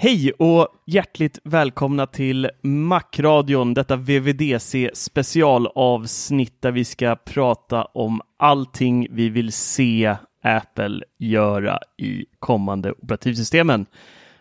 Hej 0.00 0.32
och 0.32 0.68
hjärtligt 0.86 1.38
välkomna 1.44 2.06
till 2.06 2.50
Macradion, 2.62 3.74
detta 3.74 3.96
VVDC 3.96 4.90
specialavsnitt 4.94 6.62
där 6.62 6.70
vi 6.70 6.84
ska 6.84 7.16
prata 7.16 7.84
om 7.84 8.20
allting 8.36 9.06
vi 9.10 9.28
vill 9.28 9.52
se 9.52 10.16
Apple 10.42 11.04
göra 11.18 11.78
i 11.96 12.26
kommande 12.38 12.92
operativsystemen. 12.92 13.86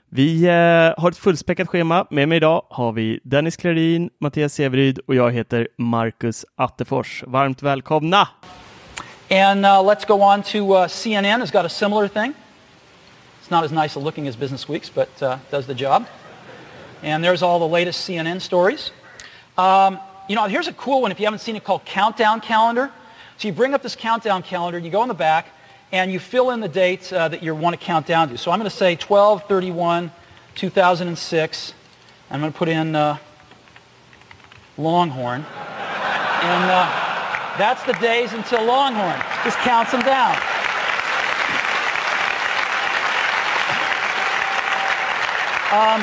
Vi 0.09 0.43
eh, 0.43 1.01
har 1.01 1.11
ett 1.11 1.17
fullspäckat 1.17 1.67
schema. 1.67 2.07
Med 2.09 2.29
mig 2.29 2.35
idag 2.35 2.65
har 2.69 2.91
vi 2.91 3.19
Dennis 3.23 3.57
Klarin, 3.57 4.09
Mattias 4.19 4.53
Severyd 4.53 4.99
och 5.07 5.15
jag 5.15 5.31
heter 5.31 5.67
Marcus 5.77 6.45
Attefors. 6.55 7.23
Varmt 7.27 7.63
välkomna! 7.63 8.27
And 9.31 9.65
uh, 9.65 9.71
let's 9.71 10.07
go 10.07 10.13
on 10.13 10.43
to 10.43 10.83
uh, 10.83 10.87
CNN 10.87 11.39
has 11.41 11.51
got 11.51 11.65
a 11.65 11.69
similar 11.69 12.07
thing. 12.07 12.33
It's 13.47 13.51
not 13.53 13.63
as 13.63 13.71
nice 13.71 13.95
a 13.95 13.99
looking 13.99 14.27
as 14.27 14.35
Business 14.35 14.67
Week's, 14.67 14.89
but 14.89 15.23
uh, 15.23 15.39
does 15.51 15.67
the 15.67 15.73
job. 15.73 16.05
And 17.01 17.23
there's 17.23 17.41
all 17.41 17.59
the 17.59 17.67
latest 17.69 18.05
CNN 18.05 18.41
stories. 18.41 18.91
Um, 19.57 20.01
you 20.27 20.35
know, 20.35 20.47
here's 20.47 20.67
a 20.67 20.73
cool 20.73 21.01
one 21.01 21.13
if 21.13 21.19
you 21.21 21.25
haven't 21.25 21.39
seen 21.39 21.55
it 21.55 21.63
called 21.63 21.85
Countdown 21.85 22.41
Calendar. 22.41 22.91
So 23.37 23.47
you 23.47 23.53
bring 23.53 23.73
up 23.73 23.81
this 23.81 23.95
countdown 23.95 24.43
calendar 24.43 24.77
you 24.77 24.89
go 24.89 25.01
in 25.01 25.07
the 25.07 25.13
back 25.13 25.47
and 25.93 26.11
you 26.11 26.19
fill 26.19 26.49
in 26.49 26.59
the 26.59 26.67
dates 26.67 27.13
uh, 27.13 27.29
that 27.29 27.41
you 27.41 27.55
want 27.55 27.79
to 27.79 27.85
count 27.85 28.05
down 28.05 28.27
to. 28.27 28.37
So 28.37 28.51
I'm 28.51 28.59
going 28.59 28.69
to 28.69 28.75
say 28.75 28.97
12 28.97 29.47
31 29.47 30.11
2006. 30.55 31.73
I'm 32.29 32.41
going 32.41 32.51
to 32.51 32.57
put 32.57 32.67
in 32.67 32.97
uh, 32.97 33.17
Longhorn. 34.77 35.45
And 35.45 36.69
uh, 36.69 37.55
that's 37.57 37.81
the 37.83 37.93
days 37.93 38.33
until 38.33 38.65
Longhorn. 38.65 39.21
Just 39.45 39.57
counts 39.59 39.93
them 39.93 40.01
down. 40.01 40.37
Um, 45.71 46.01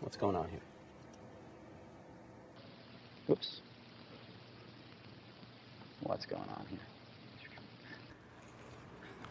What's 0.00 0.18
going 0.18 0.36
on 0.36 0.48
here? 0.50 0.60
Whoops. 3.26 3.62
What's 6.02 6.26
going 6.26 6.42
on 6.42 6.66
here? 6.68 6.78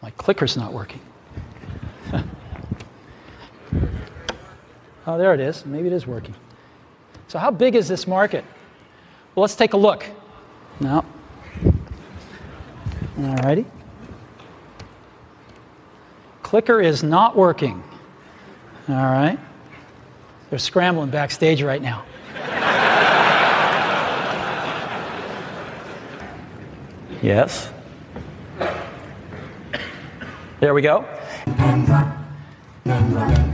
My 0.02 0.10
clicker's 0.10 0.56
not 0.56 0.72
working. 0.72 0.98
oh, 5.06 5.16
there 5.16 5.32
it 5.32 5.38
is. 5.38 5.64
Maybe 5.64 5.86
it 5.86 5.92
is 5.92 6.08
working. 6.08 6.34
So, 7.28 7.38
how 7.38 7.52
big 7.52 7.76
is 7.76 7.86
this 7.86 8.08
market? 8.08 8.44
Well, 9.36 9.42
let's 9.42 9.54
take 9.54 9.74
a 9.74 9.78
look. 9.78 10.04
No. 10.80 11.04
All 13.16 13.36
righty. 13.36 13.64
Clicker 16.54 16.80
is 16.80 17.02
not 17.02 17.34
working. 17.34 17.82
All 18.88 18.94
right. 18.94 19.36
They're 20.48 20.58
scrambling 20.60 21.10
backstage 21.10 21.60
right 21.64 21.82
now. 21.82 22.04
Yes. 27.20 27.72
There 30.60 30.74
we 30.74 30.80
go. 30.80 30.98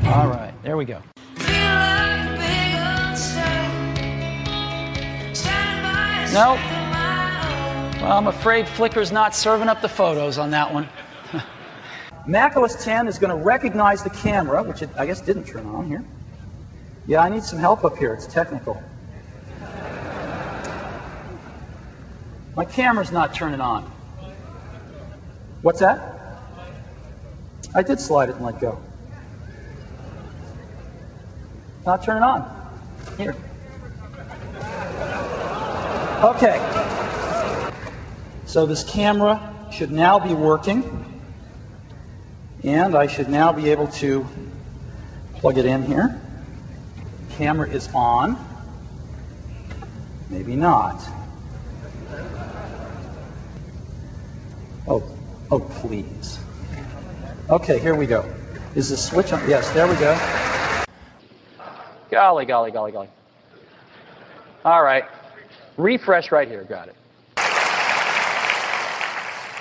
All 0.04 0.28
right, 0.28 0.52
there 0.62 0.76
we 0.76 0.84
go. 0.84 1.00
No. 6.34 6.58
Well, 8.02 8.12
I'm 8.12 8.26
afraid 8.26 8.68
Flickr's 8.68 9.10
not 9.10 9.34
serving 9.34 9.70
up 9.70 9.80
the 9.80 9.88
photos 9.88 10.36
on 10.36 10.50
that 10.50 10.70
one. 10.70 10.86
Mac 12.26 12.56
OS 12.56 12.84
10 12.84 13.08
is 13.08 13.18
going 13.18 13.30
to 13.36 13.42
recognize 13.42 14.02
the 14.02 14.10
camera, 14.10 14.62
which 14.62 14.82
it, 14.82 14.90
I 14.96 15.06
guess 15.06 15.20
didn't 15.20 15.44
turn 15.44 15.66
on 15.66 15.86
here. 15.86 16.04
Yeah, 17.06 17.20
I 17.20 17.28
need 17.28 17.42
some 17.42 17.58
help 17.58 17.84
up 17.84 17.96
here. 17.96 18.14
It's 18.14 18.26
technical. 18.26 18.82
My 22.56 22.64
camera's 22.64 23.10
not 23.10 23.34
turning 23.34 23.60
on. 23.60 23.90
What's 25.62 25.80
that? 25.80 26.16
I 27.74 27.82
did 27.82 28.00
slide 28.00 28.28
it 28.28 28.36
and 28.36 28.44
let 28.44 28.60
go. 28.60 28.80
Not 31.86 32.02
turning 32.02 32.22
on. 32.22 32.72
Here. 33.16 33.36
Okay. 36.22 36.58
So 38.46 38.66
this 38.66 38.84
camera 38.84 39.54
should 39.72 39.90
now 39.90 40.18
be 40.18 40.34
working. 40.34 40.99
And 42.62 42.94
I 42.94 43.06
should 43.06 43.28
now 43.28 43.52
be 43.52 43.70
able 43.70 43.88
to 43.88 44.26
plug 45.36 45.56
it 45.56 45.64
in 45.64 45.82
here. 45.82 46.20
Camera 47.32 47.68
is 47.68 47.88
on. 47.94 48.36
Maybe 50.28 50.56
not. 50.56 51.02
Oh, 54.86 55.02
oh, 55.50 55.60
please. 55.60 56.38
Okay, 57.48 57.78
here 57.78 57.94
we 57.94 58.06
go. 58.06 58.30
Is 58.74 58.90
the 58.90 58.96
switch 58.96 59.32
on? 59.32 59.48
Yes, 59.48 59.70
there 59.70 59.88
we 59.88 59.94
go. 59.94 60.18
Golly, 62.10 62.44
golly, 62.44 62.70
golly, 62.70 62.92
golly. 62.92 63.08
All 64.64 64.82
right. 64.82 65.04
Refresh 65.76 66.30
right 66.30 66.46
here. 66.46 66.64
Got 66.64 66.88
it. 66.88 66.96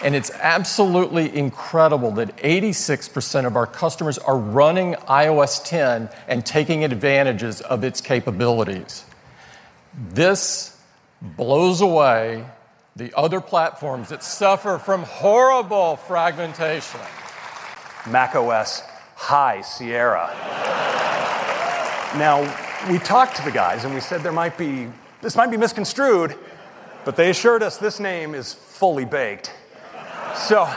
And 0.02 0.16
it's 0.16 0.32
absolutely 0.32 1.36
incredible 1.36 2.12
that 2.12 2.36
86% 2.38 3.46
of 3.46 3.58
our 3.58 3.68
customers 3.68 4.18
are 4.18 4.38
running 4.38 4.94
iOS 4.94 5.64
10 5.66 6.10
and 6.28 6.46
taking 6.46 6.86
advantages 6.86 7.60
of 7.62 7.84
its 7.84 8.00
capabilities. 8.00 9.04
This 10.12 10.80
blows 11.22 11.82
away 11.82 12.46
the 12.96 13.18
other 13.18 13.42
platforms 13.42 14.10
that 14.10 14.24
suffer 14.24 14.78
from 14.78 15.04
horrible 15.04 15.98
fragmentation. 15.98 17.02
Mac 18.08 18.36
OS 18.36 18.82
High 19.16 19.62
Sierra. 19.62 20.30
now, 22.18 22.42
we 22.90 23.00
talked 23.00 23.36
to 23.36 23.44
the 23.44 23.52
guys 23.52 23.84
and 23.84 23.94
we 23.94 24.00
said 24.00 24.22
there 24.22 24.32
might 24.32 24.58
be, 24.58 24.88
this 25.22 25.36
might 25.36 25.52
be 25.52 25.58
misconstrued, 25.58 26.36
but 27.04 27.18
they 27.18 27.30
assured 27.30 27.64
us 27.64 27.78
this 27.78 28.00
name 28.00 28.34
is 28.34 28.54
fully 28.54 29.04
baked. 29.04 29.54
So, 30.36 30.68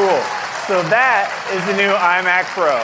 Cool. 0.00 0.22
So 0.66 0.82
that 0.84 1.28
is 1.52 1.62
the 1.66 1.74
new 1.74 1.92
iMac 1.92 2.44
Pro. 2.54 2.80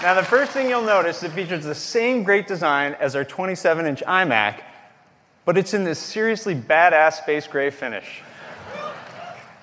Now, 0.00 0.14
the 0.14 0.24
first 0.24 0.52
thing 0.52 0.70
you'll 0.70 0.80
notice, 0.80 1.22
it 1.22 1.32
features 1.32 1.62
the 1.62 1.74
same 1.74 2.22
great 2.22 2.46
design 2.46 2.96
as 3.00 3.14
our 3.14 3.22
27 3.22 3.84
inch 3.84 4.02
iMac, 4.06 4.62
but 5.44 5.58
it's 5.58 5.74
in 5.74 5.84
this 5.84 5.98
seriously 5.98 6.54
badass 6.54 7.14
space 7.14 7.46
gray 7.46 7.68
finish. 7.68 8.22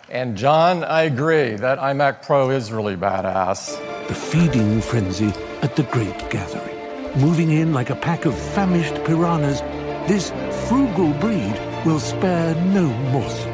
And 0.09 0.37
John, 0.37 0.83
I 0.83 1.03
agree, 1.03 1.55
that 1.55 1.79
iMac 1.79 2.21
Pro 2.21 2.51
is 2.51 2.71
really 2.71 2.95
badass. 2.95 3.79
The 4.07 4.13
feeding 4.13 4.79
frenzy 4.79 5.33
at 5.63 5.75
the 5.75 5.83
great 5.83 6.29
gathering. 6.29 7.19
Moving 7.19 7.49
in 7.49 7.73
like 7.73 7.89
a 7.89 7.95
pack 7.95 8.25
of 8.25 8.37
famished 8.37 9.03
piranhas, 9.05 9.61
this 10.07 10.29
frugal 10.67 11.13
breed 11.13 11.55
will 11.85 11.99
spare 11.99 12.55
no 12.55 12.87
morsel. 13.11 13.51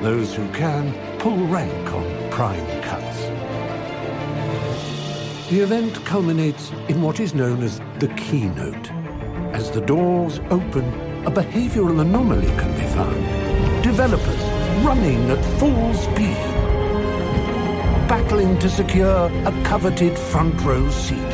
Those 0.00 0.32
who 0.36 0.48
can 0.52 0.94
pull 1.18 1.36
rank 1.48 1.92
on 1.92 2.30
prime 2.30 2.82
cuts. 2.82 3.18
The 5.50 5.60
event 5.60 6.04
culminates 6.04 6.70
in 6.88 7.02
what 7.02 7.18
is 7.18 7.34
known 7.34 7.64
as 7.64 7.80
the 7.98 8.06
keynote. 8.16 8.90
As 9.52 9.72
the 9.72 9.80
doors 9.80 10.38
open, 10.50 10.84
a 11.26 11.30
behavioral 11.30 12.00
anomaly 12.00 12.46
can 12.60 12.72
be 12.74 12.86
found. 12.94 13.82
Developers 13.82 14.42
running 14.84 15.28
at 15.30 15.44
full 15.58 15.92
speed, 15.94 16.36
battling 18.06 18.56
to 18.60 18.70
secure 18.70 19.26
a 19.44 19.62
coveted 19.64 20.16
front 20.16 20.60
row 20.62 20.88
seat. 20.90 21.32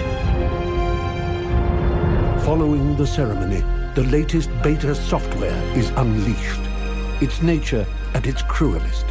Following 2.47 2.97
the 2.97 3.07
ceremony, 3.07 3.63
the 3.95 4.05
latest 4.05 4.51
beta 4.63 4.95
software 4.95 5.63
is 5.77 5.91
unleashed. 5.97 6.61
Its 7.21 7.43
nature 7.43 7.87
at 8.15 8.27
its 8.27 8.41
cruelest. 8.43 9.05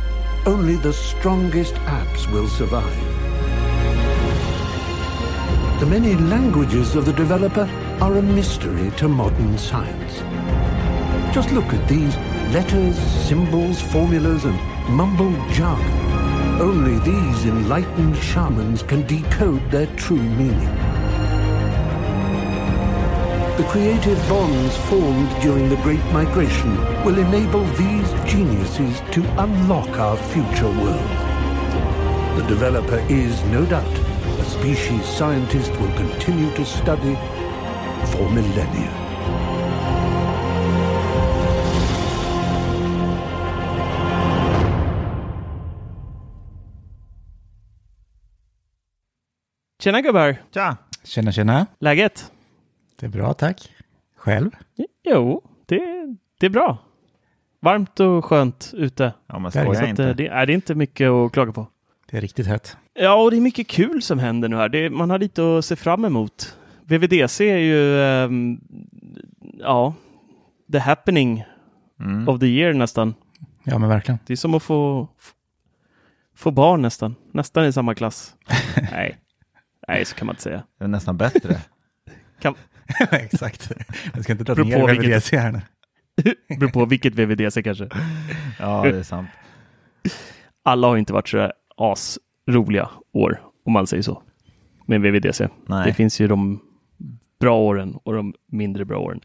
Only 0.47 0.75
the 0.75 0.91
strongest 0.91 1.75
apps 1.85 2.31
will 2.31 2.47
survive. 2.47 2.97
The 5.79 5.85
many 5.85 6.15
languages 6.15 6.95
of 6.95 7.05
the 7.05 7.13
developer 7.13 7.69
are 8.01 8.17
a 8.17 8.21
mystery 8.23 8.89
to 8.97 9.07
modern 9.07 9.55
science. 9.59 10.13
Just 11.31 11.51
look 11.51 11.71
at 11.73 11.87
these 11.87 12.17
letters, 12.51 12.97
symbols, 12.97 13.79
formulas, 13.79 14.45
and 14.45 14.59
mumbled 14.89 15.37
jargon. 15.51 16.59
Only 16.59 16.97
these 16.99 17.45
enlightened 17.45 18.17
shamans 18.17 18.81
can 18.81 19.05
decode 19.05 19.69
their 19.69 19.87
true 19.95 20.21
meaning. 20.21 20.80
The 23.61 23.67
creative 23.67 24.17
bonds 24.27 24.75
formed 24.89 25.29
during 25.39 25.69
the 25.69 25.75
Great 25.83 26.03
Migration 26.05 26.75
will 27.05 27.19
enable 27.19 27.63
these 27.77 28.11
geniuses 28.25 28.99
to 29.11 29.21
unlock 29.37 29.87
our 29.99 30.17
future 30.17 30.71
world. 30.81 31.11
The 32.37 32.45
developer 32.47 32.97
is, 33.07 33.43
no 33.51 33.63
doubt, 33.63 33.95
a 34.39 34.45
species 34.45 35.05
scientists 35.05 35.69
will 35.77 35.93
continue 35.95 36.51
to 36.55 36.65
study 36.65 37.13
for 38.09 38.27
millennia. 38.31 38.91
Tjena 49.77 50.01
gubbar! 50.01 50.37
Tja! 50.51 50.77
Tjena, 51.03 51.31
tjena. 51.31 51.67
Läget? 51.79 52.31
Det 53.01 53.07
är 53.07 53.09
bra, 53.09 53.33
tack. 53.33 53.71
Själv? 54.17 54.51
Jo, 55.03 55.43
det, 55.65 55.79
det 56.39 56.45
är 56.45 56.49
bra. 56.49 56.77
Varmt 57.59 57.99
och 57.99 58.25
skönt 58.25 58.71
ute. 58.73 59.13
Ja, 59.27 59.39
men 59.39 59.51
Så 59.51 59.59
skoja 59.63 59.81
att, 59.81 59.87
inte. 59.89 60.03
eh, 60.03 60.15
det, 60.15 60.27
är, 60.27 60.45
det 60.45 60.53
är 60.53 60.55
inte 60.55 60.75
mycket 60.75 61.09
att 61.09 61.31
klaga 61.31 61.51
på. 61.51 61.67
Det 62.09 62.17
är 62.17 62.21
riktigt 62.21 62.47
hett. 62.47 62.77
Ja, 62.93 63.23
och 63.23 63.31
det 63.31 63.37
är 63.37 63.41
mycket 63.41 63.67
kul 63.67 64.01
som 64.01 64.19
händer 64.19 64.49
nu 64.49 64.55
här. 64.55 64.69
Det, 64.69 64.89
man 64.89 65.09
har 65.09 65.19
lite 65.19 65.57
att 65.57 65.65
se 65.65 65.75
fram 65.75 66.05
emot. 66.05 66.57
VVDC 66.83 67.49
är 67.49 67.57
ju, 67.57 68.01
ehm, 68.01 68.61
ja, 69.59 69.93
the 70.71 70.79
happening 70.79 71.43
Mm. 71.99 72.29
of 72.29 72.39
the 72.39 72.45
year 72.47 72.73
nästan. 72.73 73.13
Ja, 73.63 73.77
men 73.77 73.89
verkligen. 73.89 74.19
Det 74.25 74.33
är 74.33 74.37
som 74.37 74.53
att 74.53 74.63
få, 74.63 75.07
få 76.35 76.51
barn 76.51 76.81
nästan. 76.81 77.15
Nästan 77.31 77.65
i 77.65 77.73
samma 77.73 77.95
klass. 77.95 78.35
Nej. 78.91 79.17
Nej, 79.87 80.05
så 80.05 80.15
kan 80.15 80.25
man 80.27 80.33
inte 80.33 80.43
säga. 80.43 80.63
Det 80.77 80.83
är 80.83 80.87
nästan 80.87 81.17
bättre. 81.17 81.57
Exakt. 83.11 83.71
Jag 84.13 84.23
ska 84.23 84.31
inte 84.33 84.43
dra 84.43 84.63
ner 84.63 84.79
på 84.79 84.87
vilket... 84.87 85.03
vilket- 85.03 85.11
VVDC 85.11 85.37
här 85.37 85.51
nu. 85.51 85.61
Beror 86.59 86.69
på 86.71 86.85
vilket 86.85 87.15
VVDC 87.15 87.63
kanske. 87.63 87.89
Ja, 88.59 88.81
det 88.83 88.97
är 88.97 89.03
sant. 89.03 89.29
Alla 90.63 90.87
har 90.87 90.97
inte 90.97 91.13
varit 91.13 91.27
så 91.29 91.51
asroliga 91.77 92.89
år, 93.13 93.41
om 93.65 93.73
man 93.73 93.87
säger 93.87 94.03
så, 94.03 94.23
med 94.85 95.01
VVDC. 95.01 95.47
Nej. 95.65 95.85
Det 95.87 95.93
finns 95.93 96.21
ju 96.21 96.27
de 96.27 96.59
bra 97.39 97.57
åren 97.57 97.95
och 98.03 98.13
de 98.13 98.33
mindre 98.51 98.85
bra 98.85 98.97
åren. 98.99 99.19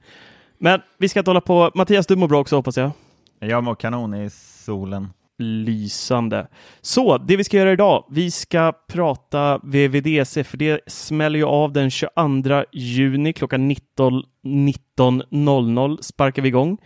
Men 0.59 0.81
vi 0.99 1.09
ska 1.09 1.19
inte 1.21 1.31
hålla 1.31 1.41
på. 1.41 1.71
Mattias, 1.75 2.07
du 2.07 2.17
mår 2.17 2.29
bra 2.29 2.41
också 2.41 2.57
hoppas 2.57 2.77
jag. 2.77 2.91
Jag 3.39 3.65
mår 3.65 3.75
kanon 3.75 4.15
i 4.15 4.31
solen. 4.31 5.09
Lysande. 5.38 6.49
Så, 6.81 7.19
det 7.19 7.37
vi 7.37 7.44
ska 7.44 7.56
göra 7.56 7.73
idag, 7.73 8.05
vi 8.11 8.31
ska 8.31 8.73
prata 8.88 9.61
VVDC, 9.62 10.44
för 10.44 10.56
det 10.56 10.81
smäller 10.87 11.38
ju 11.38 11.44
av 11.44 11.73
den 11.73 11.91
22 11.91 12.65
juni 12.73 13.33
klockan 13.33 13.69
19 13.69 14.23
19.00 14.47 16.03
sparkar 16.03 16.43
vi 16.43 16.49
igång. 16.49 16.79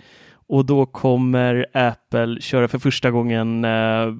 Och 0.48 0.66
då 0.66 0.86
kommer 0.86 1.66
Apple 1.74 2.40
köra 2.40 2.68
för 2.68 2.78
första 2.78 3.10
gången 3.10 3.64
eh, 3.64 4.14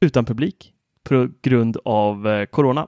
utan 0.00 0.24
publik 0.24 0.72
på 1.08 1.28
grund 1.42 1.76
av 1.84 2.28
eh, 2.28 2.46
corona. 2.46 2.86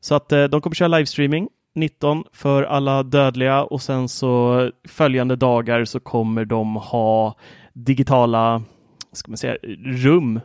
Så 0.00 0.14
att 0.14 0.32
eh, 0.32 0.44
de 0.44 0.60
kommer 0.60 0.74
köra 0.74 0.88
livestreaming 0.88 1.48
19 1.74 2.24
för 2.32 2.62
alla 2.62 3.02
dödliga 3.02 3.62
och 3.64 3.82
sen 3.82 4.08
så 4.08 4.70
följande 4.88 5.36
dagar 5.36 5.84
så 5.84 6.00
kommer 6.00 6.44
de 6.44 6.76
ha 6.76 7.36
digitala 7.72 8.62
ska 9.12 9.30
man 9.30 9.36
säga, 9.36 9.56
rum 9.84 10.40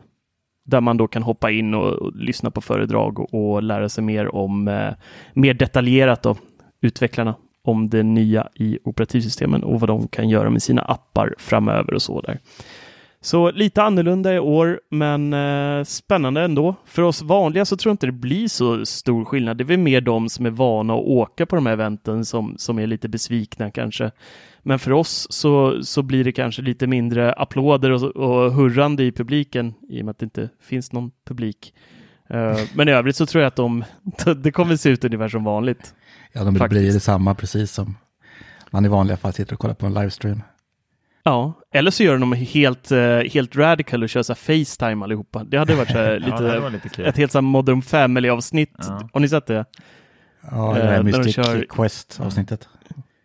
där 0.63 0.81
man 0.81 0.97
då 0.97 1.07
kan 1.07 1.23
hoppa 1.23 1.51
in 1.51 1.73
och, 1.73 1.94
och 1.94 2.15
lyssna 2.15 2.51
på 2.51 2.62
föredrag 2.62 3.19
och, 3.19 3.33
och 3.33 3.63
lära 3.63 3.89
sig 3.89 4.03
mer 4.03 4.35
om 4.35 4.67
eh, 4.67 4.94
mer 5.33 5.53
detaljerat 5.53 6.23
då, 6.23 6.35
utvecklarna 6.81 7.35
om 7.63 7.89
det 7.89 8.03
nya 8.03 8.47
i 8.56 8.79
operativsystemen 8.83 9.63
och 9.63 9.79
vad 9.79 9.89
de 9.89 10.07
kan 10.07 10.29
göra 10.29 10.50
med 10.50 10.63
sina 10.63 10.81
appar 10.81 11.35
framöver 11.38 11.94
och 11.94 12.01
så 12.01 12.21
där. 12.21 12.39
Så 13.21 13.51
lite 13.51 13.83
annorlunda 13.83 14.33
i 14.33 14.39
år, 14.39 14.79
men 14.89 15.33
eh, 15.33 15.83
spännande 15.83 16.41
ändå. 16.41 16.75
För 16.85 17.01
oss 17.01 17.21
vanliga 17.21 17.65
så 17.65 17.77
tror 17.77 17.89
jag 17.89 17.94
inte 17.94 18.06
det 18.06 18.12
blir 18.12 18.47
så 18.47 18.85
stor 18.85 19.25
skillnad. 19.25 19.57
Det 19.57 19.63
är 19.63 19.65
väl 19.65 19.77
mer 19.77 20.01
de 20.01 20.29
som 20.29 20.45
är 20.45 20.50
vana 20.50 20.94
att 20.94 21.06
åka 21.06 21.45
på 21.45 21.56
de 21.56 21.65
här 21.65 21.73
eventen 21.73 22.25
som, 22.25 22.56
som 22.57 22.79
är 22.79 22.88
lite 22.88 23.09
besvikna 23.09 23.71
kanske. 23.71 24.12
Men 24.67 24.79
för 24.79 24.91
oss 24.91 25.27
så, 25.29 25.83
så 25.83 26.01
blir 26.03 26.23
det 26.23 26.31
kanske 26.31 26.62
lite 26.62 26.88
mindre 26.88 27.33
applåder 27.33 27.91
och, 27.91 28.01
och 28.03 28.53
hurrande 28.53 29.03
i 29.03 29.12
publiken 29.12 29.73
i 29.89 30.01
och 30.01 30.06
med 30.06 30.12
att 30.12 30.19
det 30.19 30.23
inte 30.23 30.50
finns 30.62 30.91
någon 30.91 31.12
publik. 31.27 31.73
Eh, 32.29 32.57
men 32.73 32.88
i 32.89 32.91
övrigt 32.91 33.15
så 33.15 33.25
tror 33.25 33.41
jag 33.44 33.47
att 33.47 33.56
de, 33.56 33.83
det 34.38 34.51
kommer 34.51 34.75
se 34.75 34.89
ut 34.89 35.03
ungefär 35.06 35.27
som 35.29 35.44
vanligt. 35.44 35.94
Ja, 36.33 36.44
de 36.44 36.56
Faktiskt. 36.56 36.81
blir 36.81 36.94
detsamma 36.94 37.35
precis 37.35 37.71
som 37.71 37.97
man 38.71 38.85
i 38.85 38.88
vanliga 38.88 39.17
fall 39.17 39.33
sitter 39.33 39.53
och 39.53 39.59
kollar 39.59 39.73
på 39.75 39.85
en 39.85 39.94
livestream. 39.94 40.41
Ja, 41.23 41.53
eller 41.73 41.91
så 41.91 42.03
gör 42.03 42.17
de 42.17 42.33
helt, 42.33 42.91
eh, 42.91 43.17
helt 43.19 43.56
radical 43.56 44.03
och 44.03 44.09
kör 44.09 44.23
så 44.23 44.33
här 44.33 44.35
Facetime 44.65 45.03
allihopa. 45.06 45.44
Det 45.44 45.57
hade 45.57 45.75
varit 45.75 45.88
så 45.91 45.97
här, 45.97 46.19
lite, 46.19 46.29
Ja, 46.44 46.53
det 46.53 46.59
var 46.59 46.69
lite 46.69 46.89
kul. 46.89 47.06
ett 47.06 47.17
helt 47.17 47.31
så 47.31 47.38
här 47.38 47.41
Modern 47.44 47.81
Family-avsnitt. 47.81 48.73
Ja. 48.77 49.09
Har 49.13 49.19
ni 49.19 49.29
sett 49.29 49.45
det? 49.45 49.65
Ja, 50.51 50.73
det 50.73 50.81
Eh, 50.81 50.88
här 50.88 51.03
när 51.03 51.12
de 51.12 51.17
Mystic 51.17 51.35
kör- 51.35 51.65
Quest-avsnittet. 51.69 52.67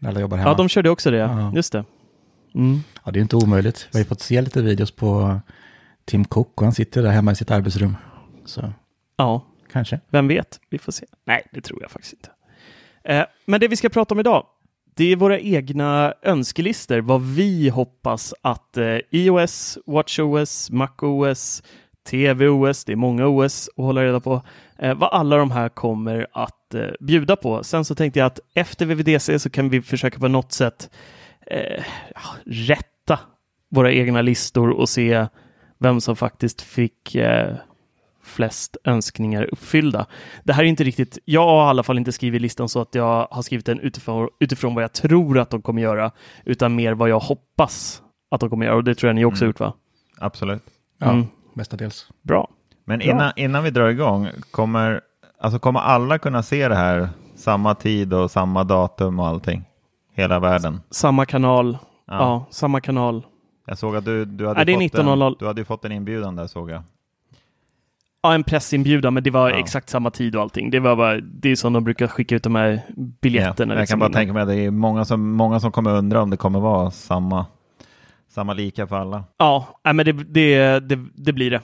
När 0.02 0.08
alla 0.10 0.20
jobbar 0.20 0.36
hemma. 0.36 0.50
Ja, 0.50 0.54
de 0.56 0.68
körde 0.68 0.90
också 0.90 1.10
det. 1.10 1.16
Ja. 1.16 1.52
Just 1.54 1.72
det. 1.72 1.84
Mm. 2.54 2.80
Ja, 3.04 3.10
det 3.10 3.18
är 3.18 3.20
inte 3.22 3.36
omöjligt. 3.36 3.88
Vi 3.92 3.98
har 3.98 4.04
fått 4.04 4.20
se 4.20 4.40
lite 4.42 4.62
videos 4.62 4.90
på 4.90 5.40
Tim 6.04 6.24
Cook 6.24 6.60
och 6.60 6.62
han 6.66 6.72
sitter 6.74 7.02
där 7.02 7.10
hemma 7.10 7.32
i 7.32 7.36
sitt 7.36 7.50
arbetsrum. 7.50 7.96
Så 8.44 8.72
Ja, 9.16 9.46
kanske. 9.72 10.00
vem 10.10 10.28
vet? 10.28 10.60
Vi 10.70 10.78
får 10.78 10.92
se. 10.92 11.06
Nej, 11.26 11.42
det 11.52 11.60
tror 11.60 11.82
jag 11.82 11.90
faktiskt 11.90 12.12
inte. 12.14 12.30
Eh, 13.04 13.24
men 13.46 13.60
det 13.60 13.68
vi 13.68 13.76
ska 13.76 13.88
prata 13.88 14.14
om 14.14 14.20
idag, 14.20 14.46
det 14.94 15.04
är 15.12 15.16
våra 15.16 15.38
egna 15.40 16.14
önskelistor. 16.22 16.98
Vad 16.98 17.22
vi 17.22 17.68
hoppas 17.68 18.34
att 18.42 18.76
eh, 18.76 18.96
iOS, 19.10 19.78
WatchOS, 19.86 20.70
MacOS, 20.70 21.62
tvOS, 22.10 22.84
det 22.84 22.92
är 22.92 22.96
många 22.96 23.26
OS 23.26 23.68
att 23.76 23.84
hålla 23.84 24.04
reda 24.04 24.20
på, 24.20 24.42
eh, 24.78 24.94
vad 24.94 25.08
alla 25.12 25.36
de 25.36 25.50
här 25.50 25.68
kommer 25.68 26.26
att 26.32 26.74
eh, 26.74 26.86
bjuda 27.00 27.36
på. 27.36 27.64
Sen 27.64 27.84
så 27.84 27.94
tänkte 27.94 28.18
jag 28.18 28.26
att 28.26 28.40
efter 28.54 28.86
VVDC 28.86 29.38
så 29.38 29.50
kan 29.50 29.68
vi 29.68 29.82
försöka 29.82 30.18
på 30.18 30.28
något 30.28 30.52
sätt 30.52 30.90
eh, 31.46 31.84
rätta 32.46 33.18
våra 33.70 33.92
egna 33.92 34.22
listor 34.22 34.70
och 34.70 34.88
se 34.88 35.26
vem 35.78 36.00
som 36.00 36.16
faktiskt 36.16 36.62
fick 36.62 37.14
eh, 37.14 37.54
flest 38.22 38.76
önskningar 38.84 39.48
uppfyllda. 39.52 40.06
Det 40.44 40.52
här 40.52 40.64
är 40.64 40.68
inte 40.68 40.84
riktigt, 40.84 41.18
jag 41.24 41.46
har 41.46 41.66
i 41.66 41.68
alla 41.68 41.82
fall 41.82 41.98
inte 41.98 42.12
skrivit 42.12 42.42
listan 42.42 42.68
så 42.68 42.80
att 42.80 42.94
jag 42.94 43.28
har 43.30 43.42
skrivit 43.42 43.66
den 43.66 43.80
utifrån, 43.80 44.28
utifrån 44.40 44.74
vad 44.74 44.84
jag 44.84 44.92
tror 44.92 45.38
att 45.38 45.50
de 45.50 45.62
kommer 45.62 45.82
göra, 45.82 46.10
utan 46.44 46.74
mer 46.74 46.92
vad 46.92 47.08
jag 47.08 47.18
hoppas 47.20 48.02
att 48.30 48.40
de 48.40 48.50
kommer 48.50 48.66
göra 48.66 48.76
och 48.76 48.84
det 48.84 48.94
tror 48.94 49.08
jag 49.08 49.14
ni 49.14 49.24
också 49.24 49.44
Mm. 49.44 49.48
gjort 49.48 49.60
va? 49.60 49.72
Absolut. 50.18 50.62
Ja, 50.98 51.10
Mm. 51.10 51.26
Mestadels. 51.54 52.08
Bra. 52.22 52.48
Men 52.84 52.98
Bra. 52.98 53.08
innan, 53.08 53.32
innan 53.36 53.64
vi 53.64 53.70
drar 53.70 53.88
igång, 53.88 54.28
kommer, 54.50 55.00
alltså 55.40 55.58
kommer 55.58 55.80
alla 55.80 56.18
kunna 56.18 56.42
se 56.42 56.68
det 56.68 56.74
här 56.74 57.08
samma 57.36 57.74
tid 57.74 58.12
och 58.14 58.30
samma 58.30 58.64
datum 58.64 59.20
och 59.20 59.26
allting? 59.26 59.64
Hela 60.14 60.38
världen? 60.38 60.80
Samma 60.90 61.26
kanal. 61.26 61.78
Ja, 62.06 62.14
Ja. 62.18 62.44
samma 62.50 62.80
kanal. 62.80 63.26
Jag 63.66 63.78
såg 63.78 63.96
att 63.96 64.04
du, 64.04 64.24
du, 64.24 64.46
hade 64.48 64.60
är 64.60 64.64
fått 64.74 64.82
19.00. 65.00 65.26
en, 65.26 65.34
du 65.38 65.46
hade 65.46 65.60
ju 65.60 65.64
fått 65.64 65.84
en 65.84 65.92
inbjudan 65.92 66.36
där 66.36 66.46
såg 66.46 66.70
jag. 66.70 66.82
Ja, 68.22 68.34
en 68.34 68.44
pressinbjudan, 68.44 69.14
men 69.14 69.22
det 69.22 69.30
var 69.30 69.50
Ja. 69.50 69.56
exakt 69.56 69.88
samma 69.88 70.10
tid 70.10 70.36
och 70.36 70.42
allting. 70.42 70.70
Det 70.70 70.80
var 70.80 70.96
bara, 70.96 71.20
det 71.20 71.48
är 71.50 71.56
som 71.56 71.72
de 71.72 71.84
brukar 71.84 72.06
skicka 72.06 72.34
ut 72.34 72.42
de 72.42 72.54
här 72.54 72.80
biljetterna. 73.20 73.74
Ja, 73.74 73.76
jag 73.76 73.80
liksom 73.82 73.92
kan 73.92 73.98
bara 73.98 74.06
innan. 74.06 74.12
tänka 74.12 74.32
mig 74.32 74.42
att 74.42 74.48
det 74.48 74.56
är 74.56 74.70
många 74.70 75.04
som, 75.04 75.30
många 75.32 75.60
som 75.60 75.72
kommer 75.72 75.90
undra 75.90 76.22
om 76.22 76.30
det 76.30 76.36
kommer 76.36 76.60
vara 76.60 76.90
samma, 76.90 77.46
samma 78.30 78.54
lika 78.54 78.86
för 78.86 78.96
alla. 78.96 79.24
Ja, 79.36 79.80
nej, 79.84 79.94
men 79.94 80.06
det, 80.06 80.12
det, 80.12 80.80
det, 80.80 81.06
det 81.14 81.32
blir 81.32 81.50
det. 81.50 81.60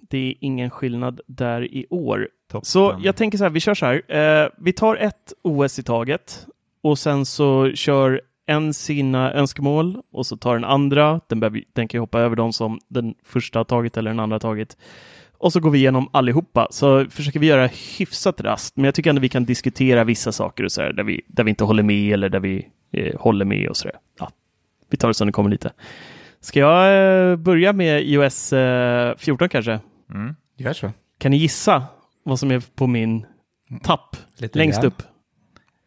Det 0.00 0.18
är 0.18 0.34
ingen 0.40 0.70
skillnad 0.70 1.20
där 1.26 1.74
i 1.74 1.86
år. 1.90 2.28
Toppen. 2.50 2.64
Så 2.64 2.96
jag 3.02 3.16
tänker 3.16 3.38
så 3.38 3.44
här, 3.44 3.50
vi 3.50 3.60
kör 3.60 3.74
så 3.74 3.86
här. 3.86 4.02
Eh, 4.08 4.48
vi 4.58 4.72
tar 4.72 4.96
ett 4.96 5.32
OS 5.42 5.78
i 5.78 5.82
taget 5.82 6.46
och 6.82 6.98
sen 6.98 7.26
så 7.26 7.72
kör 7.74 8.20
en 8.46 8.74
sina 8.74 9.32
önskemål 9.32 10.02
och 10.12 10.26
så 10.26 10.36
tar 10.36 10.54
den 10.54 10.64
andra. 10.64 11.20
Den, 11.28 11.40
behöver, 11.40 11.64
den 11.72 11.88
kan 11.88 11.98
ju 11.98 12.00
hoppa 12.00 12.20
över 12.20 12.36
de 12.36 12.52
som 12.52 12.78
den 12.88 13.14
första 13.24 13.58
har 13.58 13.64
tagit 13.64 13.96
eller 13.96 14.10
den 14.10 14.20
andra 14.20 14.34
har 14.34 14.40
tagit. 14.40 14.76
Och 15.38 15.52
så 15.52 15.60
går 15.60 15.70
vi 15.70 15.78
igenom 15.78 16.08
allihopa. 16.12 16.68
Så 16.70 17.04
försöker 17.10 17.40
vi 17.40 17.46
göra 17.46 17.66
hyfsat 17.98 18.40
rast. 18.40 18.76
Men 18.76 18.84
jag 18.84 18.94
tycker 18.94 19.10
ändå 19.10 19.22
vi 19.22 19.28
kan 19.28 19.44
diskutera 19.44 20.04
vissa 20.04 20.32
saker 20.32 20.64
och 20.64 20.72
så 20.72 20.82
här, 20.82 20.92
där, 20.92 21.02
vi, 21.02 21.20
där 21.26 21.44
vi 21.44 21.50
inte 21.50 21.64
håller 21.64 21.82
med 21.82 22.12
eller 22.12 22.28
där 22.28 22.40
vi 22.40 22.68
eh, 22.92 23.20
håller 23.20 23.44
med 23.44 23.68
och 23.68 23.76
så 23.76 23.88
där. 23.88 23.96
Ja, 24.18 24.30
vi 24.90 24.96
tar 24.96 25.08
det 25.08 25.14
som 25.14 25.26
det 25.26 25.32
kommer 25.32 25.50
lite. 25.50 25.72
Ska 26.40 26.60
jag 26.60 27.30
eh, 27.30 27.36
börja 27.36 27.72
med 27.72 28.02
iOS 28.02 28.52
eh, 28.52 29.16
14 29.16 29.48
kanske? 29.48 29.80
Mm. 30.14 30.36
Gör 30.56 30.72
så. 30.72 30.90
Kan 31.18 31.30
ni 31.30 31.36
gissa 31.36 31.84
vad 32.24 32.38
som 32.38 32.50
är 32.50 32.62
på 32.74 32.86
min 32.86 33.26
tapp? 33.82 34.16
Lite 34.36 34.58
Längst 34.58 34.80
grann. 34.80 34.86
upp. 34.86 35.02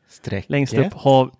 Strecket. 0.09 0.49
Längst 0.49 0.73
upp 0.73 0.93
har... 0.93 1.31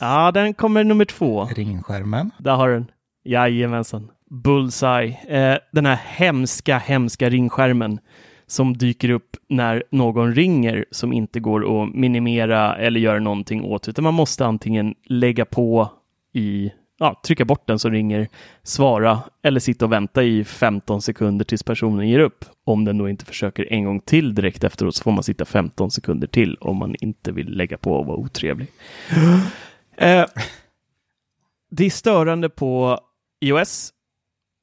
Ja, 0.00 0.30
den 0.32 0.54
kommer 0.54 0.84
nummer 0.84 1.04
två. 1.04 1.44
Ringskärmen. 1.44 2.30
Där 2.38 2.54
har 2.54 2.68
den. 2.68 2.90
Jajamensan. 3.24 4.10
Bullseye. 4.30 5.16
Eh, 5.28 5.58
den 5.72 5.86
här 5.86 6.00
hemska, 6.06 6.78
hemska 6.78 7.30
ringskärmen 7.30 8.00
som 8.46 8.76
dyker 8.76 9.10
upp 9.10 9.36
när 9.48 9.82
någon 9.90 10.34
ringer 10.34 10.84
som 10.90 11.12
inte 11.12 11.40
går 11.40 11.82
att 11.82 11.94
minimera 11.94 12.76
eller 12.76 13.00
göra 13.00 13.18
någonting 13.18 13.64
åt, 13.64 13.88
utan 13.88 14.04
man 14.04 14.14
måste 14.14 14.46
antingen 14.46 14.94
lägga 15.04 15.44
på 15.44 15.92
i 16.32 16.72
ja, 16.98 17.20
trycka 17.24 17.44
bort 17.44 17.66
den 17.66 17.78
som 17.78 17.90
ringer, 17.90 18.28
svara 18.62 19.20
eller 19.42 19.60
sitta 19.60 19.84
och 19.84 19.92
vänta 19.92 20.22
i 20.22 20.44
15 20.44 21.02
sekunder 21.02 21.44
tills 21.44 21.62
personen 21.62 22.08
ger 22.08 22.18
upp. 22.18 22.44
Om 22.64 22.84
den 22.84 22.98
då 22.98 23.08
inte 23.08 23.24
försöker 23.24 23.72
en 23.72 23.84
gång 23.84 24.00
till 24.00 24.34
direkt 24.34 24.64
efteråt 24.64 24.94
så 24.94 25.02
får 25.02 25.12
man 25.12 25.22
sitta 25.22 25.44
15 25.44 25.90
sekunder 25.90 26.26
till 26.26 26.56
om 26.60 26.76
man 26.76 26.94
inte 27.00 27.32
vill 27.32 27.56
lägga 27.56 27.78
på 27.78 27.92
och 27.92 28.06
vara 28.06 28.16
otrevlig. 28.16 28.68
eh, 29.96 30.26
det 31.70 31.84
är 31.84 31.90
störande 31.90 32.48
på 32.48 33.00
iOS 33.44 33.92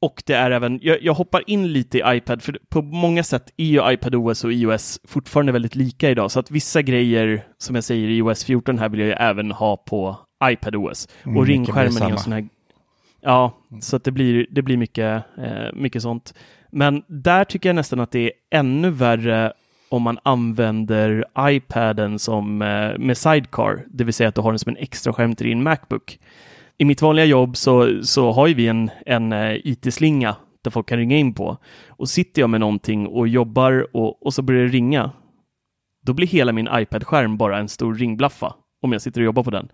och 0.01 0.23
det 0.25 0.33
är 0.33 0.51
även, 0.51 0.79
jag, 0.81 1.03
jag, 1.03 1.13
hoppar 1.13 1.43
in 1.47 1.73
lite 1.73 1.97
i 1.97 2.01
iPad, 2.05 2.41
för 2.41 2.59
på 2.69 2.81
många 2.81 3.23
sätt 3.23 3.53
är 3.57 3.65
ju 3.65 3.91
iPadOS 3.91 4.43
och 4.43 4.53
iOS 4.53 4.99
fortfarande 5.03 5.51
väldigt 5.51 5.75
lika 5.75 6.09
idag, 6.09 6.31
så 6.31 6.39
att 6.39 6.51
vissa 6.51 6.81
grejer, 6.81 7.47
som 7.57 7.75
jag 7.75 7.83
säger 7.83 8.07
i 8.07 8.17
iOS 8.17 8.43
14 8.43 8.79
här, 8.79 8.89
vill 8.89 8.99
jag 8.99 9.07
ju 9.07 9.13
även 9.13 9.51
ha 9.51 9.77
på 9.77 10.17
iPadOS. 10.51 11.07
Mm, 11.23 11.37
och 11.37 11.47
ringskärmen 11.47 12.03
är 12.03 12.11
en 12.11 12.17
sån 12.17 12.33
här... 12.33 12.47
Ja, 13.21 13.57
så 13.81 13.95
att 13.95 14.03
det 14.03 14.11
blir, 14.11 14.47
det 14.49 14.61
blir 14.61 14.77
mycket, 14.77 15.23
eh, 15.37 15.73
mycket 15.73 16.01
sånt. 16.01 16.33
Men 16.71 17.03
där 17.07 17.43
tycker 17.43 17.69
jag 17.69 17.75
nästan 17.75 17.99
att 17.99 18.11
det 18.11 18.19
är 18.19 18.31
ännu 18.51 18.89
värre 18.89 19.53
om 19.89 20.01
man 20.01 20.19
använder 20.23 21.25
iPaden 21.39 22.19
som, 22.19 22.61
eh, 22.61 22.97
med 22.97 23.17
Sidecar, 23.17 23.85
det 23.87 24.03
vill 24.03 24.13
säga 24.13 24.29
att 24.29 24.35
du 24.35 24.41
har 24.41 24.51
den 24.51 24.59
som 24.59 24.69
en 24.69 24.77
extra 24.77 25.13
skärm 25.13 25.35
till 25.35 25.47
din 25.47 25.63
Macbook. 25.63 26.19
I 26.77 26.85
mitt 26.85 27.01
vanliga 27.01 27.25
jobb 27.25 27.57
så, 27.57 28.03
så 28.03 28.31
har 28.31 28.47
ju 28.47 28.53
vi 28.53 28.67
en, 28.67 28.89
en 29.05 29.33
eh, 29.33 29.55
IT-slinga 29.63 30.35
där 30.61 30.71
folk 30.71 30.87
kan 30.89 30.97
ringa 30.97 31.17
in 31.17 31.33
på. 31.33 31.57
Och 31.87 32.09
sitter 32.09 32.41
jag 32.41 32.49
med 32.49 32.59
någonting 32.59 33.07
och 33.07 33.27
jobbar 33.27 33.87
och, 33.93 34.25
och 34.25 34.33
så 34.33 34.41
börjar 34.41 34.63
det 34.63 34.69
ringa, 34.69 35.11
då 36.05 36.13
blir 36.13 36.27
hela 36.27 36.51
min 36.51 36.69
iPad-skärm 36.71 37.37
bara 37.37 37.57
en 37.57 37.69
stor 37.69 37.95
ringblaffa 37.95 38.53
om 38.81 38.91
jag 38.91 39.01
sitter 39.01 39.21
och 39.21 39.25
jobbar 39.25 39.43
på 39.43 39.51
den. 39.51 39.69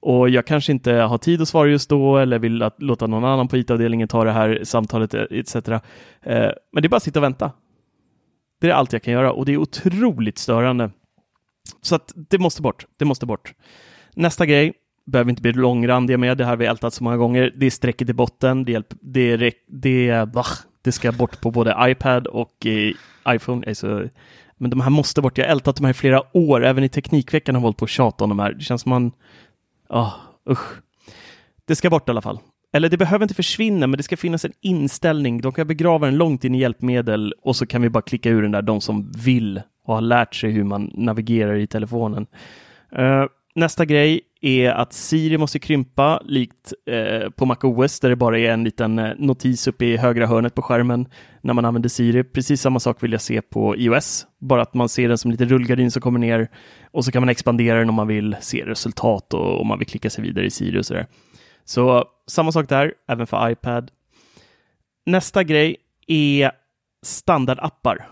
Och 0.00 0.30
jag 0.30 0.46
kanske 0.46 0.72
inte 0.72 0.92
har 0.92 1.18
tid 1.18 1.42
att 1.42 1.48
svara 1.48 1.68
just 1.68 1.90
då 1.90 2.18
eller 2.18 2.38
vill 2.38 2.62
att, 2.62 2.82
låta 2.82 3.06
någon 3.06 3.24
annan 3.24 3.48
på 3.48 3.56
IT-avdelningen 3.56 4.08
ta 4.08 4.24
det 4.24 4.32
här 4.32 4.60
samtalet 4.64 5.14
etc. 5.14 5.56
Eh, 5.56 5.80
men 6.22 6.82
det 6.82 6.86
är 6.86 6.88
bara 6.88 6.96
att 6.96 7.02
sitta 7.02 7.18
och 7.18 7.24
vänta. 7.24 7.52
Det 8.60 8.68
är 8.68 8.72
allt 8.72 8.92
jag 8.92 9.02
kan 9.02 9.12
göra 9.12 9.32
och 9.32 9.44
det 9.44 9.52
är 9.52 9.56
otroligt 9.56 10.38
störande. 10.38 10.90
Så 11.82 11.94
att 11.94 12.12
det 12.30 12.38
måste 12.38 12.62
bort. 12.62 12.86
Det 12.98 13.04
måste 13.04 13.26
bort. 13.26 13.54
Nästa 14.14 14.46
grej 14.46 14.72
behöver 15.06 15.30
inte 15.30 15.42
bli 15.42 15.52
långrandiga 15.52 16.18
med. 16.18 16.38
Det 16.38 16.44
här 16.44 16.50
har 16.50 16.56
vi 16.56 16.66
ältat 16.66 16.94
så 16.94 17.04
många 17.04 17.16
gånger. 17.16 17.52
Det 17.56 17.66
är 17.66 17.70
strecket 17.70 18.10
i 18.10 18.12
botten. 18.12 18.64
Det, 18.64 18.72
hjälp, 18.72 18.94
det, 19.00 19.36
det, 19.36 19.54
det, 19.66 20.26
det 20.82 20.92
ska 20.92 21.12
bort 21.12 21.40
på 21.40 21.50
både 21.50 21.76
iPad 21.80 22.26
och 22.26 22.66
eh, 22.66 22.92
iPhone. 23.34 23.66
Alltså, 23.66 24.08
men 24.56 24.70
de 24.70 24.80
här 24.80 24.90
måste 24.90 25.20
bort. 25.20 25.38
Jag 25.38 25.44
har 25.44 25.52
ältat 25.52 25.76
de 25.76 25.84
här 25.84 25.90
i 25.90 25.94
flera 25.94 26.36
år. 26.36 26.64
Även 26.64 26.84
i 26.84 26.88
Teknikveckan 26.88 27.54
har 27.54 27.60
jag 27.60 27.62
hållit 27.62 27.76
på 27.76 27.84
att 27.84 27.90
tjata 27.90 28.24
om 28.24 28.30
de 28.30 28.38
här. 28.38 28.52
Det 28.52 28.62
känns 28.62 28.82
som 28.82 28.90
man... 28.90 29.12
Oh, 29.90 30.14
usch. 30.50 30.82
Det 31.64 31.76
ska 31.76 31.90
bort 31.90 32.08
i 32.08 32.10
alla 32.10 32.22
fall. 32.22 32.38
Eller 32.72 32.88
det 32.88 32.96
behöver 32.96 33.22
inte 33.22 33.34
försvinna, 33.34 33.86
men 33.86 33.96
det 33.96 34.02
ska 34.02 34.16
finnas 34.16 34.44
en 34.44 34.52
inställning. 34.60 35.40
De 35.40 35.52
kan 35.52 35.66
begrava 35.66 36.06
den 36.06 36.16
långt 36.16 36.44
in 36.44 36.54
i 36.54 36.58
hjälpmedel 36.58 37.34
och 37.42 37.56
så 37.56 37.66
kan 37.66 37.82
vi 37.82 37.90
bara 37.90 38.02
klicka 38.02 38.30
ur 38.30 38.42
den 38.42 38.50
där, 38.50 38.62
de 38.62 38.80
som 38.80 39.12
vill 39.12 39.62
och 39.84 39.94
har 39.94 40.00
lärt 40.00 40.34
sig 40.34 40.50
hur 40.50 40.64
man 40.64 40.90
navigerar 40.94 41.54
i 41.54 41.66
telefonen. 41.66 42.26
Uh, 42.98 43.26
nästa 43.54 43.84
grej 43.84 44.20
är 44.40 44.70
att 44.70 44.92
Siri 44.92 45.38
måste 45.38 45.58
krympa 45.58 46.22
likt 46.24 46.72
eh, 46.86 47.30
på 47.30 47.46
MacOS 47.46 48.00
där 48.00 48.08
det 48.08 48.16
bara 48.16 48.38
är 48.38 48.50
en 48.50 48.64
liten 48.64 48.98
eh, 48.98 49.12
notis 49.18 49.68
uppe 49.68 49.84
i 49.84 49.96
högra 49.96 50.26
hörnet 50.26 50.54
på 50.54 50.62
skärmen 50.62 51.08
när 51.40 51.54
man 51.54 51.64
använder 51.64 51.88
Siri. 51.88 52.24
Precis 52.24 52.60
samma 52.60 52.80
sak 52.80 53.02
vill 53.02 53.12
jag 53.12 53.20
se 53.20 53.42
på 53.42 53.76
iOS, 53.76 54.26
bara 54.38 54.62
att 54.62 54.74
man 54.74 54.88
ser 54.88 55.08
den 55.08 55.18
som 55.18 55.30
lite 55.30 55.44
rullgardin 55.44 55.90
som 55.90 56.02
kommer 56.02 56.18
ner 56.18 56.48
och 56.90 57.04
så 57.04 57.12
kan 57.12 57.22
man 57.22 57.28
expandera 57.28 57.78
den 57.78 57.88
om 57.88 57.94
man 57.94 58.08
vill 58.08 58.36
se 58.40 58.66
resultat 58.66 59.34
och 59.34 59.60
om 59.60 59.66
man 59.66 59.78
vill 59.78 59.88
klicka 59.88 60.10
sig 60.10 60.24
vidare 60.24 60.46
i 60.46 60.50
Siri 60.50 60.80
och 60.80 60.86
sådär. 60.86 61.06
Så 61.64 62.04
samma 62.26 62.52
sak 62.52 62.68
där, 62.68 62.94
även 63.08 63.26
för 63.26 63.50
iPad. 63.50 63.90
Nästa 65.06 65.44
grej 65.44 65.76
är 66.06 66.52
standardappar 67.02 68.08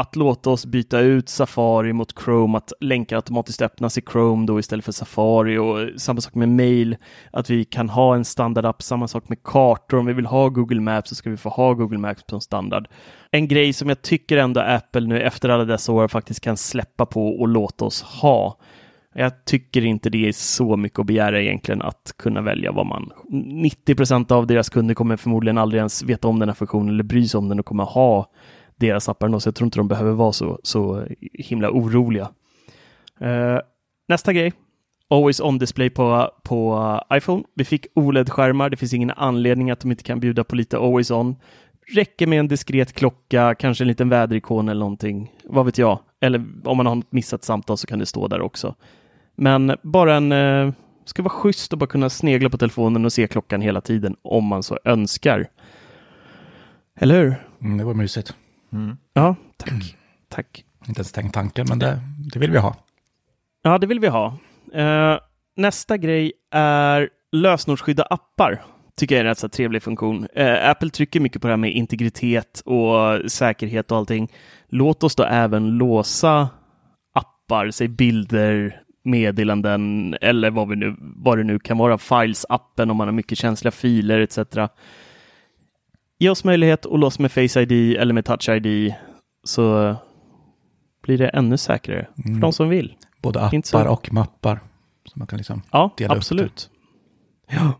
att 0.00 0.16
låta 0.16 0.50
oss 0.50 0.66
byta 0.66 1.00
ut 1.00 1.28
Safari 1.28 1.92
mot 1.92 2.18
Chrome, 2.24 2.58
att 2.58 2.72
länkar 2.80 3.16
automatiskt 3.16 3.62
öppnas 3.62 3.98
i 3.98 4.02
Chrome 4.12 4.46
då 4.46 4.58
istället 4.58 4.84
för 4.84 4.92
Safari 4.92 5.58
och 5.58 5.80
eh, 5.80 5.88
samma 5.96 6.20
sak 6.20 6.34
med 6.34 6.48
mail, 6.48 6.96
att 7.30 7.50
vi 7.50 7.64
kan 7.64 7.88
ha 7.88 8.14
en 8.14 8.24
standardapp, 8.24 8.82
samma 8.82 9.08
sak 9.08 9.28
med 9.28 9.42
kartor. 9.42 9.98
Om 9.98 10.06
vi 10.06 10.12
vill 10.12 10.26
ha 10.26 10.48
Google 10.48 10.80
Maps 10.80 11.08
så 11.08 11.14
ska 11.14 11.30
vi 11.30 11.36
få 11.36 11.48
ha 11.48 11.74
Google 11.74 11.98
Maps 11.98 12.22
som 12.30 12.40
standard. 12.40 12.88
En 13.30 13.48
grej 13.48 13.72
som 13.72 13.88
jag 13.88 14.02
tycker 14.02 14.36
ändå 14.36 14.60
Apple 14.60 15.06
nu 15.06 15.20
efter 15.20 15.48
alla 15.48 15.64
dessa 15.64 15.92
år 15.92 16.08
faktiskt 16.08 16.40
kan 16.40 16.56
släppa 16.56 17.06
på 17.06 17.28
och 17.28 17.48
låta 17.48 17.84
oss 17.84 18.02
ha. 18.02 18.58
Jag 19.14 19.44
tycker 19.44 19.84
inte 19.84 20.10
det 20.10 20.28
är 20.28 20.32
så 20.32 20.76
mycket 20.76 20.98
att 20.98 21.06
begära 21.06 21.42
egentligen 21.42 21.82
att 21.82 22.14
kunna 22.18 22.40
välja 22.40 22.72
vad 22.72 22.86
man... 22.86 23.12
90 23.62 23.94
procent 23.94 24.30
av 24.30 24.46
deras 24.46 24.68
kunder 24.68 24.94
kommer 24.94 25.16
förmodligen 25.16 25.58
aldrig 25.58 25.78
ens 25.78 26.02
veta 26.02 26.28
om 26.28 26.38
den 26.38 26.48
här 26.48 26.54
funktionen 26.54 26.88
eller 26.88 27.04
bry 27.04 27.28
sig 27.28 27.38
om 27.38 27.48
den 27.48 27.60
och 27.60 27.66
kommer 27.66 27.84
ha 27.84 28.30
deras 28.80 29.08
appar 29.08 29.26
ändå, 29.26 29.40
så 29.40 29.48
jag 29.48 29.54
tror 29.54 29.66
inte 29.66 29.78
de 29.78 29.88
behöver 29.88 30.12
vara 30.12 30.32
så, 30.32 30.60
så 30.62 31.06
himla 31.32 31.70
oroliga. 31.70 32.28
Uh, 33.22 33.58
nästa 34.08 34.32
grej, 34.32 34.52
Always 35.08 35.40
on 35.40 35.58
display 35.58 35.90
på, 35.90 36.30
på 36.42 37.00
iPhone. 37.12 37.44
Vi 37.54 37.64
fick 37.64 37.86
OLED-skärmar, 37.94 38.70
det 38.70 38.76
finns 38.76 38.94
ingen 38.94 39.10
anledning 39.10 39.70
att 39.70 39.80
de 39.80 39.90
inte 39.90 40.04
kan 40.04 40.20
bjuda 40.20 40.44
på 40.44 40.56
lite 40.56 40.78
Always 40.78 41.10
on. 41.10 41.36
Räcker 41.94 42.26
med 42.26 42.40
en 42.40 42.48
diskret 42.48 42.92
klocka, 42.92 43.54
kanske 43.54 43.84
en 43.84 43.88
liten 43.88 44.08
väderikon 44.08 44.68
eller 44.68 44.80
någonting, 44.80 45.32
vad 45.44 45.66
vet 45.66 45.78
jag. 45.78 45.98
Eller 46.20 46.46
om 46.64 46.76
man 46.76 46.86
har 46.86 47.02
missat 47.10 47.44
samtal 47.44 47.76
så 47.76 47.86
kan 47.86 47.98
det 47.98 48.06
stå 48.06 48.28
där 48.28 48.40
också. 48.40 48.74
Men 49.36 49.76
bara 49.82 50.16
en, 50.16 50.32
Eh, 50.32 50.72
ska 51.10 51.22
vara 51.22 51.34
schysst 51.34 51.72
att 51.72 51.78
bara 51.78 51.86
kunna 51.86 52.10
snegla 52.10 52.50
på 52.50 52.58
telefonen 52.58 53.04
och 53.04 53.12
se 53.12 53.26
klockan 53.26 53.60
hela 53.60 53.80
tiden 53.80 54.16
om 54.22 54.44
man 54.44 54.62
så 54.62 54.78
önskar. 54.84 55.46
Eller 56.96 57.22
hur? 57.22 57.34
Mm, 57.60 57.78
det 57.78 57.84
var 57.84 57.94
mysigt. 57.94 58.34
Mm. 58.72 58.96
Ja, 59.12 59.36
tack. 59.56 59.96
tack. 60.28 60.64
Inte 60.88 61.00
ens 61.00 61.12
tänkt 61.12 61.34
tanken, 61.34 61.66
men 61.68 61.78
det, 61.78 62.00
det 62.32 62.38
vill 62.38 62.50
vi 62.50 62.58
ha. 62.58 62.76
Ja, 63.62 63.78
det 63.78 63.86
vill 63.86 64.00
vi 64.00 64.08
ha. 64.08 64.38
Uh, 64.74 65.18
nästa 65.56 65.96
grej 65.96 66.32
är 66.50 67.08
lösenordsskydda 67.32 68.02
appar. 68.02 68.62
Tycker 68.96 69.14
jag 69.14 69.20
är 69.20 69.24
en 69.24 69.28
rätt 69.28 69.38
så 69.38 69.48
trevlig 69.48 69.82
funktion. 69.82 70.26
Uh, 70.38 70.68
Apple 70.68 70.90
trycker 70.90 71.20
mycket 71.20 71.42
på 71.42 71.48
det 71.48 71.52
här 71.52 71.58
med 71.58 71.72
integritet 71.72 72.62
och 72.64 73.30
säkerhet 73.30 73.90
och 73.90 73.98
allting. 73.98 74.32
Låt 74.68 75.02
oss 75.02 75.16
då 75.16 75.24
även 75.24 75.70
låsa 75.70 76.48
appar, 77.14 77.70
säg 77.70 77.88
bilder, 77.88 78.82
meddelanden 79.02 80.16
eller 80.20 80.50
vad, 80.50 80.68
vi 80.68 80.76
nu, 80.76 80.96
vad 80.98 81.38
det 81.38 81.44
nu 81.44 81.58
kan 81.58 81.78
vara, 81.78 81.96
Files-appen 81.96 82.90
om 82.90 82.96
man 82.96 83.08
har 83.08 83.12
mycket 83.12 83.38
känsliga 83.38 83.72
filer 83.72 84.20
etc. 84.20 84.38
Ge 86.22 86.30
oss 86.30 86.44
möjlighet 86.44 86.86
att 86.86 86.98
låsa 87.00 87.22
med 87.22 87.32
Face 87.32 87.60
ID 87.62 87.96
eller 87.96 88.14
med 88.14 88.24
Touch 88.24 88.48
ID 88.48 88.94
så 89.44 89.96
blir 91.02 91.18
det 91.18 91.28
ännu 91.28 91.56
säkrare 91.56 92.06
Mm. 92.24 92.34
för 92.34 92.40
de 92.40 92.52
som 92.52 92.68
vill. 92.68 92.94
Både 93.22 93.40
appar 93.40 93.86
och 93.86 94.12
mappar. 94.12 94.60
Så 95.04 95.18
man 95.18 95.26
kan 95.26 95.36
liksom 95.36 95.62
Ja, 95.70 95.90
dela 95.96 96.14
absolut. 96.14 96.70
Ja, 97.50 97.72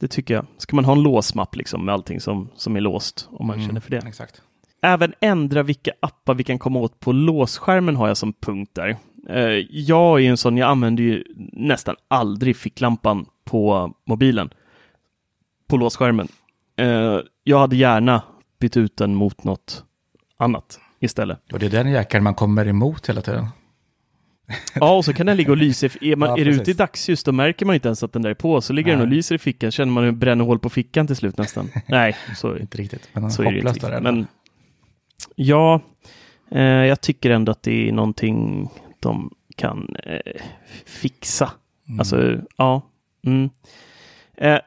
det 0.00 0.08
tycker 0.08 0.34
jag. 0.34 0.46
Ska 0.58 0.76
man 0.76 0.84
ha 0.84 0.92
en 0.92 1.02
låsmapp 1.02 1.56
liksom 1.56 1.84
med 1.84 1.92
allting 1.94 2.20
som, 2.20 2.48
som 2.56 2.76
är 2.76 2.80
låst 2.80 3.28
om 3.32 3.46
man 3.46 3.56
Mm, 3.56 3.68
känner 3.68 3.80
för 3.80 3.90
det. 3.90 3.96
Exakt. 3.96 4.42
Även 4.82 5.14
ändra 5.20 5.62
vilka 5.62 5.90
appar 6.00 6.34
vi 6.34 6.44
kan 6.44 6.58
komma 6.58 6.78
åt 6.78 7.00
på 7.00 7.12
låsskärmen 7.12 7.96
har 7.96 8.08
jag 8.08 8.16
som 8.16 8.32
punkt 8.32 8.70
där. 8.74 8.96
Eh, 9.28 9.66
Jag 9.70 10.20
är 10.24 10.30
en 10.30 10.36
sån, 10.36 10.56
jag 10.56 10.68
använder 10.70 11.02
ju 11.04 11.24
nästan 11.52 11.96
aldrig 12.08 12.56
ficklampan 12.56 13.26
på 13.44 13.92
mobilen. 14.06 14.50
På 15.68 15.76
låsskärmen. 15.76 16.28
Eh, 16.76 17.20
Jag 17.44 17.58
hade 17.58 17.76
gärna 17.76 18.22
bytt 18.60 18.76
ut 18.76 18.96
den 18.96 19.14
mot 19.14 19.44
något 19.44 19.84
annat 20.36 20.80
istället. 21.00 21.52
Och 21.52 21.58
det 21.58 21.66
är 21.66 21.70
den 21.70 21.90
jäkeln 21.90 22.24
man 22.24 22.34
kommer 22.34 22.68
emot 22.68 23.08
hela 23.08 23.20
tiden. 23.22 23.46
Ja, 24.74 24.96
och 24.96 25.04
så 25.04 25.12
kan 25.12 25.26
den 25.26 25.36
ligga 25.36 25.50
och 25.50 25.56
lysa. 25.56 25.86
Är, 26.00 26.16
man, 26.16 26.28
Ja, 26.36 26.38
är 26.38 26.44
det 26.44 26.50
ute 26.50 26.70
i 26.70 26.74
dagsljus, 26.74 27.24
då 27.24 27.32
märker 27.32 27.66
man 27.66 27.74
inte 27.74 27.88
ens 27.88 28.02
att 28.02 28.12
den 28.12 28.22
där 28.22 28.30
är 28.30 28.34
på. 28.34 28.60
Så 28.60 28.72
ligger 28.72 28.92
den 28.92 29.00
och 29.00 29.08
Nej. 29.08 29.16
lyser 29.16 29.34
i 29.34 29.38
fickan, 29.38 29.70
känner 29.70 29.92
man 29.92 30.04
hur 30.04 30.12
det 30.12 30.18
bränner 30.18 30.44
hål 30.44 30.58
på 30.58 30.70
fickan 30.70 31.06
till 31.06 31.16
slut 31.16 31.36
nästan. 31.38 31.70
Nej, 31.86 32.16
så, 32.36 32.58
Inte 32.58 32.78
riktigt, 32.78 33.08
men 33.12 33.30
så 33.30 33.42
är 33.42 33.52
det 33.52 33.58
inte 33.58 33.72
riktigt. 33.72 34.02
Men 34.02 34.26
ja, 35.34 35.80
eh, 36.50 36.62
jag 36.62 37.00
tycker 37.00 37.30
ändå 37.30 37.52
att 37.52 37.62
det 37.62 37.88
är 37.88 37.92
någonting 37.92 38.68
de 39.00 39.30
kan 39.56 39.96
eh, 40.04 40.18
fixa. 40.86 41.50
Mm. 41.88 42.00
Alltså, 42.00 42.40
ja. 42.56 42.82
Mm. 43.26 43.50
Eh, 44.36 44.58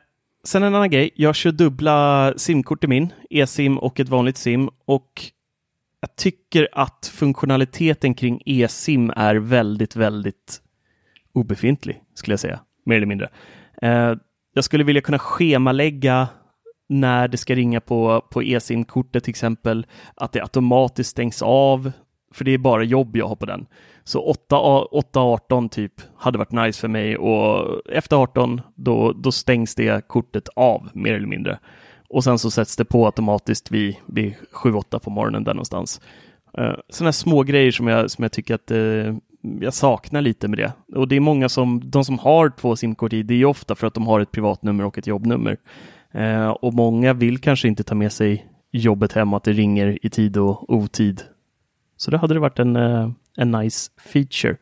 sen 0.48 0.63
en 0.63 0.75
annan 0.75 0.89
grej. 0.89 1.10
Jag 1.16 1.36
kör 1.36 1.51
dubbla 1.51 2.34
simkort 2.38 2.84
i 2.84 2.88
min, 2.88 3.13
e-sim 3.30 3.77
och 3.77 4.00
ett 4.00 4.10
vanligt 4.10 4.38
sim. 4.38 4.70
Och 4.86 5.12
jag 6.00 6.16
tycker 6.16 6.68
att 6.72 7.12
funktionaliteten 7.13 8.13
kring 8.13 8.42
e-sim 8.46 9.12
är 9.16 9.36
väldigt, 9.36 9.96
väldigt 9.96 10.62
obefintlig, 11.34 12.01
skulle 12.13 12.34
jag 12.34 12.39
säga. 12.39 12.60
Mer 12.86 12.96
eller 12.96 13.06
mindre. 13.06 13.30
Eh, 13.82 14.13
jag 14.54 14.63
skulle 14.63 14.84
vilja 14.84 15.01
kunna 15.01 15.20
schemalägga 15.20 16.27
när 16.89 17.27
det 17.27 17.38
ska 17.38 17.56
ringa 17.56 17.82
på, 17.82 18.27
på 18.32 18.44
e-sim-kortet 18.44 19.24
till 19.24 19.32
exempel, 19.32 19.86
att 20.16 20.32
det 20.32 20.42
automatiskt 20.42 21.10
stängs 21.10 21.42
av, 21.42 21.92
för 22.34 22.46
det 22.46 22.51
är 22.51 22.58
bara 22.58 22.84
jobb 22.84 23.18
jag 23.18 23.27
har 23.27 23.36
på 23.36 23.46
den. 23.46 23.66
Så 24.08 24.36
8-18 24.50 25.70
typ 25.70 25.94
hade 26.18 26.38
varit 26.38 26.52
nice 26.52 26.82
för 26.82 26.88
mig 26.88 27.18
och 27.18 27.82
efter 27.92 28.16
18 28.16 28.62
då, 28.76 29.12
då 29.12 29.32
stängs 29.32 29.76
det 29.76 30.08
kortet 30.08 30.50
av 30.56 30.90
mer 30.94 31.14
eller 31.14 31.28
mindre. 31.28 31.60
Och 32.10 32.24
sen 32.24 32.40
så 32.40 32.52
sätts 32.52 32.76
det 32.76 32.86
på 32.86 33.06
automatiskt 33.06 33.72
vid, 33.72 33.96
vid 34.06 34.36
7-8 34.64 35.00
på 35.00 35.10
morgonen 35.10 35.44
där 35.44 35.54
någonstans. 35.54 36.02
Eh, 36.58 36.64
uh, 36.64 36.76
sådana 36.90 37.12
små 37.12 37.44
grejer 37.44 37.72
som 37.72 37.88
jag, 37.88 38.12
som 38.12 38.24
jag 38.24 38.32
tycker 38.32 38.56
att 38.56 38.72
uh, 38.72 39.16
jag 39.62 39.74
saknar 39.74 40.22
lite 40.22 40.48
med 40.48 40.58
det. 40.60 40.74
Och 40.96 41.08
det 41.08 41.16
är 41.16 41.20
många 41.20 41.50
som, 41.50 41.90
de 41.90 42.06
som 42.06 42.20
har 42.20 42.50
två 42.50 42.76
simkort 42.76 43.14
i, 43.14 43.24
det 43.24 43.34
är 43.34 43.46
ofta 43.46 43.76
för 43.76 43.88
att 43.88 43.94
de 43.94 44.08
har 44.08 44.20
ett 44.20 44.32
privatnummer 44.32 44.86
och 44.86 44.98
ett 44.98 45.08
jobbnummer. 45.08 45.58
Uh, 46.16 46.48
och 46.48 46.74
många 46.74 47.14
vill 47.14 47.38
kanske 47.38 47.68
inte 47.68 47.84
ta 47.84 47.96
med 47.96 48.12
sig 48.12 48.48
jobbet 48.72 49.14
hem, 49.14 49.34
att 49.34 49.44
det 49.44 49.54
ringer 49.54 50.06
i 50.06 50.10
tid 50.10 50.38
och 50.38 50.74
otid. 50.74 51.22
Så 51.98 52.12
det 52.12 52.18
hade 52.18 52.34
det 52.34 52.40
varit 52.40 52.60
en, 52.60 52.76
en 53.38 53.51
nice 53.51 53.91
feature. 53.98 54.58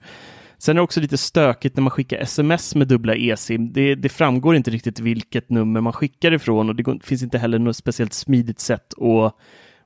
Sen 0.58 0.76
är 0.76 0.80
det 0.80 0.84
också 0.84 1.02
lite 1.02 1.18
stökigt 1.18 1.76
när 1.76 1.82
man 1.82 1.92
skickar 1.92 2.18
sms 2.18 2.76
med 2.76 2.88
dubbla 2.88 3.16
eSIM. 3.16 3.74
Det, 3.74 3.96
det 3.96 4.10
framgår 4.10 4.56
inte 4.56 4.72
riktigt 4.72 5.00
vilket 5.00 5.50
nummer 5.50 5.82
man 5.82 5.94
skickar 5.94 6.32
ifrån 6.32 6.70
och 6.70 6.76
det 6.76 7.00
finns 7.04 7.24
inte 7.24 7.38
heller 7.38 7.60
något 7.60 7.78
speciellt 7.78 8.14
smidigt 8.14 8.60
sätt 8.60 8.94
att, 8.94 9.36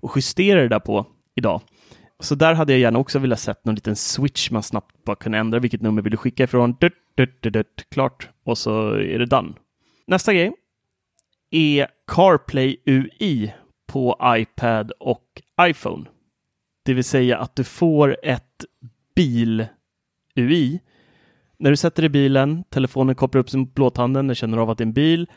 att 0.01 0.15
justera 0.15 0.61
det 0.61 0.67
där 0.67 0.79
på 0.79 1.05
idag. 1.35 1.61
Så 2.19 2.35
där 2.35 2.53
hade 2.53 2.73
jag 2.73 2.79
gärna 2.79 2.99
också 2.99 3.19
velat 3.19 3.39
sett 3.39 3.65
någon 3.65 3.75
liten 3.75 3.95
switch 3.95 4.51
man 4.51 4.63
snabbt 4.63 5.03
bara 5.05 5.15
kunde 5.15 5.37
ändra 5.37 5.59
vilket 5.59 5.81
nummer 5.81 6.01
vill 6.01 6.11
du 6.11 6.17
skicka 6.17 6.43
ifrån. 6.43 6.75
Dut, 6.79 6.93
dut, 7.15 7.41
dut, 7.41 7.53
dut, 7.53 7.85
klart. 7.91 8.29
Och 8.45 8.57
så 8.57 8.91
är 8.91 9.19
det 9.19 9.25
done. 9.25 9.53
Nästa 10.07 10.33
grej 10.33 10.51
är 11.51 11.87
CarPlay 12.11 12.77
UI 12.85 13.53
på 13.91 14.17
iPad 14.23 14.91
och 14.99 15.41
iPhone. 15.61 16.05
Det 16.85 16.93
vill 16.93 17.03
säga 17.03 17.37
att 17.37 17.55
du 17.55 17.63
får 17.63 18.17
ett 18.23 18.48
bil 19.15 19.65
UI. 20.35 20.79
När 21.57 21.69
du 21.69 21.75
sätter 21.75 22.03
i 22.03 22.09
bilen, 22.09 22.63
telefonen 22.69 23.15
kopplar 23.15 23.39
upp 23.39 23.49
sin 23.49 23.67
plåthanden, 23.67 24.27
den 24.27 24.35
känner 24.35 24.57
av 24.57 24.69
att 24.69 24.77
det 24.77 24.81
är 24.81 24.85
en 24.85 24.93
bil. 24.93 25.27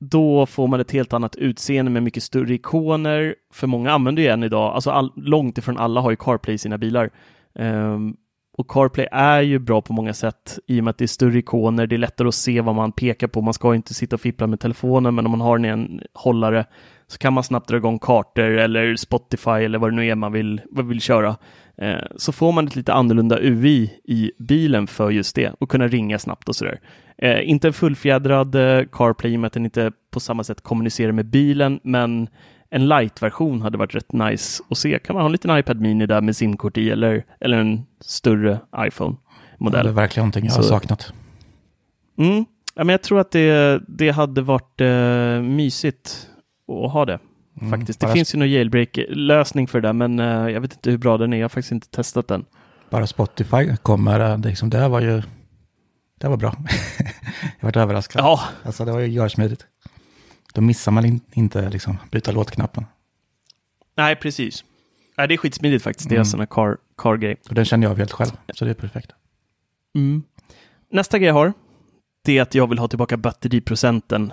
Då 0.00 0.46
får 0.46 0.68
man 0.68 0.80
ett 0.80 0.90
helt 0.90 1.12
annat 1.12 1.36
utseende 1.36 1.90
med 1.90 2.02
mycket 2.02 2.22
större 2.22 2.54
ikoner. 2.54 3.34
För 3.52 3.66
många 3.66 3.92
använder 3.92 4.22
ju 4.22 4.28
en 4.28 4.42
idag, 4.42 4.74
alltså 4.74 4.90
all, 4.90 5.12
långt 5.16 5.58
ifrån 5.58 5.78
alla 5.78 6.00
har 6.00 6.10
ju 6.10 6.16
CarPlay 6.16 6.54
i 6.54 6.58
sina 6.58 6.78
bilar. 6.78 7.10
Um, 7.54 8.16
och 8.58 8.70
CarPlay 8.70 9.08
är 9.12 9.40
ju 9.40 9.58
bra 9.58 9.82
på 9.82 9.92
många 9.92 10.14
sätt 10.14 10.58
i 10.66 10.80
och 10.80 10.84
med 10.84 10.90
att 10.90 10.98
det 10.98 11.04
är 11.04 11.06
större 11.06 11.38
ikoner, 11.38 11.86
det 11.86 11.96
är 11.96 11.98
lättare 11.98 12.28
att 12.28 12.34
se 12.34 12.60
vad 12.60 12.74
man 12.74 12.92
pekar 12.92 13.26
på. 13.26 13.40
Man 13.40 13.54
ska 13.54 13.74
inte 13.74 13.94
sitta 13.94 14.16
och 14.16 14.20
fippla 14.20 14.46
med 14.46 14.60
telefonen, 14.60 15.14
men 15.14 15.26
om 15.26 15.30
man 15.30 15.40
har 15.40 15.58
den 15.58 15.64
i 15.64 15.68
en 15.68 16.02
hållare 16.14 16.64
så 17.08 17.18
kan 17.18 17.32
man 17.32 17.44
snabbt 17.44 17.68
dra 17.68 17.76
igång 17.76 17.98
kartor 17.98 18.58
eller 18.58 18.96
Spotify 18.96 19.50
eller 19.50 19.78
vad 19.78 19.92
det 19.92 19.96
nu 19.96 20.06
är 20.06 20.14
man 20.14 20.32
vill, 20.32 20.60
vad 20.70 20.86
vill 20.86 21.00
köra. 21.00 21.36
Eh, 21.76 22.04
så 22.16 22.32
får 22.32 22.52
man 22.52 22.66
ett 22.66 22.76
lite 22.76 22.92
annorlunda 22.92 23.38
UI 23.40 24.00
i 24.04 24.32
bilen 24.38 24.86
för 24.86 25.10
just 25.10 25.36
det 25.36 25.52
och 25.60 25.70
kunna 25.70 25.88
ringa 25.88 26.18
snabbt 26.18 26.48
och 26.48 26.56
sådär. 26.56 26.80
Eh, 27.18 27.50
inte 27.50 27.68
en 27.68 27.72
fullfjädrad 27.72 28.54
eh, 28.54 28.84
CarPlay 28.92 29.38
med 29.38 29.46
att 29.46 29.52
den 29.52 29.64
inte 29.64 29.92
på 30.10 30.20
samma 30.20 30.44
sätt 30.44 30.60
kommunicerar 30.60 31.12
med 31.12 31.26
bilen, 31.26 31.80
men 31.82 32.28
en 32.70 32.88
light-version 32.88 33.62
hade 33.62 33.78
varit 33.78 33.94
rätt 33.94 34.12
nice 34.12 34.62
att 34.70 34.78
se. 34.78 34.98
Kan 34.98 35.14
man 35.14 35.22
ha 35.22 35.26
en 35.26 35.32
liten 35.32 35.58
iPad 35.58 35.80
Mini 35.80 36.06
där 36.06 36.20
med 36.20 36.36
simkort 36.36 36.78
i 36.78 36.90
eller, 36.90 37.24
eller 37.40 37.58
en 37.58 37.86
större 38.00 38.58
iPhone-modell? 38.76 39.84
det 39.84 39.90
är 39.90 39.92
verkligen 39.92 40.24
någonting 40.24 40.44
jag 40.44 40.52
har 40.52 40.62
så. 40.62 40.68
saknat. 40.68 41.12
Mm. 42.18 42.44
Ja, 42.74 42.84
men 42.84 42.88
jag 42.88 43.02
tror 43.02 43.20
att 43.20 43.30
det, 43.30 43.80
det 43.88 44.10
hade 44.10 44.42
varit 44.42 44.80
uh, 44.80 45.42
mysigt 45.42 46.28
att 46.68 46.92
ha 46.92 47.04
det. 47.04 47.18
Mm, 47.60 47.70
faktiskt. 47.70 48.00
Det 48.00 48.12
finns 48.12 48.34
ju 48.34 48.38
någon 48.38 48.50
jailbreak-lösning 48.50 49.66
för 49.66 49.80
det 49.80 49.92
men 49.92 50.20
uh, 50.20 50.50
jag 50.50 50.60
vet 50.60 50.72
inte 50.72 50.90
hur 50.90 50.98
bra 50.98 51.18
den 51.18 51.32
är. 51.32 51.36
Jag 51.36 51.44
har 51.44 51.48
faktiskt 51.48 51.72
inte 51.72 51.88
testat 51.90 52.28
den. 52.28 52.44
Bara 52.90 53.06
Spotify 53.06 53.76
kommer, 53.82 54.20
eh, 54.20 54.38
det, 54.38 54.48
liksom, 54.48 54.70
det 54.70 54.88
var 54.88 55.00
ju, 55.00 55.22
det 56.18 56.28
var 56.28 56.36
bra. 56.36 56.56
jag 57.60 57.66
varit 57.66 57.76
överraskad. 57.76 58.22
Ja. 58.22 58.40
Alltså 58.62 58.84
det 58.84 58.92
var 58.92 59.00
ju 59.00 59.06
görsmidigt. 59.06 59.66
Då 60.54 60.60
missar 60.60 60.92
man 60.92 61.04
in, 61.04 61.20
inte 61.32 61.70
liksom 61.70 61.98
byta 62.10 62.32
låtknappen. 62.32 62.86
Nej, 63.96 64.16
precis. 64.16 64.64
Nej, 65.16 65.28
det 65.28 65.34
är 65.34 65.38
skitsmidigt 65.38 65.84
faktiskt. 65.84 66.08
Det 66.08 66.14
är 66.14 66.16
mm. 66.16 66.24
sån 66.24 66.40
här 66.40 66.46
car, 66.46 66.76
car-grej. 66.96 67.36
Och 67.48 67.54
den 67.54 67.64
känner 67.64 67.84
jag 67.84 67.90
av 67.90 67.98
helt 67.98 68.12
själv, 68.12 68.30
så 68.54 68.64
det 68.64 68.70
är 68.70 68.74
perfekt. 68.74 69.10
Mm. 69.94 70.22
Nästa 70.90 71.18
grej 71.18 71.26
jag 71.26 71.34
har, 71.34 71.52
det 72.24 72.38
är 72.38 72.42
att 72.42 72.54
jag 72.54 72.66
vill 72.66 72.78
ha 72.78 72.88
tillbaka 72.88 73.16
batteriprocenten 73.16 74.32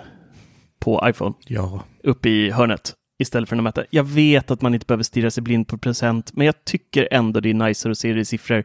på 0.78 1.00
iPhone. 1.04 1.34
Ja. 1.46 1.84
Uppe 2.02 2.28
i 2.28 2.50
hörnet 2.50 2.94
istället 3.18 3.48
för 3.48 3.56
att 3.56 3.62
mäta. 3.62 3.84
Jag 3.90 4.04
vet 4.04 4.50
att 4.50 4.62
man 4.62 4.74
inte 4.74 4.86
behöver 4.86 5.04
stirra 5.04 5.30
sig 5.30 5.42
blind 5.42 5.68
på 5.68 5.78
procent, 5.78 6.32
men 6.34 6.46
jag 6.46 6.64
tycker 6.64 7.08
ändå 7.10 7.40
det 7.40 7.50
är 7.50 7.54
nicer 7.54 7.90
att 7.90 7.98
se 7.98 8.12
det 8.12 8.20
i 8.20 8.24
siffror. 8.24 8.64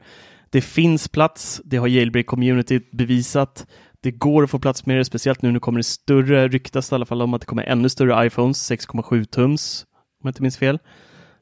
Det 0.49 0.61
finns 0.61 1.07
plats, 1.07 1.61
det 1.65 1.77
har 1.77 1.87
Jailbreak-communityt 1.87 2.83
bevisat. 2.91 3.67
Det 4.01 4.11
går 4.11 4.43
att 4.43 4.49
få 4.49 4.59
plats 4.59 4.85
med 4.85 4.97
det, 4.97 5.05
speciellt 5.05 5.41
nu 5.41 5.49
när 5.49 5.53
det 5.53 5.59
kommer 5.59 5.79
det 5.79 5.83
större, 5.83 6.47
ryktas 6.47 6.91
i 6.91 6.95
alla 6.95 7.05
fall 7.05 7.21
om 7.21 7.33
att 7.33 7.41
det 7.41 7.47
kommer 7.47 7.63
ännu 7.63 7.89
större 7.89 8.25
iPhones, 8.25 8.71
6,7 8.71 9.25
tums, 9.25 9.85
om 9.93 10.27
jag 10.27 10.29
inte 10.29 10.41
minns 10.41 10.57
fel. 10.57 10.79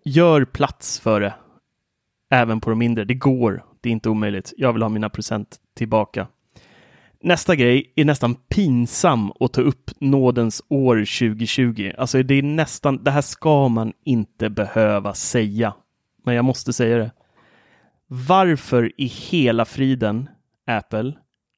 Gör 0.06 0.46
plats 0.46 1.00
för 1.00 1.22
det, 1.22 1.34
även 2.30 2.62
på 2.62 2.70
de 2.70 2.80
mindre. 2.80 3.06
Det 3.06 3.14
går, 3.14 3.64
det 3.82 3.90
är 3.90 3.94
inte 3.94 4.10
omöjligt. 4.10 4.54
Jag 4.58 4.74
vill 4.74 4.82
ha 4.82 4.90
mina 4.90 5.10
procent 5.10 5.58
tillbaka. 5.76 6.28
Nästa 7.24 7.56
grej 7.56 7.94
är 7.96 8.06
nästan 8.06 8.36
pinsam 8.36 9.32
att 9.40 9.54
ta 9.54 9.62
upp 9.62 9.92
nådens 10.00 10.62
år 10.70 10.96
2020. 10.96 11.92
Alltså 11.98 12.24
det 12.24 12.36
är 12.36 12.44
nästan, 12.44 13.04
det 13.04 13.12
här 13.12 13.22
ska 13.22 13.68
man 13.68 13.94
inte 14.06 14.50
behöva 14.50 15.14
säga. 15.14 15.74
Men 16.26 16.36
jag 16.36 16.46
måste 16.46 16.74
säga 16.74 16.98
det. 16.98 17.12
Varför 18.08 18.92
i 18.98 19.06
hela 19.06 19.66
friden, 19.66 20.30
Apple, 20.68 21.14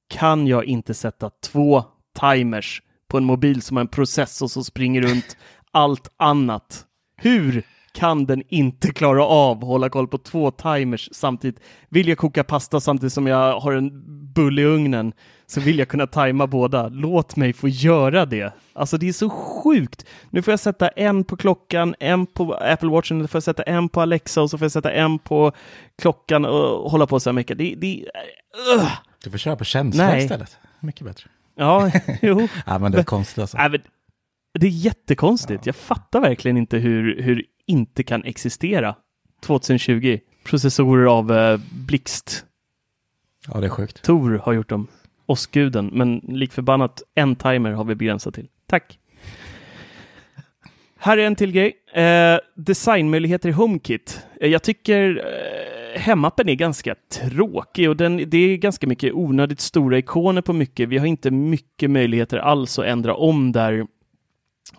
kan 0.10 0.47
jag 0.47 0.65
inte 0.65 0.93
sätta 0.93 1.30
två 1.30 1.84
timers 2.19 2.82
på 3.08 3.17
en 3.17 3.24
mobil 3.24 3.62
som 3.62 3.78
har 3.78 3.82
en 3.82 3.88
processor 3.88 4.47
som 4.47 4.63
springer 4.63 5.02
runt 5.02 5.38
allt 5.71 6.10
annat? 6.17 6.86
Hur 7.15 7.63
kan 7.93 8.25
den 8.25 8.43
inte 8.49 8.91
klara 8.91 9.25
av 9.25 9.63
hålla 9.63 9.89
koll 9.89 10.08
på 10.08 10.17
två 10.17 10.51
timers 10.51 11.10
samtidigt. 11.12 11.60
Vill 11.89 12.08
jag 12.08 12.17
koka 12.17 12.43
pasta 12.43 12.80
samtidigt 12.80 13.13
som 13.13 13.27
jag 13.27 13.60
har 13.60 13.71
en 13.71 13.91
bull 14.34 14.60
i 14.60 14.63
ugnen 14.63 15.13
så 15.47 15.62
vill 15.62 15.80
jag 15.80 15.88
kunna 15.88 16.08
tajma 16.08 16.47
båda. 16.47 16.88
Låt 16.88 17.36
mig 17.36 17.54
få 17.54 17.67
göra 17.67 18.25
det. 18.25 18.54
Alltså 18.73 18.97
det 18.97 19.10
är 19.10 19.13
så 19.13 19.30
sjukt. 19.30 20.06
Nu 20.30 20.41
får 20.41 20.51
jag 20.51 20.60
sätta 20.60 20.88
en 20.88 21.23
på 21.23 21.38
klockan, 21.38 21.95
en 21.99 22.25
på 22.25 22.54
Apple 22.54 22.89
Watch, 22.89 23.12
nu 23.12 23.27
får 23.27 23.38
jag 23.38 23.43
sätta 23.43 23.63
en 23.63 23.89
på 23.89 24.01
Alexa 24.01 24.41
och 24.41 24.49
så 24.49 24.58
får 24.58 24.65
jag 24.65 24.71
sätta 24.71 24.91
en 24.91 25.19
på 25.19 25.51
klockan 26.01 26.45
och 26.45 26.91
hålla 26.91 27.08
på 27.08 27.19
så 27.19 27.30
här 27.30 27.34
mycket. 27.34 27.58
Det, 27.58 27.75
det, 27.75 28.06
uh. 28.75 28.91
Du 29.23 29.32
får 29.32 29.38
köra 29.38 29.56
på 29.56 29.63
känsla 29.63 30.17
istället. 30.17 30.58
Mycket 30.80 31.06
bättre. 31.06 31.30
Ja, 31.56 31.91
jo. 32.21 32.47
ja, 32.65 32.80
men 32.80 32.91
det 32.91 32.99
är 32.99 33.04
konstigt 33.04 33.39
alltså. 33.39 33.58
Ja, 33.58 33.69
men, 33.69 33.82
det 34.60 34.67
är 34.67 34.71
jättekonstigt. 34.71 35.65
Ja. 35.65 35.69
Jag 35.69 35.75
fattar 35.75 36.21
verkligen 36.21 36.58
inte 36.58 36.77
hur, 36.77 37.21
hur 37.21 37.45
inte 37.71 38.03
kan 38.03 38.23
existera 38.23 38.95
2020. 39.41 40.19
Processorer 40.43 41.05
av 41.05 41.31
eh, 41.31 41.60
blixt. 41.88 42.45
Ja, 43.47 43.60
det 43.60 43.65
är 43.65 43.69
sjukt. 43.69 44.01
Tor 44.01 44.41
har 44.43 44.53
gjort 44.53 44.69
dem. 44.69 44.88
Åskguden, 45.25 45.89
men 45.93 46.17
lik 46.17 46.53
förbannat 46.53 47.03
en 47.15 47.36
timer 47.36 47.71
har 47.71 47.84
vi 47.84 47.95
begränsat 47.95 48.34
till. 48.34 48.47
Tack! 48.67 48.99
Här 51.03 51.17
är 51.17 51.27
en 51.27 51.36
till 51.36 51.51
grej. 51.51 51.73
Eh, 51.93 52.39
designmöjligheter 52.55 53.49
i 53.49 53.51
HomeKit. 53.51 54.25
Eh, 54.41 54.49
jag 54.49 54.63
tycker 54.63 55.17
eh, 55.17 56.01
hemappen 56.01 56.49
är 56.49 56.55
ganska 56.55 56.95
tråkig 57.12 57.89
och 57.89 57.97
den, 57.97 58.29
det 58.29 58.38
är 58.38 58.57
ganska 58.57 58.88
mycket 58.88 59.13
onödigt 59.13 59.60
stora 59.60 59.97
ikoner 59.97 60.41
på 60.41 60.53
mycket. 60.53 60.89
Vi 60.89 60.97
har 60.97 61.05
inte 61.05 61.31
mycket 61.31 61.91
möjligheter 61.91 62.38
alls 62.38 62.79
att 62.79 62.86
ändra 62.86 63.15
om 63.15 63.51
där 63.51 63.86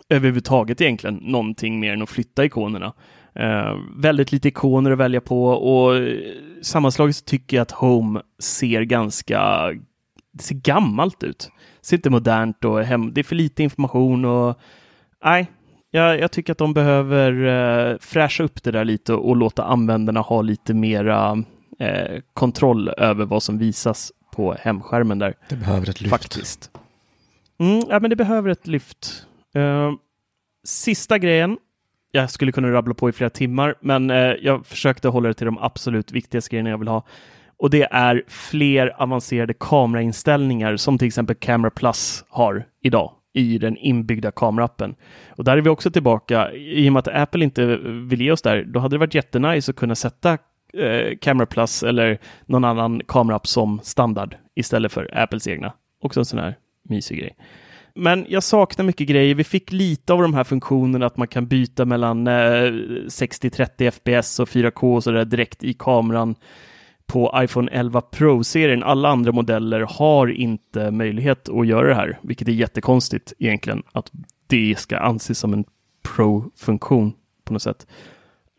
överhuvudtaget 0.08 0.80
egentligen 0.80 1.16
någonting 1.16 1.80
mer 1.80 1.92
än 1.92 2.02
att 2.02 2.10
flytta 2.10 2.44
ikonerna. 2.44 2.92
Uh, 3.40 3.80
väldigt 3.96 4.32
lite 4.32 4.48
ikoner 4.48 4.90
att 4.90 4.98
välja 4.98 5.20
på 5.20 5.46
och 5.46 6.08
sammanslaget 6.62 7.16
så 7.16 7.24
tycker 7.24 7.56
jag 7.56 7.62
att 7.62 7.70
Home 7.70 8.22
ser 8.38 8.82
ganska 8.82 9.70
det 10.32 10.42
ser 10.42 10.54
gammalt 10.54 11.22
ut. 11.22 11.50
Det 11.80 11.86
ser 11.86 11.96
inte 11.96 12.10
modernt 12.10 12.64
och 12.64 12.84
hem, 12.84 13.14
det 13.14 13.20
är 13.20 13.24
för 13.24 13.36
lite 13.36 13.62
information 13.62 14.24
och 14.24 14.58
nej, 15.24 15.50
jag, 15.90 16.20
jag 16.20 16.30
tycker 16.30 16.52
att 16.52 16.58
de 16.58 16.74
behöver 16.74 17.32
uh, 17.32 17.98
fräscha 18.00 18.44
upp 18.44 18.62
det 18.62 18.70
där 18.70 18.84
lite 18.84 19.14
och, 19.14 19.28
och 19.28 19.36
låta 19.36 19.64
användarna 19.64 20.20
ha 20.20 20.42
lite 20.42 20.74
mera 20.74 21.34
uh, 21.34 22.20
kontroll 22.34 22.88
över 22.88 23.24
vad 23.24 23.42
som 23.42 23.58
visas 23.58 24.12
på 24.32 24.56
hemskärmen 24.60 25.18
där. 25.18 25.34
Det 25.48 25.56
behöver 25.56 25.90
ett 25.90 26.00
lyft. 26.00 26.10
Faktiskt. 26.10 26.70
Mm, 27.58 27.82
ja, 27.88 28.00
men 28.00 28.10
det 28.10 28.16
behöver 28.16 28.50
ett 28.50 28.66
lyft. 28.66 29.26
Uh, 29.56 29.92
sista 30.64 31.18
grejen. 31.18 31.58
Jag 32.12 32.30
skulle 32.30 32.52
kunna 32.52 32.72
rabbla 32.72 32.94
på 32.94 33.08
i 33.08 33.12
flera 33.12 33.30
timmar, 33.30 33.74
men 33.80 34.10
uh, 34.10 34.16
jag 34.16 34.66
försökte 34.66 35.08
hålla 35.08 35.28
det 35.28 35.34
till 35.34 35.46
de 35.46 35.58
absolut 35.58 36.12
viktigaste 36.12 36.50
grejerna 36.50 36.70
jag 36.70 36.78
vill 36.78 36.88
ha. 36.88 37.06
Och 37.56 37.70
det 37.70 37.88
är 37.90 38.24
fler 38.28 39.02
avancerade 39.02 39.54
kamerainställningar 39.54 40.76
som 40.76 40.98
till 40.98 41.08
exempel 41.08 41.36
Camera 41.36 41.70
Plus 41.70 42.24
har 42.28 42.64
idag 42.80 43.12
i 43.32 43.58
den 43.58 43.76
inbyggda 43.76 44.30
kameraappen. 44.30 44.94
Och 45.28 45.44
där 45.44 45.56
är 45.56 45.60
vi 45.60 45.68
också 45.68 45.90
tillbaka. 45.90 46.52
I 46.52 46.88
och 46.88 46.92
med 46.92 47.00
att 47.00 47.08
Apple 47.08 47.44
inte 47.44 47.76
vill 47.82 48.20
ge 48.20 48.32
oss 48.32 48.42
där, 48.42 48.64
då 48.64 48.80
hade 48.80 48.94
det 48.94 48.98
varit 49.00 49.14
jättenice 49.14 49.70
att 49.70 49.76
kunna 49.76 49.94
sätta 49.94 50.38
eh, 50.72 51.16
Camera 51.20 51.46
Plus 51.46 51.82
eller 51.82 52.18
någon 52.46 52.64
annan 52.64 53.02
kamerapp 53.08 53.46
som 53.46 53.80
standard 53.82 54.36
istället 54.54 54.92
för 54.92 55.18
Apples 55.18 55.48
egna. 55.48 55.72
Också 56.02 56.20
en 56.20 56.24
sån 56.24 56.38
här 56.38 56.54
mysig 56.82 57.18
grej. 57.18 57.36
Men 57.94 58.26
jag 58.28 58.42
saknar 58.42 58.84
mycket 58.84 59.08
grejer. 59.08 59.34
Vi 59.34 59.44
fick 59.44 59.72
lite 59.72 60.12
av 60.12 60.22
de 60.22 60.34
här 60.34 60.44
funktionerna 60.44 61.06
att 61.06 61.16
man 61.16 61.28
kan 61.28 61.46
byta 61.46 61.84
mellan 61.84 62.26
eh, 62.26 62.32
60-30 62.32 63.90
FPS 63.90 64.40
och 64.40 64.48
4K 64.48 64.94
och 64.96 65.04
sådär 65.04 65.24
direkt 65.24 65.64
i 65.64 65.74
kameran 65.74 66.34
på 67.06 67.34
iPhone 67.36 67.70
11 67.72 68.00
Pro-serien. 68.00 68.82
Alla 68.82 69.08
andra 69.08 69.32
modeller 69.32 69.80
har 69.80 70.26
inte 70.28 70.90
möjlighet 70.90 71.48
att 71.48 71.66
göra 71.66 71.88
det 71.88 71.94
här, 71.94 72.18
vilket 72.22 72.48
är 72.48 72.52
jättekonstigt 72.52 73.32
egentligen 73.38 73.82
att 73.92 74.10
det 74.46 74.78
ska 74.78 74.98
anses 74.98 75.38
som 75.38 75.52
en 75.52 75.64
Pro-funktion 76.02 77.12
på 77.44 77.52
något 77.52 77.62
sätt. 77.62 77.86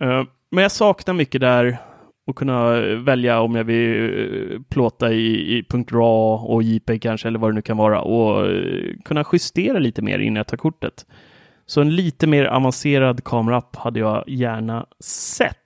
Eh, 0.02 0.24
men 0.52 0.62
jag 0.62 0.72
saknar 0.72 1.14
mycket 1.14 1.42
där 1.42 1.78
och 2.26 2.36
kunna 2.36 2.80
välja 2.96 3.42
om 3.42 3.56
jag 3.56 3.64
vill 3.64 4.54
eh, 4.54 4.60
plåta 4.70 5.14
i, 5.14 5.58
i 5.58 5.66
.RAW 5.72 6.46
och 6.46 6.64
JPEG 6.64 7.02
kanske 7.02 7.28
eller 7.28 7.40
vad 7.40 7.52
det 7.52 7.56
nu 7.56 7.62
kan 7.62 7.78
vara 7.78 8.02
och 8.02 8.50
uh, 8.50 8.94
kunna 9.06 9.26
justera 9.32 9.80
lite 9.80 10.02
mer 10.02 10.20
innan 10.20 10.36
jag 10.36 10.48
tar 10.48 10.58
kortet. 10.58 11.06
Så 11.66 11.82
en 11.82 11.96
lite 11.96 12.28
mer 12.28 12.46
avancerad 12.46 13.24
kamerapp 13.24 13.76
hade 13.76 14.00
jag 14.00 14.24
gärna 14.28 14.86
sett. 15.00 15.58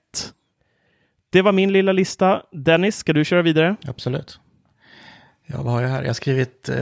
Det 1.30 1.42
var 1.42 1.52
min 1.52 1.72
lilla 1.72 1.92
lista. 1.92 2.42
Dennis, 2.52 2.96
ska 2.96 3.12
du 3.12 3.24
köra 3.24 3.42
vidare? 3.42 3.76
Absolut. 3.86 4.40
Ja, 5.46 5.62
vad 5.62 5.72
har 5.72 5.82
jag 5.82 5.88
här? 5.88 6.00
Jag 6.00 6.08
har 6.08 6.14
skrivit 6.14 6.68
eh, 6.68 6.76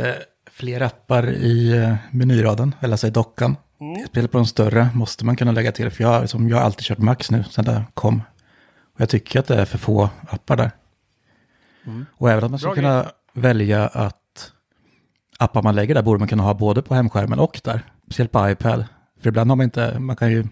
fler 0.51 0.81
appar 0.81 1.31
i 1.31 1.77
eh, 1.77 1.95
menyraden, 2.11 2.75
eller 2.81 2.93
alltså 2.93 3.07
i 3.07 3.11
dockan. 3.11 3.57
Mm. 3.81 4.07
Spelar 4.07 4.29
på 4.29 4.39
de 4.39 4.47
större 4.47 4.89
måste 4.95 5.25
man 5.25 5.37
kunna 5.37 5.53
lägga 5.53 5.73
till, 5.73 5.91
för 5.91 6.03
jag, 6.03 6.31
som 6.31 6.49
jag 6.49 6.57
har 6.57 6.65
alltid 6.65 6.85
kört 6.85 6.99
Max 6.99 7.31
nu 7.31 7.45
sedan 7.45 7.65
det 7.65 7.83
kom. 7.95 8.23
Och 8.97 9.01
jag 9.01 9.09
tycker 9.09 9.41
att 9.41 9.47
det 9.47 9.61
är 9.61 9.65
för 9.65 9.79
få 9.79 10.11
appar 10.29 10.57
där. 10.57 10.71
Mm. 11.87 12.07
Och 12.13 12.31
även 12.31 12.45
att 12.45 12.51
man 12.51 12.61
ska 12.61 12.75
kunna 12.75 13.07
välja 13.33 13.87
att 13.87 14.53
appar 15.39 15.63
man 15.63 15.75
lägger 15.75 15.95
där 15.95 16.03
borde 16.03 16.19
man 16.19 16.29
kunna 16.29 16.43
ha 16.43 16.55
både 16.55 16.83
på 16.83 16.95
hemskärmen 16.95 17.39
och 17.39 17.61
där. 17.65 17.83
Speciellt 18.05 18.33
på 18.33 18.51
iPad. 18.51 18.85
För 19.21 19.29
ibland 19.29 19.51
har 19.51 19.57
man 19.57 19.65
inte, 19.65 19.99
man 19.99 20.17
kan 20.17 20.31
ju 20.31 20.45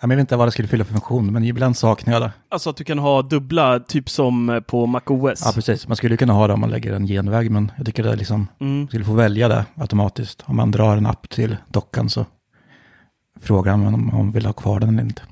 jag 0.00 0.08
vet 0.08 0.18
inte 0.18 0.36
vad 0.36 0.48
det 0.48 0.52
skulle 0.52 0.68
fylla 0.68 0.84
för 0.84 0.92
funktion, 0.92 1.32
men 1.32 1.44
ibland 1.44 1.76
saknar 1.76 2.12
jag 2.12 2.22
det. 2.22 2.32
Alltså 2.48 2.70
att 2.70 2.76
du 2.76 2.84
kan 2.84 2.98
ha 2.98 3.22
dubbla, 3.22 3.80
typ 3.80 4.10
som 4.10 4.62
på 4.66 4.86
MacOS? 4.86 5.42
Ja, 5.44 5.52
precis. 5.54 5.88
Man 5.88 5.96
skulle 5.96 6.16
kunna 6.16 6.32
ha 6.32 6.46
det 6.46 6.52
om 6.52 6.60
man 6.60 6.70
lägger 6.70 6.92
en 6.92 7.06
genväg, 7.06 7.50
men 7.50 7.72
jag 7.76 7.86
tycker 7.86 8.02
det 8.02 8.12
är 8.12 8.16
liksom, 8.16 8.48
mm. 8.60 8.88
skulle 8.88 9.04
få 9.04 9.12
välja 9.12 9.48
det 9.48 9.64
automatiskt. 9.74 10.42
Om 10.46 10.56
man 10.56 10.70
drar 10.70 10.96
en 10.96 11.06
app 11.06 11.28
till 11.28 11.56
dockan 11.68 12.10
så 12.10 12.26
frågar 13.40 13.76
man 13.76 13.94
om 13.94 14.10
man 14.12 14.30
vill 14.30 14.46
ha 14.46 14.52
kvar 14.52 14.80
den 14.80 14.88
eller 14.88 15.02
inte. 15.02 15.22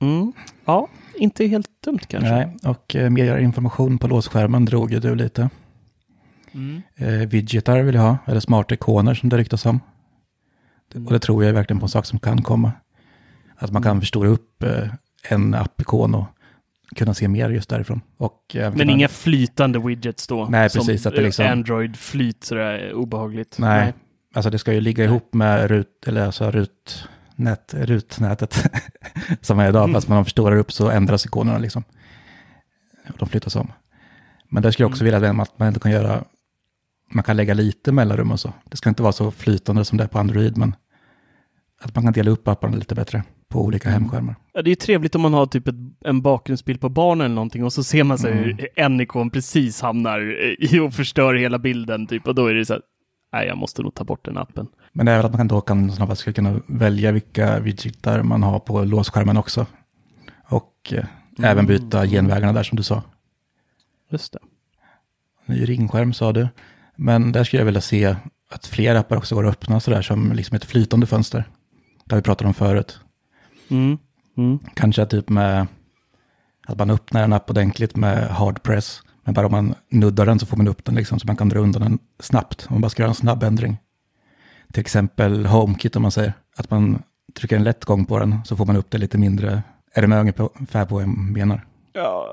Mm. 0.00 0.32
Ja, 0.64 0.88
inte 1.16 1.46
helt 1.46 1.68
dumt 1.84 1.98
kanske. 2.08 2.30
Nej, 2.30 2.56
och 2.64 2.96
eh, 2.96 3.10
mer 3.10 3.36
information 3.36 3.98
på 3.98 4.08
låsskärmen 4.08 4.64
drog 4.64 4.92
ju 4.92 5.00
du 5.00 5.14
lite. 5.14 5.50
Mm. 6.52 6.82
Eh, 6.96 7.28
widgetar 7.28 7.82
vill 7.82 7.94
jag 7.94 8.02
ha, 8.02 8.18
eller 8.26 8.40
smarta 8.40 8.74
ikoner 8.74 9.14
som 9.14 9.28
det 9.28 9.36
ryktas 9.36 9.66
om. 9.66 9.80
Mm. 10.94 11.06
Och 11.06 11.12
det 11.12 11.18
tror 11.18 11.42
jag 11.44 11.48
är 11.48 11.54
verkligen 11.54 11.80
på 11.80 11.86
en 11.86 11.90
sak 11.90 12.06
som 12.06 12.18
kan 12.18 12.42
komma. 12.42 12.72
Att 13.56 13.72
man 13.72 13.82
kan 13.82 14.00
förstora 14.00 14.28
upp 14.28 14.62
eh, 14.62 14.88
en 15.28 15.54
appikon 15.54 16.14
och 16.14 16.26
kunna 16.96 17.14
se 17.14 17.28
mer 17.28 17.50
just 17.50 17.68
därifrån. 17.68 18.00
Och, 18.16 18.56
eh, 18.56 18.74
Men 18.76 18.90
inga 18.90 19.08
flytande 19.08 19.78
widgets 19.78 20.26
då? 20.26 20.46
Nej, 20.50 20.68
precis. 20.68 21.02
Som 21.02 21.10
att 21.10 21.16
det 21.16 21.22
liksom... 21.22 21.46
Android-flyt 21.46 22.44
sådär 22.44 22.92
obehagligt? 22.94 23.56
Nej. 23.58 23.84
Nej, 23.84 23.92
alltså 24.34 24.50
det 24.50 24.58
ska 24.58 24.72
ju 24.72 24.80
ligga 24.80 25.04
ihop 25.04 25.34
med 25.34 25.70
rut, 25.70 26.04
eller 26.06 26.26
alltså 26.26 26.50
rut, 26.50 27.08
nät, 27.36 27.74
rutnätet 27.74 28.70
som 29.40 29.58
är 29.58 29.68
idag. 29.68 29.84
Mm. 29.84 29.94
Fast 29.94 30.08
man 30.08 30.24
förstorar 30.24 30.56
upp 30.56 30.72
så 30.72 30.90
ändras 30.90 31.26
ikonerna 31.26 31.58
liksom. 31.58 31.84
De 33.18 33.28
flyttas 33.28 33.56
om. 33.56 33.72
Men 34.48 34.62
där 34.62 34.70
skulle 34.70 34.84
jag 34.84 34.90
också 34.90 35.04
mm. 35.04 35.20
vilja 35.20 35.42
att 35.42 35.58
man 35.58 35.68
inte 35.68 35.80
kan 35.80 35.92
göra, 35.92 36.24
man 37.12 37.24
kan 37.24 37.36
lägga 37.36 37.54
lite 37.54 37.92
mellanrum 37.92 38.32
och 38.32 38.40
så. 38.40 38.52
Det 38.64 38.76
ska 38.76 38.88
inte 38.88 39.02
vara 39.02 39.12
så 39.12 39.30
flytande 39.30 39.84
som 39.84 39.98
det 39.98 40.04
är 40.04 40.08
på 40.08 40.18
Android, 40.18 40.56
men 40.56 40.76
att 41.80 41.94
man 41.94 42.04
kan 42.04 42.12
dela 42.12 42.30
upp 42.30 42.48
apparna 42.48 42.76
lite 42.76 42.94
bättre 42.94 43.22
på 43.48 43.64
olika 43.64 43.88
mm. 43.88 44.02
hemskärmar. 44.02 44.34
Ja, 44.52 44.62
det 44.62 44.70
är 44.70 44.74
trevligt 44.74 45.14
om 45.14 45.20
man 45.20 45.34
har 45.34 45.46
typ 45.46 45.68
ett, 45.68 45.74
en 46.04 46.22
bakgrundsbild 46.22 46.80
på 46.80 46.88
barnen 46.88 47.24
eller 47.24 47.34
någonting 47.34 47.64
och 47.64 47.72
så 47.72 47.84
ser 47.84 48.04
man 48.04 48.18
sig 48.18 48.32
mm. 48.32 48.44
hur 48.44 48.68
en 48.76 49.00
ikon 49.00 49.30
precis 49.30 49.80
hamnar 49.80 50.20
i 50.58 50.78
och 50.78 50.94
förstör 50.94 51.34
hela 51.34 51.58
bilden 51.58 52.06
typ 52.06 52.26
och 52.26 52.34
då 52.34 52.46
är 52.46 52.54
det 52.54 52.66
så 52.66 52.72
här, 52.72 52.82
nej 53.34 53.46
jag 53.46 53.58
måste 53.58 53.82
nog 53.82 53.94
ta 53.94 54.04
bort 54.04 54.24
den 54.24 54.38
appen. 54.38 54.66
Men 54.92 55.06
det 55.06 55.12
är 55.12 55.16
väl 55.16 55.26
att 55.26 55.36
man 55.36 55.48
då 55.48 55.60
kan 55.60 55.92
snabbast 55.92 56.34
kunna 56.34 56.60
välja 56.66 57.12
vilka 57.12 57.60
widgetar 57.60 58.22
man 58.22 58.42
har 58.42 58.58
på 58.58 58.84
låsskärmen 58.84 59.36
också. 59.36 59.66
Och 60.48 60.92
eh, 60.92 61.06
mm. 61.38 61.50
även 61.50 61.66
byta 61.66 62.06
genvägarna 62.06 62.52
där 62.52 62.62
som 62.62 62.76
du 62.76 62.82
sa. 62.82 63.02
Just 64.10 64.32
det. 64.32 64.38
Ny 65.46 65.64
ringskärm 65.64 66.12
sa 66.12 66.32
du. 66.32 66.48
Men 66.96 67.32
där 67.32 67.44
skulle 67.44 67.60
jag 67.60 67.66
vilja 67.66 67.80
se 67.80 68.16
att 68.50 68.66
fler 68.66 68.94
appar 68.94 69.16
också 69.16 69.34
går 69.34 69.46
att 69.46 69.52
öppna 69.52 69.80
sådär 69.80 70.02
som 70.02 70.32
liksom 70.32 70.56
ett 70.56 70.64
flytande 70.64 71.06
fönster. 71.06 71.44
Har 72.10 72.16
vi 72.16 72.22
pratat 72.22 72.46
om 72.46 72.54
förut. 72.54 73.00
Mm. 73.70 73.98
Mm. 74.36 74.58
Kanske 74.74 75.06
typ 75.06 75.28
med 75.28 75.66
att 76.66 76.78
man 76.78 76.90
öppnar 76.90 77.22
en 77.22 77.32
app 77.32 77.50
ordentligt 77.50 77.96
med 77.96 78.28
hard 78.28 78.62
press. 78.62 79.02
Men 79.24 79.34
bara 79.34 79.46
om 79.46 79.52
man 79.52 79.74
nuddar 79.88 80.26
den 80.26 80.38
så 80.38 80.46
får 80.46 80.56
man 80.56 80.68
upp 80.68 80.84
den 80.84 80.94
liksom 80.94 81.18
så 81.18 81.26
man 81.26 81.36
kan 81.36 81.48
dra 81.48 81.58
undan 81.58 81.82
den 81.82 81.98
snabbt. 82.20 82.66
Om 82.68 82.74
man 82.74 82.80
bara 82.80 82.90
ska 82.90 83.02
göra 83.02 83.10
en 83.10 83.14
snabb 83.14 83.42
ändring. 83.42 83.76
Till 84.72 84.80
exempel 84.80 85.46
HomeKit 85.46 85.96
om 85.96 86.02
man 86.02 86.10
säger. 86.10 86.32
Att 86.56 86.70
man 86.70 87.02
trycker 87.34 87.56
en 87.56 87.64
lätt 87.64 87.84
gång 87.84 88.04
på 88.04 88.18
den 88.18 88.40
så 88.44 88.56
får 88.56 88.66
man 88.66 88.76
upp 88.76 88.90
det 88.90 88.98
lite 88.98 89.18
mindre. 89.18 89.62
Är 89.94 90.02
det 90.02 90.08
med 90.08 90.20
ungefär 90.20 90.84
på 90.84 90.94
vad 90.94 91.02
jag 91.02 91.08
menar? 91.08 91.64
Ja, 91.92 92.28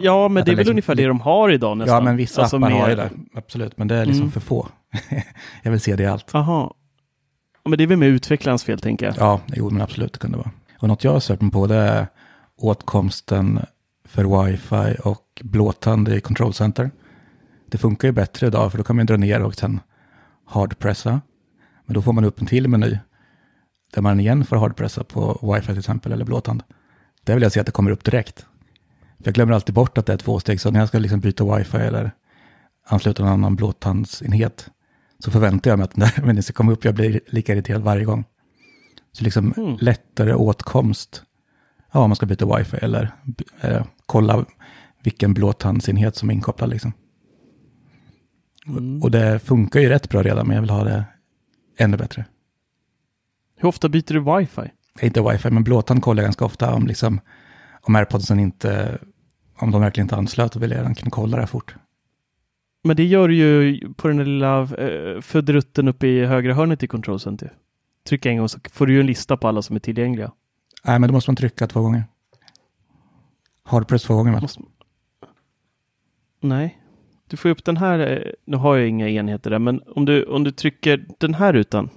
ja 0.00 0.28
men 0.28 0.40
att 0.40 0.46
det 0.46 0.52
är 0.52 0.56
väl 0.56 0.58
liksom, 0.58 0.72
ungefär 0.72 0.94
det 0.94 1.06
de 1.06 1.20
har 1.20 1.50
idag 1.50 1.76
nästan. 1.76 1.94
Ja, 1.94 2.00
men 2.00 2.16
vissa 2.16 2.40
alltså 2.40 2.56
appar 2.56 2.70
med... 2.70 2.80
har 2.80 2.88
ju 2.88 2.94
det. 2.94 3.10
Absolut, 3.34 3.78
men 3.78 3.88
det 3.88 3.94
är 3.94 4.04
liksom 4.04 4.22
mm. 4.22 4.32
för 4.32 4.40
få. 4.40 4.68
jag 5.62 5.70
vill 5.70 5.80
se 5.80 5.96
det 5.96 6.02
i 6.02 6.06
allt. 6.06 6.30
Jaha. 6.32 6.70
Men 7.64 7.78
det 7.78 7.84
är 7.84 7.86
väl 7.86 7.98
med 7.98 8.08
utvecklarens 8.08 8.64
fel, 8.64 8.80
tänker 8.80 9.06
jag. 9.06 9.14
Ja, 9.18 9.40
jo, 9.46 9.70
men 9.70 9.82
absolut, 9.82 10.12
det 10.12 10.18
kunde 10.18 10.36
vara. 10.36 10.50
Och 10.78 10.88
något 10.88 11.04
jag 11.04 11.12
har 11.12 11.20
sökt 11.20 11.42
mig 11.42 11.50
på 11.50 11.66
det 11.66 11.76
är 11.76 12.06
åtkomsten 12.56 13.60
för 14.16 14.44
wifi 14.44 14.96
och 15.04 15.42
blåtand 15.44 16.08
i 16.08 16.20
control 16.20 16.54
center. 16.54 16.90
Det 17.68 17.78
funkar 17.78 18.08
ju 18.08 18.12
bättre 18.12 18.46
idag 18.46 18.70
för 18.70 18.78
då 18.78 18.84
kan 18.84 18.96
man 18.96 19.06
dra 19.06 19.16
ner 19.16 19.42
och 19.42 19.54
sen 19.54 19.80
hardpressa. 20.44 21.20
Men 21.84 21.94
då 21.94 22.02
får 22.02 22.12
man 22.12 22.24
upp 22.24 22.40
en 22.40 22.46
till 22.46 22.68
meny 22.68 22.98
där 23.94 24.02
man 24.02 24.20
igen 24.20 24.44
får 24.44 24.56
hardpressa 24.56 25.04
på 25.04 25.52
wifi 25.54 25.66
till 25.66 25.78
exempel 25.78 26.12
eller 26.12 26.24
blåtand. 26.24 26.62
Där 27.24 27.34
vill 27.34 27.42
jag 27.42 27.52
se 27.52 27.60
att 27.60 27.66
det 27.66 27.72
kommer 27.72 27.90
upp 27.90 28.04
direkt. 28.04 28.40
För 29.18 29.24
jag 29.24 29.34
glömmer 29.34 29.52
alltid 29.52 29.74
bort 29.74 29.98
att 29.98 30.06
det 30.06 30.12
är 30.12 30.16
två 30.16 30.40
steg, 30.40 30.60
så 30.60 30.70
när 30.70 30.80
jag 30.80 30.88
ska 30.88 30.98
liksom 30.98 31.20
byta 31.20 31.56
wifi 31.56 31.76
eller 31.76 32.10
ansluta 32.86 33.22
en 33.22 33.28
annan 33.28 33.56
blåtandsenhet 33.56 34.70
så 35.18 35.30
förväntar 35.30 35.70
jag 35.70 35.78
mig 35.78 35.84
att 35.84 35.94
den 35.94 36.08
där 36.16 36.22
menyn 36.26 36.42
ska 36.42 36.52
komma 36.52 36.72
upp. 36.72 36.84
Jag 36.84 36.94
blir 36.94 37.20
lika 37.26 37.52
irriterad 37.52 37.82
varje 37.82 38.04
gång. 38.04 38.24
Så 39.12 39.24
liksom 39.24 39.54
mm. 39.56 39.76
lättare 39.80 40.34
åtkomst. 40.34 41.22
Ja, 41.92 42.00
om 42.00 42.10
man 42.10 42.16
ska 42.16 42.26
byta 42.26 42.56
wifi 42.56 42.76
eller 42.76 43.10
eh, 43.60 43.84
kolla 44.06 44.44
vilken 45.02 45.34
blåtandsenhet 45.34 46.16
som 46.16 46.30
är 46.30 46.34
inkopplad. 46.34 46.70
Liksom. 46.70 46.92
Mm. 48.66 49.02
Och 49.02 49.10
det 49.10 49.38
funkar 49.38 49.80
ju 49.80 49.88
rätt 49.88 50.08
bra 50.08 50.22
redan, 50.22 50.46
men 50.46 50.54
jag 50.54 50.62
vill 50.62 50.70
ha 50.70 50.84
det 50.84 51.04
ännu 51.78 51.96
bättre. 51.96 52.24
Hur 53.56 53.68
ofta 53.68 53.88
byter 53.88 54.12
du 54.12 54.38
wifi? 54.38 54.70
Inte 55.00 55.22
wifi, 55.22 55.50
men 55.50 55.64
blåtand 55.64 56.02
kollar 56.02 56.22
jag 56.22 56.26
ganska 56.26 56.44
ofta 56.44 56.74
om, 56.74 56.86
liksom, 56.86 57.20
om 57.80 57.96
airpodsen 57.96 58.40
inte, 58.40 58.98
om 59.58 59.70
de 59.70 59.80
verkligen 59.80 60.04
inte 60.04 60.16
anslöt, 60.16 60.52
då 60.52 60.60
vill 60.60 60.70
jag 60.70 60.96
kunna 60.96 61.10
kolla 61.10 61.36
det 61.36 61.46
fort. 61.46 61.74
Men 62.84 62.96
det 62.96 63.04
gör 63.04 63.28
du 63.28 63.34
ju 63.34 63.80
på 63.94 64.08
den 64.08 64.24
lilla 64.24 64.60
eh, 64.60 65.20
födrutten 65.20 65.88
uppe 65.88 66.06
i 66.06 66.24
högra 66.24 66.54
hörnet 66.54 66.82
i 66.82 66.86
Control 66.86 67.20
Center. 67.20 67.52
Trycka 68.08 68.30
en 68.30 68.38
gång 68.38 68.48
så 68.48 68.58
får 68.72 68.86
du 68.86 68.92
ju 68.92 69.00
en 69.00 69.06
lista 69.06 69.36
på 69.36 69.48
alla 69.48 69.62
som 69.62 69.76
är 69.76 69.80
tillgängliga. 69.80 70.32
Nej, 70.84 70.98
men 70.98 71.08
då 71.08 71.12
måste 71.12 71.30
man 71.30 71.36
trycka 71.36 71.66
två 71.66 71.80
gånger. 71.80 72.04
Två 73.70 74.14
gånger 74.14 74.32
va? 74.32 74.40
Måste... 74.40 74.60
Nej, 76.40 76.82
du 77.28 77.36
får 77.36 77.48
upp 77.48 77.64
den 77.64 77.76
här. 77.76 77.98
Eh, 77.98 78.32
nu 78.44 78.56
har 78.56 78.76
jag 78.76 78.88
inga 78.88 79.08
enheter 79.08 79.50
där, 79.50 79.58
men 79.58 79.82
om 79.86 80.04
du, 80.04 80.24
om 80.24 80.44
du 80.44 80.50
trycker 80.50 81.06
den 81.18 81.34
här 81.34 81.52
rutan. 81.52 81.90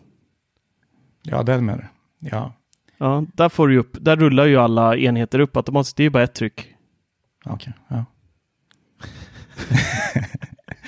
Ja, 1.24 1.44
den 1.44 1.66
med 1.66 1.78
det. 1.78 1.90
Ja. 2.20 2.54
Ja, 2.98 3.26
där 3.34 3.50
får 3.50 3.68
du 3.68 3.78
upp. 3.78 3.98
Där 4.02 4.16
rullar 4.16 4.46
ju 4.46 4.58
alla 4.58 4.98
enheter 4.98 5.40
upp 5.40 5.58
automatiskt. 5.58 5.98
Det 5.98 6.04
är 6.04 6.06
ju 6.06 6.10
bara 6.10 6.24
ett 6.24 6.36
tryck. 6.36 6.76
Okej, 7.46 7.74
okay, 7.88 7.98
ja. 7.98 8.06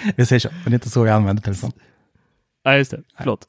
Vi 0.15 0.25
säger 0.25 0.39
så, 0.39 0.49
men 0.51 0.63
det 0.63 0.69
är 0.69 0.73
inte 0.73 0.89
så 0.89 1.05
jag 1.05 1.15
använder 1.15 1.43
telefon. 1.43 1.71
Nej, 2.65 2.77
just 2.77 2.91
det. 2.91 3.03
Förlåt. 3.17 3.47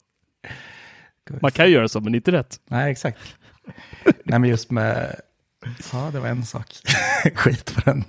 Man 1.41 1.51
kan 1.51 1.65
ju 1.65 1.71
göra 1.71 1.87
så, 1.87 2.01
men 2.01 2.15
inte 2.15 2.31
rätt. 2.31 2.59
Nej, 2.67 2.91
exakt. 2.91 3.35
Nej, 4.23 4.39
men 4.39 4.49
just 4.49 4.71
med... 4.71 5.21
Ja, 5.93 6.09
det 6.13 6.19
var 6.19 6.27
en 6.27 6.45
sak. 6.45 6.65
Skit 7.35 7.75
på 7.75 7.81
den. 7.91 8.03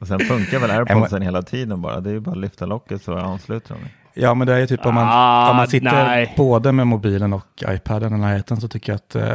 Och 0.00 0.06
sen 0.06 0.20
funkar 0.20 0.58
väl 0.58 0.70
airpodsen 0.70 1.22
hela 1.22 1.42
tiden 1.42 1.82
bara. 1.82 2.00
Det 2.00 2.10
är 2.10 2.14
ju 2.14 2.20
bara 2.20 2.30
att 2.30 2.38
lyfta 2.38 2.66
locket 2.66 3.02
så 3.02 3.18
ansluter 3.18 3.74
de. 3.74 3.88
Ja, 4.20 4.34
men 4.34 4.46
det 4.46 4.54
är 4.54 4.58
ju 4.58 4.66
typ 4.66 4.86
om 4.86 4.94
man, 4.94 5.08
ah, 5.10 5.50
om 5.50 5.56
man 5.56 5.68
sitter 5.68 5.92
nej. 6.04 6.34
både 6.36 6.72
med 6.72 6.86
mobilen 6.86 7.32
och 7.32 7.62
iPaden 7.68 8.14
i 8.14 8.18
närheten 8.18 8.60
så 8.60 8.68
tycker 8.68 8.92
jag 8.92 8.96
att 8.96 9.14
eh, 9.14 9.32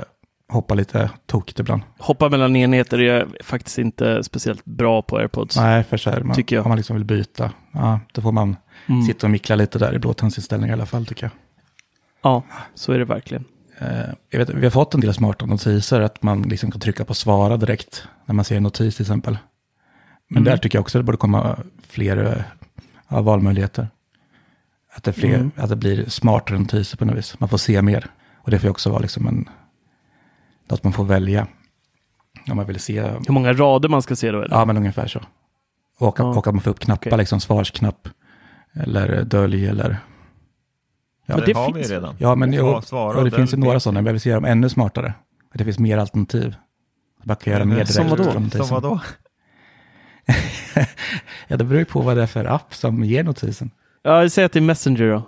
hoppa 0.49 0.73
lite 0.73 1.09
tokigt 1.25 1.59
ibland. 1.59 1.81
Hoppa 1.99 2.29
mellan 2.29 2.55
enheter 2.55 2.99
är 3.01 3.13
jag 3.17 3.27
faktiskt 3.43 3.77
inte 3.77 4.23
speciellt 4.23 4.65
bra 4.65 5.01
på 5.01 5.17
AirPods. 5.17 5.55
Nej, 5.57 5.83
för 5.83 5.97
så 5.97 6.09
här, 6.09 6.21
man, 6.21 6.35
Tycker 6.35 6.55
jag. 6.55 6.65
om 6.65 6.69
man 6.69 6.77
liksom 6.77 6.95
vill 6.95 7.05
byta, 7.05 7.51
ja, 7.71 7.99
då 8.13 8.21
får 8.21 8.31
man 8.31 8.55
Mm. 8.87 9.01
sitta 9.03 9.27
och 9.27 9.31
mickla 9.31 9.55
lite 9.55 9.79
där 9.79 9.93
i 9.95 9.99
blåtandsinställningar 9.99 10.73
i 10.73 10.77
alla 10.77 10.85
fall 10.85 11.05
tycker 11.05 11.23
jag. 11.25 11.31
Ja, 12.23 12.43
så 12.75 12.91
är 12.93 12.99
det 12.99 13.05
verkligen. 13.05 13.45
Eh, 13.83 14.09
jag 14.29 14.39
vet, 14.39 14.49
vi 14.49 14.63
har 14.63 14.71
fått 14.71 14.93
en 14.93 15.01
del 15.01 15.13
smarta 15.13 15.45
notiser, 15.45 16.01
att 16.01 16.23
man 16.23 16.41
liksom 16.41 16.71
kan 16.71 16.81
trycka 16.81 17.05
på 17.05 17.13
svara 17.13 17.57
direkt 17.57 18.07
när 18.25 18.35
man 18.35 18.45
ser 18.45 18.57
en 18.57 18.63
notis 18.63 18.95
till 18.95 19.03
exempel. 19.03 19.37
Men 20.29 20.37
Mm. 20.37 20.43
där 20.51 20.57
tycker 20.57 20.77
jag 20.77 20.81
också 20.81 20.97
att 20.97 20.99
det 20.99 21.05
borde 21.05 21.17
komma 21.17 21.57
fler 21.89 22.17
eh, 22.25 22.43
ja, 23.09 23.21
valmöjligheter. 23.21 23.87
Att 24.95 25.03
det, 25.03 25.13
fler, 25.13 25.35
Mm. 25.35 25.51
att 25.55 25.69
det 25.69 25.75
blir 25.75 26.05
smartare 26.09 26.59
notiser 26.59 26.97
på 26.97 27.05
något 27.05 27.17
vis. 27.17 27.39
Man 27.39 27.49
får 27.49 27.57
se 27.57 27.81
mer. 27.81 28.07
Och 28.35 28.51
det 28.51 28.59
får 28.59 28.67
ju 28.67 28.71
också 28.71 28.89
vara 28.89 28.99
liksom 28.99 29.27
en, 29.27 29.49
något 30.69 30.83
man 30.83 30.93
får 30.93 31.03
välja. 31.05 31.47
Om 32.49 32.55
man 32.57 32.65
vill 32.65 32.79
se, 32.79 33.01
Hur 33.01 33.31
många 33.33 33.53
rader 33.53 33.89
man 33.89 34.01
ska 34.01 34.15
se 34.15 34.31
då? 34.31 34.41
Eller? 34.41 34.55
ja 34.55 34.65
men 34.65 34.77
ungefär 34.77 35.07
så. 35.07 35.19
Och, 35.99 36.19
Ja. 36.19 36.23
och 36.25 36.47
att 36.47 36.53
man 36.53 36.61
får 36.61 36.71
upp 36.71 36.79
knappar, 36.79 37.07
Okej. 37.09 37.17
liksom 37.17 37.39
svarsknapp. 37.39 38.07
Eller 38.73 39.23
dölj 39.23 39.65
eller... 39.67 39.97
Ja, 41.25 41.35
Men 41.35 41.39
det, 41.45 41.53
det 41.53 41.59
har 41.59 41.65
finns 41.65 41.77
vi 41.77 41.81
ju 41.91 41.95
redan. 41.95 42.15
Ja, 42.19 42.35
men 42.35 42.53
jo, 42.53 42.81
svara 42.81 43.17
och 43.17 43.23
det 43.23 43.29
och 43.31 43.35
finns 43.35 43.53
ju 43.53 43.57
några 43.57 43.79
sådana, 43.79 44.01
men 44.01 44.05
jag 44.05 44.13
vill 44.13 44.21
se 44.21 44.33
dem 44.33 44.45
ännu 44.45 44.69
smartare. 44.69 45.13
Att 45.51 45.57
det 45.57 45.63
finns 45.63 45.79
mer 45.79 45.97
alternativ. 45.97 46.55
Man 47.23 47.35
kan 47.35 47.53
göra 47.53 47.65
mer 47.65 47.75
direkt. 47.75 47.93
som 47.93 48.09
vadå? 48.09 48.23
Som 48.51 48.67
vadå? 48.69 48.99
ja, 51.47 51.57
det 51.57 51.63
beror 51.63 51.79
ju 51.79 51.85
på 51.85 52.01
vad 52.01 52.17
det 52.17 52.23
är 52.23 52.27
för 52.27 52.45
app 52.45 52.75
som 52.75 53.03
ger 53.03 53.23
notisen. 53.23 53.71
Ja, 54.03 54.21
jag 54.21 54.31
säger 54.31 54.45
att 54.45 54.51
det 54.51 54.59
är 54.59 54.61
Messenger 54.61 55.11
då. 55.11 55.27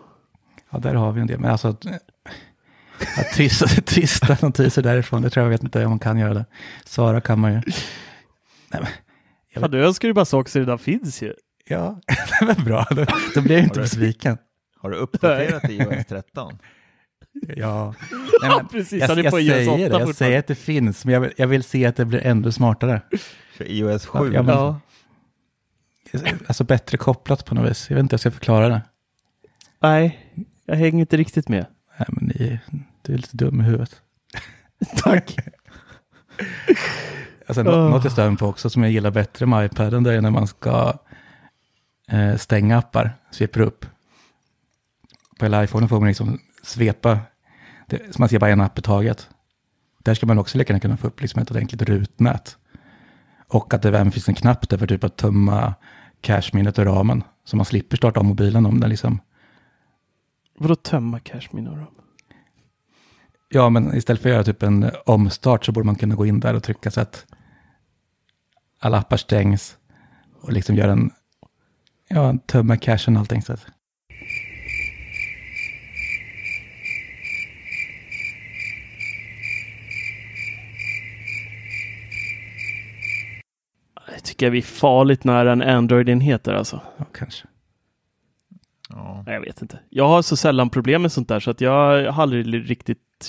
Ja, 0.70 0.78
där 0.78 0.94
har 0.96 1.12
vi 1.12 1.22
en 1.22 1.28
del. 1.28 1.40
Men 1.40 1.52
alltså, 1.52 1.68
att- 1.68 1.86
att 3.18 3.34
trista, 3.34 3.68
trista 3.86 4.38
notiser 4.42 4.82
därifrån, 4.82 5.22
det 5.22 5.30
tror 5.30 5.42
jag, 5.42 5.48
jag 5.48 5.58
vet 5.58 5.64
inte 5.64 5.84
om 5.86 5.90
man 5.90 6.00
kan 6.00 6.18
göra 6.18 6.34
det. 6.34 6.46
Svara 6.86 7.22
kan 7.22 7.40
man 7.40 7.52
ju. 7.54 7.58
Nej, 8.72 8.82
men, 8.82 8.88
Jag 9.54 9.62
Fan, 9.62 9.72
du 9.72 9.86
önskar 9.86 10.08
ju 10.08 10.14
bara 10.14 10.26
saker 10.26 10.52
som 10.52 10.62
redan 10.62 10.80
finns 10.80 11.22
ju. 11.22 11.34
ja, 11.68 12.00
det 12.40 12.46
var 12.46 12.66
bra. 12.66 12.86
Då, 12.90 13.06
då 13.36 13.42
blir 13.42 13.56
jag 13.56 13.64
inte 13.64 13.80
besviken. 13.80 14.38
Har 14.86 14.90
du 14.92 14.98
uppdaterat 14.98 15.70
i 15.70 15.78
iOS 15.78 16.06
13? 16.08 16.58
Ja, 17.56 17.94
Ja, 18.42 18.64
precis. 18.72 19.04
Han 19.04 19.10
jag, 19.10 19.18
är 19.20 19.24
jag 19.24 19.32
på 19.32 19.40
iOS 19.40 19.50
8 19.68 19.76
säger 19.76 19.90
det, 19.90 20.00
jag 20.00 20.16
säger 20.16 20.40
att 20.40 20.48
det 20.48 20.56
finns, 20.56 21.06
men 21.06 21.14
jag 21.14 21.22
vill, 21.22 21.32
jag 21.38 21.48
vill 21.48 21.64
se 21.64 21.86
att 21.86 21.96
det 21.96 22.06
blir 22.06 22.26
ännu 22.26 22.52
smartare. 22.52 23.02
För 23.58 23.72
iOS 23.72 24.06
7? 24.06 24.34
Ja, 24.34 24.42
men- 24.44 24.56
Ja. 24.56 24.80
Alltså 26.48 26.64
bättre 26.64 26.98
kopplat 26.98 27.46
på 27.46 27.56
något 27.56 27.70
vis. 27.72 27.90
Jag 27.90 27.96
vet 27.96 28.02
inte 28.02 28.14
hur 28.14 28.16
jag 28.16 28.20
ska 28.20 28.32
förklara 28.32 28.70
det. 28.70 28.82
Nej, 29.82 30.32
jag 30.66 30.76
hänger 30.76 31.00
inte 31.00 31.18
riktigt 31.18 31.50
med. 31.50 31.66
Nej, 32.00 32.08
men 32.12 32.26
ni, 32.26 32.60
du 33.02 33.14
är 33.14 33.18
lite 33.18 33.38
dum 33.38 33.62
i 33.62 33.64
huvudet. 33.64 34.02
Tack. 35.04 35.38
Alltså, 37.48 37.64
Åh. 37.64 37.90
Något 37.90 38.04
jag 38.04 38.12
stör 38.14 38.30
mig 38.30 38.38
på 38.38 38.46
också 38.48 38.70
som 38.70 38.84
jag 38.84 38.92
gillar 38.92 39.12
bättre 39.12 39.46
med 39.46 39.66
iPaden, 39.66 40.04
det 40.04 40.14
är 40.14 40.22
när 40.22 40.32
man 40.32 40.48
ska 40.48 40.94
eh, 42.12 42.36
stänga 42.38 42.78
appar, 42.78 43.12
sveper 43.32 43.60
upp. 43.62 43.86
På 45.40 45.46
hela 45.46 45.64
iPhone 45.64 45.88
får 45.88 46.00
man 46.00 46.08
liksom 46.08 46.40
svepa, 46.64 47.20
det, 47.88 48.14
så 48.14 48.22
man 48.22 48.30
ser 48.30 48.40
bara 48.40 48.50
en 48.50 48.62
app 48.62 48.80
i 48.80 48.82
taget. 48.82 49.30
Där 50.04 50.14
ska 50.14 50.26
man 50.26 50.40
också 50.40 50.58
lika 50.58 50.74
gärna 50.74 50.80
kunna 50.80 50.98
få 50.98 51.08
upp 51.08 51.22
liksom 51.22 51.42
ett 51.42 51.52
ordentligt 51.52 51.82
rutnät. 51.82 52.58
Och 53.48 53.74
att 53.74 53.82
det 53.82 53.88
även 53.88 54.12
finns 54.12 54.30
en 54.30 54.36
knapp 54.36 54.70
där 54.70 54.78
för 54.78 54.88
typ 54.88 55.04
att 55.04 55.18
tömma 55.18 55.74
cashminnet 56.22 56.80
ur 56.80 56.86
ramen. 56.86 57.24
Så 57.44 57.58
man 57.58 57.66
slipper 57.66 57.98
starta 57.98 58.20
om 58.20 58.28
mobilen 58.28 58.66
om 58.66 58.80
den 58.80 58.90
liksom 58.90 59.20
Vadå 60.58 60.76
tömma 60.76 61.20
cashminne 61.20 61.70
då? 61.70 61.88
Ja, 63.50 63.70
men 63.70 63.96
istället 63.96 64.22
för 64.22 64.30
att 64.30 64.34
göra 64.34 64.44
typ 64.44 64.64
en 64.64 64.92
omstart 65.06 65.66
så 65.66 65.72
borde 65.72 65.86
man 65.86 65.96
kunna 65.96 66.16
gå 66.16 66.26
in 66.26 66.40
där 66.40 66.54
och 66.54 66.64
trycka 66.64 66.92
så 66.92 67.02
att 67.02 67.26
alla 68.80 68.98
appar 68.98 69.18
stängs 69.18 69.78
och 70.42 70.52
liksom 70.52 70.76
göra 70.76 70.92
en, 70.92 71.12
ja, 72.08 72.38
tömma 72.46 72.78
cashen 72.78 73.16
och 73.16 73.20
allting. 73.20 73.42
Så 73.42 73.54
att. 73.54 73.66
Jag 84.26 84.30
tycker 84.30 84.50
vi 84.50 84.58
är 84.58 84.62
farligt 84.62 85.24
nära 85.24 85.52
en 85.52 85.62
Android-enhet 85.62 86.44
där 86.44 86.54
alltså. 86.54 86.82
Ja, 86.98 87.06
kanske. 87.14 87.48
Ja. 88.90 89.24
Nej, 89.26 89.34
Jag 89.36 89.42
vet 89.42 89.62
inte. 89.62 89.80
Jag 89.90 90.08
har 90.08 90.22
så 90.22 90.38
sällan 90.38 90.70
problem 90.70 91.02
med 91.02 91.12
sånt 91.12 91.28
där 91.28 91.40
så 91.40 91.52
att 91.52 91.62
jag 91.62 92.12
har 92.12 92.22
aldrig 92.24 92.70
riktigt 92.70 93.26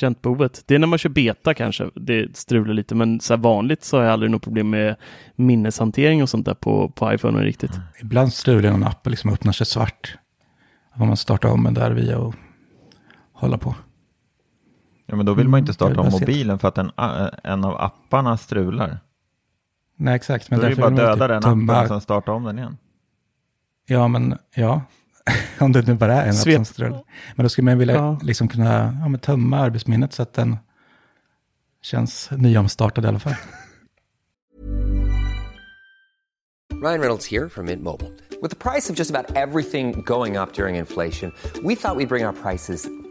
känt 0.00 0.22
behovet. 0.22 0.62
Det 0.66 0.74
är 0.74 0.78
när 0.78 0.86
man 0.86 0.98
kör 0.98 1.10
beta 1.10 1.54
kanske 1.54 1.90
det 1.94 2.36
strular 2.36 2.74
lite, 2.74 2.94
men 2.94 3.20
så 3.20 3.34
här 3.34 3.38
vanligt 3.38 3.84
så 3.84 3.96
har 3.96 4.04
jag 4.04 4.12
aldrig 4.12 4.30
något 4.30 4.42
problem 4.42 4.70
med 4.70 4.96
minneshantering 5.36 6.22
och 6.22 6.28
sånt 6.28 6.46
där 6.46 6.54
på, 6.54 6.88
på 6.88 7.14
iPhone 7.14 7.44
riktigt. 7.44 7.72
Ibland 8.00 8.32
strular 8.32 8.70
någon 8.70 8.84
app 8.84 9.06
och 9.06 9.10
liksom 9.10 9.30
öppnar 9.32 9.52
sig 9.52 9.66
svart. 9.66 10.18
Får 10.98 11.04
man 11.06 11.16
starta 11.16 11.48
om 11.48 11.64
den 11.64 11.74
där 11.74 11.90
via 11.90 12.18
och 12.18 12.34
hålla 13.32 13.58
på. 13.58 13.74
ja, 15.06 15.16
men 15.16 15.26
då 15.26 15.34
vill 15.34 15.48
man 15.48 15.58
inte 15.60 15.70
Mm, 15.70 15.74
starta 15.94 16.00
om 16.00 16.20
mobilen 16.20 16.58
för 16.58 16.68
att 16.68 16.78
en, 16.78 16.90
en 17.44 17.64
av 17.64 17.80
apparna 17.80 18.36
strular. 18.36 18.98
Nej, 19.96 20.14
exakt. 20.16 20.50
Men 20.50 20.58
då 20.60 20.66
är 20.66 20.70
det 20.70 20.76
bara 20.76 20.90
man 20.90 20.96
döda 20.96 21.12
typ 21.12 21.28
den 21.28 21.42
tömma- 21.42 21.72
appen 21.72 21.82
och 21.82 21.88
sen 21.88 22.00
starta 22.00 22.32
om 22.32 22.44
den 22.44 22.58
igen. 22.58 22.76
Ja, 23.86 24.08
men 24.08 24.38
ja. 24.54 24.82
om 25.60 25.72
det 25.72 25.86
nu 25.86 25.94
bara 25.94 26.14
är 26.14 26.22
en 26.22 26.28
app 26.30 26.36
som 26.56 26.64
strular. 26.64 27.02
Men 27.34 27.44
då 27.44 27.48
skulle 27.48 27.64
man 27.64 27.78
vilja 27.78 27.94
Ja. 27.94 28.18
liksom 28.22 28.48
kunna 28.48 28.96
ja, 29.02 29.08
men 29.08 29.20
tömma 29.20 29.58
arbetsminnet 29.58 30.12
så 30.12 30.22
att 30.22 30.32
den 30.34 30.56
känns 31.82 32.28
nyomstartad 32.30 33.04
i 33.04 33.08
alla 33.08 33.18
fall. 33.18 33.34
Ryan 36.82 37.00
Reynolds 37.00 37.26
here 37.26 37.48
from 37.48 37.66
Mint 37.66 37.82
Mobile. 37.82 38.10
With 38.42 38.50
the 38.50 38.70
price 38.70 38.90
of 38.92 38.98
just 38.98 39.10
about 39.14 39.34
everything 39.36 40.02
going 40.02 40.36
up 40.36 40.52
during 40.52 40.76
inflation, 40.76 41.32
we 41.64 41.74
thought 41.74 41.96
we'd 41.96 42.08
bring 42.08 42.26
our 42.26 42.32
prices 42.34 42.88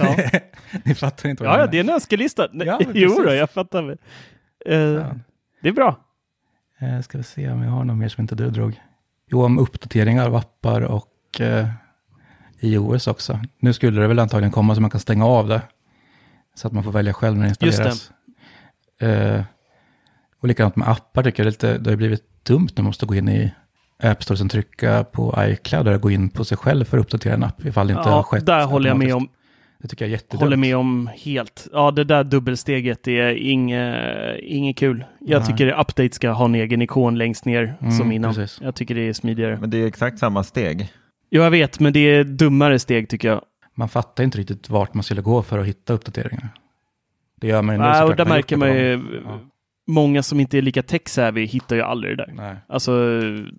Ja, 0.00 0.40
Ni 0.84 0.94
fattar 0.94 1.28
inte 1.28 1.42
vad 1.42 1.52
ja, 1.52 1.58
jag 1.58 1.60
ja 1.60 1.66
menar. 1.66 1.72
det 1.72 1.78
är 1.78 1.84
en 1.84 1.90
önskelista. 1.90 2.48
Ja, 2.52 2.80
jo 2.94 3.22
då, 3.26 3.32
jag 3.34 3.50
fattar. 3.50 3.90
Eh, 3.90 3.96
det 5.62 5.68
är 5.68 5.72
bra. 5.72 5.98
Eh, 6.80 7.00
ska 7.00 7.18
vi 7.18 7.24
se 7.24 7.50
om 7.50 7.62
jag 7.62 7.70
har 7.70 7.84
något 7.84 7.96
mer 7.96 8.08
som 8.08 8.22
inte 8.22 8.34
du 8.34 8.50
drog. 8.50 8.80
Jo, 9.30 9.44
om 9.44 9.58
uppdateringar 9.58 10.26
av 10.26 10.36
appar 10.36 10.80
och 10.80 11.40
eh, 11.40 11.68
iOS 12.60 13.06
också. 13.06 13.40
Nu 13.58 13.72
skulle 13.72 14.00
det 14.00 14.06
väl 14.08 14.18
antagligen 14.18 14.52
komma 14.52 14.74
så 14.74 14.80
man 14.80 14.90
kan 14.90 15.00
stänga 15.00 15.26
av 15.26 15.48
det. 15.48 15.62
Så 16.54 16.66
att 16.66 16.72
man 16.72 16.84
får 16.84 16.92
välja 16.92 17.12
själv 17.12 17.36
när 17.36 17.42
det 17.42 17.48
installeras. 17.48 18.10
Eh, 19.00 19.42
och 20.42 20.48
likadant 20.48 20.76
med 20.76 20.88
appar 20.88 21.22
tycker 21.22 21.42
jag 21.44 21.46
det, 21.46 21.50
lite, 21.50 21.78
det 21.78 21.90
har 21.90 21.96
blivit 21.96 22.44
dumt 22.44 22.68
när 22.76 22.82
man 22.82 22.86
måste 22.88 23.06
gå 23.06 23.14
in 23.14 23.28
i 23.28 23.54
App 24.02 24.22
Store 24.22 24.44
och 24.44 24.50
trycka 24.50 25.04
på 25.04 25.34
iCloud 25.38 25.88
och 25.88 26.00
gå 26.00 26.10
in 26.10 26.30
på 26.30 26.44
sig 26.44 26.58
själv 26.58 26.84
för 26.84 26.98
att 26.98 27.04
uppdatera 27.04 27.34
en 27.34 27.44
app 27.44 27.64
ifall 27.66 27.86
det 27.86 27.92
inte 27.92 28.08
har 28.08 28.16
Ja, 28.16 28.22
skett. 28.22 28.46
där 28.46 28.66
håller 28.66 28.88
jag 28.88 28.98
med 28.98 29.14
om. 29.14 29.28
Det 29.82 29.88
tycker 29.88 30.04
jag 30.04 30.08
är 30.08 30.12
jättedumt. 30.12 30.42
Håller 30.42 30.56
med 30.56 30.76
om 30.76 31.10
helt. 31.24 31.68
Ja, 31.72 31.90
det 31.90 32.04
där 32.04 32.24
dubbelsteget 32.24 33.08
är 33.08 33.28
inget, 33.34 34.38
inget 34.42 34.76
kul. 34.76 35.04
Jag 35.20 35.38
Nej. 35.40 35.48
tycker 35.48 35.80
update 35.80 36.10
ska 36.12 36.30
ha 36.30 36.44
en 36.44 36.54
egen 36.54 36.82
ikon 36.82 37.18
längst 37.18 37.44
ner 37.44 37.74
Mm, 37.80 37.92
som 37.92 38.12
innan. 38.12 38.34
precis. 38.34 38.60
Jag 38.62 38.74
tycker 38.74 38.94
det 38.94 39.08
är 39.08 39.12
smidigare. 39.12 39.58
Men 39.60 39.70
det 39.70 39.78
är 39.78 39.86
exakt 39.86 40.18
samma 40.18 40.44
steg. 40.44 40.88
Jo, 41.30 41.42
jag 41.42 41.50
vet, 41.50 41.80
men 41.80 41.92
det 41.92 42.00
är 42.00 42.24
dummare 42.24 42.78
steg 42.78 43.08
tycker 43.08 43.28
jag. 43.28 43.42
Man 43.74 43.88
fattar 43.88 44.24
inte 44.24 44.38
riktigt 44.38 44.70
vart 44.70 44.94
man 44.94 45.02
skulle 45.02 45.22
gå 45.22 45.42
för 45.42 45.58
att 45.58 45.66
hitta 45.66 45.92
uppdateringar. 45.92 46.48
Det 47.40 47.46
gör 47.46 47.62
man 47.62 47.74
ju 47.74 47.78
nu 47.80 47.84
såklart, 47.86 48.10
och 48.10 48.16
där 48.16 48.24
märker 48.26 48.56
man 48.56 48.68
ju. 48.74 49.00
Många 49.86 50.22
som 50.22 50.40
inte 50.40 50.58
är 50.58 50.62
lika 50.62 50.82
tech-savvy 50.82 51.46
hittar 51.46 51.76
ju 51.76 51.82
aldrig 51.82 52.16
det 52.18 52.24
där. 52.26 52.32
Nej. 52.36 52.56
Alltså 52.68 52.92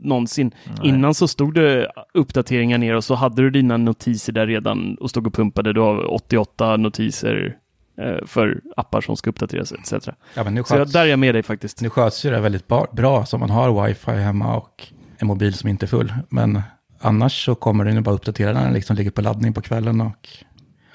någonsin. 0.02 0.52
Nej. 0.66 0.88
Innan 0.90 1.14
så 1.14 1.28
stod 1.28 1.54
det 1.54 1.92
uppdateringar 2.14 2.78
ner 2.78 2.96
och 2.96 3.04
så 3.04 3.16
hade 3.16 3.42
du 3.42 3.50
dina 3.50 3.78
notiser 3.78 4.34
där 4.34 4.48
redan 4.48 4.96
och 4.96 5.10
stod 5.10 5.28
och 5.28 5.34
pumpade. 5.34 5.74
Du 5.74 5.80
har 5.80 6.14
88 6.14 6.78
notiser 6.78 7.58
eh, 8.02 8.26
för 8.26 8.62
appar 8.78 9.02
som 9.02 9.16
ska 9.18 9.30
uppdateras 9.30 9.72
etc. 9.72 10.08
Ja, 10.34 10.44
men 10.44 10.54
nu 10.54 10.64
Så 10.64 10.74
jag, 10.74 10.80
sköts, 10.80 10.92
där 10.94 11.02
är 11.02 11.06
jag 11.06 11.20
med 11.20 11.36
dig 11.36 11.44
faktiskt. 11.44 11.82
nu 11.82 11.90
sköts 11.90 12.26
ju 12.26 12.30
det 12.32 12.40
väldigt 12.40 12.68
bra 12.92 13.26
så 13.26 13.38
man 13.38 13.50
har 13.50 13.88
wifi 13.88 14.12
hemma 14.12 14.56
och 14.58 14.88
en 15.18 15.28
mobil 15.28 15.54
som 15.54 15.70
inte 15.70 15.86
är 15.86 15.88
full. 15.88 16.14
Men 16.30 16.62
annars 17.00 17.46
så 17.46 17.56
kommer 17.56 17.86
den 17.86 17.96
ju 17.96 18.02
bara 18.02 18.16
uppdatera 18.16 18.54
när 18.54 18.64
den 18.64 18.74
liksom 18.74 18.96
ligger 18.96 19.12
på 19.12 19.22
laddning 19.22 19.54
på 19.54 19.62
kvällen 19.62 20.02
och 20.02 20.28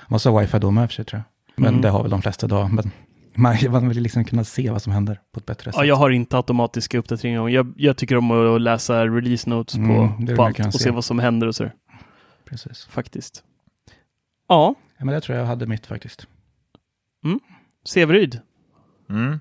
man 0.09 0.15
måste 0.15 0.29
ha 0.29 0.41
wifi 0.41 0.59
då 0.59 0.71
med 0.71 0.89
för 0.89 0.95
sig 0.95 1.05
tror 1.05 1.19
jag. 1.19 1.63
Men 1.63 1.69
Mm. 1.69 1.81
det 1.83 1.89
har 1.89 2.03
väl 2.03 2.11
de 2.11 2.23
flesta 2.23 2.47
idag. 2.47 2.73
Men 2.73 2.91
Man, 3.37 3.57
man 3.71 3.89
vill 3.89 4.03
liksom 4.03 4.25
kunna 4.25 4.45
se 4.45 4.71
vad 4.71 4.83
som 4.83 4.93
händer 4.93 5.21
på 5.33 5.41
ett 5.41 5.47
bättre 5.47 5.73
sätt. 5.73 5.79
Ja, 5.79 5.85
jag 5.85 5.97
har 5.97 6.11
inte 6.11 6.37
automatiska 6.37 6.99
uppdateringar. 6.99 7.49
Jag, 7.49 7.73
jag 7.77 7.97
tycker 7.97 8.17
om 8.17 8.31
att 8.31 8.61
läsa 8.61 9.07
release 9.07 9.51
notes 9.51 9.75
på, 9.75 9.81
Mm, 9.81 10.17
på 10.17 10.23
det 10.33 10.43
allt 10.43 10.67
och 10.67 10.73
se. 10.73 10.79
se 10.79 10.91
vad 10.91 11.05
som 11.05 11.19
händer 11.19 11.47
och 11.47 11.55
så. 11.55 11.71
Precis. 12.45 12.85
Faktiskt. 12.85 13.43
Ja, 14.49 14.75
Ja, 14.99 15.05
men 15.05 15.15
det 15.15 15.21
tror 15.21 15.37
jag 15.37 15.43
jag 15.43 15.49
hade 15.49 15.67
mitt 15.67 15.87
faktiskt. 15.87 16.27
Severyd. 17.85 18.41
Mm. 19.11 19.41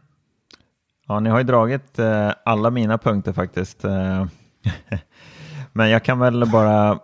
Ja, 1.08 1.20
ni 1.20 1.30
har 1.30 1.38
ju 1.38 1.44
dragit 1.44 2.00
eh, 2.00 2.32
alla 2.46 2.70
mina 2.70 2.98
punkter 2.98 3.34
faktiskt. 3.34 3.84
Eh, 3.86 4.26
Men 5.74 5.90
jag 5.90 6.04
kan 6.04 6.20
väl 6.20 6.46
bara 6.52 7.00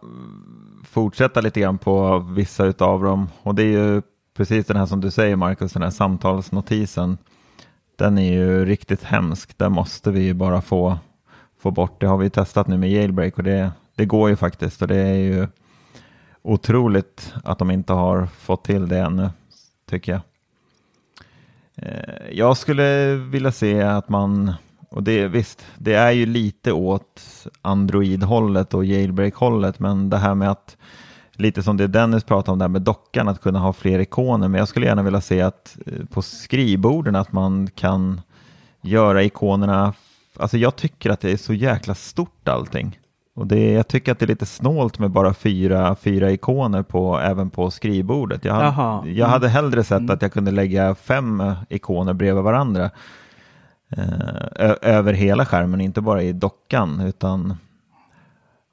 fortsätta 0.84 1.42
lite 1.42 1.60
grann 1.60 1.78
på 1.78 2.20
vissa 2.20 2.66
utav 2.66 3.04
dem. 3.04 3.30
Och 3.44 3.56
det 3.56 3.64
är 3.64 3.68
ju 3.68 4.02
precis 4.34 4.66
den 4.66 4.78
här 4.78 4.86
som 4.86 5.02
du 5.02 5.12
säger 5.12 5.36
Marcus, 5.36 5.74
den 5.74 5.84
här 5.84 5.90
samtalsnotisen. 5.90 7.18
Den 7.96 8.18
är 8.18 8.32
ju 8.32 8.66
riktigt 8.66 9.04
hemsk. 9.04 9.58
Den 9.58 9.72
måste 9.72 10.12
vi 10.12 10.24
ju 10.24 10.34
bara 10.34 10.62
få, 10.62 10.98
få 11.60 11.72
bort. 11.72 12.02
Det 12.02 12.08
har 12.08 12.18
vi 12.18 12.30
testat 12.30 12.68
nu 12.68 12.78
med 12.78 12.92
jailbreak 12.92 13.38
och 13.38 13.44
det, 13.44 13.72
det 13.96 14.06
går 14.06 14.30
ju 14.30 14.36
faktiskt. 14.36 14.82
Och 14.82 14.88
det 14.88 14.98
är 14.98 15.16
ju 15.16 15.48
otroligt 16.42 17.34
att 17.44 17.60
de 17.60 17.72
inte 17.72 17.94
har 17.94 18.26
fått 18.26 18.64
till 18.64 18.88
det 18.88 19.00
ännu, 19.00 19.30
tycker 19.90 20.12
jag. 20.12 20.22
Eh, 21.76 22.30
jag 22.32 22.58
skulle 22.58 23.16
vilja 23.16 23.52
se 23.52 23.82
att 23.82 24.10
man, 24.10 24.54
och 24.90 25.04
det 25.04 25.28
visst, 25.28 25.66
det 25.78 25.94
är 25.94 26.12
ju 26.12 26.26
lite 26.26 26.72
åt 26.72 27.22
Android-hållet 27.62 28.74
och 28.74 28.86
jailbreak-hållet, 28.86 29.80
men 29.80 30.10
det 30.10 30.18
här 30.18 30.36
med 30.36 30.52
att, 30.52 30.78
lite 31.36 31.64
som 31.64 31.78
det 31.78 31.88
Dennis 31.88 32.24
pratade 32.24 32.52
om 32.52 32.60
där 32.60 32.68
med 32.68 32.82
dockan, 32.82 33.28
att 33.28 33.42
kunna 33.42 33.60
ha 33.60 33.74
fler 33.74 34.00
ikoner, 34.00 34.48
men 34.48 34.60
jag 34.60 34.68
skulle 34.68 34.86
gärna 34.86 35.04
vilja 35.04 35.22
se 35.22 35.42
att 35.42 35.78
eh, 35.86 36.06
på 36.06 36.22
skrivborden 36.22 37.16
att 37.16 37.32
man 37.32 37.68
kan 37.76 38.22
göra 38.82 39.24
ikonerna, 39.24 39.94
alltså 40.38 40.58
jag 40.58 40.76
tycker 40.76 41.10
att 41.10 41.22
det 41.22 41.32
är 41.32 41.38
så 41.38 41.54
jäkla 41.54 41.96
stort 41.96 42.48
allting. 42.48 43.00
Och 43.34 43.48
det, 43.48 43.72
jag 43.72 43.88
tycker 43.88 44.12
att 44.12 44.20
det 44.20 44.26
är 44.26 44.28
lite 44.28 44.46
snålt 44.46 45.00
med 45.00 45.12
bara 45.12 45.34
fyra, 45.34 45.96
fyra 45.96 46.32
ikoner 46.32 46.84
på, 46.84 47.20
även 47.20 47.50
på 47.50 47.72
skrivbordet. 47.72 48.46
Jag, 48.46 48.56
Jaha. 48.56 48.72
hade, 48.72 49.12
jag 49.12 49.28
hade 49.28 49.50
hellre 49.50 49.84
sett 49.84 50.10
att 50.10 50.22
jag 50.22 50.34
kunde 50.34 50.52
lägga 50.52 50.96
fem 50.96 51.42
eh, 51.42 51.54
ikoner 51.70 52.14
bredvid 52.14 52.44
varandra 52.44 52.90
eh, 53.90 54.74
över 54.82 55.14
hela 55.14 55.46
skärmen, 55.46 55.82
inte 55.82 56.02
bara 56.02 56.24
i 56.24 56.34
dockan, 56.34 57.02
utan 57.02 57.58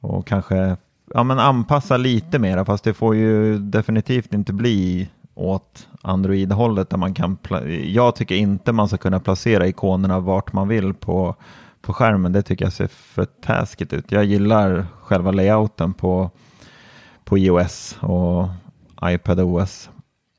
och 0.01 0.27
kanske 0.27 0.77
ja, 1.15 1.25
men 1.25 1.39
anpassa 1.39 1.97
lite 1.97 2.39
mera, 2.39 2.65
fast 2.65 2.85
det 2.85 2.95
får 2.95 3.17
ju 3.17 3.59
definitivt 3.59 4.35
inte 4.35 4.53
bli 4.53 5.09
åt 5.35 5.89
Android-hållet 6.03 6.91
där 6.91 6.97
man 6.97 7.15
kan, 7.15 7.39
jag 7.85 8.17
tycker 8.17 8.35
inte 8.35 8.73
man 8.73 8.89
ska 8.89 8.97
kunna 8.97 9.21
placera 9.21 9.67
ikonerna 9.67 10.21
vart 10.21 10.53
man 10.53 10.69
vill 10.69 10.95
på, 10.95 11.35
på 11.81 11.93
skärmen. 11.93 12.33
Det 12.33 12.43
tycker 12.43 12.65
jag 12.65 12.73
ser 12.73 12.87
för 12.87 13.25
taskigt 13.25 13.93
ut. 13.93 14.13
Jag 14.13 14.25
gillar 14.25 14.87
själva 15.03 15.31
layouten 15.31 15.95
på, 15.95 16.31
på 17.25 17.39
iOS 17.39 17.99
och 18.01 18.49
iPadOS. 19.03 19.91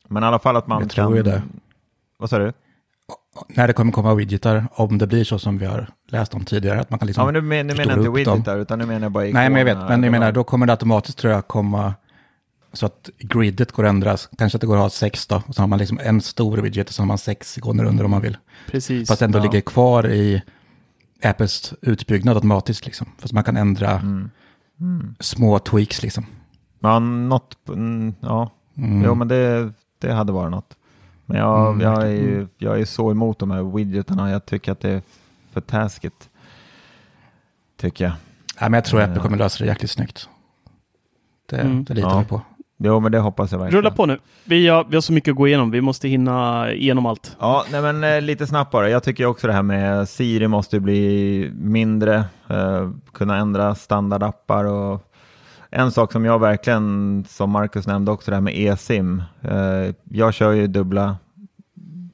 Men 0.08 0.24
i 0.24 0.26
alla 0.26 0.40
fall 0.40 0.56
att 0.58 0.68
man 0.68 0.82
Jag 0.82 0.90
tror 0.90 1.06
kan... 1.06 1.16
ju 1.16 1.24
det. 1.24 1.42
Vad 2.18 2.30
sa 2.30 2.40
du? 2.40 2.54
När 3.48 3.68
det 3.68 3.74
kommer 3.74 3.92
komma 3.92 4.14
widgetar, 4.14 4.68
om 4.72 4.98
det 4.98 5.08
blir 5.08 5.24
så 5.24 5.40
som 5.40 5.58
vi 5.58 5.66
har 5.66 5.88
läst 6.10 6.34
om 6.34 6.46
tidigare, 6.46 6.80
att 6.80 6.90
man 6.90 7.00
kan 7.00 7.08
liksom 7.08 7.22
Ja, 7.22 7.26
men 7.32 7.34
nu, 7.34 7.42
men, 7.42 7.68
nu 7.68 7.74
menar 7.74 7.84
inte 7.98 8.00
upp 8.00 8.26
dem. 8.26 8.36
widgetar, 8.36 8.58
utan 8.60 8.80
nu 8.80 8.86
menar 8.86 9.02
jag 9.02 9.12
bara 9.12 9.24
Nej, 9.24 9.50
men 9.50 9.56
jag 9.56 9.66
vet, 9.66 9.78
men 9.78 10.04
jag 10.04 10.12
menar, 10.12 10.32
då 10.32 10.44
kommer 10.44 10.66
det 10.66 10.74
automatiskt 10.74 11.18
tror 11.18 11.34
jag 11.34 11.48
komma 11.48 11.94
så 12.74 12.86
att 12.86 13.10
gridet 13.20 13.72
går 13.72 13.84
att 13.86 13.90
ändras. 13.90 14.30
Kanske 14.38 14.56
att 14.58 14.62
det 14.62 14.68
går 14.68 14.76
att 14.76 14.82
ha 14.82 14.90
sex 14.90 15.28
då, 15.28 15.42
och 15.48 15.56
så 15.56 15.62
har 15.62 15.68
man 15.68 15.80
liksom 15.80 16.00
en 16.04 16.22
stor 16.22 16.58
widget 16.58 16.88
och 16.88 16.94
så 16.94 17.02
har 17.02 17.08
man 17.08 17.18
sex 17.18 17.58
ikoner 17.58 17.84
under 17.84 18.06
om 18.06 18.12
man 18.12 18.22
vill. 18.22 18.38
Precis. 18.72 19.08
Fast 19.08 19.22
ändå 19.22 19.40
Ja. 19.40 19.44
ligger 19.44 19.62
kvar 19.62 20.08
i 20.12 20.42
Apples 21.24 21.74
utbyggnad 21.82 22.36
automatiskt 22.36 22.86
liksom. 22.86 23.08
Fast 23.20 23.34
man 23.34 23.44
kan 23.44 23.58
ändra 23.58 23.92
Mm. 23.92 25.16
små 25.20 25.60
tweaks 25.60 26.02
liksom. 26.04 26.26
Ja, 26.80 27.00
något, 27.00 27.58
mm, 27.70 28.14
ja. 28.20 28.52
Mm. 28.78 29.04
Jo, 29.06 29.16
men 29.16 29.28
det, 29.28 29.72
det 30.02 30.14
hade 30.14 30.32
varit 30.32 30.52
något. 30.52 30.76
Men 31.30 31.38
jag, 31.38 31.68
Mm, 31.68 31.82
jag, 31.82 32.02
är 32.04 32.12
ju, 32.12 32.48
jag 32.58 32.82
är 32.82 32.86
så 32.86 33.12
emot 33.12 33.40
de 33.40 33.52
här 33.52 33.64
widgetarna. 33.76 34.32
Jag 34.32 34.46
tycker 34.46 34.72
att 34.72 34.80
det 34.80 34.90
är 34.90 35.02
för 35.54 35.62
taskigt. 35.62 36.30
Tycker 37.82 38.04
jag. 38.06 38.14
Nej, 38.62 38.70
men 38.70 38.74
jag 38.74 38.86
tror 38.86 39.02
att 39.02 39.10
Apple 39.10 39.20
Eh. 39.20 39.24
kommer 39.24 39.38
lösa 39.38 39.64
det 39.64 39.70
jäkligt 39.70 39.92
snyggt. 39.92 40.30
Det, 41.50 41.58
Mm. 41.58 41.84
det 41.84 41.94
litar 41.94 42.10
Ja. 42.10 42.20
vi 42.20 42.26
på. 42.26 42.42
Jo, 42.78 43.00
men 43.00 43.12
det 43.12 43.20
hoppas 43.20 43.52
jag 43.52 43.60
verkligen. 43.60 43.84
Rulla 43.84 43.96
på 43.96 44.06
nu. 44.06 44.20
Vi 44.44 44.68
har, 44.68 44.84
vi 44.90 44.96
har 44.96 45.02
så 45.02 45.14
mycket 45.14 45.32
att 45.32 45.38
gå 45.38 45.48
igenom. 45.48 45.72
Vi 45.72 45.82
måste 45.82 46.08
hinna 46.08 46.72
igenom 46.74 47.06
allt. 47.06 47.36
Ja, 47.40 47.66
nej 47.72 47.82
men 47.82 48.04
eh, 48.04 48.22
lite 48.22 48.48
snabbt 48.48 48.72
bara. 48.72 48.90
Jag 48.90 49.04
tycker 49.04 49.26
också 49.26 49.48
det 49.48 49.54
här 49.54 49.62
med 49.64 50.10
Siri 50.10 50.48
måste 50.48 50.80
bli 50.80 51.52
mindre, 51.54 52.24
eh, 52.48 52.90
kunna 53.14 53.38
ändra 53.38 53.76
standardappar 53.76 54.66
och 54.66 55.09
en 55.72 55.92
sak 55.92 56.12
som 56.12 56.26
jag 56.26 56.40
verkligen, 56.40 57.26
som 57.30 57.50
Marcus 57.50 57.88
nämnde 57.88 58.12
också, 58.12 58.32
det 58.32 58.36
här 58.36 58.42
med 58.42 58.54
eSIM. 58.58 59.24
Eh, 59.42 59.96
jag 60.04 60.34
kör 60.34 60.52
ju 60.52 60.68
dubbla 60.68 61.18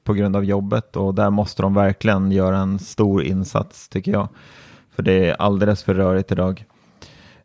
på 0.04 0.14
grund 0.14 0.36
av 0.36 0.46
jobbet 0.46 0.96
och 0.96 1.16
där 1.16 1.30
måste 1.30 1.62
de 1.62 1.74
verkligen 1.74 2.32
göra 2.32 2.58
en 2.58 2.80
stor 2.80 3.24
insats 3.24 3.90
tycker 3.90 4.12
jag. 4.12 4.28
För 4.96 5.04
det 5.04 5.30
är 5.30 5.42
alldeles 5.42 5.84
för 5.84 5.94
rörigt 5.94 6.32
idag. 6.32 6.66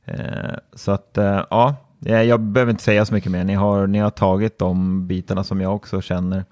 Eh, 0.05 0.55
så 0.75 0.93
att 0.93 1.19
eh, 1.19 1.45
ja, 1.51 1.75
jag 1.99 2.41
behöver 2.41 2.71
inte 2.71 2.83
säga 2.83 3.05
så 3.05 3.15
mycket 3.15 3.33
mer. 3.33 3.45
Ni 3.45 3.55
har, 3.55 3.87
ni 3.87 3.99
har 3.99 4.11
tagit 4.11 4.59
de 4.59 5.07
bitarna 5.07 5.45
som 5.45 5.61
jag 5.61 5.75
också 5.75 6.01
känner 6.01 6.45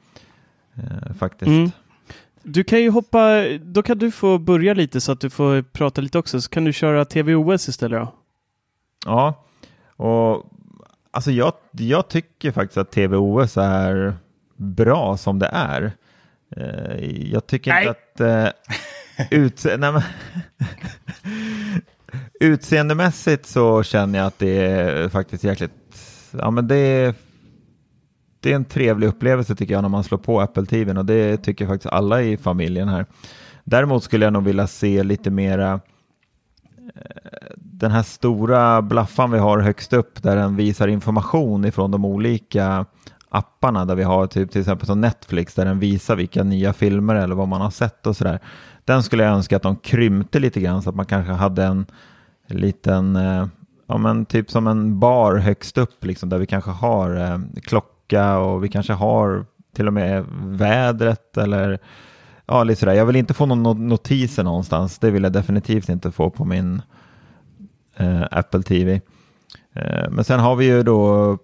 faktiskt. 1.18 1.48
Mm. 1.48 1.70
Du 2.42 2.64
kan 2.64 2.80
ju 2.80 2.90
hoppa, 2.90 3.44
då 3.60 3.82
kan 3.82 3.98
du 3.98 4.10
få 4.10 4.38
börja 4.38 4.74
lite 4.74 5.00
så 5.00 5.12
att 5.12 5.20
du 5.20 5.30
får 5.30 5.62
prata 5.62 6.00
lite 6.00 6.18
också. 6.18 6.40
Så 6.40 6.50
kan 6.50 6.64
du 6.64 6.72
köra 6.72 7.04
TVOS 7.04 7.68
istället 7.68 8.00
då. 8.00 8.12
Ja, 9.06 9.47
och 9.98 10.44
alltså 11.10 11.30
jag, 11.30 11.52
jag 11.72 12.08
tycker 12.08 12.52
faktiskt 12.52 12.78
att 12.78 12.90
TVOS 12.90 13.56
är 13.56 14.14
bra 14.56 15.16
som 15.16 15.38
det 15.38 15.50
är. 15.52 15.92
Eh, 16.56 17.30
jag 17.32 17.46
tycker 17.46 17.70
Nej. 17.70 17.88
inte 17.88 18.48
att 18.48 18.54
eh, 19.18 19.26
utse 19.30 19.76
nej, 19.76 19.92
men 19.92 20.02
utseendemässigt 22.40 23.46
så 23.46 23.82
känner 23.82 24.18
jag 24.18 24.26
att 24.26 24.38
det 24.38 24.66
är 24.66 25.08
faktiskt 25.08 25.44
jäkligt, 25.44 25.72
ja 26.30 26.50
men 26.50 26.68
det 26.68 26.76
är, 26.76 27.14
det 28.40 28.52
är 28.52 28.56
en 28.56 28.64
trevlig 28.64 29.06
upplevelse 29.06 29.56
tycker 29.56 29.74
jag 29.74 29.82
när 29.82 29.88
man 29.88 30.04
slår 30.04 30.18
på 30.18 30.40
Apple 30.40 30.66
TV 30.66 30.92
och 30.92 31.04
det 31.04 31.36
tycker 31.36 31.66
faktiskt 31.66 31.92
alla 31.92 32.22
i 32.22 32.36
familjen 32.36 32.88
här. 32.88 33.06
Däremot 33.64 34.04
skulle 34.04 34.26
jag 34.26 34.32
nog 34.32 34.44
vilja 34.44 34.66
se 34.66 35.02
lite 35.02 35.30
mera 35.30 35.80
den 37.56 37.90
här 37.90 38.02
stora 38.02 38.82
blaffan 38.82 39.30
vi 39.30 39.38
har 39.38 39.58
högst 39.58 39.92
upp 39.92 40.22
där 40.22 40.36
den 40.36 40.56
visar 40.56 40.88
information 40.88 41.64
ifrån 41.64 41.90
de 41.90 42.04
olika 42.04 42.86
apparna 43.28 43.84
där 43.84 43.94
vi 43.94 44.02
har 44.02 44.26
typ 44.26 44.50
till 44.50 44.60
exempel 44.60 44.86
som 44.86 45.00
Netflix 45.00 45.54
där 45.54 45.64
den 45.64 45.78
visar 45.78 46.16
vilka 46.16 46.44
nya 46.44 46.72
filmer 46.72 47.14
eller 47.14 47.34
vad 47.34 47.48
man 47.48 47.60
har 47.60 47.70
sett 47.70 48.06
och 48.06 48.16
sådär. 48.16 48.38
Den 48.84 49.02
skulle 49.02 49.24
jag 49.24 49.32
önska 49.32 49.56
att 49.56 49.62
de 49.62 49.76
krympte 49.76 50.38
lite 50.38 50.60
grann 50.60 50.82
så 50.82 50.90
att 50.90 50.96
man 50.96 51.06
kanske 51.06 51.32
hade 51.32 51.64
en 51.64 51.86
liten, 52.46 53.16
eh, 53.16 53.46
ja 53.86 53.98
men 53.98 54.26
typ 54.26 54.50
som 54.50 54.66
en 54.66 54.98
bar 54.98 55.36
högst 55.36 55.78
upp 55.78 56.04
liksom 56.04 56.28
där 56.28 56.38
vi 56.38 56.46
kanske 56.46 56.70
har 56.70 57.16
eh, 57.16 57.38
klocka 57.62 58.38
och 58.38 58.64
vi 58.64 58.68
kanske 58.68 58.92
har 58.92 59.46
till 59.76 59.86
och 59.86 59.92
med 59.92 60.24
vädret 60.42 61.36
eller 61.36 61.78
ja 62.48 62.64
lite 62.64 62.80
sådär. 62.80 62.92
Jag 62.92 63.06
vill 63.06 63.16
inte 63.16 63.34
få 63.34 63.46
någon 63.46 63.66
no- 63.66 63.88
notiser 63.88 64.42
någonstans. 64.44 64.98
Det 64.98 65.10
vill 65.10 65.22
jag 65.22 65.32
definitivt 65.32 65.88
inte 65.88 66.10
få 66.10 66.30
på 66.30 66.44
min 66.44 66.82
eh, 67.96 68.22
Apple 68.30 68.62
TV. 68.62 69.00
Eh, 69.74 70.10
men 70.10 70.24
sen 70.24 70.40
har 70.40 70.56
vi 70.56 70.64
ju 70.64 70.82
då 70.82 71.38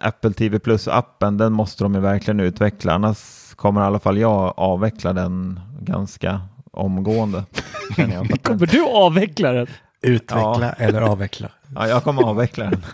Apple 0.00 0.32
TV 0.32 0.58
Plus-appen, 0.58 1.38
den 1.38 1.52
måste 1.52 1.84
de 1.84 1.94
ju 1.94 2.00
verkligen 2.00 2.40
utveckla, 2.40 2.92
annars 2.92 3.54
kommer 3.56 3.80
i 3.80 3.84
alla 3.84 3.98
fall 3.98 4.18
jag 4.18 4.54
avveckla 4.56 5.12
den 5.12 5.60
ganska 5.80 6.40
omgående. 6.70 7.44
Kommer 8.42 8.66
du 8.66 8.84
avveckla 8.84 9.52
den? 9.52 9.66
Utveckla 10.02 10.72
eller 10.72 11.00
avveckla. 11.00 11.48
Ja, 11.74 11.88
jag 11.88 12.04
kommer 12.04 12.22
avveckla 12.22 12.64
den. 12.64 12.84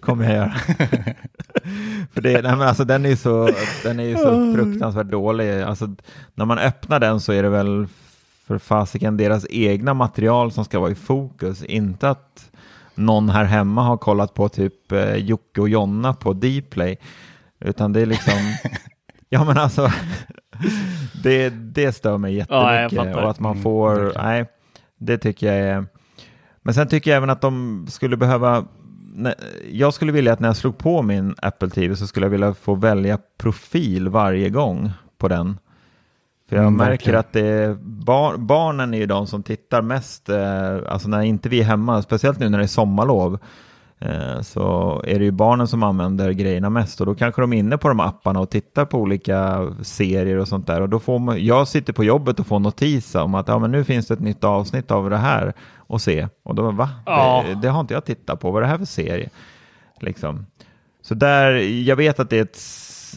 kommer 0.00 0.24
jag 0.24 0.34
göra. 0.34 0.54
För 2.12 2.20
det, 2.20 2.32
nej 2.42 2.56
men 2.56 2.60
alltså, 2.68 2.84
den 2.84 3.04
är 3.04 3.08
ju 3.08 3.16
så, 3.16 3.50
den 3.82 4.00
är 4.00 4.04
ju 4.04 4.16
så 4.16 4.54
fruktansvärt 4.54 5.06
dålig. 5.06 5.62
Alltså, 5.62 5.94
när 6.34 6.44
man 6.44 6.58
öppnar 6.58 7.00
den 7.00 7.20
så 7.20 7.32
är 7.32 7.42
det 7.42 7.48
väl 7.48 7.86
för 8.46 8.58
fasiken 8.58 9.16
deras 9.16 9.46
egna 9.50 9.94
material 9.94 10.52
som 10.52 10.64
ska 10.64 10.80
vara 10.80 10.90
i 10.90 10.94
fokus. 10.94 11.62
Inte 11.64 12.10
att 12.10 12.50
någon 12.94 13.28
här 13.28 13.44
hemma 13.44 13.82
har 13.82 13.96
kollat 13.96 14.34
på 14.34 14.48
typ 14.48 14.92
eh, 14.92 15.14
Jocke 15.14 15.60
och 15.60 15.68
Jonna 15.68 16.14
på 16.14 16.32
Dplay. 16.32 16.96
Utan 17.60 17.92
det 17.92 18.00
är 18.00 18.06
liksom, 18.06 18.34
ja 19.28 19.44
men 19.44 19.58
alltså, 19.58 19.90
det, 21.22 21.48
det 21.50 21.92
stör 21.92 22.18
mig 22.18 22.46
Ja, 22.48 22.80
jättemycket. 22.80 23.06
fattar. 23.12 23.22
och 23.24 23.30
att 23.30 23.40
man 23.40 23.52
Mm, 23.52 23.62
får, 23.62 23.94
verkligen. 23.94 24.26
nej, 24.26 24.44
det 24.98 25.18
tycker 25.18 25.46
jag 25.46 25.56
är 25.56 25.86
men 26.62 26.74
sen 26.74 26.88
tycker 26.88 27.10
jag 27.10 27.16
även 27.16 27.30
att 27.30 27.40
de 27.40 27.86
skulle 27.90 28.16
behöva, 28.16 28.64
jag 29.70 29.94
skulle 29.94 30.12
vilja 30.12 30.32
att 30.32 30.40
när 30.40 30.48
jag 30.48 30.56
slog 30.56 30.78
på 30.78 31.02
min 31.02 31.34
Apple 31.42 31.70
TV 31.70 31.96
så 31.96 32.06
skulle 32.06 32.26
jag 32.26 32.30
vilja 32.30 32.54
få 32.54 32.74
välja 32.74 33.18
profil 33.38 34.08
varje 34.08 34.50
gång 34.50 34.90
på 35.18 35.28
den. 35.28 35.58
För 36.48 36.56
jag 36.56 36.62
Mm, 36.62 36.76
märker 36.76 37.14
att 37.14 37.32
det 37.32 37.46
är 37.46 37.74
bar, 37.82 38.36
barnen 38.36 38.94
är 38.94 38.98
ju 38.98 39.06
de 39.06 39.26
som 39.26 39.42
tittar 39.42 39.82
mest, 39.82 40.28
eh, 40.28 40.76
alltså 40.88 41.08
när 41.08 41.22
inte 41.22 41.48
vi 41.48 41.60
är 41.60 41.64
hemma, 41.64 42.02
speciellt 42.02 42.38
nu 42.38 42.48
när 42.48 42.58
det 42.58 42.64
är 42.64 42.68
sommarlov, 42.68 43.38
så 44.42 45.02
är 45.06 45.18
det 45.18 45.24
ju 45.24 45.30
barnen 45.30 45.68
som 45.68 45.82
använder 45.82 46.32
grejerna 46.32 46.70
mest 46.70 47.00
och 47.00 47.06
då 47.06 47.14
kanske 47.14 47.40
de 47.40 47.52
är 47.52 47.56
inne 47.56 47.78
på 47.78 47.88
de 47.88 48.00
apparna 48.00 48.40
och 48.40 48.50
tittar 48.50 48.84
på 48.84 48.98
olika 48.98 49.66
serier 49.82 50.36
och 50.36 50.48
sånt 50.48 50.66
där 50.66 50.80
och 50.80 50.88
då 50.88 50.98
får 50.98 51.18
man, 51.18 51.44
jag 51.44 51.68
sitter 51.68 51.92
på 51.92 52.04
jobbet 52.04 52.40
och 52.40 52.46
får 52.46 52.58
notis 52.58 53.14
om 53.14 53.34
att 53.34 53.48
ja, 53.48 53.58
men 53.58 53.70
nu 53.72 53.84
finns 53.84 54.06
det 54.06 54.14
ett 54.14 54.20
nytt 54.20 54.44
avsnitt 54.44 54.90
av 54.90 55.10
det 55.10 55.16
här 55.16 55.52
att 55.88 56.02
se 56.02 56.28
och 56.42 56.54
då 56.54 56.70
va? 56.70 56.90
Ja. 57.06 57.44
Det, 57.48 57.54
det 57.54 57.68
har 57.68 57.80
inte 57.80 57.94
jag 57.94 58.04
tittat 58.04 58.40
på, 58.40 58.50
vad 58.50 58.62
är 58.62 58.66
det 58.66 58.70
här 58.70 58.78
för 58.78 58.84
serie? 58.84 59.30
Liksom. 60.00 60.46
Så 61.02 61.14
där, 61.14 61.52
jag 61.86 61.96
vet 61.96 62.20
att 62.20 62.30
det 62.30 62.38
är 62.38 62.42
ett, 62.42 62.58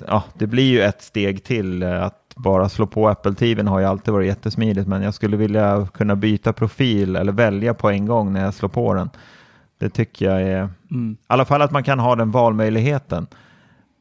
ja, 0.08 0.24
det 0.34 0.48
blir 0.48 0.72
ju 0.72 0.82
ett 0.82 1.02
steg 1.02 1.44
till 1.44 1.84
eh, 1.84 2.04
att 2.04 2.18
bara 2.36 2.70
slå 2.70 2.88
på 2.88 3.10
Apple 3.10 3.34
TV 3.34 3.64
har 3.64 3.80
ju 3.80 3.86
alltid 3.86 4.14
varit 4.14 4.28
jättesmidigt, 4.28 4.88
men 4.88 5.02
jag 5.02 5.14
skulle 5.14 5.38
vilja 5.38 5.88
kunna 5.94 6.16
byta 6.16 6.54
profil 6.54 7.16
eller 7.16 7.32
välja 7.32 7.74
på 7.74 7.90
en 7.90 8.06
gång 8.06 8.34
när 8.34 8.44
jag 8.44 8.54
slår 8.54 8.70
på 8.70 8.94
den. 8.94 9.10
Det 9.82 9.90
tycker 9.90 10.26
jag 10.30 10.42
är, 10.42 10.70
Mm. 10.92 11.14
i 11.14 11.18
alla 11.28 11.46
fall 11.46 11.62
att 11.62 11.72
man 11.72 11.84
kan 11.84 12.00
ha 12.00 12.16
den 12.16 12.32
valmöjligheten. 12.32 13.28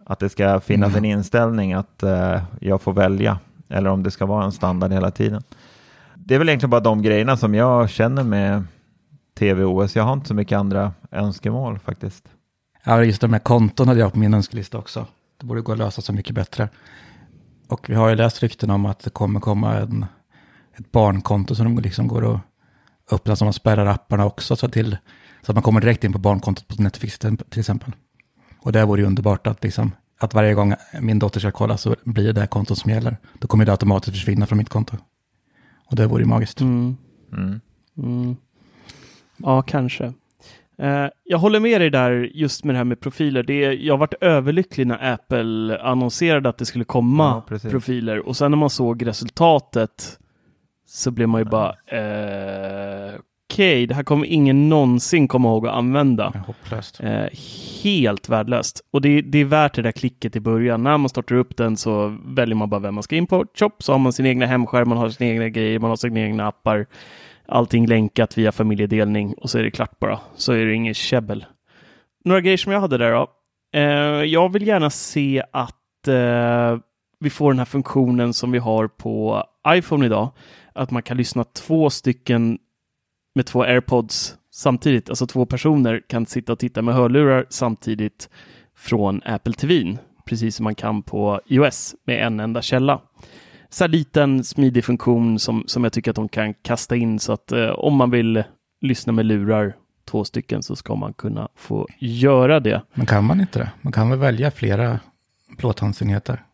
Att 0.07 0.19
det 0.19 0.29
ska 0.29 0.61
finnas 0.61 0.97
en 0.97 1.05
inställning 1.05 1.73
att 1.73 2.03
eh, 2.03 2.43
jag 2.61 2.83
får 2.83 2.93
välja, 2.93 3.39
eller 3.69 3.91
om 3.91 4.03
det 4.03 4.11
ska 4.11 4.27
vara 4.27 4.45
en 4.45 4.53
standard 4.53 4.93
hela 4.93 5.11
tiden. 5.11 5.43
Det 6.15 6.35
är 6.35 6.39
väl 6.39 6.49
egentligen 6.49 6.71
bara 6.71 6.81
de 6.81 7.03
grejerna 7.03 7.37
som 7.37 7.55
jag 7.55 7.91
känner 7.91 8.25
med 8.25 8.65
TV-OS. 9.39 9.97
Jag 9.97 10.03
har 10.05 10.13
inte 10.13 10.29
så 10.29 10.35
mycket 10.35 10.59
andra 10.59 10.93
önskemål 11.11 11.79
faktiskt. 11.79 12.25
Ja, 12.85 13.05
just 13.05 13.21
de 13.21 13.33
här 13.33 13.41
konton 13.41 13.89
hade 13.89 14.01
jag 14.01 14.13
på 14.13 14.19
min 14.19 14.35
önskelista 14.35 14.79
också. 14.79 15.07
Det 15.41 15.47
borde 15.47 15.61
gå 15.61 15.73
att 15.73 15.79
lösa 15.79 16.03
så 16.03 16.13
mycket 16.13 16.35
bättre. 16.35 16.69
Och 17.69 17.91
vi 17.91 17.95
har 17.95 18.09
ju 18.09 18.15
läst 18.15 18.43
rykten 18.43 18.71
om 18.71 18.87
att 18.87 18.99
det 19.01 19.11
kommer 19.11 19.41
komma 19.41 19.75
en, 19.75 20.07
ett 20.79 20.93
barnkonto 20.93 21.55
som 21.55 21.75
de 21.75 21.83
liksom 21.83 22.09
går 22.09 22.35
att 22.35 22.41
öppna 23.13 23.37
som 23.37 23.47
man 23.47 23.53
spärrar 23.53 23.87
apparna 23.87 24.27
också 24.27 24.57
så, 24.57 24.69
till, 24.69 24.97
så 25.43 25.53
att 25.53 25.57
man 25.57 25.63
kommer 25.63 25.81
direkt 25.81 26.05
in 26.05 26.13
på 26.13 26.19
barnkontot 26.19 26.69
på 26.69 26.83
Netflix 26.83 27.19
till 27.19 27.61
exempel. 27.61 27.93
Och 28.63 28.73
det 28.73 28.85
vore 28.85 29.01
ju 29.01 29.07
underbart 29.07 29.47
att, 29.47 29.65
liksom, 29.65 29.93
att 30.21 30.35
varje 30.35 30.55
gång 30.55 30.75
min 31.01 31.19
dotter 31.19 31.41
ska 31.41 31.51
kolla 31.51 31.77
så 31.77 31.97
blir 32.05 32.25
det 32.25 32.33
det 32.33 32.41
här 32.41 32.47
kontot 32.47 32.79
som 32.79 32.91
gäller. 32.91 33.17
Då 33.39 33.49
kommer 33.49 33.65
det 33.65 33.73
automatiskt 33.73 34.17
försvinna 34.17 34.47
från 34.47 34.59
mitt 34.59 34.69
konto. 34.69 34.97
Och 35.87 35.97
det 35.97 36.07
vore 36.07 36.23
ju 36.23 36.29
magiskt. 36.29 36.61
Mm. 36.61 36.97
Mm. 37.33 37.61
Mm. 37.97 38.37
Ja, 39.37 39.63
kanske. 39.63 40.13
Eh, 40.79 41.07
jag 41.25 41.39
håller 41.39 41.61
med 41.61 41.81
dig 41.81 41.91
där 41.91 42.31
just 42.35 42.65
med 42.65 42.75
det 42.75 42.77
här 42.77 42.85
med 42.85 43.01
profiler. 43.01 43.43
Det 43.43 43.65
är, 43.65 43.73
jag 43.73 43.97
varit 43.97 44.15
överlycklig 44.21 44.87
när 44.87 45.13
Apple 45.13 45.79
annonserade 45.83 46.49
att 46.49 46.59
det 46.59 46.67
skulle 46.67 46.85
komma 46.85 47.43
Ja, 47.51 47.59
profiler 47.59 48.19
och 48.19 48.37
sen 48.37 48.51
när 48.51 48.59
man 48.59 48.71
såg 48.71 49.07
resultatet 49.07 50.19
så 50.87 51.11
blev 51.11 51.29
man 51.29 51.41
ju 51.41 51.45
bara 51.45 51.69
eh, 51.71 53.15
okej, 53.51 53.87
det 53.87 53.95
här 53.95 54.03
kommer 54.03 54.27
ingen 54.27 54.69
någonsin 54.69 55.29
komma 55.29 55.49
ihåg 55.49 55.67
att 55.67 55.75
använda. 55.75 56.33
Hopplöst. 56.47 57.01
Eh, 57.01 57.27
helt 57.83 58.29
värdelöst. 58.29 58.81
Och 58.93 59.01
det, 59.01 59.23
det 59.23 59.39
är 59.39 59.45
värt 59.45 59.75
det 59.75 59.83
där 59.83 59.93
klicket 59.93 60.37
i 60.37 60.41
början. 60.41 60.83
När 60.83 60.99
man 60.99 61.09
startar 61.09 61.37
upp 61.37 61.57
den 61.57 61.77
så 61.77 62.19
väljer 62.25 62.57
man 62.57 62.71
bara 62.71 62.81
vem 62.81 62.95
man 62.95 63.03
ska 63.03 63.17
in 63.17 63.27
på. 63.27 63.47
Chop, 63.59 63.83
så 63.83 63.93
har 63.93 63.99
man 63.99 64.13
sin 64.13 64.27
egna 64.27 64.47
hemskärm, 64.47 64.89
man 64.89 64.99
har 64.99 65.11
sina 65.11 65.31
egna 65.31 65.49
grejer, 65.49 65.79
man 65.79 65.91
har 65.91 65.97
sina 65.97 66.21
egna 66.21 66.47
appar. 66.47 66.87
Allting 67.49 67.87
länkat 67.87 68.39
via 68.39 68.53
familjedelning 68.53 69.35
och 69.35 69.51
så 69.51 69.59
är 69.59 69.63
det 69.63 69.71
klart 69.71 69.99
bara. 69.99 70.21
Så 70.37 70.53
är 70.53 70.65
det 70.65 70.75
inget 70.75 70.97
käbbel. 70.97 71.45
Några 72.25 72.41
grejer 72.41 72.57
som 72.57 72.73
jag 72.73 72.81
hade 72.81 72.99
där 72.99 73.13
då. 73.13 73.27
Eh, 73.75 74.25
jag 74.25 74.53
vill 74.53 74.67
gärna 74.67 74.91
se 74.91 75.43
att 75.53 76.09
eh, 76.09 76.79
vi 77.21 77.31
får 77.31 77.51
den 77.51 77.59
här 77.59 77.65
funktionen 77.65 78.35
som 78.35 78.53
vi 78.53 78.59
har 78.59 78.89
på 78.89 79.45
iPhone 79.69 80.07
idag. 80.07 80.31
Att 80.75 80.91
man 80.91 81.03
kan 81.03 81.17
lyssna 81.17 81.45
två 81.45 81.91
stycken 81.91 82.59
med 83.35 83.47
två 83.47 83.63
airpods 83.63 84.37
samtidigt. 84.51 85.09
Alltså 85.09 85.27
två 85.27 85.47
personer 85.47 86.03
kan 86.09 86.27
sitta 86.27 86.53
och 86.53 86.59
titta 86.59 86.83
med 86.83 86.95
hörlurar 86.95 87.47
samtidigt 87.49 88.29
från 88.77 89.21
Apple 89.25 89.53
TV. 89.53 89.99
Precis 90.25 90.57
som 90.57 90.65
man 90.65 90.75
kan 90.75 91.03
på 91.03 91.41
iOS 91.47 91.95
med 92.07 92.27
en 92.27 92.41
enda 92.41 92.63
källa. 92.63 93.01
Så 93.69 93.85
här 93.85 93.89
liten 93.89 94.45
smidig 94.45 94.85
funktion 94.85 95.39
som, 95.39 95.65
som 95.67 95.85
jag 95.85 95.93
tycker 95.93 96.11
att 96.11 96.17
de 96.17 96.29
kan 96.29 96.55
kasta 96.55 96.97
in 96.97 97.19
så 97.19 97.33
att 97.33 97.53
eh, 97.53 97.69
om 97.69 97.97
man 97.97 98.11
vill 98.11 98.45
lyssna 98.81 99.13
med 99.13 99.27
lurar 99.27 99.77
två 100.05 100.25
stycken 100.25 100.63
så 100.63 100.77
ska 100.77 100.95
man 100.95 101.13
kunna 101.13 101.49
få 101.57 101.89
göra 101.99 102.61
det. 102.61 102.83
Men 102.95 103.07
kan 103.07 103.25
man 103.25 103.41
inte 103.41 103.59
det? 103.59 103.71
Man 103.81 103.93
kan 103.93 104.11
väl 104.11 104.19
välja 104.19 104.51
flera 104.51 105.01
plåthandsenheter? 105.59 106.45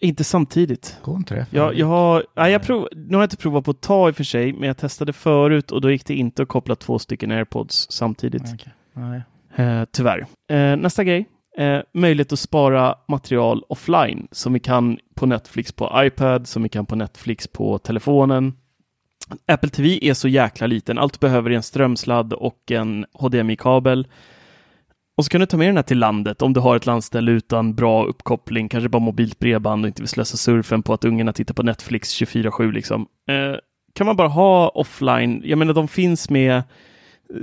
Inte 0.00 0.24
samtidigt. 0.24 0.98
Går 1.02 1.16
inte 1.16 1.34
det? 1.34 1.46
Jag, 1.50 1.74
jag 1.74 1.86
har, 1.86 2.24
nej, 2.36 2.52
jag 2.52 2.62
prov, 2.62 2.88
nu 2.92 3.16
har 3.16 3.22
jag 3.22 3.26
inte 3.26 3.36
provat 3.36 3.64
på 3.64 3.70
ett 3.70 3.80
tag 3.80 4.08
i 4.08 4.12
och 4.12 4.16
för 4.16 4.24
sig, 4.24 4.52
men 4.52 4.62
jag 4.62 4.76
testade 4.76 5.12
förut 5.12 5.70
och 5.70 5.80
då 5.80 5.90
gick 5.90 6.06
det 6.06 6.14
inte 6.14 6.42
att 6.42 6.48
koppla 6.48 6.76
två 6.76 6.98
stycken 6.98 7.30
airpods 7.30 7.86
samtidigt. 7.90 8.42
Okej. 8.54 8.72
Nej. 8.92 9.22
Eh, 9.56 9.84
tyvärr. 9.92 10.26
Eh, 10.50 10.76
nästa 10.76 11.04
grej. 11.04 11.28
Eh, 11.58 11.80
möjlighet 11.94 12.32
att 12.32 12.38
spara 12.38 12.94
material 13.08 13.64
offline 13.68 14.28
som 14.30 14.52
vi 14.52 14.60
kan 14.60 14.98
på 15.14 15.26
Netflix 15.26 15.72
på 15.72 15.92
iPad, 15.96 16.48
som 16.48 16.62
vi 16.62 16.68
kan 16.68 16.86
på 16.86 16.96
Netflix 16.96 17.48
på 17.48 17.78
telefonen. 17.78 18.52
Apple 19.46 19.68
TV 19.68 19.98
är 20.02 20.14
så 20.14 20.28
jäkla 20.28 20.66
liten. 20.66 20.98
Allt 20.98 21.20
behöver 21.20 21.50
är 21.50 21.54
en 21.54 21.62
strömsladd 21.62 22.32
och 22.32 22.70
en 22.70 23.06
HDMI-kabel. 23.12 24.06
Och 25.16 25.24
så 25.24 25.30
kan 25.30 25.40
du 25.40 25.46
ta 25.46 25.56
med 25.56 25.68
den 25.68 25.76
här 25.76 25.82
till 25.82 25.98
landet 25.98 26.42
om 26.42 26.52
du 26.52 26.60
har 26.60 26.76
ett 26.76 26.86
landställe 26.86 27.30
utan 27.32 27.74
bra 27.74 28.04
uppkoppling, 28.04 28.68
kanske 28.68 28.88
bara 28.88 28.98
mobilt 28.98 29.38
bredband 29.38 29.84
och 29.84 29.88
inte 29.88 30.02
vill 30.02 30.08
slösa 30.08 30.36
surfen 30.36 30.82
på 30.82 30.92
att 30.92 31.04
ungarna 31.04 31.32
tittar 31.32 31.54
på 31.54 31.62
Netflix 31.62 32.20
24-7 32.20 32.72
liksom. 32.72 33.06
Eh, 33.28 33.58
kan 33.92 34.06
man 34.06 34.16
bara 34.16 34.28
ha 34.28 34.68
offline, 34.68 35.42
jag 35.44 35.58
menar 35.58 35.74
de 35.74 35.88
finns 35.88 36.30
med 36.30 36.62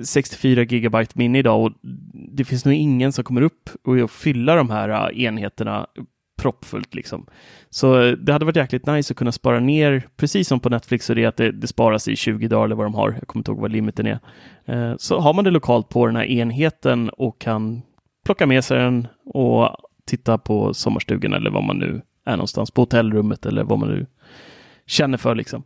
64 0.04 0.64
gigabyte 0.64 1.14
minne 1.16 1.40
idag 1.40 1.62
och 1.62 1.72
det 2.14 2.46
finns 2.46 2.66
nog 2.66 2.74
ingen 2.74 3.14
som 3.14 3.24
kommer 3.24 3.42
upp 3.42 3.70
och 3.84 4.12
fylla 4.12 4.56
de 4.56 4.70
här 4.70 4.90
eh, 4.90 5.24
enheterna 5.24 5.88
proppfullt 6.42 6.96
liksom. 6.96 7.26
Så 7.70 8.02
eh, 8.02 8.12
det 8.12 8.34
hade 8.34 8.46
varit 8.46 8.56
jäkligt 8.56 8.86
nice 8.86 9.14
att 9.14 9.18
kunna 9.18 9.32
spara 9.32 9.60
ner, 9.60 10.04
precis 10.18 10.48
som 10.48 10.60
på 10.60 10.70
Netflix, 10.70 11.06
så 11.06 11.14
det 11.14 11.24
är 11.24 11.28
att 11.28 11.38
det, 11.38 11.52
det 11.52 11.68
sparas 11.68 12.08
i 12.08 12.16
20 12.16 12.48
dagar 12.48 12.66
eller 12.66 12.76
vad 12.76 12.86
de 12.86 12.94
har. 12.96 13.12
Jag 13.20 13.28
kommer 13.28 13.40
inte 13.40 13.52
ihåg 13.52 13.60
vad 13.60 13.72
limiten 13.72 14.08
är. 14.08 14.20
Eh, 14.66 14.94
Så 14.98 15.20
har 15.20 15.34
man 15.34 15.44
det 15.44 15.52
lokalt 15.52 15.90
på 15.90 16.06
den 16.06 16.16
här 16.16 16.24
enheten 16.26 17.10
och 17.10 17.40
kan 17.42 17.82
plocka 18.26 18.46
med 18.48 18.64
sig 18.64 18.78
den 18.80 19.08
och 19.26 19.76
titta 20.06 20.38
på 20.38 20.74
sommarstugan 20.74 21.34
eller 21.34 21.50
vad 21.52 21.64
man 21.64 21.78
nu 21.78 22.02
är 22.26 22.32
någonstans, 22.32 22.72
på 22.72 22.82
hotellrummet 22.82 23.46
eller 23.46 23.64
vad 23.64 23.80
man 23.80 23.90
nu 23.90 24.06
känner 24.86 25.18
för 25.18 25.36
liksom. 25.36 25.64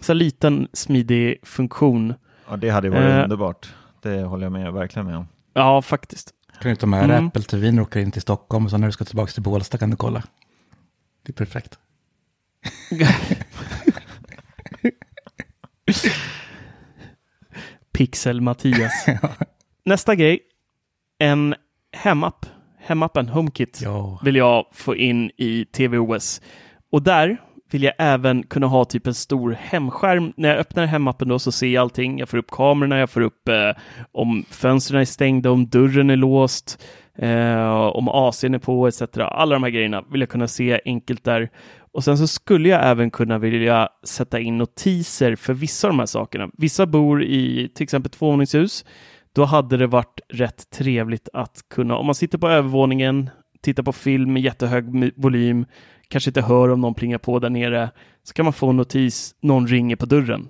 Så 0.00 0.12
en 0.12 0.18
liten 0.18 0.68
smidig 0.72 1.38
funktion. 1.42 2.14
Ja, 2.50 2.56
det 2.56 2.70
hade 2.70 2.90
varit 2.90 3.02
Eh. 3.02 3.22
underbart. 3.22 3.74
Det 4.02 4.22
håller 4.22 4.44
jag 4.44 4.52
med, 4.52 4.72
verkligen 4.72 5.06
med 5.06 5.16
om. 5.16 5.28
Ja, 5.54 5.82
faktiskt. 5.82 6.30
Kan 6.60 6.70
du 6.70 6.76
ta 6.76 6.86
med 6.86 7.04
Mm. 7.04 7.26
Apple 7.26 7.42
TV 7.42 7.70
när 7.70 7.76
du 7.76 7.82
åker 7.82 8.00
in 8.00 8.12
till 8.12 8.22
Stockholm 8.22 8.64
och 8.64 8.70
så 8.70 8.78
när 8.78 8.86
du 8.86 8.92
ska 8.92 9.04
tillbaka 9.04 9.32
till 9.32 9.42
Bålsta 9.42 9.78
kan 9.78 9.90
du 9.90 9.96
kolla. 9.96 10.22
Det 11.22 11.30
är 11.32 11.34
perfekt. 11.34 11.78
Pixel-Mattias. 17.92 18.92
Nästa 19.84 20.14
grej. 20.14 20.40
En 21.18 21.54
hemapp. 21.92 22.46
Hemappen 22.78 23.28
HomeKit 23.28 23.80
Ja. 23.82 24.20
vill 24.24 24.36
jag 24.36 24.66
få 24.72 24.96
in 24.96 25.30
i 25.36 25.64
TVOS. 25.64 26.40
Och 26.92 27.02
där 27.02 27.42
vill 27.70 27.82
jag 27.82 27.92
även 27.98 28.42
kunna 28.42 28.66
ha 28.66 28.84
typ 28.84 29.06
en 29.06 29.14
stor 29.14 29.56
hemskärm. 29.60 30.32
När 30.36 30.48
jag 30.48 30.58
öppnar 30.58 30.86
hemappen 30.86 31.28
då 31.28 31.38
så 31.38 31.52
ser 31.52 31.66
jag 31.66 31.82
allting. 31.82 32.18
Jag 32.18 32.28
får 32.28 32.38
upp 32.38 32.50
kamerorna, 32.50 32.98
jag 32.98 33.10
får 33.10 33.20
upp 33.20 33.48
eh, 33.48 33.70
om 34.12 34.44
fönstren 34.50 35.00
är 35.00 35.04
stängda, 35.04 35.50
om 35.50 35.66
dörren 35.66 36.10
är 36.10 36.16
låst, 36.16 36.84
eh, 37.18 37.86
om 37.86 38.08
AC'n 38.08 38.54
är 38.54 38.58
på 38.58 38.86
etc. 38.86 39.02
Alla 39.16 39.54
de 39.54 39.62
här 39.62 39.70
grejerna 39.70 40.04
vill 40.12 40.20
jag 40.20 40.30
kunna 40.30 40.48
se 40.48 40.80
enkelt 40.84 41.24
där. 41.24 41.50
Och 41.92 42.04
sen 42.04 42.18
så 42.18 42.26
skulle 42.26 42.68
jag 42.68 42.86
även 42.86 43.10
kunna 43.10 43.38
vilja 43.38 43.88
sätta 44.04 44.40
in 44.40 44.58
notiser 44.58 45.36
för 45.36 45.52
vissa 45.54 45.88
av 45.88 45.92
de 45.92 45.98
här 45.98 46.06
sakerna. 46.06 46.50
Vissa 46.58 46.86
bor 46.86 47.22
i 47.22 47.70
till 47.74 47.84
exempel 47.84 48.10
tvåvåningshus. 48.10 48.84
Då 49.32 49.44
hade 49.44 49.76
det 49.76 49.86
varit 49.86 50.20
rätt 50.28 50.70
trevligt 50.70 51.28
att 51.32 51.58
kunna, 51.70 51.96
om 51.96 52.06
man 52.06 52.14
sitter 52.14 52.38
på 52.38 52.48
övervåningen, 52.48 53.30
tittar 53.60 53.82
på 53.82 53.92
film 53.92 54.32
med 54.32 54.42
jättehög 54.42 55.12
volym, 55.16 55.66
kanske 56.10 56.30
inte 56.30 56.42
hör 56.42 56.68
om 56.68 56.80
någon 56.80 56.94
plingar 56.94 57.18
på 57.18 57.38
där 57.38 57.50
nere, 57.50 57.90
så 58.22 58.34
kan 58.34 58.44
man 58.44 58.52
få 58.52 58.70
en 58.70 58.76
notis, 58.76 59.34
någon 59.42 59.66
ringer 59.66 59.96
på 59.96 60.06
dörren. 60.06 60.48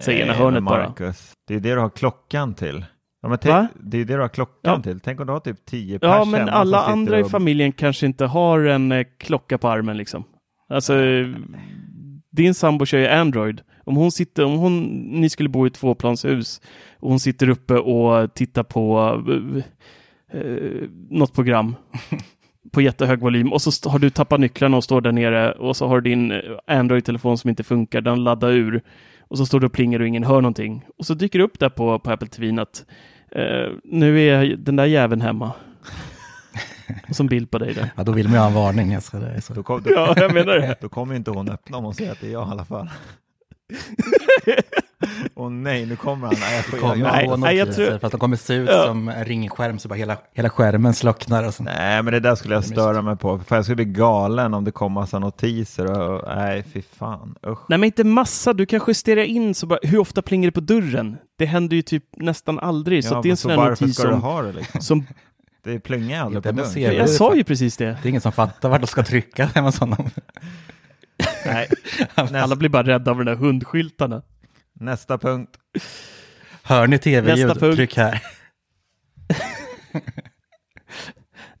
Säg 0.00 0.14
ena 0.20 0.26
Nej, 0.32 0.36
hörnet 0.40 0.54
men 0.54 0.64
bara. 0.64 0.88
Marcus, 0.88 1.32
Det 1.48 1.54
är 1.54 1.60
det 1.60 1.74
du 1.74 1.80
har 1.80 1.90
klockan 1.90 2.54
till. 2.54 2.84
Ja, 3.22 3.28
men 3.28 3.38
tänk, 3.38 3.70
det 3.80 3.98
är 4.00 4.04
det 4.04 4.14
du 4.14 4.20
har 4.20 4.28
klockan 4.28 4.74
Ja. 4.76 4.82
till. 4.82 5.00
Tänk 5.00 5.20
om 5.20 5.26
du 5.26 5.32
har 5.32 5.40
typ 5.40 5.64
10 5.66 5.98
pers 5.98 6.06
Ja, 6.08 6.24
men 6.24 6.48
alla 6.48 6.82
andra 6.84 7.18
i 7.18 7.22
och- 7.22 7.30
familjen 7.30 7.72
kanske 7.72 8.06
inte 8.06 8.24
har 8.26 8.60
en 8.60 8.92
eh, 8.92 9.06
klocka 9.18 9.58
på 9.58 9.68
armen 9.68 9.96
liksom. 9.96 10.24
Alltså, 10.68 10.94
din 12.30 12.54
sambo 12.54 12.86
kör 12.86 12.98
ju 12.98 13.06
Android. 13.08 13.60
Om 13.84 13.96
hon 13.96 14.12
sitter, 14.12 14.44
om 14.44 14.56
hon, 14.58 14.82
ni 15.20 15.30
skulle 15.30 15.48
bo 15.48 15.66
i 15.66 15.70
tvåplanshus 15.70 16.60
och 17.00 17.08
hon 17.10 17.20
sitter 17.20 17.48
uppe 17.48 17.74
och 17.78 18.34
tittar 18.34 18.62
på 18.62 18.98
eh, 20.32 20.40
eh, 20.40 20.82
något 21.10 21.34
program. 21.34 21.74
på 22.70 22.80
jättehög 22.80 23.20
volym 23.20 23.52
och 23.52 23.62
så 23.62 23.90
har 23.90 23.98
du 23.98 24.10
tappat 24.10 24.40
nycklarna 24.40 24.76
och 24.76 24.84
står 24.84 25.00
där 25.00 25.12
nere 25.12 25.52
och 25.52 25.76
så 25.76 25.88
har 25.88 26.00
du 26.00 26.10
din 26.10 26.32
eh, 26.32 26.38
Android-telefon 26.66 27.38
som 27.38 27.50
inte 27.50 27.64
funkar, 27.64 28.00
den 28.00 28.24
laddar 28.24 28.50
ur 28.50 28.82
och 29.28 29.38
så 29.38 29.46
står 29.46 29.60
det 29.60 29.66
och 29.66 29.72
plingar 29.72 30.00
och 30.00 30.06
ingen 30.06 30.24
hör 30.24 30.40
någonting. 30.40 30.84
Och 30.98 31.06
så 31.06 31.14
dyker 31.14 31.38
det 31.38 31.44
upp 31.44 31.58
där 31.58 31.68
på, 31.68 31.98
på 31.98 32.10
Apple 32.10 32.28
TV 32.28 32.60
att 32.62 32.84
eh, 33.32 33.72
nu 33.84 34.20
är 34.20 34.56
den 34.56 34.76
där 34.76 34.84
jäveln 34.84 35.20
hemma. 35.20 35.52
Och 37.08 37.16
som 37.16 37.26
bild 37.26 37.50
på 37.50 37.58
dig 37.58 37.74
där. 37.74 37.90
Ja, 37.96 38.04
då 38.04 38.12
vill 38.12 38.26
man 38.26 38.34
ju 38.34 38.38
ha 38.38 38.46
en 38.46 38.54
varning. 38.54 38.94
Alltså, 38.94 39.18
det 39.18 39.30
är 39.30 39.40
så. 39.40 39.54
Då, 39.54 39.62
kom, 39.62 39.82
då, 39.82 39.90
Ja, 39.90 40.14
jag 40.16 40.34
menar 40.34 40.54
det. 40.56 40.76
då 40.80 40.88
kommer 40.88 41.14
inte 41.14 41.30
hon 41.30 41.48
öppna 41.48 41.76
om 41.76 41.84
hon 41.84 41.94
säger 41.94 42.12
att 42.12 42.20
det 42.20 42.26
är 42.26 42.32
jag 42.32 42.48
i 42.48 42.50
alla 42.50 42.64
fall. 42.64 42.90
Åh 45.34 45.50
nej, 45.50 45.86
nu 45.86 45.96
kommer 45.96 46.26
han. 46.26 46.36
Nej, 46.40 46.56
jag 46.56 46.64
får, 46.64 46.76
kommer 46.78 46.96
jag, 46.96 47.12
nej, 47.12 47.36
nej, 47.38 47.56
jag 47.56 47.74
tror- 47.74 47.98
för 47.98 48.06
att 48.06 48.12
de 48.12 48.20
kommer 48.20 48.36
se 48.36 48.54
ut 48.54 48.68
Ja. 48.72 48.84
som 48.86 49.08
en 49.08 49.24
ringskärm 49.24 49.78
så 49.78 49.88
bara 49.88 49.94
hela, 49.94 50.16
hela 50.34 50.50
skärmen 50.50 50.94
slocknar. 50.94 51.44
Och 51.46 51.54
så. 51.54 51.62
nej, 51.62 52.02
men 52.02 52.12
det 52.12 52.20
där 52.20 52.34
skulle 52.34 52.54
jag 52.54 52.64
störa 52.64 53.02
mig 53.02 53.16
på. 53.16 53.38
För 53.38 53.56
jag 53.56 53.64
skulle 53.64 53.76
bli 53.76 53.84
galen 53.84 54.54
om 54.54 54.64
det 54.64 54.70
kom 54.70 54.92
massa 54.92 55.18
notiser. 55.18 56.00
Och, 56.00 56.22
nej, 56.36 56.64
fy 56.72 56.82
fan. 56.82 57.34
Usch. 57.46 57.58
Nej, 57.68 57.78
men 57.78 57.84
inte 57.84 58.04
massa. 58.04 58.52
Du 58.52 58.66
kan 58.66 58.80
justera 58.86 59.24
in 59.24 59.54
så 59.54 59.66
bara, 59.66 59.78
hur 59.82 59.98
ofta 59.98 60.22
plingar 60.22 60.46
det 60.48 60.52
på 60.52 60.60
dörren? 60.60 61.16
Det 61.38 61.46
händer 61.46 61.76
ju 61.76 61.82
typ 61.82 62.04
nästan 62.16 62.58
aldrig. 62.58 63.04
så 63.04 63.14
Ja, 63.14 63.16
att 63.16 63.22
det 63.22 63.28
är 63.28 63.30
en 63.30 63.36
så 63.36 63.42
så 63.42 63.48
här 63.50 63.56
varför 63.56 63.70
notis 63.84 63.96
ska 63.96 64.06
du 64.06 64.12
som, 64.12 64.22
ha 64.22 64.42
det 64.42 64.52
liksom? 64.52 64.80
som... 64.80 65.06
Det 65.64 65.80
plingar 65.80 66.24
aldrig 66.24 66.42
på 66.42 66.52
dörren. 66.52 66.72
det. 66.74 66.80
Jag 66.80 67.08
sa 67.10 67.34
ju 67.34 67.44
precis 67.44 67.76
det. 67.76 67.84
Det 67.84 68.06
är 68.06 68.08
ingen 68.08 68.20
som 68.20 68.32
fattar 68.32 68.68
vart 68.68 68.80
de 68.80 68.86
ska 68.86 69.02
trycka. 69.02 69.50
Alla 72.14 72.56
blir 72.56 72.68
bara 72.68 72.82
rädda 72.82 73.10
av 73.10 73.16
de 73.16 73.24
där 73.26 73.34
hundskyltarna. 73.34 74.22
Nästa 74.80 75.18
punkt. 75.18 75.50
Hör 76.62 76.86
ni 76.86 76.98
tv-ljud? 76.98 77.60
Tryck 77.60 77.96
här. 77.96 78.22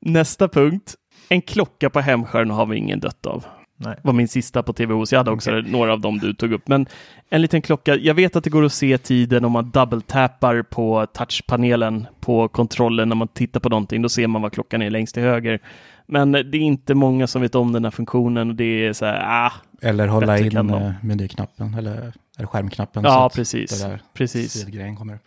Nästa 0.00 0.48
punkt. 0.48 0.94
En 1.28 1.42
klocka 1.42 1.90
på 1.90 2.00
hemskärmen 2.00 2.56
har 2.56 2.66
vi 2.66 2.76
ingen 2.76 3.00
dött 3.00 3.26
av. 3.26 3.44
Nej. 3.80 3.96
var 4.02 4.12
min 4.12 4.28
sista 4.28 4.62
på 4.62 4.72
TVOS. 4.72 5.12
Jag 5.12 5.20
hade 5.20 5.30
också 5.30 5.50
några 5.50 5.92
av 5.92 6.00
dem 6.00 6.18
du 6.18 6.34
tog 6.34 6.52
upp. 6.52 6.68
Men 6.68 6.86
en 7.30 7.42
liten 7.42 7.62
klocka. 7.62 7.94
Jag 7.94 8.14
vet 8.14 8.36
att 8.36 8.44
det 8.44 8.50
går 8.50 8.64
att 8.64 8.72
se 8.72 8.98
tiden 8.98 9.44
om 9.44 9.52
man 9.52 9.70
double-tappar 9.70 10.62
på 10.62 11.06
touchpanelen 11.06 12.06
på 12.20 12.48
kontrollen 12.48 13.08
när 13.08 13.16
man 13.16 13.28
tittar 13.28 13.60
på 13.60 13.68
någonting. 13.68 14.02
Då 14.02 14.08
ser 14.08 14.26
man 14.26 14.42
vad 14.42 14.52
klockan 14.52 14.82
är 14.82 14.90
längst 14.90 15.14
till 15.14 15.22
höger. 15.22 15.60
Men 16.06 16.32
det 16.32 16.38
är 16.38 16.54
inte 16.56 16.94
många 16.94 17.26
som 17.26 17.42
vet 17.42 17.54
om 17.54 17.72
den 17.72 17.84
här 17.84 17.90
funktionen 17.90 18.50
och 18.50 18.54
det 18.54 18.86
är 18.86 18.92
så 18.92 19.04
här, 19.04 19.46
ah, 19.46 19.52
Eller 19.82 20.06
hålla 20.06 20.38
in 20.38 20.56
eh, 20.56 20.92
menyknappen 21.02 21.74
eller, 21.74 22.12
eller 22.38 22.48
skärmknappen. 22.48 23.02
så 23.02 23.08
ja 23.08 23.26
att 23.26 23.34
precis. 23.34 23.82
det 23.82 23.88
där 23.88 24.02
precis. 24.14 24.66
kommer 24.98 25.14
upp. 25.14 25.24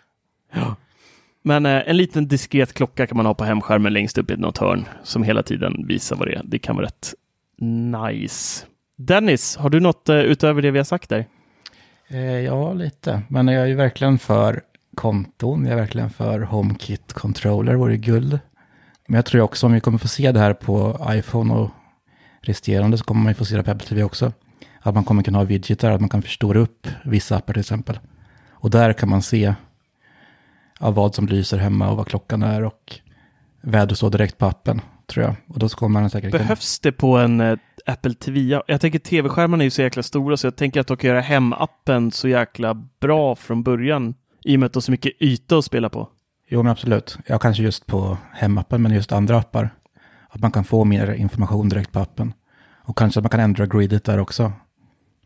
Men 1.44 1.66
eh, 1.66 1.82
en 1.86 1.98
liten 1.98 2.28
diskret 2.28 2.74
klocka 2.74 3.08
kan 3.08 3.18
man 3.18 3.26
ha 3.26 3.34
på 3.34 3.44
hemskärmen 3.44 3.94
längst 3.94 4.18
upp 4.18 4.32
i 4.32 4.38
något 4.38 4.58
hörn 4.58 4.86
som 5.04 5.24
hela 5.24 5.44
tiden 5.44 5.86
visar 5.88 6.16
vad 6.16 6.28
det 6.28 6.34
är. 6.34 6.42
Det 6.44 6.60
kan 6.60 6.76
vara 6.76 6.86
rätt 6.86 7.14
nice. 7.60 8.66
Dennis, 8.98 9.58
har 9.58 9.70
du 9.70 9.80
något 9.80 10.10
eh, 10.10 10.16
utöver 10.16 10.62
det 10.62 10.72
vi 10.72 10.80
har 10.80 10.84
sagt 10.84 11.10
där? 11.10 11.26
Eh, 12.08 12.20
ja, 12.22 12.74
lite. 12.74 13.22
Men 13.28 13.48
jag 13.48 13.64
är 13.64 13.68
ju 13.68 13.76
verkligen 13.76 14.20
för 14.20 14.62
konton. 14.96 15.66
Jag 15.66 15.74
är 15.74 15.82
verkligen 15.82 16.10
för 16.10 16.40
HomeKit 16.40 17.14
Controller, 17.14 17.76
vore 17.76 17.98
guld. 17.98 18.40
Men 19.08 19.16
jag 19.16 19.26
tror 19.26 19.42
också 19.42 19.66
om 19.66 19.74
vi 19.74 19.80
kommer 19.80 19.98
få 19.98 20.08
se 20.08 20.32
det 20.32 20.40
här 20.40 20.54
på 20.54 21.08
iPhone 21.10 21.54
och 21.54 21.70
resterande 22.42 22.98
så 22.98 23.04
kommer 23.04 23.22
man 23.22 23.30
ju 23.30 23.36
få 23.36 23.46
se 23.46 23.58
det 23.58 23.64
på 23.64 23.72
Apple 23.72 23.88
TV 23.88 24.04
också. 24.04 24.34
Att 24.82 24.96
man 24.96 25.04
kommer 25.04 25.24
kunna 25.24 25.38
ha 25.38 25.46
widgetar, 25.46 25.92
att 25.92 26.02
man 26.02 26.10
kan 26.10 26.22
förstora 26.22 26.60
upp 26.60 26.88
vissa 27.04 27.36
appar 27.36 27.54
till 27.54 27.60
exempel. 27.60 28.00
Och 28.52 28.70
där 28.70 28.94
kan 28.94 29.10
man 29.10 29.22
se 29.22 29.54
ja, 30.80 30.92
vad 30.92 31.16
som 31.16 31.28
lyser 31.28 31.58
hemma 31.58 31.90
och 31.90 31.98
vad 31.98 32.08
klockan 32.08 32.44
är 32.44 32.64
och 32.64 33.00
väder 33.62 33.96
står 33.96 34.10
direkt 34.10 34.38
på 34.38 34.46
appen, 34.46 34.82
tror 35.08 35.26
jag. 35.26 35.36
Och 35.48 35.60
då 35.60 35.70
så 35.70 35.78
kommer 35.78 36.02
man 36.02 36.10
säkert 36.10 36.32
Behövs 36.32 36.80
det 36.80 36.92
på 36.92 37.18
en 37.18 37.42
eh, 37.42 37.58
Apple 37.86 38.14
TV? 38.14 38.40
Jag, 38.40 38.64
jag 38.68 38.82
tänker 38.82 39.00
tv-skärmarna 39.00 39.64
är 39.64 39.66
ju 39.66 39.72
så 39.72 39.82
jäkla 39.82 40.04
stora 40.04 40.38
så 40.38 40.48
jag 40.48 40.56
tänker 40.56 40.80
att 40.80 40.88
de 40.88 40.98
kan 40.98 41.08
göra 41.08 41.22
hemappen 41.22 42.12
så 42.12 42.28
jäkla 42.28 42.74
bra 43.00 43.36
från 43.36 43.64
början 43.64 44.16
i 44.44 44.56
och 44.56 44.60
med 44.60 44.68
att 44.68 44.74
de 44.74 44.78
har 44.78 44.82
så 44.82 44.92
mycket 44.92 45.22
yta 45.22 45.58
att 45.58 45.66
spela 45.66 45.90
på. 45.90 46.10
Jo, 46.50 46.64
men 46.64 46.72
absolut. 46.72 47.18
Ja, 47.28 47.40
kanske 47.40 47.64
just 47.64 47.86
på 47.86 48.18
hemappen, 48.34 48.82
men 48.82 48.94
just 48.94 49.12
andra 49.12 49.38
appar. 49.38 49.70
Att 50.30 50.42
man 50.42 50.52
kan 50.52 50.64
få 50.64 50.86
mer 50.86 51.14
information 51.14 51.70
direkt 51.70 51.92
på 51.92 52.00
appen. 52.00 52.34
Och 52.84 52.98
kanske 52.98 53.20
att 53.20 53.24
man 53.24 53.30
kan 53.30 53.40
ändra 53.40 53.66
gridet 53.66 54.04
där 54.04 54.18
också. 54.18 54.52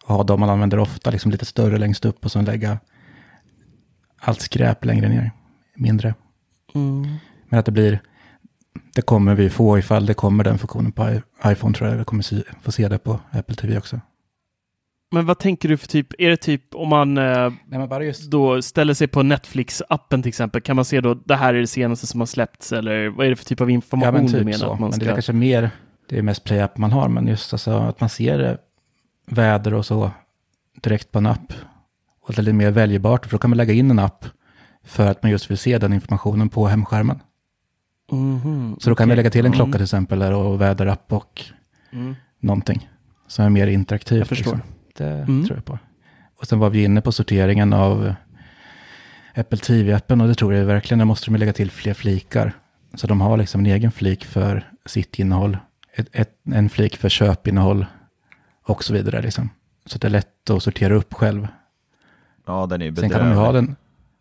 Ha 0.08 0.24
de 0.24 0.40
man 0.40 0.50
använder 0.50 0.80
ofta, 0.80 1.12
liksom 1.12 1.32
lite 1.32 1.46
större 1.46 1.78
längst 1.78 2.06
upp 2.06 2.26
och 2.26 2.32
sen 2.32 2.46
lägga 2.46 2.80
allt 4.20 4.42
skräp 4.42 4.86
längre 4.86 5.10
ner, 5.10 5.32
mindre. 5.76 6.14
Men 7.50 7.60
att 7.60 7.66
det 7.66 7.72
blir, 7.72 8.00
det 8.96 9.02
kommer 9.02 9.36
vi 9.36 9.50
få 9.50 9.78
ifall 9.80 10.06
det 10.06 10.14
kommer 10.14 10.44
den 10.44 10.58
funktionen 10.58 10.92
på 10.92 11.22
iPhone 11.46 11.74
tror 11.74 11.90
jag. 11.90 11.98
Vi 11.98 12.04
kommer 12.04 12.24
se, 12.24 12.44
få 12.62 12.72
se 12.72 12.88
det 12.88 12.98
på 12.98 13.20
Apple 13.32 13.56
TV 13.56 13.78
också. 13.78 14.00
Men 15.12 15.26
vad 15.26 15.40
tänker 15.40 15.70
du 15.70 15.78
för 15.78 15.88
typ, 15.88 16.08
är 16.18 16.30
det 16.30 16.38
typ 16.38 16.76
om 16.76 16.90
man 16.90 17.18
eh, 17.18 17.52
Nej, 17.68 17.88
men 17.90 18.02
just 18.02 18.32
då 18.32 18.62
ställer 18.62 18.94
sig 18.94 19.08
på 19.08 19.20
Netflix-appen 19.24 20.22
till 20.22 20.30
exempel, 20.30 20.62
kan 20.62 20.76
man 20.76 20.86
se 20.86 21.02
då 21.02 21.14
det 21.14 21.36
här 21.36 21.54
är 21.54 21.60
det 21.60 21.68
senaste 21.68 22.08
som 22.08 22.22
har 22.22 22.28
släppts 22.28 22.72
eller 22.72 23.10
vad 23.10 23.26
är 23.26 23.30
det 23.30 23.36
för 23.36 23.46
typ 23.46 23.62
av 23.62 23.70
Ja, 23.70 23.74
information 23.74 24.14
men 24.14 24.26
du 24.26 24.32
typ 24.32 24.46
menar 24.46 24.58
så. 24.58 24.74
att 24.74 24.80
man 24.80 24.90
Men 24.90 25.00
det 25.00 25.06
ska... 25.06 25.10
är 25.12 25.16
kanske 25.16 25.34
mer, 25.34 25.70
det 26.10 26.18
är 26.18 26.22
mest 26.22 26.44
play-app 26.44 26.78
man 26.78 26.92
har, 26.92 27.10
men 27.10 27.28
just 27.28 27.54
alltså 27.54 27.72
att 27.72 28.00
man 28.00 28.10
ser 28.10 28.40
eh, 28.44 28.56
väder 29.26 29.74
och 29.74 29.86
så 29.86 30.12
direkt 30.82 31.12
på 31.12 31.18
en 31.18 31.26
app. 31.26 31.54
Och 32.22 32.34
det 32.34 32.40
är 32.42 32.44
lite 32.44 32.54
mer 32.54 32.72
väljbart, 32.72 33.26
för 33.26 33.32
då 33.32 33.38
kan 33.38 33.50
man 33.50 33.58
lägga 33.58 33.74
in 33.74 33.92
en 33.92 34.00
app 34.00 34.26
för 34.84 35.08
att 35.08 35.24
man 35.24 35.32
just 35.32 35.52
vill 35.52 35.58
se 35.58 35.78
den 35.78 35.94
informationen 35.94 36.50
på 36.50 36.68
hemskärmen. 36.68 37.20
Mhm, 38.12 38.76
Så 38.80 38.90
då 38.90 38.96
kan 38.96 39.08
vi 39.08 39.12
okej. 39.12 39.18
lägga 39.18 39.30
till 39.30 39.46
en 39.46 39.52
klocka 39.52 39.68
Mm. 39.68 39.72
till 39.72 39.84
exempel 39.84 40.20
där 40.20 40.34
och 40.34 40.62
väderapp 40.62 41.14
och 41.14 41.44
Mm. 41.92 42.16
någonting 42.40 42.90
som 43.28 43.46
är 43.46 43.50
mer 43.50 43.68
interaktivt. 43.68 44.18
Jag 44.20 44.28
förstår. 44.28 44.52
Liksom. 44.56 44.72
Det 44.98 45.06
Mm. 45.10 45.46
tror 45.46 45.58
jag 45.58 45.66
på. 45.66 45.80
Och 46.40 46.48
sen 46.48 46.60
var 46.60 46.70
vi 46.70 46.84
inne 46.84 47.02
på 47.02 47.12
sorteringen 47.12 47.74
av 47.74 48.14
Apple 49.36 49.58
TV-appen 49.58 50.22
och 50.22 50.28
det 50.28 50.36
tror 50.36 50.54
jag 50.54 50.66
verkligen, 50.66 51.00
där 51.00 51.06
måste 51.06 51.32
de 51.32 51.36
lägga 51.38 51.54
till 51.54 51.72
fler 51.72 51.94
flikar. 51.94 52.54
Så 52.94 53.08
de 53.08 53.22
har 53.22 53.38
liksom 53.38 53.60
en 53.60 53.66
egen 53.66 53.92
flik 53.92 54.26
för 54.26 54.72
sitt 54.86 55.20
innehåll, 55.20 55.58
ett, 55.94 56.08
ett, 56.12 56.32
en 56.54 56.70
flik 56.70 56.98
för 56.98 57.10
köpinnehåll 57.10 57.86
och 58.66 58.84
så 58.84 58.94
vidare. 58.94 59.22
Liksom. 59.22 59.50
Så 59.86 59.96
att 59.96 60.02
det 60.02 60.08
är 60.08 60.10
lätt 60.10 60.50
att 60.50 60.64
sortera 60.64 60.94
upp 60.96 61.14
själv. 61.14 61.48
Ja, 62.48 62.66
den 62.66 62.82
är 62.82 62.86
ju 62.86 62.96
Sen 62.96 63.10
kan 63.10 63.20
de 63.20 63.30
ju 63.30 63.36
ha 63.36 63.46
bedrövlig. 63.52 63.70
den, 63.70 63.76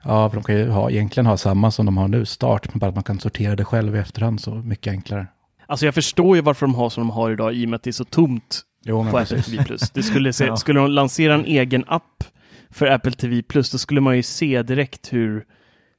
ja, 0.04 0.30
för 0.30 0.36
de 0.36 0.44
kan 0.44 0.56
ju 0.56 0.68
ha, 0.68 0.90
egentligen 0.90 1.26
ha 1.26 1.36
samma 1.36 1.70
som 1.70 1.86
de 1.86 1.96
har 1.96 2.08
nu, 2.08 2.24
start, 2.26 2.68
men 2.74 2.78
bara 2.78 2.88
att 2.88 2.94
man 2.94 3.04
kan 3.04 3.20
sortera 3.20 3.56
det 3.56 3.64
själv 3.64 3.96
i 3.96 3.98
efterhand 3.98 4.40
så 4.40 4.54
mycket 4.54 4.90
enklare. 4.90 5.26
Alltså 5.66 5.84
jag 5.86 5.94
förstår 5.94 6.36
ju 6.36 6.42
varför 6.42 6.66
de 6.66 6.74
har 6.74 6.90
som 6.90 7.00
de 7.00 7.10
har 7.10 7.30
idag 7.30 7.54
i 7.54 7.64
och 7.64 7.68
med 7.68 7.76
att 7.76 7.82
det 7.82 7.90
är 7.90 7.92
så 7.92 8.04
tomt 8.04 8.60
Jo, 8.84 9.02
på 9.10 9.18
Apple 9.18 9.36
precis. 9.36 9.46
TV+. 9.56 9.76
Det 9.94 10.02
skulle, 10.02 10.32
se, 10.32 10.44
Ja. 10.46 10.56
skulle 10.56 10.80
de 10.80 10.90
lansera 10.90 11.34
en 11.34 11.44
egen 11.44 11.84
app 11.86 12.24
för 12.70 12.86
Apple 12.86 13.12
TV+, 13.12 13.42
då 13.54 13.62
skulle 13.62 14.00
man 14.00 14.16
ju 14.16 14.22
se 14.22 14.62
direkt 14.62 15.12
hur, 15.12 15.44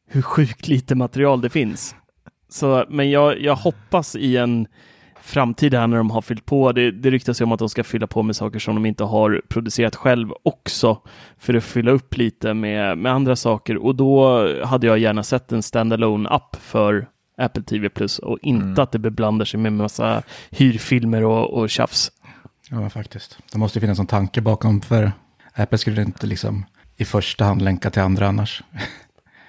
hur 0.08 0.22
sjukt 0.22 0.68
lite 0.68 0.96
material 0.96 1.41
det 1.41 1.50
finns. 1.50 1.96
Så, 2.50 2.86
men 2.89 3.10
jag, 3.12 3.41
jag 3.41 3.56
hoppas 3.56 4.16
i 4.16 4.38
en 4.38 4.68
framtid 5.26 5.73
här 5.73 5.88
när 5.88 5.97
de 5.97 6.11
har 6.11 6.21
fyllt 6.21 6.45
på, 6.45 6.71
det, 6.71 6.91
det 6.91 7.09
ryktas 7.11 7.41
ju 7.41 7.45
om 7.45 7.51
att 7.51 7.59
de 7.59 7.69
ska 7.69 7.84
fylla 7.84 8.07
på 8.07 8.23
med 8.23 8.36
saker 8.36 8.59
som 8.59 8.76
de 8.76 8.86
inte 8.86 9.03
har 9.03 9.41
producerat 9.49 9.95
själv 9.95 10.30
också, 10.43 10.97
för 11.38 11.53
att 11.53 11.63
fylla 11.63 11.91
upp 11.91 12.17
lite 12.17 12.53
med, 12.53 12.97
med 12.97 13.11
andra 13.11 13.36
saker. 13.36 13.78
Och 13.78 13.95
då 13.95 14.47
hade 14.65 14.88
jag 14.88 14.97
gärna 14.99 15.23
sett 15.23 15.51
en 15.51 15.63
standalone 15.63 16.30
app 16.30 16.55
för 16.61 17.07
Apple 17.38 17.63
TV 17.63 17.89
Plus 17.89 18.19
och 18.19 18.39
inte 18.41 18.65
Mm. 18.65 18.80
att 18.80 18.91
det 18.91 18.99
beblandar 18.99 19.45
sig 19.45 19.59
med 19.59 19.73
massa 19.73 20.23
hyrfilmer 20.51 21.23
och, 21.23 21.49
och 21.53 21.69
tjafs. 21.69 22.11
Ja, 22.69 22.80
men 22.80 22.89
faktiskt. 22.89 23.38
Det 23.51 23.57
måste 23.57 23.80
ju 23.80 23.82
finnas 23.82 23.99
en 23.99 24.07
tanke 24.07 24.41
bakom, 24.41 24.82
för 24.82 25.11
Apple 25.53 25.78
skulle 25.78 26.01
inte 26.01 26.28
liksom 26.28 26.65
i 26.97 27.05
första 27.05 27.45
hand 27.45 27.61
länka 27.61 27.89
till 27.89 28.01
andra 28.01 28.28
annars. 28.28 28.63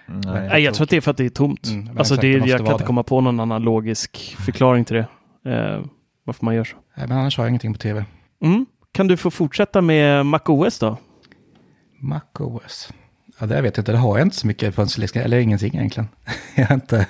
Nej. 0.07 0.63
Jag 0.63 0.75
tror 0.75 0.85
att 0.85 0.91
det 0.91 0.97
är 0.97 1.01
för 1.01 1.11
att 1.11 1.17
det 1.17 1.25
är 1.25 1.29
tomt. 1.29 1.67
Mm, 1.67 1.89
alltså 1.99 2.15
exakt, 2.15 2.21
det, 2.21 2.29
jag 2.29 2.59
kan 2.59 2.67
inte 2.67 2.83
det. 2.83 2.87
komma 2.87 3.03
på 3.03 3.21
någon 3.21 3.41
annan 3.41 3.63
logisk 3.63 4.37
förklaring 4.47 4.85
till 4.85 4.97
det. 4.97 5.07
Eh, 5.47 5.85
varför 6.25 6.45
man 6.45 6.55
gör 6.55 6.65
så. 6.65 6.77
Nej, 6.97 7.09
men 7.09 7.19
annars 7.19 7.37
har 7.37 7.45
jag 7.45 7.49
ingenting 7.51 7.73
på 7.73 7.79
tv. 7.79 8.05
Mm. 8.43 8.67
Kan 8.93 9.07
du 9.07 9.17
få 9.17 9.31
fortsätta 9.31 9.81
med 9.83 10.27
MacOS 10.27 10.79
då? 10.79 10.99
MacOS. 12.01 12.93
Ja, 13.41 13.47
det 13.47 13.61
vet 13.63 13.77
jag 13.77 13.83
inte. 13.83 13.93
Det 13.93 13.99
har 13.99 14.19
jag 14.19 14.27
inte 14.27 14.37
så 14.37 14.47
mycket 14.47 14.75
på 14.75 14.83
önskelistan. 14.83 15.23
Eller 15.23 15.39
ingenting 15.39 15.75
egentligen. 15.75 16.09
jag 16.55 16.71
inte... 16.71 17.07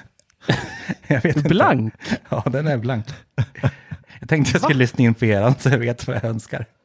jag 1.07 1.23
vet 1.23 1.37
inte. 1.37 1.49
Blank? 1.49 1.95
Ja, 2.29 2.43
den 2.47 2.67
är 2.67 2.79
blank. 2.79 3.07
Jag 4.21 4.29
tänkte 4.29 4.53
jag 4.55 4.63
skulle 4.63 4.79
lyssna 4.79 5.05
in 5.05 5.15
på 5.15 5.25
eran 5.25 5.55
så 5.59 5.69
jag 5.69 5.79
vet 5.79 6.07
vad 6.07 6.17
jag 6.17 6.25
önskar. 6.25 6.67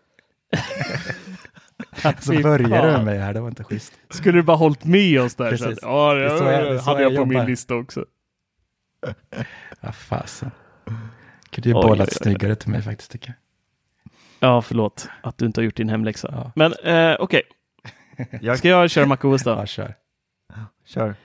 Så 2.20 2.32
Fy 2.34 2.43
börjar 2.43 2.60
du 2.60 2.68
med 2.91 3.06
mig 3.06 3.20
här, 3.20 3.34
det 3.34 3.41
var 3.41 3.47
inte 3.47 3.64
schysst. 3.64 3.93
Skulle 4.10 4.38
du 4.38 4.43
bara 4.43 4.58
hållit 4.58 4.86
med 4.86 5.22
oss 5.22 5.36
där? 5.36 5.49
Precis. 5.49 5.66
Så 5.66 5.72
att, 5.72 5.78
ja, 5.82 6.14
Det 6.14 6.24
det, 6.24 6.38
så 6.38 6.43
jag- 6.43 6.66
det 6.76 6.82
hade 6.82 7.02
jag 7.04 7.12
jag 7.12 7.20
på 7.20 7.26
min 7.26 7.45
lista 7.45 7.76
också. 7.76 8.06
Vad 9.82 9.95
fasen. 9.95 10.52
Kunde 11.52 11.70
ju 11.70 11.74
bollat 11.74 11.99
oj, 11.99 12.14
oj. 12.20 12.24
snyggare 12.24 12.56
till 12.56 12.70
mig 12.70 12.82
faktiskt 12.82 13.12
tycker 13.12 13.28
jag. 13.30 13.36
Ja, 14.49 14.62
förlåt 14.62 15.10
att 15.24 15.38
du 15.38 15.45
inte 15.45 15.62
har 15.62 15.64
gjort 15.66 15.76
din 15.76 15.89
hemläxa. 15.89 16.30
Ja. 16.32 16.52
Men 16.56 16.74
eh, 16.74 17.16
okej, 17.20 17.41
Jag, 18.41 18.58
ska 18.58 18.68
jag 18.70 18.89
köra 18.89 19.06
MacOS 19.06 19.43
då? 19.43 19.49
Ja, 19.52 19.66
kör. 19.66 19.95
kör. 20.86 21.16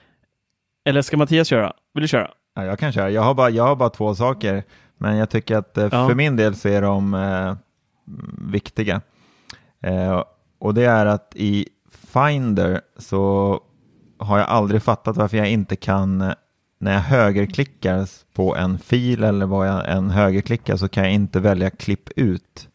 Eller 0.85 1.01
ska 1.01 1.17
Mattias 1.17 1.47
köra? 1.47 1.73
Vill 1.93 2.01
du 2.01 2.07
köra? 2.07 2.31
Ja, 2.55 2.65
jag 2.65 2.79
kan 2.79 2.91
köra. 2.91 3.09
Jag 3.09 3.21
har, 3.21 3.33
bara, 3.33 3.49
jag 3.49 3.63
har 3.67 3.75
bara 3.75 3.89
två 3.89 4.15
saker. 4.15 4.63
Men 4.97 5.17
jag 5.17 5.29
tycker 5.29 5.57
att 5.57 5.77
eh, 5.77 5.83
Ja. 5.91 6.07
för 6.07 6.15
min 6.15 6.35
del 6.35 6.55
så 6.55 6.69
är 6.69 6.81
de 6.81 7.13
eh, 7.13 7.55
viktiga. 8.51 9.01
Eh, 9.81 10.23
och 10.59 10.73
det 10.73 10.85
är 10.85 11.05
att 11.05 11.31
i 11.35 11.67
Finder 11.91 12.81
så 12.97 13.59
har 14.19 14.37
jag 14.37 14.47
aldrig 14.47 14.83
fattat 14.83 15.17
varför 15.17 15.37
jag 15.37 15.49
inte 15.49 15.75
kan, 15.75 16.21
eh, 16.21 16.33
när 16.79 16.93
jag 16.93 16.99
högerklickar 17.01 18.07
på 18.33 18.55
en 18.55 18.79
fil 18.79 19.23
eller 19.23 19.45
vad 19.45 19.67
jag 19.67 19.91
än 19.91 20.09
högerklickar 20.09 20.77
så 20.77 20.87
kan 20.87 21.03
jag 21.03 21.13
inte 21.13 21.39
välja 21.39 21.69
klipp 21.69 22.09
ut. 22.15 22.69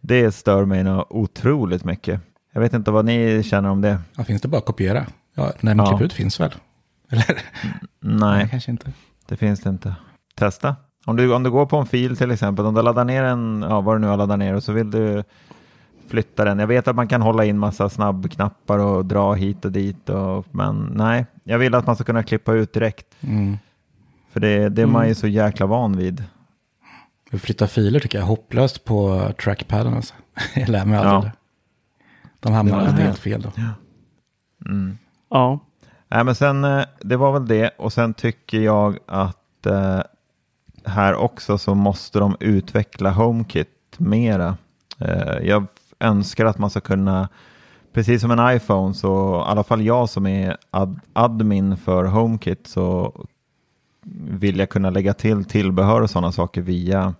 Det 0.00 0.32
stör 0.32 0.64
mig 0.64 0.84
nog 0.84 1.04
otroligt 1.10 1.84
mycket. 1.84 2.20
Jag 2.52 2.60
vet 2.60 2.72
inte 2.72 2.90
vad 2.90 3.04
ni 3.04 3.42
känner 3.42 3.68
om 3.68 3.80
det. 3.80 3.98
Ja, 4.16 4.24
finns 4.24 4.42
det 4.42 4.48
bara 4.48 4.58
att 4.58 4.64
kopiera? 4.64 5.06
Ja, 5.34 5.44
nej, 5.60 5.74
men 5.74 5.78
Ja. 5.78 5.86
klipp 5.86 6.00
ut 6.06 6.12
finns 6.12 6.40
väl? 6.40 6.54
Eller? 7.10 7.38
Nej, 8.00 8.48
kanske 8.50 8.70
inte. 8.70 8.92
det 9.28 9.36
finns 9.36 9.60
det 9.60 9.70
inte. 9.70 9.94
Testa. 10.34 10.76
Om 11.06 11.16
du, 11.16 11.34
om 11.34 11.42
du 11.42 11.50
går 11.50 11.66
på 11.66 11.76
en 11.76 11.86
fil 11.86 12.16
till 12.16 12.30
exempel, 12.30 12.66
om 12.66 12.74
du 12.74 12.82
laddar 12.82 13.04
ner 13.04 13.22
en, 13.22 13.64
ja 13.68 13.80
vad 13.80 13.94
du 13.94 13.98
nu 13.98 14.06
har 14.06 14.16
laddat 14.16 14.38
ner 14.38 14.54
och 14.54 14.62
så 14.62 14.72
vill 14.72 14.90
du 14.90 15.24
flytta 16.08 16.44
den. 16.44 16.58
Jag 16.58 16.66
vet 16.66 16.88
att 16.88 16.96
man 16.96 17.08
kan 17.08 17.22
hålla 17.22 17.44
in 17.44 17.58
massa 17.58 17.88
snabbknappar 17.88 18.78
och 18.78 19.04
dra 19.04 19.32
hit 19.34 19.64
och 19.64 19.72
dit, 19.72 20.08
och, 20.08 20.46
men 20.50 20.92
nej, 20.94 21.26
jag 21.44 21.58
vill 21.58 21.74
att 21.74 21.86
man 21.86 21.94
ska 21.94 22.04
kunna 22.04 22.22
klippa 22.22 22.52
ut 22.52 22.72
direkt. 22.72 23.06
Mm. 23.20 23.58
För 24.30 24.40
det, 24.40 24.68
det 24.68 24.82
är 24.82 24.86
man 24.86 25.08
ju 25.08 25.14
så 25.14 25.26
jäkla 25.26 25.66
van 25.66 25.96
vid. 25.96 26.24
Att 27.32 27.40
Flytta 27.40 27.66
filer 27.66 28.00
tycker 28.00 28.18
jag 28.18 28.22
är 28.24 28.28
hopplöst 28.28 28.84
på 28.84 29.28
trackpaden. 29.42 29.94
Alltså. 29.94 30.14
Jag 30.54 30.68
lär 30.68 30.84
mig 30.84 30.98
aldrig 30.98 31.14
Ja. 31.14 31.20
det. 31.20 31.32
De 32.40 32.52
hamnar 32.52 32.78
alltid 32.78 33.04
helt 33.04 33.18
fel 33.18 33.42
då. 33.42 33.52
Mm. 34.66 34.98
Ja, 35.30 35.60
Nej, 36.08 36.24
men 36.24 36.34
sen, 36.34 36.64
eh, 36.64 36.84
det 37.00 37.16
var 37.16 37.32
väl 37.32 37.46
det. 37.48 37.70
Och 37.78 37.92
sen 37.92 38.14
tycker 38.14 38.60
jag 38.60 38.98
att 39.06 39.66
eh, 39.66 40.00
här 40.84 41.14
också 41.14 41.58
så 41.58 41.74
måste 41.74 42.18
de 42.18 42.36
utveckla 42.40 43.10
HomeKit 43.10 43.68
mera. 43.98 44.56
Eh, 44.98 45.38
jag 45.42 45.66
önskar 46.00 46.44
att 46.44 46.58
man 46.58 46.70
ska 46.70 46.80
kunna, 46.80 47.28
precis 47.94 48.20
som 48.20 48.30
en 48.30 48.56
iPhone, 48.56 48.94
så 48.94 49.44
i 49.46 49.50
alla 49.50 49.64
fall 49.64 49.82
jag 49.82 50.08
som 50.08 50.26
är 50.26 50.56
ad, 50.70 51.00
admin 51.12 51.76
för 51.76 52.04
HomeKit 52.04 52.66
så 52.66 53.12
vill 54.28 54.58
jag 54.58 54.68
kunna 54.68 54.90
lägga 54.90 55.14
till 55.14 55.44
tillbehör 55.44 56.00
och 56.00 56.10
sådana 56.10 56.32
saker 56.32 56.62
via 56.62 57.14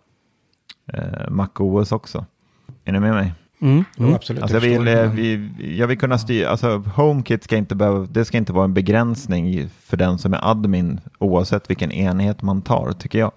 eh, 0.93 1.31
MacOS 1.31 1.93
också. 1.93 2.27
Är 2.85 2.93
ni 2.93 3.01
med 3.01 3.15
mig? 3.15 3.33
mm. 3.61 3.85
Mm. 3.99 4.15
absolut. 4.15 4.43
Alltså 4.43 4.57
jag, 4.57 4.61
vill, 4.61 4.85
det, 4.85 5.01
eh, 5.01 5.07
men- 5.07 5.17
vi, 5.17 5.51
jag 5.79 5.87
vill 5.87 5.99
kunna 5.99 6.19
styra, 6.19 6.49
alltså 6.49 6.79
HomeKit 6.79 7.45
ska 7.45 7.57
inte 7.57 7.75
behöva, 7.75 8.07
det 8.11 8.25
ska 8.25 8.39
inte 8.39 8.53
vara 8.53 8.65
en 8.65 8.75
begränsning 8.75 9.69
för 9.69 9.97
den 9.97 10.19
som 10.19 10.35
är 10.35 10.51
admin 10.51 11.01
oavsett 11.19 11.71
vilken 11.71 11.93
enhet 11.93 12.43
man 12.43 12.63
tar, 12.63 12.93
tycker 12.93 13.19
jag. 13.19 13.33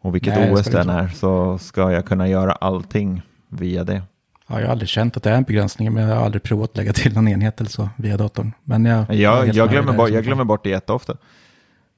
Och 0.00 0.14
vilket 0.14 0.34
Nej, 0.34 0.52
OS 0.52 0.66
den 0.66 0.88
är 0.88 1.08
så 1.08 1.58
ska 1.58 1.92
jag 1.92 2.06
kunna 2.06 2.28
göra 2.28 2.52
allting 2.52 3.22
via 3.48 3.84
det. 3.84 4.02
Ja, 4.46 4.58
jag 4.60 4.66
har 4.66 4.72
aldrig 4.72 4.88
känt 4.88 5.16
att 5.16 5.22
det 5.22 5.30
är 5.30 5.36
en 5.36 5.42
begränsning, 5.42 5.92
men 5.92 6.08
jag 6.08 6.16
har 6.16 6.24
aldrig 6.24 6.42
provat 6.42 6.70
att 6.70 6.76
lägga 6.76 6.92
till 6.92 7.14
någon 7.14 7.28
enhet 7.28 7.60
eller 7.60 7.70
så 7.70 7.88
via 7.96 8.16
datorn. 8.16 8.52
Men 8.64 8.84
jag, 8.84 9.14
Jag, 9.14 9.48
jag, 9.54 9.70
glömmer, 9.70 9.92
bort, 9.92 10.10
jag 10.10 10.24
glömmer 10.24 10.44
bort 10.44 10.64
det 10.64 10.70
jätteofta. 10.70 11.14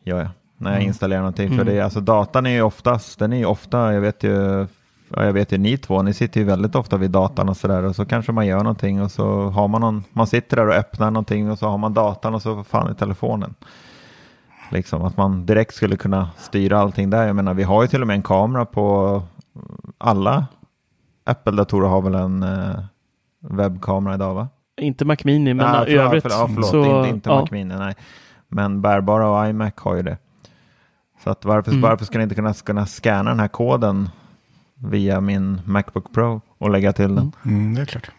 Ja, 0.05 0.17
ja. 0.19 0.29
När 0.59 0.71
jag 0.71 0.77
Mm. 0.77 0.89
installerar 0.89 1.21
någonting. 1.21 1.49
För 1.49 1.55
Mm. 1.63 1.67
det, 1.75 1.81
alltså, 1.81 2.01
datan 2.01 2.47
är 2.47 2.51
ju 2.51 2.63
oftast, 2.63 3.19
den 3.19 3.33
är 3.33 3.37
ju 3.37 3.45
ofta, 3.45 3.93
jag 3.95 4.01
vet 4.01 4.23
ju, 4.25 4.67
ja, 5.09 5.25
jag 5.25 5.33
vet 5.33 5.53
ju 5.53 5.59
ni 5.59 5.77
två, 5.79 6.03
ni 6.03 6.15
sitter 6.15 6.41
ju 6.41 6.47
väldigt 6.47 6.75
ofta 6.75 6.97
vid 6.97 7.11
datan 7.11 7.49
och 7.49 7.57
sådär 7.57 7.83
och 7.83 7.97
så 7.97 8.05
kanske 8.07 8.33
man 8.33 8.47
gör 8.47 8.59
någonting 8.59 9.03
och 9.03 9.11
så 9.11 9.49
har 9.49 9.69
man 9.69 9.81
någon, 9.81 10.05
man 10.13 10.27
sitter 10.27 10.57
där 10.57 10.69
och 10.69 10.75
öppnar 10.75 11.11
någonting 11.11 11.51
och 11.51 11.59
så 11.59 11.69
har 11.69 11.79
man 11.79 11.95
datan 11.95 12.35
och 12.35 12.43
så 12.43 12.65
fan 12.65 12.93
i 12.93 12.95
telefonen. 12.95 13.55
Liksom 14.71 15.05
att 15.05 15.17
man 15.17 15.47
direkt 15.47 15.75
skulle 15.75 15.97
kunna 15.97 16.29
styra 16.39 16.79
allting 16.79 17.11
där. 17.11 17.27
Jag 17.27 17.37
menar, 17.37 17.55
vi 17.55 17.63
har 17.63 17.83
ju 17.83 17.89
till 17.89 18.01
och 18.01 18.07
med 18.07 18.15
en 18.15 18.23
kamera 18.23 18.65
på 18.65 19.23
alla 19.99 20.47
Apple-datorer 21.27 21.89
har 21.89 22.03
väl 22.03 22.15
en 22.15 22.43
eh, 22.43 22.77
webbkamera 23.41 24.15
idag 24.15 24.35
va? 24.35 24.49
Inte 24.81 25.05
Mac 25.05 25.17
Mini, 25.25 25.55
men 25.55 25.67
Ah, 25.67 25.83
i 25.83 25.87
förlåt, 25.87 26.05
övrigt. 26.07 26.23
Förlåt, 26.23 26.39
ja, 26.39 26.47
förlåt. 26.49 26.71
så, 26.71 26.97
inte, 26.99 27.09
inte 27.11 27.31
ja. 27.31 27.41
Mac 27.41 27.47
Mini, 27.51 27.75
nej. 27.75 27.95
Men 28.49 28.83
bärbara 28.83 29.29
och 29.29 29.49
iMac 29.49 29.73
har 29.77 29.97
ju 29.97 30.03
det. 30.03 30.19
Så 31.25 31.31
att 31.31 31.45
varför, 31.45 31.71
Mm. 31.71 31.83
varför 31.83 32.05
ska 32.05 32.19
ni 32.19 32.23
inte 32.23 32.35
kunna, 32.35 32.55
kunna 32.55 32.87
scanna 32.87 33.31
den 33.31 33.41
här 33.41 33.49
koden 33.49 34.09
via 34.75 35.21
min 35.21 35.61
Macbook 35.65 36.13
Pro 36.15 36.41
och 36.59 36.71
lägga 36.71 36.93
till 36.93 37.15
den? 37.15 37.33
Mm, 37.45 37.75
det 37.75 37.81
är 37.81 37.87
klart. 37.87 38.11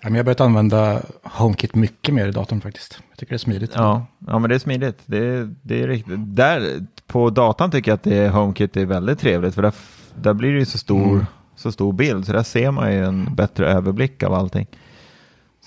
Ja, 0.00 0.08
men 0.08 0.14
jag 0.14 0.18
har 0.18 0.24
börjat 0.24 0.40
använda 0.40 1.00
HomeKit 1.24 1.74
mycket 1.74 2.14
mer 2.14 2.26
i 2.26 2.30
datorn 2.30 2.60
faktiskt. 2.60 3.00
Jag 3.10 3.18
tycker 3.18 3.30
det 3.32 3.36
är 3.36 3.38
smidigt. 3.38 3.72
Ja, 3.74 4.06
ja 4.26 4.38
men 4.38 4.48
det 4.50 4.54
är 4.54 4.58
smidigt. 4.58 4.98
Det 5.06 5.18
är, 5.26 5.54
det 5.62 5.82
är 5.82 5.88
riktigt. 5.88 6.14
Där, 6.18 6.86
på 7.06 7.30
datan 7.30 7.70
tycker 7.70 7.90
jag 7.90 7.96
att 7.96 8.02
det 8.02 8.28
HomeKit 8.28 8.76
är 8.76 8.86
väldigt 8.86 9.18
trevligt 9.18 9.54
för 9.54 9.62
där, 9.62 9.74
där 10.14 10.34
blir 10.34 10.52
det 10.52 10.58
ju 10.58 10.64
så 10.64 10.78
stor, 10.78 11.04
Mm. 11.12 11.26
Så 11.62 11.72
stor 11.72 11.92
bild 11.92 12.26
så 12.26 12.32
där 12.32 12.42
ser 12.42 12.70
man 12.70 12.92
ju 12.92 13.04
en 13.04 13.34
bättre 13.34 13.66
överblick 13.66 14.22
av 14.22 14.34
allting. 14.34 14.66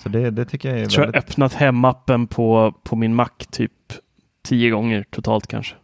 Så 0.02 0.08
det, 0.08 0.30
det 0.30 0.44
tycker 0.44 0.68
jag 0.68 0.78
är 0.78 0.82
Jag 0.82 0.90
tror 0.90 1.06
jag 1.06 1.12
väldigt... 1.12 1.30
öppnat 1.30 1.54
hemappen 1.54 2.26
på, 2.26 2.74
på 2.84 2.96
min 2.96 3.14
Mac 3.14 3.28
typ 3.50 3.72
tio 4.44 4.70
gånger 4.70 5.04
totalt 5.10 5.46
kanske. 5.46 5.74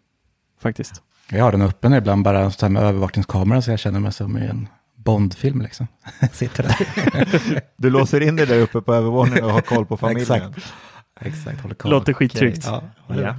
Faktiskt. 0.60 1.02
Jag 1.30 1.44
har 1.44 1.52
den 1.52 1.62
öppen 1.62 1.94
ibland 1.94 2.24
bara 2.24 2.50
så 2.50 2.66
här 2.66 2.70
med 2.70 2.82
övervakningskamera 2.82 3.62
så 3.62 3.70
jag 3.70 3.78
känner 3.78 4.00
mig 4.00 4.12
som 4.12 4.38
i 4.38 4.46
en 4.46 4.68
Bondfilm 4.96 5.60
liksom. 5.62 5.86
Sitter 6.32 6.62
där. 6.62 7.62
Du 7.76 7.90
låser 7.90 8.20
in 8.20 8.36
dig 8.36 8.46
där 8.46 8.60
uppe 8.60 8.80
på 8.80 8.94
övervåningen 8.94 9.44
och 9.44 9.50
har 9.50 9.60
koll 9.60 9.86
på 9.86 9.96
familjen. 9.96 10.22
Exakt. 10.36 10.74
Exakt, 11.20 11.60
håller 11.60 11.74
koll. 11.74 11.90
Låter 11.90 12.12
skittryggt. 12.12 12.64
Ja, 12.66 12.82
Ja. 13.08 13.36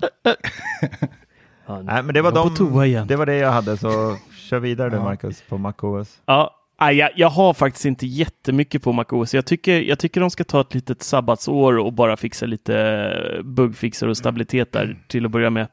Ja, 1.68 1.82
Nej, 1.82 2.04
men 2.04 2.14
det 2.14 2.22
var, 2.22 2.32
jag 2.32 2.56
de, 2.56 2.84
igen. 2.84 3.08
det 3.08 3.16
var 3.16 3.26
det 3.26 3.36
jag 3.36 3.52
hade, 3.52 3.78
så 3.78 4.18
kör 4.50 4.60
vidare 4.60 4.90
du 4.90 4.96
Ja. 4.96 5.04
Marcus 5.04 5.44
på 5.50 5.58
MacOS. 5.58 6.18
Ja, 6.26 6.56
nej, 6.86 6.98
jag, 6.98 7.10
jag 7.16 7.30
har 7.30 7.54
faktiskt 7.54 7.86
inte 7.86 8.08
jättemycket 8.08 8.84
på 8.84 8.92
MacOS. 8.92 9.34
Jag 9.34 9.46
tycker, 9.46 9.82
jag 9.82 10.00
tycker 10.00 10.22
de 10.22 10.30
ska 10.30 10.44
ta 10.44 10.62
ett 10.62 10.74
litet 10.74 11.04
sabbatsår 11.04 11.78
och 11.78 11.94
bara 11.94 12.18
fixa 12.18 12.46
lite 12.46 13.42
bugfixar 13.44 14.08
och 14.08 14.18
stabilitet 14.18 14.72
där 14.72 14.98
till 15.08 15.26
att 15.26 15.32
börja 15.32 15.50
med. 15.50 15.68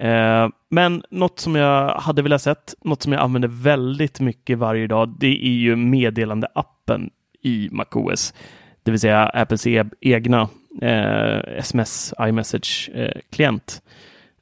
Eh, 0.00 0.48
men 0.70 1.02
något 1.10 1.40
som 1.40 1.54
jag 1.54 1.94
hade 1.94 2.22
velat 2.22 2.42
sett, 2.42 2.74
något 2.84 3.02
som 3.02 3.12
jag 3.12 3.22
använder 3.22 3.48
väldigt 3.48 4.20
mycket 4.20 4.58
varje 4.58 4.86
dag, 4.86 5.16
det 5.20 5.46
är 5.46 5.58
ju 5.58 5.76
meddelandeappen 5.76 7.10
i 7.42 7.68
MacOS. 7.72 8.34
Det 8.82 8.90
vill 8.90 9.00
säga 9.00 9.26
Apples 9.28 9.66
e 9.66 9.84
egna 10.00 10.48
eh, 10.82 11.58
sms 11.58 12.14
iMessage-klient. 12.18 13.82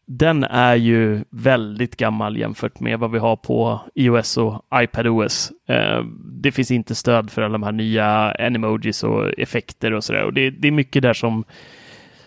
Den 0.09 0.45
är 0.45 0.75
ju 0.75 1.25
väldigt 1.31 1.97
gammal 1.97 2.37
jämfört 2.37 2.81
med 2.81 2.99
vad 2.99 3.11
vi 3.11 3.19
har 3.19 3.37
på 3.37 3.81
iOS 3.95 4.37
och 4.37 4.63
iPadOS. 4.75 5.53
Eh, 5.69 6.05
det 6.43 6.53
finns 6.53 6.71
inte 6.71 6.95
stöd 6.95 7.31
för 7.31 7.43
alla 7.43 7.53
de 7.53 7.63
här 7.63 7.73
nya 7.73 8.07
animojis 8.39 9.05
och 9.05 9.39
effekter 9.39 9.93
och 9.93 10.05
sådär. 10.05 10.23
Och 10.25 10.33
det, 10.33 10.51
det 10.51 10.69
är 10.69 10.73
mycket 10.73 11.03
där 11.03 11.13
som, 11.13 11.45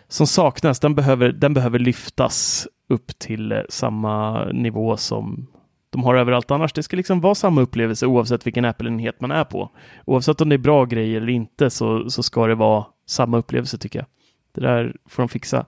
som 0.07 0.27
saknas. 0.27 0.79
Den 0.79 0.95
behöver, 0.95 1.31
den 1.31 1.53
behöver 1.53 1.79
lyftas 1.79 2.67
upp 2.89 3.19
till 3.19 3.51
eh, 3.51 3.61
samma 3.69 4.45
nivå 4.45 4.97
som 4.97 5.47
de 5.89 6.03
har 6.03 6.15
överallt 6.15 6.51
annars. 6.51 6.73
Det 6.73 6.83
ska 6.83 6.97
liksom 6.97 7.21
vara 7.21 7.35
samma 7.35 7.61
upplevelse 7.61 8.05
oavsett 8.05 8.47
vilken 8.47 8.65
Apple-enhet 8.65 9.21
man 9.21 9.31
är 9.31 9.43
på. 9.43 9.69
Oavsett 10.05 10.41
om 10.41 10.49
det 10.49 10.55
är 10.55 10.57
bra 10.57 10.85
grejer 10.85 11.21
eller 11.21 11.33
inte 11.33 11.69
så, 11.69 12.09
så 12.09 12.23
ska 12.23 12.47
det 12.47 12.55
vara 12.55 12.85
samma 13.07 13.37
upplevelse 13.37 13.77
tycker 13.77 13.99
jag. 13.99 14.05
Det 14.51 14.61
där 14.61 14.95
får 15.05 15.23
de 15.23 15.29
fixa. 15.29 15.65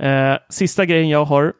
Eh, 0.00 0.36
sista 0.48 0.86
grejen 0.86 1.08
jag 1.08 1.24
har 1.24 1.52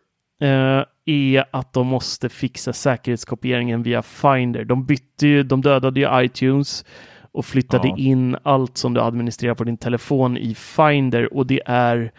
eh, 0.43 0.85
är 1.07 1.45
att 1.51 1.73
de 1.73 1.87
måste 1.87 2.29
fixa 2.29 2.73
säkerhetskopieringen 2.73 3.83
via 3.83 4.03
Finder. 4.03 4.65
De 4.65 4.85
bytte 4.87 5.27
ju, 5.27 5.43
de 5.43 5.61
dödade 5.61 6.01
ju 6.01 6.25
iTunes 6.25 6.85
och 7.33 7.45
flyttade 7.47 7.89
Ja. 7.89 7.97
in 7.99 8.37
allt 8.43 8.77
som 8.77 8.95
du 8.95 9.01
administrerar 9.01 9.55
på 9.55 9.65
din 9.65 9.77
telefon 9.77 10.37
i 10.37 10.55
Finder 10.55 11.35
och 11.35 11.47
det 11.47 11.61
är 11.67 12.13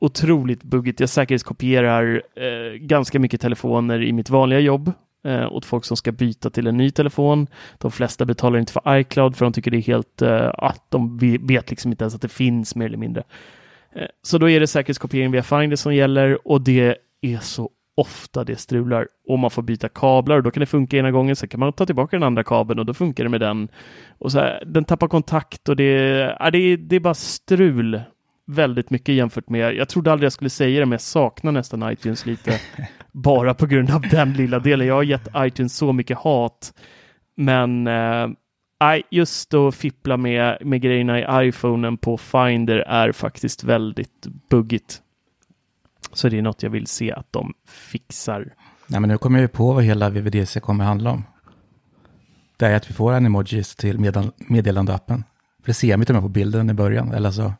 otroligt 0.00 0.62
buggigt. 0.62 1.00
Jag 1.00 1.08
säkerhetskopierar 1.08 2.22
eh, 2.36 2.76
ganska 2.78 3.18
mycket 3.18 3.40
telefoner 3.40 4.02
i 4.02 4.12
mitt 4.12 4.30
vanliga 4.30 4.60
jobb 4.60 4.92
eh, 5.24 5.52
åt 5.52 5.64
folk 5.64 5.84
som 5.84 5.96
ska 5.96 6.12
byta 6.12 6.50
till 6.50 6.66
en 6.66 6.76
ny 6.76 6.90
telefon. 6.90 7.46
De 7.78 7.90
flesta 7.90 8.24
betalar 8.24 8.58
inte 8.58 8.72
för 8.72 8.98
iCloud 8.98 9.36
för 9.36 9.44
de 9.46 9.52
tycker 9.52 9.70
det 9.70 9.76
är 9.76 9.82
helt, 9.82 10.22
eh, 10.22 10.50
att 10.54 10.82
de 10.88 11.18
ve- 11.18 11.38
vet 11.42 11.70
liksom 11.70 11.90
inte 11.90 12.04
ens 12.04 12.14
att 12.14 12.22
det 12.22 12.28
finns 12.28 12.76
mer 12.76 12.86
eller 12.86 12.98
mindre. 12.98 13.22
Eh, 13.98 14.06
Så 14.22 14.38
då 14.38 14.50
är 14.50 14.60
det 14.60 14.66
säkerhetskopiering 14.66 15.30
via 15.30 15.42
Finder 15.42 15.76
som 15.76 15.94
gäller 15.94 16.48
och 16.48 16.60
det 16.60 16.96
är 17.20 17.38
så 17.38 17.70
ofta 17.96 18.44
det 18.44 18.56
strular 18.56 19.08
och 19.28 19.38
man 19.38 19.50
får 19.50 19.62
byta 19.62 19.88
kablar 19.88 20.36
och 20.36 20.42
då 20.42 20.50
kan 20.50 20.60
det 20.60 20.66
funka 20.66 20.96
ena 20.96 21.10
gången, 21.10 21.36
sen 21.36 21.48
kan 21.48 21.60
man 21.60 21.72
ta 21.72 21.86
tillbaka 21.86 22.16
den 22.16 22.22
andra 22.22 22.44
kabeln 22.44 22.80
och 22.80 22.86
då 22.86 22.94
funkar 22.94 23.24
det 23.24 23.30
med 23.30 23.40
den. 23.40 23.68
Och 24.18 24.32
så 24.32 24.38
här, 24.38 24.62
den 24.66 24.84
tappar 24.84 25.08
kontakt 25.08 25.68
och 25.68 25.76
det, 25.76 25.92
ja, 26.40 26.50
det, 26.50 26.76
det 26.76 26.96
är 26.96 27.00
bara 27.00 27.14
strul 27.14 28.00
väldigt 28.46 28.90
mycket 28.90 29.14
jämfört 29.14 29.48
med, 29.48 29.74
jag 29.74 29.88
trodde 29.88 30.12
aldrig 30.12 30.24
jag 30.24 30.32
skulle 30.32 30.50
säga 30.50 30.80
det, 30.80 30.86
men 30.86 30.92
jag 30.92 31.00
saknar 31.00 31.52
nästan 31.52 31.92
iTunes 31.92 32.26
lite 32.26 32.60
bara 33.12 33.54
på 33.54 33.66
grund 33.66 33.90
av 33.90 34.00
den 34.00 34.32
lilla 34.32 34.58
delen. 34.58 34.86
Jag 34.86 34.94
har 34.94 35.02
gett 35.02 35.28
iTunes 35.36 35.76
så 35.76 35.92
mycket 35.92 36.18
hat, 36.18 36.72
men 37.36 37.86
eh, 37.86 38.28
Nej, 38.80 39.02
just 39.10 39.54
att 39.54 39.74
fippla 39.74 40.16
med, 40.16 40.58
med 40.60 40.80
grejerna 40.80 41.44
i 41.44 41.48
iPhonen 41.48 41.96
på 41.96 42.18
Finder 42.18 42.78
är 42.78 43.12
faktiskt 43.12 43.64
väldigt 43.64 44.26
buggigt. 44.50 45.02
Så 46.12 46.28
det 46.28 46.38
är 46.38 46.42
något 46.42 46.62
jag 46.62 46.70
vill 46.70 46.86
se 46.86 47.12
att 47.12 47.32
de 47.32 47.54
fixar. 47.66 48.54
Nej, 48.86 49.00
men 49.00 49.08
nu 49.08 49.18
kommer 49.18 49.38
jag 49.38 49.42
ju 49.42 49.48
på 49.48 49.72
vad 49.72 49.84
hela 49.84 50.10
VVDC 50.10 50.60
kommer 50.60 50.84
handla 50.84 51.10
om. 51.10 51.24
Det 52.56 52.66
är 52.66 52.76
att 52.76 52.90
vi 52.90 52.94
får 52.94 53.12
animojis 53.12 53.76
till 53.76 53.98
medel 53.98 54.30
meddelandeappen. 54.36 55.24
För 55.60 55.66
det 55.66 55.74
ser 55.74 55.96
man 55.96 56.00
ju 56.00 56.04
till 56.04 56.16
och 56.16 56.22
med 56.22 56.30
på 56.30 56.32
bilden 56.32 56.70
i 56.70 56.74
början, 56.74 57.12
eller 57.12 57.28
alltså 57.28 57.52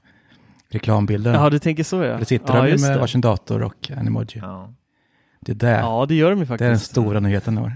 reklambilden. 0.68 1.34
Ja, 1.34 1.50
du 1.50 1.58
tänker 1.58 1.84
så 1.84 2.02
ja. 2.02 2.16
Det 2.18 2.24
sitter 2.24 2.54
ja, 2.56 2.62
de 2.62 2.80
med 2.82 2.92
det. 2.92 2.98
varsin 2.98 3.20
dator 3.20 3.62
och 3.62 3.90
animoji. 3.96 4.38
Ja. 4.42 4.72
Det 5.40 5.52
är 5.52 5.56
det. 5.56 5.78
Ja, 5.78 6.06
det 6.08 6.14
gör 6.14 6.30
de 6.30 6.38
ju 6.38 6.44
det 6.44 6.54
är 6.54 6.58
den 6.58 6.74
faktiskt. 6.74 6.90
stora 6.90 7.20
nyheten 7.20 7.58
i 7.58 7.60
år. 7.60 7.72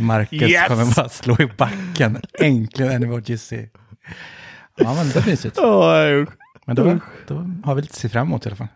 Marcus 0.00 0.42
Yes! 0.42 0.68
kommer 0.68 0.94
bara 0.96 1.08
slå 1.08 1.36
i 1.40 1.46
backen. 1.56 2.20
Äntligen 2.40 2.94
animojis 2.94 3.52
i. 3.52 3.70
Ja, 4.76 4.94
men 4.94 5.08
det 5.08 5.16
är 5.16 5.26
mysigt. 5.26 5.58
Men 6.66 6.76
då, 6.76 6.98
då 7.26 7.34
har 7.64 7.74
vi 7.74 7.82
lite 7.82 7.92
att 7.92 7.98
se 7.98 8.08
fram 8.08 8.26
emot 8.26 8.46
i 8.46 8.48
alla 8.48 8.56
fall. 8.56 8.68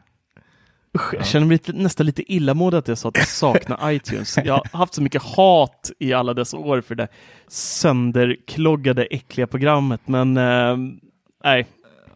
Usch, 0.97 1.15
jag 1.15 1.27
känner 1.27 1.47
mig 1.47 1.55
lite, 1.55 1.73
nästan 1.73 2.07
lite 2.07 2.33
illamående 2.33 2.79
att 2.79 2.89
jag 2.89 2.99
sa 2.99 3.09
att 3.09 3.17
jag 3.17 3.27
saknar 3.29 3.91
iTunes. 3.93 4.39
Jag 4.45 4.55
har 4.55 4.79
haft 4.79 4.95
så 4.95 5.03
mycket 5.03 5.23
hat 5.23 5.91
i 5.99 6.13
alla 6.13 6.35
dessa 6.35 6.57
år 6.57 6.81
för 6.81 6.95
det 6.95 7.09
sönderkloggade, 7.49 9.05
äckliga 9.05 9.47
programmet, 9.47 10.01
men 10.05 10.37
eh, 10.37 10.77
nej. 11.45 11.67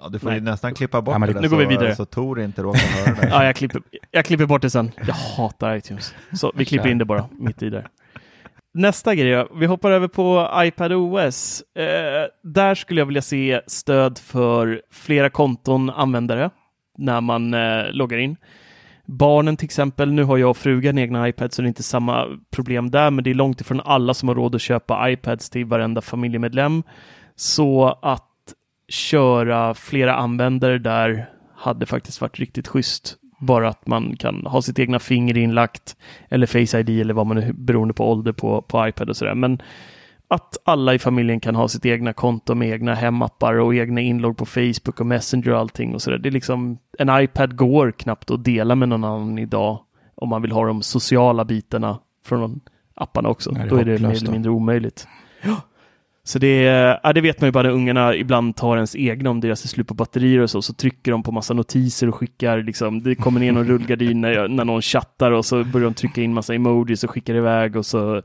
Ja, 0.02 0.08
du 0.08 0.18
får 0.18 0.28
Nej. 0.28 0.38
ju 0.38 0.44
nästan 0.44 0.74
klippa 0.74 1.02
bort 1.02 1.16
Ja, 1.20 1.26
det 1.26 1.40
nu 1.40 1.48
går 1.48 1.56
vi 1.56 1.64
så, 1.64 1.68
vidare. 1.68 1.96
så 1.96 2.04
Tor 2.04 2.40
inte 2.40 2.62
råkar 2.62 2.80
höra 2.80 3.14
det. 3.20 3.28
Ja, 3.30 3.44
jag, 3.44 3.56
klipper, 3.56 3.82
jag 4.10 4.24
klipper 4.24 4.46
bort 4.46 4.62
det 4.62 4.70
sen. 4.70 4.92
Jag 5.06 5.14
hatar 5.14 5.76
iTunes. 5.76 6.14
Så 6.32 6.52
vi 6.54 6.64
klipper 6.64 6.88
in 6.88 6.98
det 6.98 7.04
bara 7.04 7.28
mitt 7.38 7.62
i 7.62 7.70
där. 7.70 7.88
Nästa 8.74 9.14
grej, 9.14 9.46
vi 9.54 9.66
hoppar 9.66 9.90
över 9.90 10.08
på 10.08 10.50
iPad 10.56 10.92
OS. 10.92 11.62
Eh, 11.76 12.26
där 12.42 12.74
skulle 12.74 13.00
jag 13.00 13.06
vilja 13.06 13.22
se 13.22 13.60
stöd 13.66 14.18
för 14.18 14.82
flera 14.90 15.30
konton 15.30 15.90
användare 15.90 16.50
när 16.98 17.20
man 17.20 17.54
eh, 17.54 17.90
loggar 17.90 18.18
in. 18.18 18.36
Barnen 19.06 19.56
till 19.56 19.64
exempel, 19.64 20.12
nu 20.12 20.24
har 20.24 20.38
jag 20.38 20.50
och 20.50 20.56
frugan 20.56 20.98
egna 20.98 21.28
iPads 21.28 21.56
så 21.56 21.62
det 21.62 21.66
är 21.66 21.68
inte 21.68 21.82
samma 21.82 22.26
problem 22.50 22.90
där, 22.90 23.10
men 23.10 23.24
det 23.24 23.30
är 23.30 23.34
långt 23.34 23.60
ifrån 23.60 23.80
alla 23.80 24.14
som 24.14 24.28
har 24.28 24.34
råd 24.34 24.54
att 24.54 24.60
köpa 24.60 25.10
iPads 25.10 25.50
till 25.50 25.64
varenda 25.64 26.00
familjemedlem. 26.00 26.82
Så 27.36 27.98
att 28.02 28.28
köra 28.88 29.74
flera 29.74 30.14
användare 30.14 30.78
där 30.78 31.30
hade 31.56 31.86
faktiskt 31.86 32.20
varit 32.20 32.38
riktigt 32.38 32.68
schysst. 32.68 33.16
Bara 33.42 33.68
att 33.68 33.86
man 33.86 34.16
kan 34.16 34.46
ha 34.46 34.62
sitt 34.62 34.78
egna 34.78 34.98
finger 34.98 35.38
inlagt 35.38 35.96
eller 36.28 36.46
Face 36.46 36.80
ID 36.80 37.00
eller 37.00 37.14
vad 37.14 37.26
man 37.26 37.38
är 37.38 37.52
beroende 37.52 37.94
på 37.94 38.10
ålder 38.10 38.32
på, 38.32 38.62
på 38.62 38.88
iPad 38.88 39.10
och 39.10 39.16
sådär. 39.16 39.34
Men 39.34 39.62
att 40.28 40.56
alla 40.64 40.94
i 40.94 40.98
familjen 40.98 41.40
kan 41.40 41.54
ha 41.54 41.68
sitt 41.68 41.86
egna 41.86 42.12
konto 42.12 42.54
med 42.54 42.68
egna 42.68 42.94
hemappar 42.94 43.54
och 43.54 43.74
egna 43.74 44.00
inlogg 44.00 44.36
på 44.36 44.46
Facebook 44.46 45.00
och 45.00 45.06
Messenger 45.06 45.50
och 45.50 45.58
allting 45.58 45.94
och 45.94 46.02
sådär. 46.02 46.18
Det 46.18 46.28
är 46.28 46.30
liksom, 46.30 46.78
en 46.98 47.22
iPad 47.22 47.56
går 47.56 47.90
knappt 47.90 48.30
att 48.30 48.44
dela 48.44 48.74
med 48.74 48.88
någon 48.88 49.04
annan 49.04 49.38
idag 49.38 49.78
om 50.14 50.28
man 50.28 50.42
vill 50.42 50.52
ha 50.52 50.66
de 50.66 50.82
sociala 50.82 51.44
bitarna 51.44 51.98
från 52.24 52.60
apparna 52.94 53.28
också. 53.28 53.50
Nej, 53.50 53.68
då 53.68 53.76
är 53.76 53.84
det 53.84 53.98
mer 53.98 54.10
eller 54.10 54.32
mindre 54.32 54.50
omöjligt. 54.50 55.06
Så 56.24 56.38
det, 56.38 56.66
eh, 56.66 56.98
ja, 57.02 57.12
det 57.12 57.20
vet 57.20 57.40
man 57.40 57.48
ju 57.48 57.52
bara 57.52 57.62
när 57.62 57.70
ungarna 57.70 58.14
ibland 58.14 58.56
tar 58.56 58.76
ens 58.76 58.96
egna 58.96 59.30
om 59.30 59.40
deras 59.40 59.64
är 59.64 59.68
slut 59.68 59.88
på 59.88 59.94
batterier 59.94 60.40
och 60.40 60.50
så, 60.50 60.62
så 60.62 60.74
trycker 60.74 61.12
de 61.12 61.22
på 61.22 61.32
massa 61.32 61.54
notiser 61.54 62.08
och 62.08 62.14
skickar 62.14 62.62
liksom, 62.62 63.02
det 63.02 63.14
kommer 63.14 63.40
ner 63.40 63.52
någon 63.52 63.66
rullgardin 63.66 64.20
när, 64.20 64.48
när 64.48 64.64
någon 64.64 64.82
chattar 64.82 65.30
och 65.30 65.44
så 65.44 65.64
börjar 65.64 65.84
de 65.84 65.94
trycka 65.94 66.22
in 66.22 66.34
massa 66.34 66.54
emojis 66.54 67.04
och 67.04 67.10
skickar 67.10 67.34
iväg 67.34 67.76
och 67.76 67.86
så, 67.86 68.22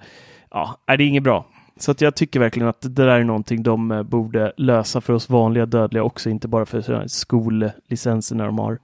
ja, 0.51 0.77
är 0.85 0.97
det 0.97 1.03
är 1.03 1.07
inget 1.07 1.23
bra. 1.23 1.45
Så 1.79 1.91
att 1.91 2.01
jag 2.01 2.15
tycker 2.15 2.39
verkligen 2.39 2.67
att 2.67 2.81
det 2.81 2.89
där 2.89 3.07
är 3.07 3.23
någonting 3.23 3.63
de 3.63 3.91
eh, 3.91 4.03
borde 4.03 4.53
lösa 4.57 5.01
för 5.01 5.13
oss 5.13 5.29
vanliga 5.29 5.65
dödliga 5.65 6.03
också, 6.03 6.29
inte 6.29 6.47
bara 6.47 6.65
för 6.65 6.81
skollicenser 6.81 6.93
när 6.93 7.07
skollicenserna 7.07 8.45
de 8.45 8.59
har. 8.59 8.79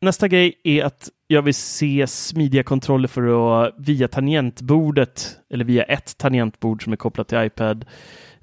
Nästa 0.00 0.28
grej 0.28 0.60
är 0.64 0.84
att 0.84 1.08
jag 1.26 1.42
vill 1.42 1.54
se 1.54 2.06
smidiga 2.06 2.62
kontroller 2.62 3.08
för 3.08 3.62
att 3.64 3.74
via 3.78 4.08
tangentbordet, 4.08 5.38
eller 5.50 5.64
via 5.64 5.82
ett 5.82 6.18
tangentbord 6.18 6.84
som 6.84 6.92
är 6.92 6.96
kopplat 6.96 7.28
till 7.28 7.38
iPad, 7.38 7.84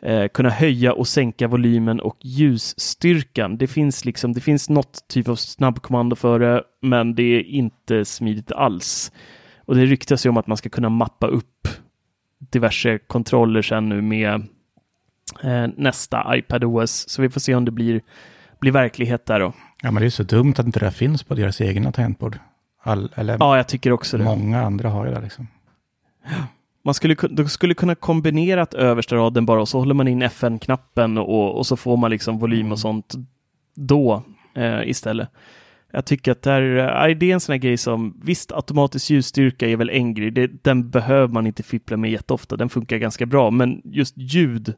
eh, 0.01 0.28
kunna 0.28 0.49
höja 0.49 0.93
och 0.93 1.08
sänka 1.08 1.47
volymen 1.47 1.99
och 1.99 2.18
ljusstyrkan. 2.22 3.58
Det 3.58 3.68
finns 3.68 4.06
liksom, 4.06 4.34
det 4.34 4.41
finns 4.41 4.70
något 4.70 5.08
typ 5.08 5.28
av 5.28 5.36
snabbkommando 5.36 6.16
för 6.16 6.39
det, 6.39 6.64
men 6.82 7.16
det 7.16 7.24
är 7.24 7.43
inte 7.43 8.06
smidigt 8.06 8.51
alls. 8.51 9.12
Och 9.58 9.76
det 9.76 9.86
ryktas 9.86 10.26
ju 10.26 10.30
om 10.30 10.38
att 10.38 10.47
man 10.47 10.58
ska 10.58 10.70
kunna 10.70 10.89
mappa 10.89 11.28
upp 11.28 11.68
diverse 12.51 12.97
kontroller 12.97 13.62
sen 13.62 13.89
nu 13.89 14.01
med 14.01 14.34
eh, 15.43 15.68
nästa 15.78 16.38
iPad 16.38 16.64
OS, 16.64 17.10
så 17.10 17.22
vi 17.22 17.30
får 17.30 17.39
se 17.39 17.56
om 17.56 17.66
det 17.66 17.72
blir, 17.72 18.01
blir 18.60 18.72
verklighet 18.72 19.26
där 19.26 19.39
då. 19.39 19.53
Ja, 19.82 19.91
men 19.91 20.01
det 20.01 20.07
är 20.07 20.09
så 20.09 20.23
dumt 20.23 20.53
att 20.57 20.65
inte 20.65 20.80
det 20.80 20.91
finns 20.91 21.23
på 21.23 21.36
deras 21.36 21.61
egna 21.61 21.91
tangentbord. 21.91 22.38
All, 22.84 23.11
eller 23.15 23.38
Ja, 23.39 23.57
jag 23.57 23.67
tycker 23.67 23.91
också 23.91 24.17
det. 24.17 24.23
många 24.23 24.61
andra 24.61 24.89
har 24.89 25.05
ju 25.05 25.13
det 25.13 25.21
liksom. 25.21 25.47
Man 26.84 26.93
skulle, 26.93 27.15
de 27.30 27.49
skulle 27.49 27.73
kunna 27.73 27.95
kombinera 27.95 28.61
att 28.61 28.73
översta 28.73 29.15
raden 29.15 29.45
bara 29.45 29.61
och 29.61 29.69
så 29.69 29.80
håller 29.80 29.93
man 29.93 30.07
in 30.07 30.21
FN-knappen 30.21 31.17
och, 31.17 31.57
och 31.57 31.67
så 31.67 31.78
får 31.78 31.97
man 31.97 32.11
liksom 32.11 32.39
volym 32.39 32.71
och 32.71 32.80
sånt 32.80 33.13
då 33.76 34.23
eh, 34.55 34.89
istället. 34.89 35.30
Jag 35.91 36.05
tycker 36.05 36.32
att 36.32 36.41
det, 36.41 36.51
här, 36.51 37.07
eh, 37.09 37.17
det 37.17 37.30
är 37.30 37.34
en 37.34 37.39
sån 37.39 37.53
här 37.53 37.59
grej 37.59 37.78
som, 37.78 38.21
visst 38.23 38.51
automatisk 38.51 39.09
ljusstyrka 39.09 39.67
är 39.67 39.78
väl 39.78 39.89
en 39.89 40.13
grej, 40.13 40.32
det, 40.32 40.47
den 40.63 40.89
behöver 40.89 41.34
man 41.34 41.47
inte 41.47 41.63
fippla 41.63 41.97
med 41.97 42.11
jätteofta, 42.11 42.57
den 42.57 42.69
funkar 42.69 42.97
ganska 42.97 43.26
bra, 43.26 43.51
men 43.51 43.82
just 43.84 44.17
ljud 44.17 44.73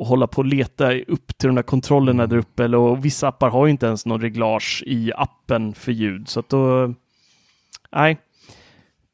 och 0.00 0.06
hålla 0.06 0.26
på 0.26 0.38
och 0.38 0.44
leta 0.44 0.94
upp 0.94 1.38
till 1.38 1.46
de 1.46 1.54
där 1.56 1.62
kontrollerna 1.62 2.26
där 2.26 2.36
uppe, 2.36 2.64
eller, 2.64 2.78
och 2.78 3.04
vissa 3.04 3.28
appar 3.28 3.50
har 3.50 3.66
ju 3.66 3.70
inte 3.70 3.86
ens 3.86 4.06
någon 4.06 4.20
reglage 4.20 4.82
i 4.86 5.12
appen 5.16 5.74
för 5.74 5.92
ljud, 5.92 6.28
så 6.28 6.40
att 6.40 6.48
då, 6.48 6.94
nej, 7.92 8.18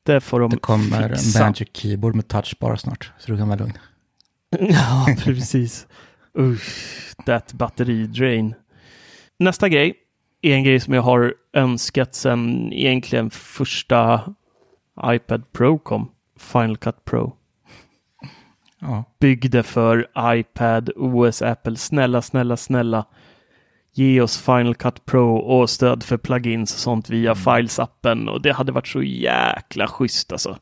det 0.03 0.21
får 0.21 0.41
de 0.41 0.51
Det 0.51 0.57
kommer 0.57 1.09
fixa. 1.09 1.39
en 1.39 1.47
Magic 1.47 1.69
Keyboard 1.73 2.15
med 2.15 2.29
touchbar 2.29 2.77
snart, 2.77 3.13
så 3.19 3.33
du 3.33 3.39
kan 3.39 3.49
vara 3.49 3.59
lugn. 3.59 3.73
Ja, 4.61 5.07
precis. 5.25 5.87
Usch, 6.39 7.15
that 7.27 7.53
batteri 7.53 8.07
drain. 8.07 8.55
Nästa 9.39 9.69
grej 9.69 9.95
är 10.43 10.55
en 10.55 10.65
grej 10.65 10.81
som 10.81 10.95
jag 10.95 11.03
har 11.03 11.35
önskat 11.53 12.15
sedan 12.15 12.73
egentligen 12.73 13.31
första 13.31 14.21
iPad 15.05 15.53
Pro 15.53 15.79
kom. 15.79 16.11
Final 16.39 16.77
Cut 16.77 17.05
Pro. 17.05 17.37
Ja, 18.81 19.05
Byggde 19.21 19.63
för 19.63 20.09
iPad, 20.19 20.91
OS, 20.97 21.43
Apple. 21.43 21.77
Snälla, 21.77 22.23
snälla, 22.23 22.57
snälla. 22.57 23.05
Ge 23.93 24.21
oss 24.21 24.39
Final 24.43 24.75
Cut 24.75 25.05
Pro 25.05 25.37
och 25.37 25.71
stöd 25.71 26.03
för 26.03 26.17
plugins 26.17 26.75
och 26.75 26.81
sånt 26.81 27.11
via 27.11 27.35
Files-appen. 27.35 28.29
Och 28.29 28.43
det 28.43 28.53
hade 28.53 28.73
varit 28.73 28.89
så 28.89 29.03
jäkla 29.03 29.87
schysst 29.87 30.33
alltså. 30.33 30.59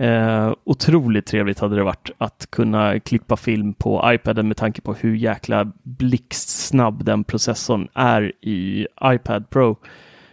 Eh, 0.00 0.52
otroligt 0.64 1.26
trevligt 1.26 1.58
hade 1.58 1.76
det 1.76 1.82
varit 1.82 2.10
att 2.18 2.46
kunna 2.50 3.00
klippa 3.00 3.36
film 3.36 3.74
på 3.74 4.02
iPaden 4.04 4.48
med 4.48 4.56
tanke 4.56 4.80
på 4.80 4.94
hur 4.94 5.14
jäkla 5.14 5.72
blixtsnabb 5.82 7.04
den 7.04 7.24
processorn 7.24 7.88
är 7.94 8.32
i 8.40 8.86
iPad 9.04 9.50
Pro. 9.50 9.76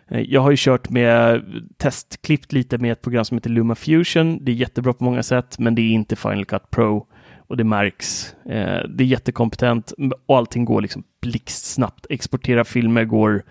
Eh, 0.08 0.22
jag 0.22 0.41
har 0.41 0.51
ju 0.51 0.58
kört 0.60 0.89
med 0.89 1.43
testklippt 1.78 2.53
lite 2.53 2.78
med 2.78 2.91
ett 2.91 3.01
program 3.01 3.26
som 3.26 3.38
heter 3.38 3.49
Luma 3.49 3.76
Fusion. 3.76 4.45
Det 4.45 4.51
är 4.51 4.56
jättebra 4.56 4.93
på 4.93 5.03
många 5.03 5.24
sätt, 5.24 5.60
men 5.60 5.76
det 5.76 5.82
är 5.82 5.91
inte 5.91 6.16
Final 6.16 6.45
Cut 6.45 6.70
Pro 6.70 7.08
och 7.47 7.58
det 7.58 7.64
märks. 7.64 8.34
Eh, 8.45 8.88
det 8.89 9.03
är 9.03 9.08
jättekompetent 9.08 9.93
och 10.26 10.38
allting 10.38 10.66
går 10.66 10.82
liksom 10.82 11.03
blixtsnabbt. 11.22 12.06
Exportera 12.10 12.64
filmer 12.64 13.06
går 13.06 13.43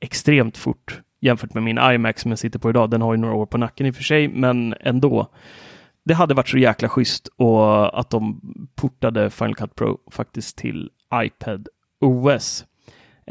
extremt 0.00 0.56
fort 0.56 1.00
jämfört 1.20 1.54
med 1.54 1.62
min 1.62 1.78
iMac 1.78 2.20
som 2.20 2.30
jag 2.30 2.38
sitter 2.38 2.58
på 2.58 2.70
idag. 2.70 2.90
Den 2.90 3.02
har 3.02 3.14
ju 3.14 3.20
några 3.20 3.34
år 3.34 3.46
på 3.46 3.58
nacken 3.58 3.86
i 3.86 3.90
och 3.90 3.94
för 3.94 4.02
sig, 4.02 4.28
men 4.28 4.74
ändå. 4.80 5.26
Det 6.04 6.14
hade 6.14 6.34
varit 6.34 6.48
så 6.48 6.58
jäkla 6.58 6.88
schysst 6.88 7.28
och 7.36 7.98
att 8.00 8.10
de 8.10 8.40
portade 8.74 9.30
Final 9.30 9.54
Cut 9.54 9.74
Pro 9.74 9.98
faktiskt 10.10 10.58
till 10.58 10.90
iPad 11.14 11.68
OS. 12.00 12.64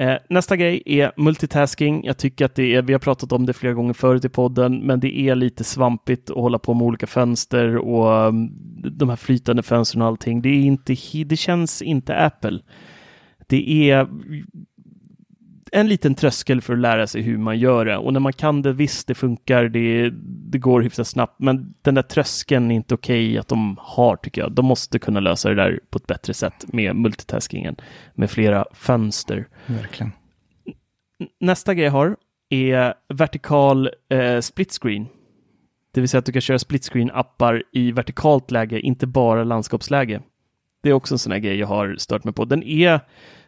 Eh, 0.02 0.18
nästa 0.30 0.58
grej 0.58 0.84
är 0.86 1.12
multitasking. 1.18 2.04
Jag 2.04 2.18
tycker 2.18 2.46
att 2.46 2.56
det 2.56 2.76
är, 2.76 2.82
vi 2.82 2.94
har 2.94 3.00
pratat 3.00 3.32
om 3.32 3.46
det 3.46 3.54
flera 3.54 3.74
gånger 3.74 3.94
förut 3.94 4.26
i 4.26 4.30
podden, 4.30 4.80
men 4.80 5.00
det 5.00 5.20
är 5.20 5.36
lite 5.36 5.64
svampigt 5.64 6.30
att 6.30 6.36
hålla 6.36 6.60
på 6.60 6.74
med 6.74 6.88
olika 6.88 7.08
fönster 7.08 7.78
och 7.78 8.28
um, 8.28 8.52
de 8.98 9.10
här 9.10 9.16
flytande 9.16 9.64
fönstren 9.64 10.02
och 10.02 10.08
allting. 10.08 10.42
Det, 10.42 10.50
är 10.50 10.62
inte, 10.62 10.96
det 11.26 11.38
känns 11.38 11.82
inte 11.82 12.16
Apple. 12.16 12.60
Det 13.48 13.92
är 13.92 14.08
en 15.72 15.88
liten 15.88 16.16
tröskel 16.16 16.62
för 16.62 16.74
att 16.74 16.80
lära 16.80 17.08
sig 17.08 17.22
hur 17.22 17.38
man 17.38 17.60
gör 17.60 17.86
det. 17.86 17.98
Och 17.98 18.14
när 18.14 18.20
man 18.20 18.34
kan 18.34 18.62
det, 18.62 18.74
visst, 18.74 19.08
det 19.08 19.16
funkar, 19.16 19.64
det, 19.64 20.10
det 20.52 20.58
går 20.58 20.82
hyfsat 20.82 21.08
snabbt, 21.08 21.40
men 21.40 21.74
den 21.82 21.96
där 21.96 22.02
tröskeln 22.02 22.72
är 22.72 22.76
inte 22.76 22.94
okej 22.94 23.38
att 23.38 23.48
de 23.48 23.78
har, 23.80 24.16
tycker 24.16 24.42
jag. 24.42 24.52
De 24.52 24.66
måste 24.66 25.00
kunna 25.00 25.20
lösa 25.20 25.50
det 25.50 25.56
där 25.56 25.80
på 25.90 25.98
ett 25.98 26.08
bättre 26.08 26.34
sätt 26.34 26.66
med 26.74 26.96
multitaskingen, 26.96 27.76
med 28.14 28.32
flera 28.32 28.66
fönster. 28.74 29.48
verkligen. 29.66 30.12
Nästa 31.40 31.74
grej 31.74 31.86
jag 31.86 31.92
har 31.92 32.16
är 32.50 32.94
vertikal 33.14 33.90
eh, 34.10 34.40
split 34.40 34.78
screen. 34.82 35.08
Det 35.94 36.02
vill 36.02 36.10
säga 36.10 36.20
att 36.20 36.26
du 36.26 36.32
kan 36.32 36.42
köra 36.42 36.60
split 36.60 36.90
screen-appar 36.94 37.64
i 37.72 37.92
vertikalt 37.92 38.52
läge, 38.52 38.80
inte 38.80 39.08
bara 39.08 39.44
landskapsläge. 39.44 40.22
Det 40.82 40.90
är 40.90 40.94
också 40.94 41.16
en 41.16 41.20
sån 41.20 41.32
här 41.32 41.40
grej 41.40 41.56
jag 41.56 41.68
har 41.68 41.96
stört 41.98 42.24
mig 42.24 42.34
på. 42.34 42.46
Den 42.46 42.64
är, 42.64 43.00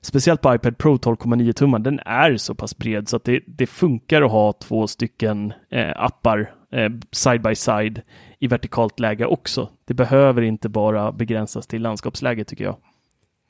speciellt 0.02 0.42
på 0.42 0.56
iPad 0.56 0.78
Pro 0.78 0.96
12,9 0.96 1.54
tummar, 1.54 1.80
den 1.80 2.00
är 2.00 2.38
så 2.38 2.56
pass 2.56 2.78
bred 2.78 3.10
så 3.10 3.16
att 3.16 3.24
det, 3.24 3.40
det 3.46 3.68
funkar 3.68 4.22
att 4.22 4.32
ha 4.32 4.54
två 4.54 4.88
stycken 4.88 5.54
eh, 5.70 5.92
appar 5.96 6.54
eh, 6.72 6.90
side 7.12 7.42
by 7.42 7.56
side 7.56 8.02
i 8.40 8.48
vertikalt 8.48 9.00
läge 9.00 9.26
också. 9.26 9.70
Det 9.86 9.94
behöver 9.94 10.42
inte 10.42 10.70
bara 10.70 11.12
begränsas 11.12 11.68
till 11.68 11.82
landskapsläge 11.82 12.44
tycker 12.44 12.64
jag. 12.64 12.76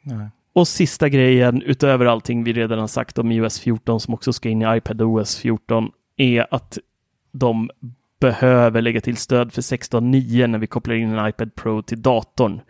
Nej. 0.01 0.29
Och 0.53 0.67
sista 0.67 1.09
grejen, 1.09 1.61
utöver 1.61 2.05
allting 2.05 2.43
vi 2.43 2.53
redan 2.53 2.79
har 2.79 2.87
sagt 2.87 3.17
om 3.17 3.31
iOS 3.31 3.59
14 3.59 3.99
som 3.99 4.13
också 4.13 4.33
ska 4.33 4.49
in 4.49 4.61
i 4.61 4.77
iPad 4.77 5.01
OS 5.01 5.37
14, 5.37 5.91
är 6.17 6.47
att 6.51 6.77
de 7.31 7.69
behöver 8.19 8.81
lägga 8.81 9.01
till 9.01 9.17
stöd 9.17 9.53
för 9.53 9.61
16.9 9.61 10.47
när 10.47 10.59
vi 10.59 10.67
kopplar 10.67 10.95
in 10.95 11.09
en 11.09 11.27
iPad 11.27 11.55
Pro 11.55 11.81
till 11.81 12.01
datorn. 12.01 12.61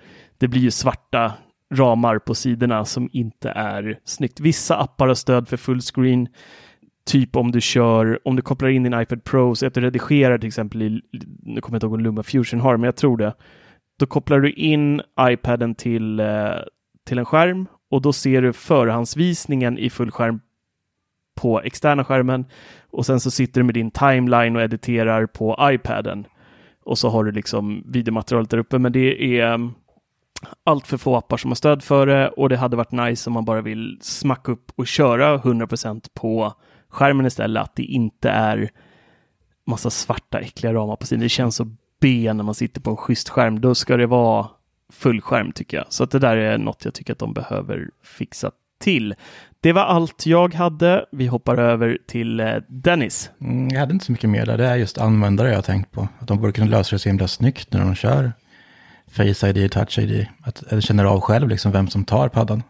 Det 0.44 0.48
blir 0.48 0.62
ju 0.62 0.72
svarta 0.72 1.34
ramar 1.74 2.20
på 2.20 2.36
sidorna 2.36 2.86
som 2.86 3.10
inte 3.12 3.50
är 3.50 4.00
snyggt. 4.04 4.40
Vissa 4.40 4.78
appar 4.78 5.08
har 5.08 5.16
stöd 5.16 5.48
för 5.48 5.58
fullscreen. 5.58 6.28
Typ 7.06 7.36
om 7.36 7.52
du 7.52 7.62
kör, 7.62 8.28
om 8.28 8.36
du 8.36 8.42
kopplar 8.42 8.70
in 8.70 8.84
din 8.84 9.02
iPad 9.02 9.24
Pro 9.24 9.56
så 9.56 9.68
att 9.68 9.74
du 9.74 9.82
redigerar 9.82 10.38
till 10.38 10.48
exempel 10.48 10.82
i, 10.82 11.02
nu 11.44 11.62
kommer 11.62 11.76
jag 11.76 11.78
inte 11.78 11.86
ihåg 11.86 11.94
om 11.94 12.00
Luma 12.00 12.24
Fusion 12.24 12.60
har, 12.60 12.78
men 12.78 12.84
jag 12.86 12.96
tror 12.96 13.18
det. 13.18 13.34
Då 14.00 14.06
kopplar 14.06 14.40
du 14.40 14.52
in 14.52 15.02
iPaden 15.20 15.76
till, 15.76 16.20
eh, 16.20 16.56
till 17.08 17.20
en 17.20 17.26
skärm 17.26 17.68
och 17.92 18.02
då 18.02 18.14
ser 18.14 18.42
du 18.42 18.54
förhandsvisningen 18.54 19.78
i 19.78 19.90
fullskärm 19.90 20.40
på 21.42 21.62
externa 21.62 22.04
skärmen 22.04 22.46
och 22.92 23.06
sen 23.06 23.20
så 23.20 23.32
sitter 23.32 23.62
du 23.62 23.66
med 23.66 23.76
din 23.76 23.92
timeline 23.92 24.56
och 24.56 24.62
editerar 24.62 25.26
på 25.26 25.58
iPaden. 25.62 26.26
Och 26.86 26.98
så 26.98 27.10
har 27.10 27.24
du 27.24 27.32
liksom 27.32 27.84
videomaterialet 27.86 28.50
där 28.50 28.58
uppe, 28.58 28.80
men 28.80 28.92
det 28.92 29.40
är 29.40 29.72
allt 30.64 30.88
för 30.88 30.98
få 30.98 31.16
appar 31.16 31.38
som 31.38 31.52
har 31.52 31.56
stöd 31.56 31.84
för 31.84 32.06
det 32.06 32.30
och 32.30 32.50
det 32.50 32.58
hade 32.58 32.78
varit 32.78 32.92
nice 32.92 33.30
om 33.30 33.34
man 33.34 33.46
bara 33.46 33.62
vill 33.62 33.98
smacka 34.02 34.52
upp 34.52 34.72
och 34.76 34.88
köra 34.88 35.38
100% 35.38 36.06
på 36.14 36.54
skärmen 36.90 37.26
istället, 37.26 37.64
att 37.64 37.76
det 37.76 37.84
inte 37.84 38.30
är 38.30 38.70
massa 39.68 39.90
svarta 39.90 40.40
äckliga 40.40 40.74
ramar 40.74 40.96
på 40.96 41.06
sidan. 41.06 41.22
Det 41.22 41.30
känns 41.30 41.56
så 41.56 41.68
B 42.02 42.34
när 42.34 42.44
man 42.44 42.56
sitter 42.56 42.82
på 42.82 42.90
en 42.90 42.98
schysst 42.98 43.30
skärm. 43.30 43.62
Då 43.62 43.76
ska 43.76 43.98
det 43.98 44.08
vara 44.08 44.48
full 44.94 45.22
skärm 45.22 45.52
tycker 45.52 45.78
jag. 45.78 45.86
Så 45.90 46.04
att 46.04 46.12
det 46.12 46.20
där 46.20 46.38
är 46.38 46.58
något 46.58 46.86
jag 46.86 46.94
tycker 46.94 47.14
att 47.14 47.20
de 47.20 47.34
behöver 47.34 47.90
fixa 48.04 48.52
till. 48.80 49.16
Det 49.62 49.74
var 49.74 49.82
allt 49.82 50.26
jag 50.26 50.54
hade. 50.54 51.06
Vi 51.12 51.28
hoppar 51.28 51.58
över 51.58 51.98
till 52.08 52.40
eh, 52.40 52.56
Dennis. 52.68 53.32
Mm, 53.42 53.70
jag 53.70 53.80
hade 53.80 53.94
inte 53.94 54.06
så 54.06 54.12
mycket 54.12 54.30
mer 54.30 54.46
där. 54.46 54.58
Det 54.58 54.66
är 54.66 54.76
just 54.76 54.98
användare 54.98 55.50
jag 55.50 55.56
har 55.56 55.62
tänkt 55.62 55.92
på. 55.92 56.08
Att 56.20 56.28
de 56.28 56.40
borde 56.40 56.54
kunna 56.54 56.68
lösa 56.68 56.96
det 56.96 57.00
så 57.00 57.10
himla 57.10 57.28
snyggt 57.28 57.74
när 57.74 57.80
de 57.80 57.96
kör 57.96 58.32
Face 59.14 59.50
ID, 59.50 59.72
Touch 59.72 60.00
ID. 60.00 60.28
Att 60.42 60.64
jag 60.72 60.84
känner 60.84 61.06
av 61.06 61.22
själv 61.22 61.50
liksom 61.50 61.72
vem 61.72 61.88
som 61.88 62.06
tar 62.06 62.30
paddan. 62.30 62.64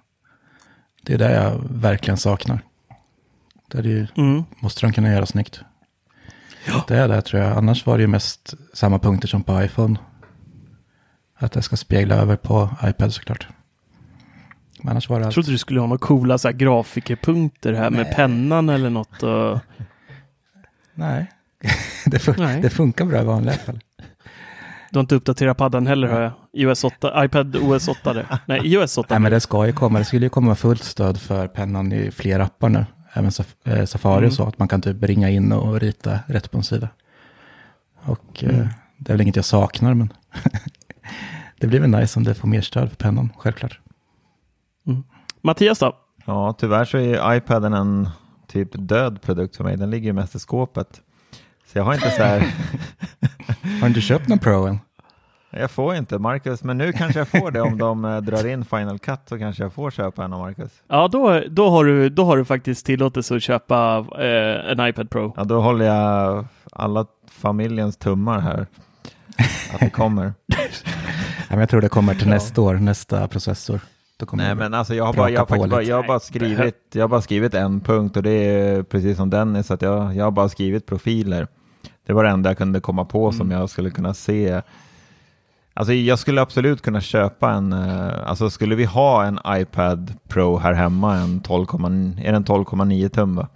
Det 1.02 1.14
är 1.14 1.18
det 1.18 1.32
jag 1.32 1.62
verkligen 1.70 2.18
saknar. 2.18 2.60
Det 3.68 3.82
ju, 3.82 4.08
Mm. 4.18 4.44
måste 4.60 4.82
de 4.86 4.94
kunna 4.94 5.12
göra 5.12 5.26
snyggt. 5.26 5.62
Det 6.88 6.96
är 6.98 7.08
det 7.08 7.22
tror 7.22 7.41
jag. 7.41 7.58
Annars 7.58 7.86
var 7.86 7.98
det 7.98 8.02
ju 8.02 8.08
mest 8.08 8.54
samma 8.74 9.00
punkter 9.00 9.28
som 9.28 9.44
på 9.44 9.64
iPhone. 9.64 10.00
Att 11.38 11.52
det 11.52 11.62
ska 11.62 11.78
spegla 11.78 12.16
över 12.16 12.36
på 12.36 12.70
iPad 12.84 13.14
såklart. 13.14 13.48
Men 14.82 14.89
annars 14.91 15.10
var 15.10 15.18
det 15.20 15.22
Jag 15.22 15.26
allt. 15.28 15.34
trodde 15.34 15.52
du 15.52 15.58
skulle 15.58 15.80
ha 15.80 15.88
några 15.88 15.98
coola 16.00 16.38
så 16.38 16.48
här, 16.48 16.56
grafikerpunkter 16.56 17.74
här 17.74 17.89
med 17.89 18.06
Nej. 18.06 18.14
pennan 18.16 18.70
eller 18.70 18.89
något. 18.89 19.24
Och... 19.24 19.60
Nej, 20.94 21.32
det, 22.06 22.18
fun- 22.18 22.36
Nej. 22.38 22.62
det 22.62 22.70
funkar 22.70 23.06
bra 23.06 23.22
i 23.22 23.26
vanliga 23.26 23.56
fall. 23.56 23.80
Du 24.94 24.98
har 25.00 25.02
inte 25.02 25.16
uppdaterat 25.16 25.58
paddan 25.58 25.88
heller 25.88 26.08
hör 26.08 26.22
jag. 26.22 26.32
iOS 26.54 26.84
8, 26.84 27.26
iPad 27.26 27.56
OS 27.56 27.88
8. 27.88 28.14
det. 28.14 28.39
Nej, 28.46 28.62
iOS 28.74 28.98
8. 28.98 29.08
Nej, 29.10 29.20
men 29.20 29.32
det 29.32 29.39
ska 29.39 29.66
ju 29.66 29.74
komma. 29.74 30.00
Det 30.00 30.06
skulle 30.06 30.26
ju 30.26 30.30
komma 30.30 30.56
fullt 30.56 30.84
stöd 30.84 31.22
för 31.22 31.48
pennan 31.48 31.91
i 31.91 32.12
fler 32.12 32.39
appar 32.39 32.70
nu. 32.70 32.86
Även 33.14 33.30
Saf- 33.30 33.56
eh, 33.80 33.86
Safari 33.86 34.18
Mm. 34.18 34.28
och 34.28 34.34
så. 34.34 34.44
Att 34.46 34.60
man 34.60 34.68
kan 34.68 34.82
typ 34.82 35.04
ringa 35.04 35.30
in 35.30 35.52
och 35.52 35.80
rita 35.82 36.20
rätt 36.28 36.52
på 36.52 36.58
en 36.58 36.64
sida. 36.64 36.89
Och 38.04 38.44
eh, 38.44 38.50
Mm. 38.56 38.68
det 38.98 39.12
är 39.12 39.14
väl 39.14 39.22
inget 39.22 39.36
jag 39.36 39.46
saknar, 39.46 39.94
men 39.94 40.14
det 41.60 41.68
blir 41.68 41.80
väl 41.80 41.89
nice 41.89 42.20
om 42.20 42.24
det 42.24 42.34
får 42.36 42.48
mer 42.48 42.62
stöd 42.62 42.89
för 42.89 42.96
pennan, 42.96 43.30
självklart. 43.38 43.80
Mattias 45.41 45.80
då? 45.80 45.96
Ja, 46.26 46.56
tyvärr 46.60 46.86
så 46.86 46.98
är 46.98 47.36
iPaden 47.36 47.74
en 47.74 48.10
typ 48.48 48.70
död 48.74 49.22
produkt 49.22 49.56
för 49.56 49.64
mig. 49.64 49.78
Den 49.78 49.89
ligger 49.89 50.06
ju 50.06 50.14
mest 50.14 50.36
i 50.36 50.39
skåpet. 50.39 51.02
Så 51.72 51.78
jag 51.78 51.84
har 51.84 51.94
inte 51.94 52.12
så 52.12 52.24
här, 52.24 52.54
Har 53.64 53.82
du 53.82 53.88
inte 53.88 54.01
köpt 54.01 54.28
någon 54.28 54.39
Pro 54.39 54.68
än? 54.68 54.80
jag 55.59 55.72
får 55.72 55.95
inte 55.95 56.20
Marcus, 56.20 56.64
men 56.64 56.78
nu 56.78 56.91
kanske 56.91 57.20
jag 57.20 57.28
får 57.28 57.51
det 57.51 57.61
om 57.61 57.78
de 57.78 58.05
eh, 58.05 58.18
drar 58.18 58.47
in 58.47 58.66
Final 58.66 58.99
Cut 58.99 59.20
så 59.30 59.39
kanske 59.39 59.64
jag 59.64 59.74
får 59.74 59.91
köpa 59.91 60.24
en 60.24 60.34
av 60.34 60.39
Marcus. 60.39 60.72
Ja, 60.88 61.07
då, 61.07 61.41
då, 61.49 61.70
har 61.70 61.86
du, 61.86 62.09
då 62.09 62.26
har 62.26 62.38
du 62.38 62.45
faktiskt 62.45 62.86
tillåtelse 62.86 63.36
att 63.36 63.43
köpa 63.43 64.05
eh, 64.20 64.72
en 64.72 64.88
iPad 64.88 65.09
Pro. 65.09 65.34
Ja, 65.38 65.43
då 65.43 65.61
håller 65.61 65.86
jag 65.86 66.45
alla 66.72 67.05
familjens 67.32 67.97
tummar 67.97 68.39
här. 68.39 68.68
Att 69.74 69.80
det 69.80 69.89
kommer. 69.89 70.34
Ja, 71.49 71.55
men 71.55 71.59
jag 71.59 71.70
tror 71.70 71.82
det 71.82 71.89
kommer 71.89 72.16
till 72.16 72.28
nästa 72.28 72.61
år, 72.61 72.74
nästa 72.74 73.28
processor. 73.28 73.80
Då 74.18 74.26
kommer 74.26 74.43
Nej 74.43 74.55
men 74.55 74.74
alltså 74.74 74.95
jag 74.95 75.05
har 75.05 75.14
bara, 75.14 75.30
jag 75.30 75.41
har 75.41 75.45
faktiskt 75.45 75.70
bara, 75.70 75.84
jag 75.84 75.95
har 75.95 76.07
bara 76.07 76.20
skrivit, 76.20 76.76
jag 76.93 77.03
har 77.03 77.07
bara 77.07 77.22
skrivit 77.22 77.53
en 77.53 77.80
punkt 77.82 78.18
och 78.18 78.24
det 78.24 78.32
är 78.32 78.84
precis 78.84 79.18
som 79.18 79.30
Dennis, 79.30 79.72
att 79.72 79.82
jag, 79.82 80.16
jag 80.16 80.24
har 80.24 80.32
bara 80.32 80.49
skrivit 80.49 80.86
profiler. 80.86 81.47
Det 82.06 82.14
var 82.14 82.24
det 82.24 82.30
enda 82.30 82.49
jag 82.49 82.58
kunde 82.58 82.80
komma 82.80 83.06
på 83.06 83.32
som 83.32 83.51
jag 83.51 83.70
skulle 83.70 83.89
kunna 83.89 84.14
se. 84.14 84.62
Alltså 85.74 85.93
jag 85.93 86.20
skulle 86.20 86.41
absolut 86.41 86.82
kunna 86.82 87.01
köpa 87.01 87.51
en, 87.51 87.74
eh, 87.74 88.30
alltså 88.30 88.49
skulle 88.49 88.76
vi 88.76 88.86
ha 88.86 89.26
en 89.26 89.39
iPad 89.47 90.14
Pro 90.28 90.58
här 90.58 90.74
hemma, 90.74 91.16
en 91.16 91.39
12, 91.39 91.66
är 92.24 92.32
den 92.32 92.43
12,9 92.45 93.10
tum 93.10 93.36
va? 93.36 93.47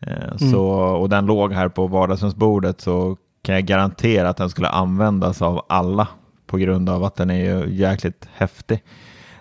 Eh, 0.00 0.36
Så, 0.50 0.62
och 0.72 1.08
den 1.08 1.26
låg 1.26 1.52
här 1.52 1.68
på 1.68 1.86
vardagsrumsbordet 1.86 2.80
så 2.80 3.16
kan 3.42 3.54
jag 3.54 3.64
garantera 3.64 4.28
att 4.28 4.36
den 4.36 4.50
skulle 4.50 4.68
användas 4.68 5.42
av 5.42 5.64
alla 5.68 6.08
på 6.46 6.56
grund 6.56 6.88
av 6.88 7.04
att 7.04 7.16
den 7.16 7.30
är 7.30 7.34
ju 7.64 7.74
jäkligt 7.74 8.28
häftig. 8.34 8.82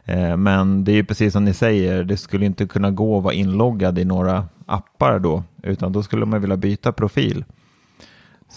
Eh, 0.05 0.38
Men 0.38 0.84
det 0.84 0.91
är 0.91 0.95
ju 0.95 1.05
precis 1.05 1.34
som 1.34 1.45
ni 1.45 1.53
säger, 1.53 2.03
det 2.03 2.17
skulle 2.17 2.45
inte 2.45 2.67
kunna 2.67 2.91
gå 2.91 3.17
att 3.17 3.23
vara 3.23 3.34
inloggad 3.34 3.99
i 3.99 4.05
några 4.05 4.45
appar 4.65 5.19
då, 5.19 5.43
utan 5.63 5.91
då 5.91 6.03
skulle 6.03 6.25
man 6.25 6.41
vilja 6.41 6.57
byta 6.57 6.91
profil. 6.91 7.45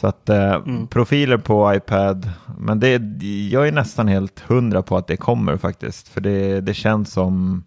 Så 0.02 0.08
att 0.08 0.28
eh, 0.28 0.60
profiler 0.90 1.36
på 1.36 1.74
iPad, 1.74 2.30
men 2.58 2.80
det, 2.80 3.02
jag 3.50 3.68
är 3.68 3.72
nästan 3.72 4.08
helt 4.08 4.40
hundra 4.40 4.82
på 4.82 4.96
att 4.96 5.06
det 5.06 5.16
kommer 5.16 5.56
faktiskt, 5.56 6.08
för 6.08 6.20
det, 6.20 6.60
det 6.60 6.74
känns 6.74 7.12
som 7.12 7.64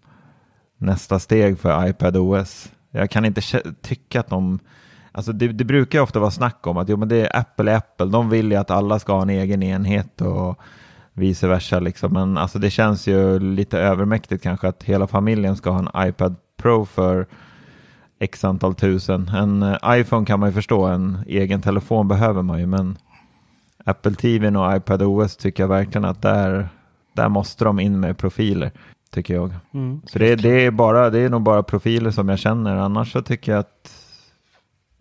nästa 0.78 1.18
steg 1.18 1.58
för 1.58 1.88
iPad 1.88 2.16
OS. 2.16 2.72
Jag 2.90 3.10
kan 3.10 3.24
inte 3.24 3.40
tycka 3.82 4.20
att 4.20 4.28
de, 4.28 4.58
alltså 5.12 5.32
det, 5.32 5.48
det 5.48 5.64
brukar 5.64 5.98
ju 5.98 6.02
ofta 6.02 6.20
vara 6.20 6.30
snack 6.30 6.66
om 6.66 6.76
att 6.76 6.88
jo, 6.88 6.96
men 6.96 7.08
det 7.08 7.16
är 7.16 7.36
Apple 7.40 7.72
är 7.72 7.76
Apple, 7.76 8.06
de 8.06 8.30
vill 8.30 8.50
ju 8.50 8.56
att 8.56 8.70
alla 8.70 8.98
ska 8.98 9.12
ha 9.12 9.22
en 9.22 9.30
egen 9.30 9.62
enhet 9.62 10.20
och 10.20 10.58
vice 11.12 11.48
versa 11.48 11.80
liksom. 11.80 12.12
Men 12.12 12.38
alltså 12.38 12.58
det 12.58 12.70
känns 12.70 13.06
ju 13.06 13.38
lite 13.38 13.78
övermäktigt 13.78 14.42
kanske 14.42 14.68
att 14.68 14.82
hela 14.82 15.06
familjen 15.06 15.56
ska 15.56 15.70
ha 15.70 15.78
en 15.78 16.08
iPad 16.08 16.36
Pro 16.56 16.84
för 16.84 17.26
x 18.18 18.44
antal 18.44 18.74
tusen. 18.74 19.28
En 19.28 19.62
eh, 19.62 19.76
iPhone 19.86 20.26
kan 20.26 20.40
man 20.40 20.48
ju 20.48 20.52
förstå, 20.52 20.84
en 20.84 21.18
egen 21.26 21.62
telefon 21.62 22.08
behöver 22.08 22.42
man 22.42 22.58
ju, 22.58 22.66
men 22.66 22.98
Apple 23.84 24.14
TV 24.14 24.48
och 24.48 24.76
iPad 24.76 25.02
OS 25.02 25.36
tycker 25.36 25.62
jag 25.62 25.68
verkligen 25.68 26.04
att 26.04 26.22
där, 26.22 26.68
där 27.12 27.28
måste 27.28 27.64
de 27.64 27.80
in 27.80 28.00
med 28.00 28.18
profiler, 28.18 28.70
tycker 29.10 29.34
jag. 29.34 29.54
Mm. 29.74 30.02
Så 30.06 30.18
det, 30.18 30.36
det, 30.36 30.66
är 30.66 30.70
bara, 30.70 31.10
det 31.10 31.18
är 31.18 31.28
nog 31.28 31.42
bara 31.42 31.62
profiler 31.62 32.10
som 32.10 32.28
jag 32.28 32.38
känner, 32.38 32.76
annars 32.76 33.12
så 33.12 33.22
tycker 33.22 33.52
jag 33.52 33.58
att 33.58 34.02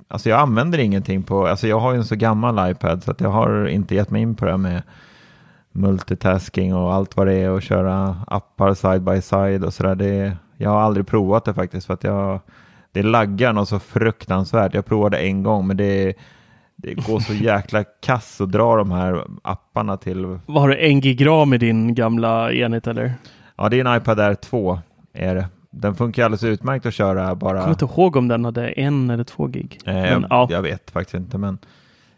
Alltså 0.08 0.30
jag 0.30 0.40
använder 0.40 0.80
ingenting 0.80 1.24
på, 1.24 1.48
alltså 1.48 1.68
jag 1.68 1.80
har 1.80 1.92
ju 1.92 1.98
en 1.98 2.06
så 2.06 2.16
gammal 2.16 2.72
iPad 2.72 3.04
så 3.04 3.12
att 3.12 3.22
jag 3.22 3.30
har 3.30 3.68
inte 3.68 3.96
gett 3.96 4.10
mig 4.10 4.22
in 4.22 4.36
på 4.36 4.46
det 4.46 4.52
här 4.52 4.58
med 4.58 4.84
multitasking 5.72 6.76
och 6.76 6.94
allt 6.94 7.18
vad 7.18 7.28
det 7.28 7.34
är 7.34 7.50
och 7.50 7.62
köra 7.62 8.16
appar 8.28 8.74
side 8.74 9.02
by 9.02 9.22
side 9.22 9.64
och 9.64 9.74
sådär. 9.74 9.96
Det, 9.96 10.38
jag 10.58 10.70
har 10.70 10.82
aldrig 10.82 11.08
provat 11.08 11.46
det 11.46 11.54
faktiskt 11.54 11.88
för 11.88 11.94
att 11.94 12.04
jag, 12.04 12.40
det 12.96 13.04
laggar 13.04 13.54
något 13.54 13.70
så 13.70 13.80
fruktansvärt. 13.80 14.74
Jag 14.74 14.86
provade 14.86 15.18
en 15.18 15.44
gång 15.44 15.68
men 15.68 15.78
det, 15.78 16.14
det 16.76 16.94
går 16.94 17.20
så 17.20 17.34
jäkla 17.34 17.84
kass 17.84 18.42
att 18.42 18.52
dra 18.52 18.76
de 18.76 18.92
här 18.92 19.24
apparna 19.44 19.98
till. 19.98 20.40
Vad 20.46 20.62
har 20.62 20.70
du, 20.70 20.86
en 20.86 21.02
gig 21.02 21.28
ram 21.28 21.54
i 21.54 21.58
din 21.58 21.96
gamla 21.96 22.54
enhet 22.54 22.88
eller? 22.88 23.14
Ja, 23.56 23.70
det 23.70 23.80
är 23.80 23.86
en 23.86 23.98
iPad 23.98 24.20
Air 24.20 24.36
2 24.36 24.80
är 25.14 25.36
det. 25.36 25.48
Den 25.72 25.96
funkar 25.96 26.26
alldeles 26.26 26.44
utmärkt 26.44 26.86
att 26.86 26.94
köra 26.94 27.36
bara. 27.36 27.56
Jag 27.56 27.62
kommer 27.64 27.74
inte 27.74 27.86
ihåg 27.86 28.16
om 28.16 28.28
den 28.28 28.46
hade 28.46 28.68
en 28.68 29.10
eller 29.10 29.24
två 29.24 29.48
gig. 29.48 29.80
Eh, 29.86 29.94
Men, 29.94 30.22
jag, 30.22 30.26
ja. 30.30 30.48
jag 30.52 30.62
vet 30.62 30.92
faktiskt 30.92 31.16
inte, 31.16 31.38
men 31.38 31.58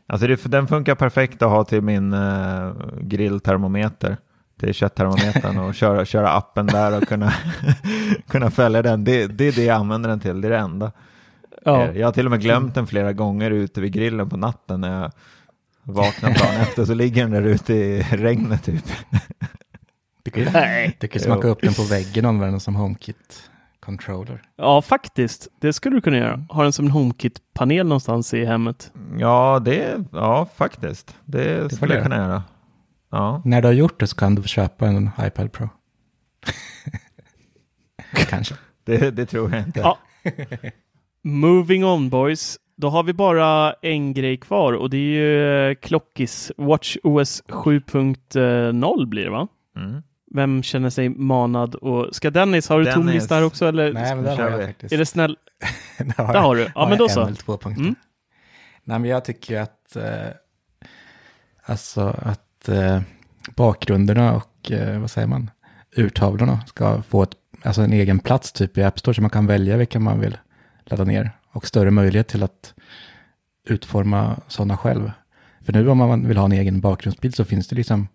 alltså 0.07 0.27
det, 0.27 0.43
den 0.43 0.67
funkar 0.67 0.95
perfekt 0.95 1.41
att 1.41 1.49
ha 1.49 1.63
till 1.63 1.81
min 1.81 2.13
uh, 2.13 2.71
grilltermometer, 3.01 4.17
till 4.59 4.73
kötttermometern 4.73 5.57
och 5.57 5.75
köra, 5.75 6.05
köra 6.05 6.29
appen 6.31 6.65
där 6.67 6.97
och 6.97 7.07
kunna, 7.07 7.33
kunna 8.27 8.51
följa 8.51 8.81
den. 8.81 9.03
Det, 9.03 9.27
det 9.27 9.43
är 9.45 9.51
det 9.51 9.63
jag 9.63 9.75
använder 9.77 10.09
den 10.09 10.19
till, 10.19 10.41
det 10.41 10.47
är 10.47 10.51
det 10.51 10.57
enda. 10.57 10.91
Ja. 11.65 11.83
Eh, 11.83 11.97
Jag 11.97 12.07
har 12.07 12.11
till 12.11 12.25
och 12.25 12.31
med 12.31 12.41
glömt 12.41 12.75
den 12.75 12.87
flera 12.87 13.13
gånger 13.13 13.51
ute 13.51 13.81
vid 13.81 13.91
grillen 13.93 14.29
på 14.29 14.37
natten 14.37 14.81
när 14.81 15.01
jag 15.01 15.11
vaknar 15.83 16.29
dagen 16.29 16.55
efter 16.61 16.85
så 16.85 16.93
ligger 16.93 17.21
den 17.23 17.31
där 17.31 17.41
ute 17.41 17.73
i 17.73 18.01
regnet 18.11 18.63
typ. 18.63 18.83
Du 20.23 20.31
kan 20.31 20.43
ju, 20.43 20.49
Nej. 20.53 20.97
du 20.99 21.07
kan 21.07 21.21
Jo. 21.25 21.33
upp 21.49 21.61
den 21.61 21.73
på 21.73 21.83
väggen 21.83 22.25
och 22.25 22.29
använda 22.29 22.51
den 22.51 22.59
som 22.59 22.75
HomeKit. 22.75 23.49
controller. 23.79 24.41
Ja, 24.57 24.81
faktiskt. 24.81 25.47
Det 25.59 25.73
skulle 25.73 25.95
du 25.97 26.01
kunna 26.01 26.17
göra. 26.17 26.45
Ha 26.49 26.63
den 26.63 26.73
som 26.73 26.85
en 26.85 26.91
HomeKit-panel 26.91 27.83
någonstans 27.87 28.33
i 28.33 28.45
hemmet. 28.45 28.91
Ja, 29.17 29.61
det, 29.65 30.03
ja 30.11 30.47
faktiskt. 30.55 31.15
Det 31.25 31.73
skulle 31.75 31.93
jag 31.93 31.99
det. 32.03 32.09
kunna 32.09 32.15
göra. 32.17 32.43
Ja. 33.17 33.41
När 33.45 33.61
du 33.61 33.67
har 33.67 33.73
gjort 33.73 33.99
det 33.99 34.07
så 34.07 34.15
kan 34.15 34.35
du 34.35 34.43
köpa 34.43 34.87
en 34.87 35.09
iPad 35.21 35.51
Pro. 35.51 35.69
Kanske. 38.29 38.55
Det, 38.83 39.11
det 39.11 39.25
tror 39.25 39.51
jag 39.51 39.63
inte. 39.63 39.79
Ja. 39.79 39.97
Moving 41.23 41.85
on 41.85 42.09
boys. 42.09 42.57
Då 42.75 42.89
har 42.89 43.03
vi 43.03 43.13
bara 43.13 43.73
en 43.81 44.13
grej 44.13 44.37
kvar 44.37 44.73
och 44.73 44.89
det 44.89 44.97
är 44.97 45.01
ju 45.01 45.69
eh, 45.69 45.75
Klockis. 45.75 46.51
Watch 46.57 46.97
OS 47.03 47.43
7.0 47.47 49.05
blir 49.05 49.23
det 49.23 49.29
va? 49.31 49.47
Mm. 49.75 50.03
Vem 50.35 50.63
känner 50.63 50.89
sig 50.89 51.09
manad 51.09 51.75
och 51.75 52.15
ska 52.15 52.29
Dennis, 52.29 52.69
har 52.69 52.77
du 52.79 52.83
Dennis. 52.83 52.95
tom 52.95 53.07
lista 53.07 53.35
här 53.35 53.43
också 53.45 53.65
eller? 53.67 53.93
Nej, 53.93 54.15
men 54.15 54.23
där 54.23 54.37
har 54.37 54.49
jag 54.49 54.57
vi. 54.57 54.65
faktiskt. 54.65 54.93
Är 54.93 54.97
det 54.97 55.05
snäll? 55.05 55.37
Där 55.97 56.23
har, 56.23 56.33
Där 56.33 56.41
har 56.41 56.55
du. 56.55 56.61
Ja, 56.75 56.81
men 56.81 56.89
jag 56.89 56.97
då 56.99 57.09
så. 57.09 57.21
eller 57.25 57.35
två 57.35 57.57
punkter. 57.57 57.81
Mm. 57.81 57.95
Nej, 58.83 58.99
men 58.99 59.09
jag 59.09 59.25
tycker 59.25 59.61
att, 59.61 59.95
eh, 59.95 60.03
alltså 61.65 62.15
att 62.21 62.46
eh, 62.69 63.01
bakgrunderna 63.55 64.35
och, 64.35 64.71
eh, 64.71 64.99
vad 64.99 65.11
säger 65.11 65.27
man, 65.27 65.51
urtavlorna 65.95 66.61
ska 66.65 67.01
få 67.01 67.23
ett, 67.23 67.35
alltså 67.61 67.81
en 67.81 67.93
egen 67.93 68.19
plats 68.19 68.51
typ 68.51 68.77
i 68.77 68.83
App 68.83 68.99
Store 68.99 69.15
så 69.15 69.21
man 69.21 69.29
kan 69.29 69.45
välja 69.45 69.77
vilka 69.77 69.99
man 69.99 70.19
vill 70.19 70.37
ladda 70.85 71.03
ner 71.03 71.31
och 71.51 71.67
större 71.67 71.91
möjlighet 71.91 72.27
till 72.27 72.43
att 72.43 72.73
utforma 73.67 74.39
sådana 74.47 74.77
själv. 74.77 75.11
För 75.61 75.73
nu 75.73 75.89
om 75.89 75.97
man 75.97 76.27
vill 76.27 76.37
ha 76.37 76.45
en 76.45 76.51
egen 76.51 76.81
bakgrundsbild 76.81 77.35
så 77.35 77.45
finns 77.45 77.67
det 77.67 77.75
liksom, 77.75 78.07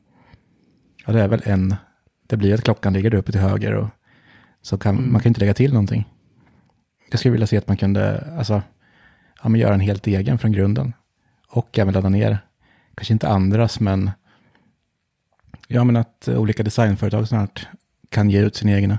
ja 1.07 1.13
det 1.13 1.23
är 1.23 1.29
väl 1.29 1.43
en, 1.45 1.77
det 2.27 2.37
blir 2.37 2.55
att 2.55 2.65
klockan 2.65 2.93
ligger 2.93 3.15
uppe 3.15 3.33
till 3.33 3.41
höger 3.41 3.75
och 3.75 3.89
så 4.63 4.79
kan 4.79 5.13
man 5.13 5.21
kan 5.21 5.31
inte 5.31 5.41
lägga 5.41 5.55
till 5.55 5.73
någonting. 5.73 6.09
Jag 7.11 7.19
skulle 7.19 7.33
vilja 7.33 7.47
se 7.47 7.57
att 7.57 7.69
man 7.69 7.77
kunde, 7.77 8.25
alltså, 8.39 8.63
ja, 9.43 9.49
men 9.49 9.61
göra 9.61 9.75
en 9.75 9.81
helt 9.81 10.07
egen 10.07 10.39
från 10.39 10.53
grunden. 10.53 10.93
Och 11.49 11.79
även 11.79 11.95
ladda 11.95 12.09
ner, 12.09 12.39
kanske 12.95 13.13
inte 13.13 13.29
andras, 13.29 13.81
men 13.81 14.11
ja, 15.73 15.85
men 15.85 15.97
att 15.97 16.29
eh, 16.29 16.39
olika 16.39 16.63
designföretag 16.63 17.29
snart 17.29 17.67
kan 18.09 18.31
ge 18.31 18.41
ut 18.41 18.57
sina 18.57 18.73
egna 18.73 18.99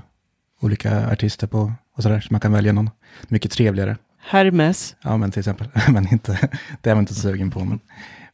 olika 0.60 1.10
artister 1.10 1.46
på 1.46 1.72
och 1.96 2.02
sådär, 2.02 2.20
så 2.20 2.28
man 2.30 2.40
kan 2.40 2.52
välja 2.52 2.72
någon 2.72 2.90
mycket 3.28 3.52
trevligare. 3.52 3.96
Hermes. 4.18 4.96
Ja, 5.02 5.16
men 5.16 5.30
till 5.30 5.40
exempel, 5.40 5.68
men 5.88 6.12
inte, 6.12 6.48
det 6.80 6.90
är 6.90 6.94
man 6.94 7.02
inte 7.02 7.14
sugen 7.14 7.50
på. 7.50 7.64
Men, 7.64 7.80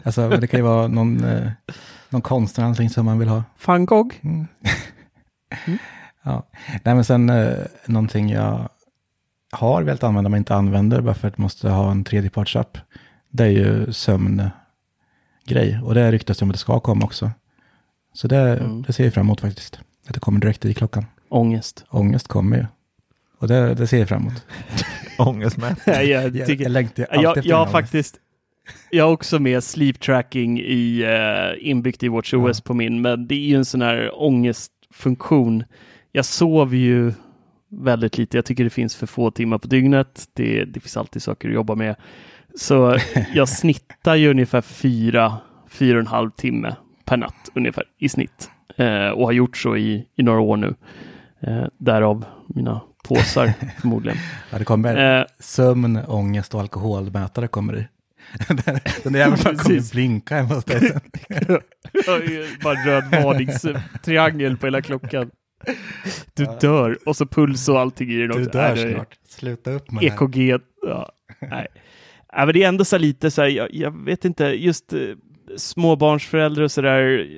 alltså, 0.03 0.29
det 0.29 0.47
kan 0.47 0.61
ju 0.61 0.65
vara 0.65 0.89
någon, 0.89 1.25
eh, 1.25 1.51
någon 2.11 2.23
konstnär 2.23 2.89
som 2.89 3.07
man 3.07 3.19
vill 3.19 3.29
ha. 3.29 3.45
Van 3.67 3.87
Gogh. 3.87 4.15
Ja, 6.23 6.47
nej 6.85 6.95
men 6.95 7.05
sen 7.05 7.31
eh, 7.31 7.59
någonting 7.87 8.31
jag 8.31 8.69
har 9.53 9.83
velat 9.83 10.03
använda 10.03 10.31
men 10.31 10.39
inte 10.39 10.55
använder 10.55 11.01
bara 11.01 11.15
för 11.15 11.29
att 11.29 11.35
jag 11.37 11.43
måste 11.43 11.69
ha 11.69 11.91
en 11.91 12.05
tredjepartsapp. 12.05 12.79
Det 13.31 13.45
är 13.45 13.49
ju 13.49 13.93
sömngrej 13.93 14.51
och 15.83 15.95
det 15.95 16.13
ryktas 16.13 16.43
om 16.43 16.51
att 16.51 16.55
det 16.55 16.59
ska 16.59 16.81
komma 16.81 17.05
också. 17.05 17.31
Så 18.13 18.29
det, 18.29 18.39
Mm. 18.39 18.83
det 18.83 18.93
ser 18.93 19.05
jag 19.05 19.15
fram 19.15 19.27
emot 19.27 19.41
faktiskt. 19.41 19.81
Att 20.09 20.15
det 20.15 20.21
kommer 20.21 20.41
direkt 20.41 20.65
i 20.65 20.75
klockan. 20.75 21.05
Ångest. 21.29 21.85
Ångest 21.91 22.29
kommer 22.29 22.57
ju. 22.57 22.67
Och 23.39 23.49
det, 23.49 23.75
det 23.75 23.87
ser 23.87 23.99
jag 23.99 24.09
fram 24.09 24.23
emot. 24.23 24.47
Ångestmätt. 25.19 25.79
Nej, 25.87 26.09
jag, 26.11 26.23
Jag, 26.37 26.47
tycker, 26.47 26.65
jag 26.65 26.73
längtar 26.73 27.03
ju 27.03 27.07
alltid 27.09 27.25
jag, 27.25 27.39
efter 27.39 27.51
jag 27.51 27.57
har 27.57 27.67
faktiskt 27.67 28.21
jag 28.91 29.05
har 29.05 29.13
också 29.13 29.39
med 29.39 29.65
sleep 29.65 30.01
tracking 30.01 30.61
i, 30.61 31.05
uh, 31.05 31.69
inbyggt 31.69 32.03
i 32.03 32.09
WatchOS 32.09 32.61
på 32.61 32.75
min, 32.75 33.01
men 33.01 33.27
det 33.27 33.35
är 33.35 33.49
ju 33.49 33.57
en 33.57 33.65
sån 33.65 33.83
här 33.83 34.23
ångestfunktion. 34.23 35.65
Jag 36.13 36.25
sover 36.25 36.77
ju 36.77 37.13
väldigt 37.71 38.19
lite. 38.19 38.37
Jag 38.37 38.45
tycker 38.45 38.65
det 38.65 38.71
finns 38.71 38.97
för 38.97 39.07
få 39.07 39.31
timmar 39.31 39.59
på 39.59 39.69
dygnet. 39.69 40.25
Det, 40.33 40.65
det 40.65 40.81
finns 40.81 40.97
alltid 40.97 41.23
saker 41.23 41.49
att 41.49 41.55
jobba 41.55 41.75
med. 41.75 41.97
Så 42.59 42.99
jag 43.35 43.49
snittar 43.49 44.15
ju 44.15 44.31
ungefär 44.31 44.61
fyra, 44.61 45.37
fyra 45.69 45.95
och 45.97 46.01
en 46.01 46.07
halv 46.07 46.31
timme 46.31 46.75
per 47.11 47.17
natt 47.17 47.51
ungefär 47.55 47.85
i 47.99 48.09
snitt. 48.09 48.51
Eh, 48.77 49.09
och 49.09 49.25
har 49.25 49.33
gjort 49.33 49.57
så 49.57 49.77
i, 49.77 50.07
i 50.17 50.23
några 50.23 50.41
år 50.41 50.57
nu. 50.57 50.75
Eh, 51.41 51.65
därav 51.79 52.25
mina 52.47 52.81
påsar 53.09 53.53
förmodligen. 53.81 54.19
Ja, 54.51 54.59
det 54.59 54.65
kommer 54.65 55.19
Eh, 55.21 55.27
sömn, 55.39 55.97
ångest 56.09 56.55
och 56.55 56.61
alkoholmätare 56.61 57.49
kommer 57.49 57.79
i. 57.79 57.89
Den 59.03 59.13
där 59.13 59.21
jäveln 59.21 59.57
kommer 59.59 59.93
blinka 59.93 60.37
hemma 60.37 60.55
hos 60.55 60.65
dig 60.65 60.93
bara 62.63 62.75
röd 62.75 63.05
varningstriangel 63.23 64.57
på 64.57 64.67
hela 64.67 64.83
klockan. 64.83 65.31
Du 66.35 66.47
dör 66.61 66.99
och 67.07 67.17
så 67.17 67.27
puls 67.27 67.69
och 67.69 67.81
allting 67.81 68.11
i 68.11 68.17
den 68.17 68.31
också. 68.31 68.43
Du 68.43 68.51
dör 68.51 68.75
Nej, 68.75 68.85
det 68.85 68.95
snart. 68.95 69.19
Sluta 69.29 69.71
upp 69.71 69.91
med 69.91 70.03
det 70.03 70.11
här. 70.11 70.25
EKG. 70.25 70.65
Ja, 70.83 71.13
nej. 71.41 71.67
Ja, 72.33 72.47
men 72.47 72.55
det 72.55 72.63
är 72.63 72.69
ändå 72.69 72.85
så 72.85 72.99
lite 72.99 73.31
så 73.31 73.43
här, 73.43 73.49
jag, 73.49 73.69
jag 73.75 74.05
vet 74.05 74.25
inte, 74.25 74.45
just 74.45 74.93
eh, 75.51 75.57
småbarnsföräldrar 75.57 76.65
och 76.65 76.71
så 76.71 76.81
där. 76.83 77.29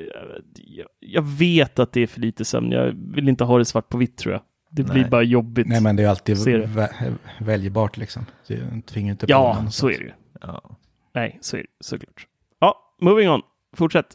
Jag, 0.55 0.87
jag 1.01 1.23
vet 1.23 1.79
att 1.79 1.93
det 1.93 2.01
är 2.01 2.07
för 2.07 2.21
lite 2.21 2.45
sömn. 2.45 2.71
Jag 2.73 2.93
vill 3.15 3.29
inte 3.29 3.45
ha 3.45 3.59
det 3.59 3.65
svart 3.65 3.89
på 3.89 3.99
vitt 3.99 4.17
tror 4.17 4.33
jag. 4.33 4.43
Det 4.71 4.83
blir 4.83 5.01
Nej. 5.01 5.11
bara 5.11 5.23
jobbigt. 5.23 5.67
Nej, 5.67 5.81
men 5.83 5.97
det 5.97 6.03
är 6.03 6.09
alltid 6.09 6.37
vä- 6.37 7.15
väljbart 7.41 7.97
liksom. 7.97 8.27
Så 8.43 8.53
jag 8.53 8.87
tvingar 8.87 9.11
inte 9.11 9.27
på 9.27 9.31
ja, 9.33 9.67
så 9.71 9.89
är 9.89 9.99
det 9.99 10.05
ju. 10.05 10.13
Ja. 10.41 10.77
Nej, 11.15 11.39
så 11.41 11.57
är 11.57 11.61
det 11.61 11.67
såklart. 11.81 12.27
Ja, 12.61 12.97
moving 13.01 13.31
on. 13.31 13.43
Fortsätt. 13.77 14.07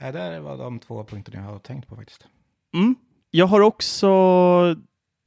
Nej, 0.00 0.12
det 0.12 0.40
var 0.40 0.58
de 0.58 0.78
två 0.78 1.04
punkterna 1.04 1.38
jag 1.42 1.52
har 1.52 1.58
tänkt 1.58 1.88
på 1.88 1.96
faktiskt. 1.96 2.26
Mm. 2.74 2.94
Jag 3.30 3.46
har 3.46 3.60
också 3.60 4.08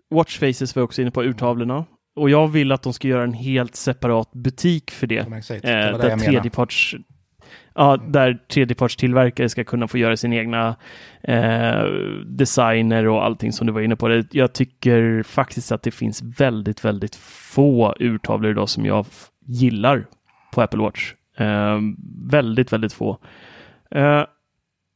Watchfaces 0.09 0.75
var 0.75 0.81
jag 0.81 0.85
också 0.85 1.01
inne 1.01 1.11
på, 1.11 1.23
urtavlorna. 1.23 1.85
Och 2.15 2.29
jag 2.29 2.47
vill 2.47 2.71
att 2.71 2.83
de 2.83 2.93
ska 2.93 3.07
göra 3.07 3.23
en 3.23 3.33
helt 3.33 3.75
separat 3.75 4.31
butik 4.33 4.91
för 4.91 5.07
det. 5.07 5.17
Eh, 5.17 5.25
det 5.25 5.29
var 5.29 5.91
det 5.91 5.97
där 5.97 6.09
jag 6.09 6.19
menade. 6.19 6.49
Ja, 7.73 7.97
där 7.97 8.39
tredjepartstillverkare 8.47 9.49
ska 9.49 9.63
kunna 9.63 9.87
få 9.87 9.97
göra 9.97 10.17
sin 10.17 10.33
egna 10.33 10.75
eh, 11.21 11.83
designer 12.25 13.07
och 13.07 13.25
allting 13.25 13.51
som 13.51 13.67
du 13.67 13.73
var 13.73 13.81
inne 13.81 13.95
på. 13.95 14.23
Jag 14.31 14.53
tycker 14.53 15.23
faktiskt 15.23 15.71
att 15.71 15.83
det 15.83 15.91
finns 15.91 16.21
väldigt, 16.21 16.85
väldigt 16.85 17.15
få 17.15 17.95
urtavlor 17.99 18.51
idag 18.51 18.69
som 18.69 18.85
jag 18.85 19.05
gillar 19.45 20.05
på 20.53 20.61
Apple 20.61 20.79
Watch. 20.79 21.13
Eh, 21.37 21.79
väldigt, 22.29 22.73
väldigt 22.73 22.93
få. 22.93 23.17
Eh, 23.91 24.23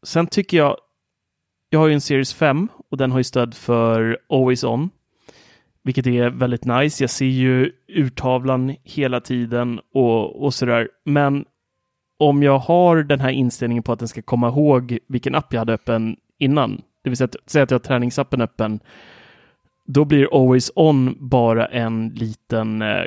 sen 0.03 0.27
tycker 0.27 0.57
jag, 0.57 0.77
jag 1.69 1.79
har 1.79 1.87
ju 1.87 1.93
en 1.93 2.01
Series 2.01 2.33
5 2.33 2.67
och 2.89 2.97
den 2.97 3.11
har 3.11 3.19
ju 3.19 3.23
stöd 3.23 3.53
för 3.53 4.17
Always 4.29 4.63
On. 4.63 4.89
Vilket 5.83 6.07
är 6.07 6.29
väldigt 6.29 6.65
nice. 6.65 7.03
Jag 7.03 7.09
ser 7.09 7.25
ju 7.25 7.71
urtavlan 7.87 8.75
hela 8.83 9.19
tiden 9.19 9.79
och, 9.93 10.43
och 10.43 10.53
sådär. 10.53 10.89
Men 11.05 11.45
om 12.21 12.43
jag 12.43 12.59
har 12.59 13.03
den 13.03 13.19
här 13.19 13.29
inställningen 13.29 13.83
på 13.83 13.91
att 13.91 13.99
den 13.99 14.07
ska 14.07 14.21
komma 14.21 14.47
ihåg 14.47 14.97
vilken 15.07 15.35
app 15.35 15.53
jag 15.53 15.59
hade 15.59 15.73
öppen 15.73 16.17
innan, 16.39 16.81
det 17.03 17.09
vill 17.09 17.17
säga 17.17 17.25
att, 17.25 17.49
säga 17.51 17.63
att 17.63 17.71
jag 17.71 17.79
har 17.79 17.83
träningsappen 17.83 18.41
öppen, 18.41 18.79
då 19.85 20.05
blir 20.05 20.41
Always 20.41 20.71
On 20.75 21.17
bara 21.19 21.65
en 21.65 22.09
liten 22.09 22.81
eh, 22.81 23.03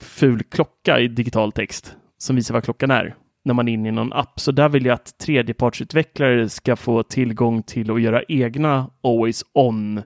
ful 0.00 0.42
klocka 0.42 1.00
i 1.00 1.08
digital 1.08 1.52
text 1.52 1.96
som 2.18 2.36
visar 2.36 2.54
vad 2.54 2.64
klockan 2.64 2.90
är 2.90 3.14
när 3.44 3.54
man 3.54 3.68
är 3.68 3.72
inne 3.72 3.88
i 3.88 3.92
någon 3.92 4.12
app. 4.12 4.40
Så 4.40 4.52
där 4.52 4.68
vill 4.68 4.86
jag 4.86 4.94
att 4.94 5.18
tredjepartsutvecklare 5.18 6.48
ska 6.48 6.76
få 6.76 7.02
tillgång 7.02 7.62
till 7.62 7.90
att 7.90 8.02
göra 8.02 8.22
egna 8.28 8.90
Always 9.02 9.44
On 9.52 10.02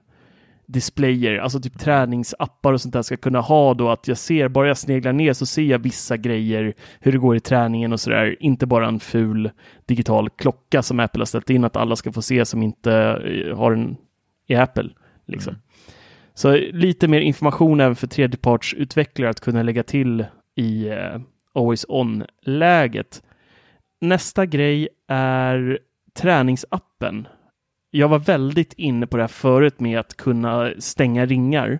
displayer, 0.71 1.37
alltså 1.37 1.59
typ 1.59 1.79
träningsappar 1.79 2.73
och 2.73 2.81
sånt 2.81 2.93
där 2.93 3.01
ska 3.01 3.17
kunna 3.17 3.39
ha 3.39 3.73
då 3.73 3.89
att 3.89 4.07
jag 4.07 4.17
ser, 4.17 4.47
bara 4.47 4.67
jag 4.67 4.77
sneglar 4.77 5.13
ner 5.13 5.33
så 5.33 5.45
ser 5.45 5.63
jag 5.63 5.79
vissa 5.79 6.17
grejer, 6.17 6.73
hur 6.99 7.11
det 7.11 7.17
går 7.17 7.35
i 7.35 7.39
träningen 7.39 7.93
och 7.93 7.99
sådär, 7.99 8.35
inte 8.39 8.65
bara 8.65 8.87
en 8.87 8.99
ful 8.99 9.51
digital 9.85 10.29
klocka 10.29 10.81
som 10.81 10.99
Apple 10.99 11.21
har 11.21 11.25
ställt 11.25 11.49
in 11.49 11.63
att 11.63 11.75
alla 11.75 11.95
ska 11.95 12.11
få 12.11 12.21
se 12.21 12.45
som 12.45 12.63
inte 12.63 12.93
eh, 12.93 13.57
har 13.57 13.71
en 13.71 13.97
i 14.47 14.55
Apple. 14.55 14.89
Liksom. 15.25 15.55
Så 16.33 16.55
lite 16.55 17.07
mer 17.07 17.19
information 17.19 17.81
även 17.81 17.95
för 17.95 18.07
tredjepartsutvecklare 18.07 19.29
att 19.29 19.39
kunna 19.39 19.63
lägga 19.63 19.83
till 19.83 20.25
i 20.55 20.89
eh, 20.89 21.21
Always 21.53 21.85
On-läget. 21.89 23.23
Nästa 24.01 24.45
grej 24.45 24.87
är 25.07 25.79
träningsappen. 26.13 27.27
Jag 27.91 28.07
var 28.07 28.19
väldigt 28.19 28.73
inne 28.73 29.07
på 29.07 29.17
det 29.17 29.23
här 29.23 29.27
förut 29.27 29.79
med 29.79 29.99
att 29.99 30.17
kunna 30.17 30.71
stänga 30.79 31.25
ringar. 31.25 31.79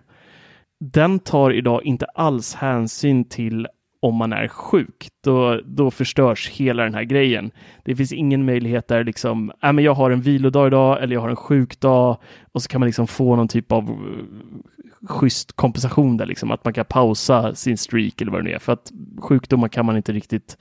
Den 0.80 1.18
tar 1.18 1.50
idag 1.50 1.84
inte 1.84 2.06
alls 2.06 2.54
hänsyn 2.54 3.24
till 3.24 3.66
om 4.02 4.14
man 4.14 4.32
är 4.32 4.48
sjuk. 4.48 5.08
Då, 5.24 5.60
då 5.64 5.90
förstörs 5.90 6.48
hela 6.50 6.82
den 6.84 6.94
här 6.94 7.02
grejen. 7.02 7.50
Det 7.84 7.96
finns 7.96 8.12
ingen 8.12 8.44
möjlighet 8.44 8.88
där 8.88 9.04
liksom, 9.04 9.52
äh, 9.62 9.72
men 9.72 9.84
jag 9.84 9.94
har 9.94 10.10
en 10.10 10.20
vilodag 10.20 10.66
idag 10.66 11.02
eller 11.02 11.14
jag 11.14 11.20
har 11.20 11.28
en 11.28 11.36
sjukdag 11.36 12.16
och 12.52 12.62
så 12.62 12.68
kan 12.68 12.80
man 12.80 12.86
liksom 12.86 13.06
få 13.06 13.36
någon 13.36 13.48
typ 13.48 13.72
av 13.72 13.84
eh, 13.84 15.06
schysst 15.08 15.52
kompensation 15.52 16.16
där 16.16 16.26
liksom, 16.26 16.50
att 16.50 16.64
man 16.64 16.74
kan 16.74 16.84
pausa 16.84 17.54
sin 17.54 17.78
streak 17.78 18.20
eller 18.20 18.32
vad 18.32 18.40
det 18.40 18.44
nu 18.44 18.52
är. 18.52 18.58
För 18.58 18.72
att 18.72 18.92
sjukdomar 19.20 19.68
kan 19.68 19.86
man 19.86 19.96
inte 19.96 20.12
riktigt 20.12 20.56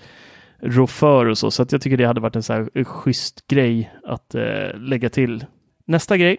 rå 0.61 0.87
för 0.87 1.25
och 1.25 1.37
så. 1.37 1.51
Så 1.51 1.63
att 1.63 1.71
jag 1.71 1.81
tycker 1.81 1.97
det 1.97 2.05
hade 2.05 2.21
varit 2.21 2.35
en 2.35 2.43
så 2.43 2.53
här 2.53 2.69
eh, 2.73 2.85
schysst 2.85 3.47
grej 3.47 3.93
att 4.03 4.35
eh, 4.35 4.75
lägga 4.75 5.09
till. 5.09 5.45
Nästa 5.85 6.17
grej 6.17 6.37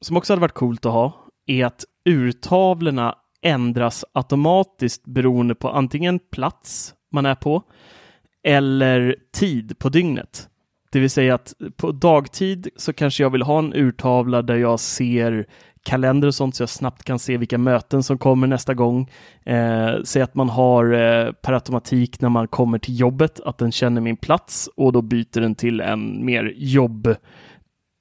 som 0.00 0.16
också 0.16 0.32
hade 0.32 0.40
varit 0.40 0.52
coolt 0.52 0.86
att 0.86 0.92
ha 0.92 1.12
är 1.46 1.64
att 1.64 1.84
urtavlorna 2.04 3.14
ändras 3.42 4.04
automatiskt 4.12 5.04
beroende 5.04 5.54
på 5.54 5.68
antingen 5.68 6.18
plats 6.18 6.94
man 7.12 7.26
är 7.26 7.34
på 7.34 7.62
eller 8.42 9.16
tid 9.32 9.78
på 9.78 9.88
dygnet. 9.88 10.48
Det 10.92 11.00
vill 11.00 11.10
säga 11.10 11.34
att 11.34 11.54
på 11.76 11.92
dagtid 11.92 12.68
så 12.76 12.92
kanske 12.92 13.22
jag 13.22 13.30
vill 13.30 13.42
ha 13.42 13.58
en 13.58 13.72
urtavla 13.74 14.42
där 14.42 14.56
jag 14.56 14.80
ser 14.80 15.46
kalender 15.86 16.28
och 16.28 16.34
sånt 16.34 16.54
så 16.54 16.62
jag 16.62 16.68
snabbt 16.68 17.04
kan 17.04 17.18
se 17.18 17.36
vilka 17.36 17.58
möten 17.58 18.02
som 18.02 18.18
kommer 18.18 18.46
nästa 18.46 18.74
gång. 18.74 19.10
Eh, 19.44 19.90
säg 20.04 20.22
att 20.22 20.34
man 20.34 20.48
har 20.48 20.92
eh, 20.92 21.32
per 21.32 21.52
automatik 21.52 22.20
när 22.20 22.28
man 22.28 22.48
kommer 22.48 22.78
till 22.78 23.00
jobbet 23.00 23.40
att 23.40 23.58
den 23.58 23.72
känner 23.72 24.00
min 24.00 24.16
plats 24.16 24.68
och 24.76 24.92
då 24.92 25.02
byter 25.02 25.40
den 25.40 25.54
till 25.54 25.80
en 25.80 26.24
mer 26.24 26.54
jobb 26.56 27.16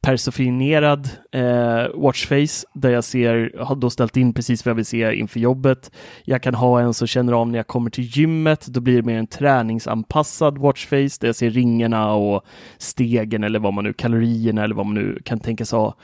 personifierad 0.06 1.10
eh, 1.32 2.02
watchface 2.02 2.68
där 2.74 2.90
jag 2.90 3.04
ser, 3.04 3.64
har 3.64 3.76
då 3.76 3.90
ställt 3.90 4.18
in 4.18 4.34
precis 4.34 4.66
vad 4.66 4.70
jag 4.70 4.76
vill 4.76 4.86
se 4.86 5.16
inför 5.16 5.40
jobbet. 5.40 5.92
Jag 6.24 6.44
kan 6.44 6.56
ha 6.56 6.82
en 6.82 6.94
som 6.94 7.08
känner 7.08 7.34
av 7.34 7.48
när 7.48 7.60
jag 7.60 7.68
kommer 7.68 7.90
till 7.90 8.04
gymmet, 8.04 8.66
då 8.68 8.82
blir 8.82 8.96
det 8.96 9.02
mer 9.02 9.18
en 9.18 9.28
träningsanpassad 9.28 10.58
watchface 10.58 11.18
där 11.22 11.28
jag 11.28 11.36
ser 11.36 11.50
ringarna 11.50 12.14
och 12.14 12.44
stegen 12.78 13.44
eller 13.44 13.60
vad 13.60 13.74
man 13.74 13.84
nu, 13.84 13.94
kalorierna 13.94 14.64
eller 14.64 14.76
vad 14.76 14.86
man 14.86 14.96
nu 14.96 15.20
kan 15.26 15.40
tänkas 15.40 15.72
ha. 15.72 15.96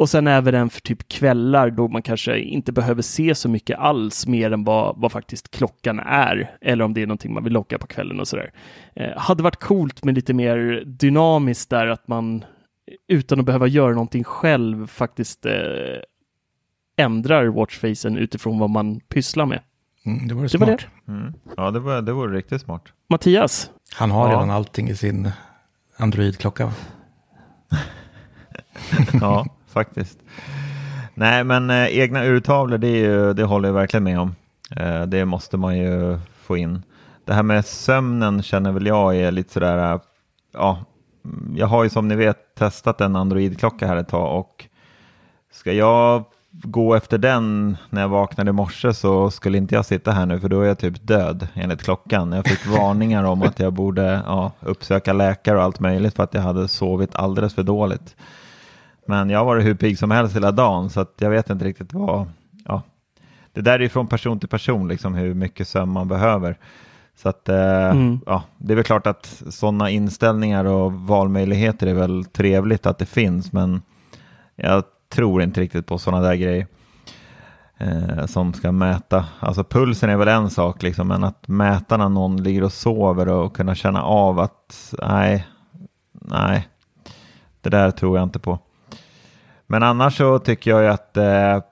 Och 0.00 0.08
sen 0.10 0.26
även 0.26 0.54
en 0.54 0.70
för 0.70 0.80
typ 0.80 1.08
kvällar 1.08 1.70
då 1.70 1.88
man 1.88 2.02
kanske 2.02 2.38
inte 2.38 2.72
behöver 2.72 3.02
se 3.02 3.34
så 3.34 3.48
mycket 3.48 3.78
alls 3.78 4.26
mer 4.26 4.50
än 4.52 4.64
vad, 4.64 4.96
vad 5.00 5.12
faktiskt 5.12 5.50
klockan 5.50 5.98
är. 5.98 6.56
Eller 6.60 6.84
om 6.84 6.94
det 6.94 7.02
är 7.02 7.06
någonting 7.06 7.32
man 7.34 7.44
vill 7.44 7.52
locka 7.52 7.78
på 7.78 7.86
kvällen 7.86 8.20
och 8.20 8.28
sådär. 8.28 8.52
Eh, 8.96 9.16
hade 9.18 9.42
varit 9.42 9.56
coolt 9.60 10.04
med 10.04 10.14
lite 10.14 10.34
mer 10.34 10.82
dynamiskt 10.86 11.70
där 11.70 11.86
att 11.86 12.08
man 12.08 12.44
utan 13.08 13.40
att 13.40 13.46
behöva 13.46 13.66
göra 13.66 13.92
någonting 13.92 14.24
själv 14.24 14.86
faktiskt 14.86 15.46
eh, 15.46 15.52
ändrar 16.96 17.46
watchfacen 17.46 18.16
utifrån 18.16 18.58
vad 18.58 18.70
man 18.70 19.00
pysslar 19.00 19.46
med. 19.46 19.60
Mm, 20.06 20.28
det 20.28 20.34
vore 20.34 20.44
Det 20.44 20.48
smart. 20.48 20.68
var 20.68 20.76
det. 20.76 21.12
Mm. 21.12 21.32
Ja, 21.56 21.70
det, 21.70 21.80
var, 21.80 22.02
det 22.02 22.12
vore 22.12 22.36
riktigt 22.36 22.60
smart. 22.62 22.82
Mattias, 23.08 23.70
Han 23.94 24.10
har 24.10 24.28
Ja. 24.28 24.34
redan 24.34 24.50
allting 24.50 24.88
i 24.88 24.94
sin 24.96 25.30
Android-klocka. 25.96 26.72
ja, 29.20 29.46
faktiskt. 29.72 30.18
Nej, 31.14 31.44
men 31.44 31.70
eh, 31.70 31.98
egna 31.98 32.24
urtavlor, 32.24 32.78
det, 32.78 32.88
ju, 32.88 33.32
det 33.32 33.44
håller 33.44 33.68
jag 33.68 33.74
verkligen 33.74 34.04
med 34.04 34.20
om. 34.20 34.34
Eh, 34.76 35.02
det 35.02 35.24
måste 35.24 35.56
man 35.56 35.78
ju 35.78 36.18
få 36.42 36.56
in. 36.56 36.82
Det 37.24 37.34
här 37.34 37.42
med 37.42 37.66
sömnen 37.66 38.42
känner 38.42 38.72
väl 38.72 38.86
jag 38.86 39.16
är 39.16 39.30
lite 39.30 39.52
sådär, 39.52 39.92
eh, 39.92 40.00
ja, 40.52 40.78
jag 41.54 41.66
har 41.66 41.84
ju 41.84 41.90
som 41.90 42.08
ni 42.08 42.16
vet 42.16 42.54
testat 42.54 43.00
en 43.00 43.16
Android-klocka 43.16 43.86
här 43.86 43.96
ett 43.96 44.08
tag 44.08 44.38
och 44.38 44.66
ska 45.52 45.72
jag 45.72 46.24
gå 46.50 46.94
efter 46.94 47.18
den 47.18 47.76
när 47.90 48.00
jag 48.00 48.08
vaknade 48.08 48.50
i 48.50 48.52
morse 48.52 48.94
så 48.94 49.30
skulle 49.30 49.58
inte 49.58 49.74
jag 49.74 49.86
sitta 49.86 50.12
här 50.12 50.26
nu 50.26 50.40
för 50.40 50.48
då 50.48 50.60
är 50.60 50.66
jag 50.66 50.78
typ 50.78 51.06
död 51.06 51.48
enligt 51.54 51.82
klockan. 51.82 52.32
Jag 52.32 52.46
fick 52.46 52.66
varningar 52.78 53.24
om 53.24 53.42
att 53.42 53.58
jag 53.58 53.72
borde 53.72 54.22
ja, 54.26 54.52
uppsöka 54.60 55.12
läkare 55.12 55.56
och 55.56 55.62
allt 55.62 55.80
möjligt 55.80 56.16
för 56.16 56.22
att 56.22 56.34
jag 56.34 56.42
hade 56.42 56.68
sovit 56.68 57.16
alldeles 57.16 57.54
för 57.54 57.62
dåligt. 57.62 58.16
Men 59.10 59.30
jag 59.30 59.38
har 59.38 59.44
varit 59.46 59.64
hur 59.66 59.74
pigg 59.74 59.98
som 59.98 60.10
helst 60.10 60.36
hela 60.36 60.52
dagen 60.52 60.90
så 60.90 61.00
att 61.00 61.14
jag 61.18 61.30
vet 61.30 61.50
inte 61.50 61.64
riktigt 61.64 61.92
vad, 61.92 62.26
ja, 62.64 62.82
det 63.52 63.60
där 63.60 63.72
är 63.74 63.78
ju 63.80 63.88
från 63.88 64.06
person 64.06 64.40
till 64.40 64.48
person 64.48 64.88
liksom 64.88 65.14
hur 65.14 65.34
mycket 65.34 65.68
sömn 65.68 65.92
man 65.92 66.08
behöver. 66.08 66.58
Så 67.16 67.28
att, 67.28 67.48
eh, 67.48 67.90
Mm. 67.90 68.20
ja, 68.26 68.42
det 68.58 68.72
är 68.72 68.74
väl 68.76 68.84
klart 68.84 69.06
att 69.06 69.42
sådana 69.48 69.90
inställningar 69.90 70.64
och 70.64 70.92
valmöjligheter 70.92 71.86
är 71.86 71.94
väl 71.94 72.24
trevligt 72.24 72.86
att 72.86 72.98
det 72.98 73.06
finns, 73.06 73.52
men 73.52 73.82
jag 74.56 74.84
tror 75.08 75.42
inte 75.42 75.60
riktigt 75.60 75.86
på 75.86 75.98
sådana 75.98 76.26
där 76.28 76.34
grejer 76.34 76.66
eh, 77.78 78.26
som 78.26 78.52
ska 78.52 78.72
mäta. 78.72 79.24
Alltså 79.40 79.64
pulsen 79.64 80.10
är 80.10 80.16
väl 80.16 80.28
en 80.28 80.50
sak, 80.50 80.82
liksom, 80.82 81.08
men 81.08 81.24
att 81.24 81.48
mäta 81.48 81.96
när 81.96 82.08
någon 82.08 82.42
ligger 82.42 82.64
och 82.64 82.72
sover 82.72 83.28
och 83.28 83.56
kunna 83.56 83.74
känna 83.74 84.02
av 84.02 84.38
att 84.40 84.94
nej, 85.02 85.46
nej, 86.12 86.68
det 87.60 87.70
där 87.70 87.90
tror 87.90 88.16
jag 88.18 88.22
inte 88.24 88.38
på. 88.38 88.58
Men 89.70 89.82
annars 89.82 90.16
så 90.16 90.38
tycker 90.38 90.70
jag 90.70 90.82
ju 90.82 90.88
att, 90.88 91.16
eh, 91.16 91.62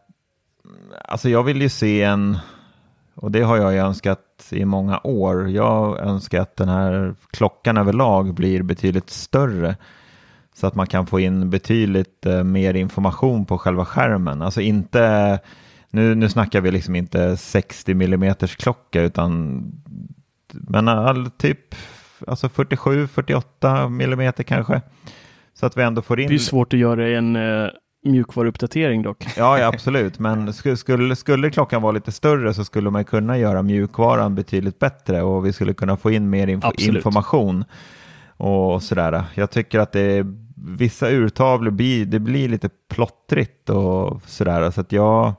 alltså 1.05 1.29
jag 1.29 1.43
vill 1.43 1.63
ju 1.63 1.69
se 1.69 2.03
en, 2.03 2.39
och 3.15 3.31
det 3.31 3.43
har 3.43 3.57
jag 3.57 3.73
ju 3.73 3.79
önskat 3.79 4.49
i 4.51 4.65
många 4.65 5.01
år. 5.05 5.49
Jag 5.49 6.01
önskar 6.01 6.41
att 6.41 6.57
den 6.57 6.69
här 6.69 7.15
klockan 7.31 7.77
överlag 7.77 8.35
blir 8.35 8.63
betydligt 8.63 9.11
större. 9.11 9.77
Så 10.55 10.67
att 10.67 10.75
man 10.75 10.87
kan 10.87 11.07
få 11.07 11.21
in 11.21 11.51
betydligt 11.51 12.27
eh, 12.27 12.45
mer 12.45 12.75
information 12.75 13.47
på 13.47 13.59
själva 13.59 13.85
skärmen. 13.85 14.43
Alltså 14.43 14.61
inte, 14.61 15.39
nu, 15.91 16.15
nu 16.15 16.29
snackar 16.29 16.61
vi 16.61 16.71
liksom 16.71 16.97
inte 16.97 17.37
60 17.37 17.93
mm 17.93 18.35
klocka 18.59 19.03
utan 19.03 19.63
men 20.53 20.89
all, 20.89 21.31
typ 21.31 21.75
alltså 22.27 22.47
47-48 22.47 24.05
mm 24.05 24.33
kanske. 24.33 24.83
Så 25.55 25.67
att 25.67 25.77
vi 25.77 25.83
ändå 25.83 26.03
får 26.03 26.21
in... 26.21 26.29
det 26.29 26.35
är 26.35 26.39
svårt 26.39 26.73
att 26.73 26.81
göra 26.81 27.09
en 27.09 27.37
eh 27.37 27.69
mjukvaruuppdatering 28.05 29.03
dock. 29.03 29.27
Ja, 29.37 29.59
ja 29.59 29.67
absolut. 29.67 30.19
Men 30.19 30.53
skulle, 30.53 31.17
skulle, 31.17 31.51
klockan 31.51 31.83
vara 31.83 31.93
lite 31.93 32.13
större 32.13 32.55
så 32.55 32.65
skulle 32.65 32.91
man 32.91 33.05
kunna 33.05 33.39
göra 33.39 33.63
mjukvaran 33.63 34.35
betydligt 34.35 34.79
bättre 34.79 35.23
och 35.23 35.47
vi 35.47 35.53
skulle 35.53 35.75
kunna 35.75 35.97
få 35.97 36.11
in 36.11 36.31
mer 36.31 36.47
info, 36.47 36.69
Absolut. 36.69 36.97
information. 36.97 37.65
Och 38.37 38.83
sådär. 38.83 39.25
Jag 39.35 39.51
tycker 39.51 39.79
att 39.79 39.93
det 39.93 40.01
är, 40.01 40.27
vissa 40.57 41.09
urtavlor 41.09 41.71
blir, 41.71 42.07
det 42.07 42.19
blir 42.19 42.49
lite 42.49 42.69
plottrigt 42.89 43.71
och 43.71 44.23
sådär. 44.27 44.71
Så 44.71 44.81
att 44.81 44.93
jag, 44.93 45.33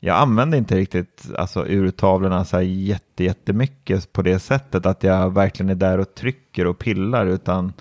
jag 0.00 0.16
använder 0.16 0.58
inte 0.58 0.76
riktigt 0.76 1.28
alltså, 1.38 1.66
urtavlorna 1.66 2.44
så 2.44 2.56
här 2.56 2.64
jätte, 2.64 3.24
jättemycket 3.24 4.12
på 4.12 4.22
det 4.22 4.38
sättet 4.38 4.86
att 4.86 5.02
jag 5.02 5.34
verkligen 5.34 5.70
är 5.70 5.74
där 5.74 5.98
och 5.98 6.14
trycker 6.14 6.66
och 6.66 6.78
pillar 6.78 7.26
utan 7.26 7.72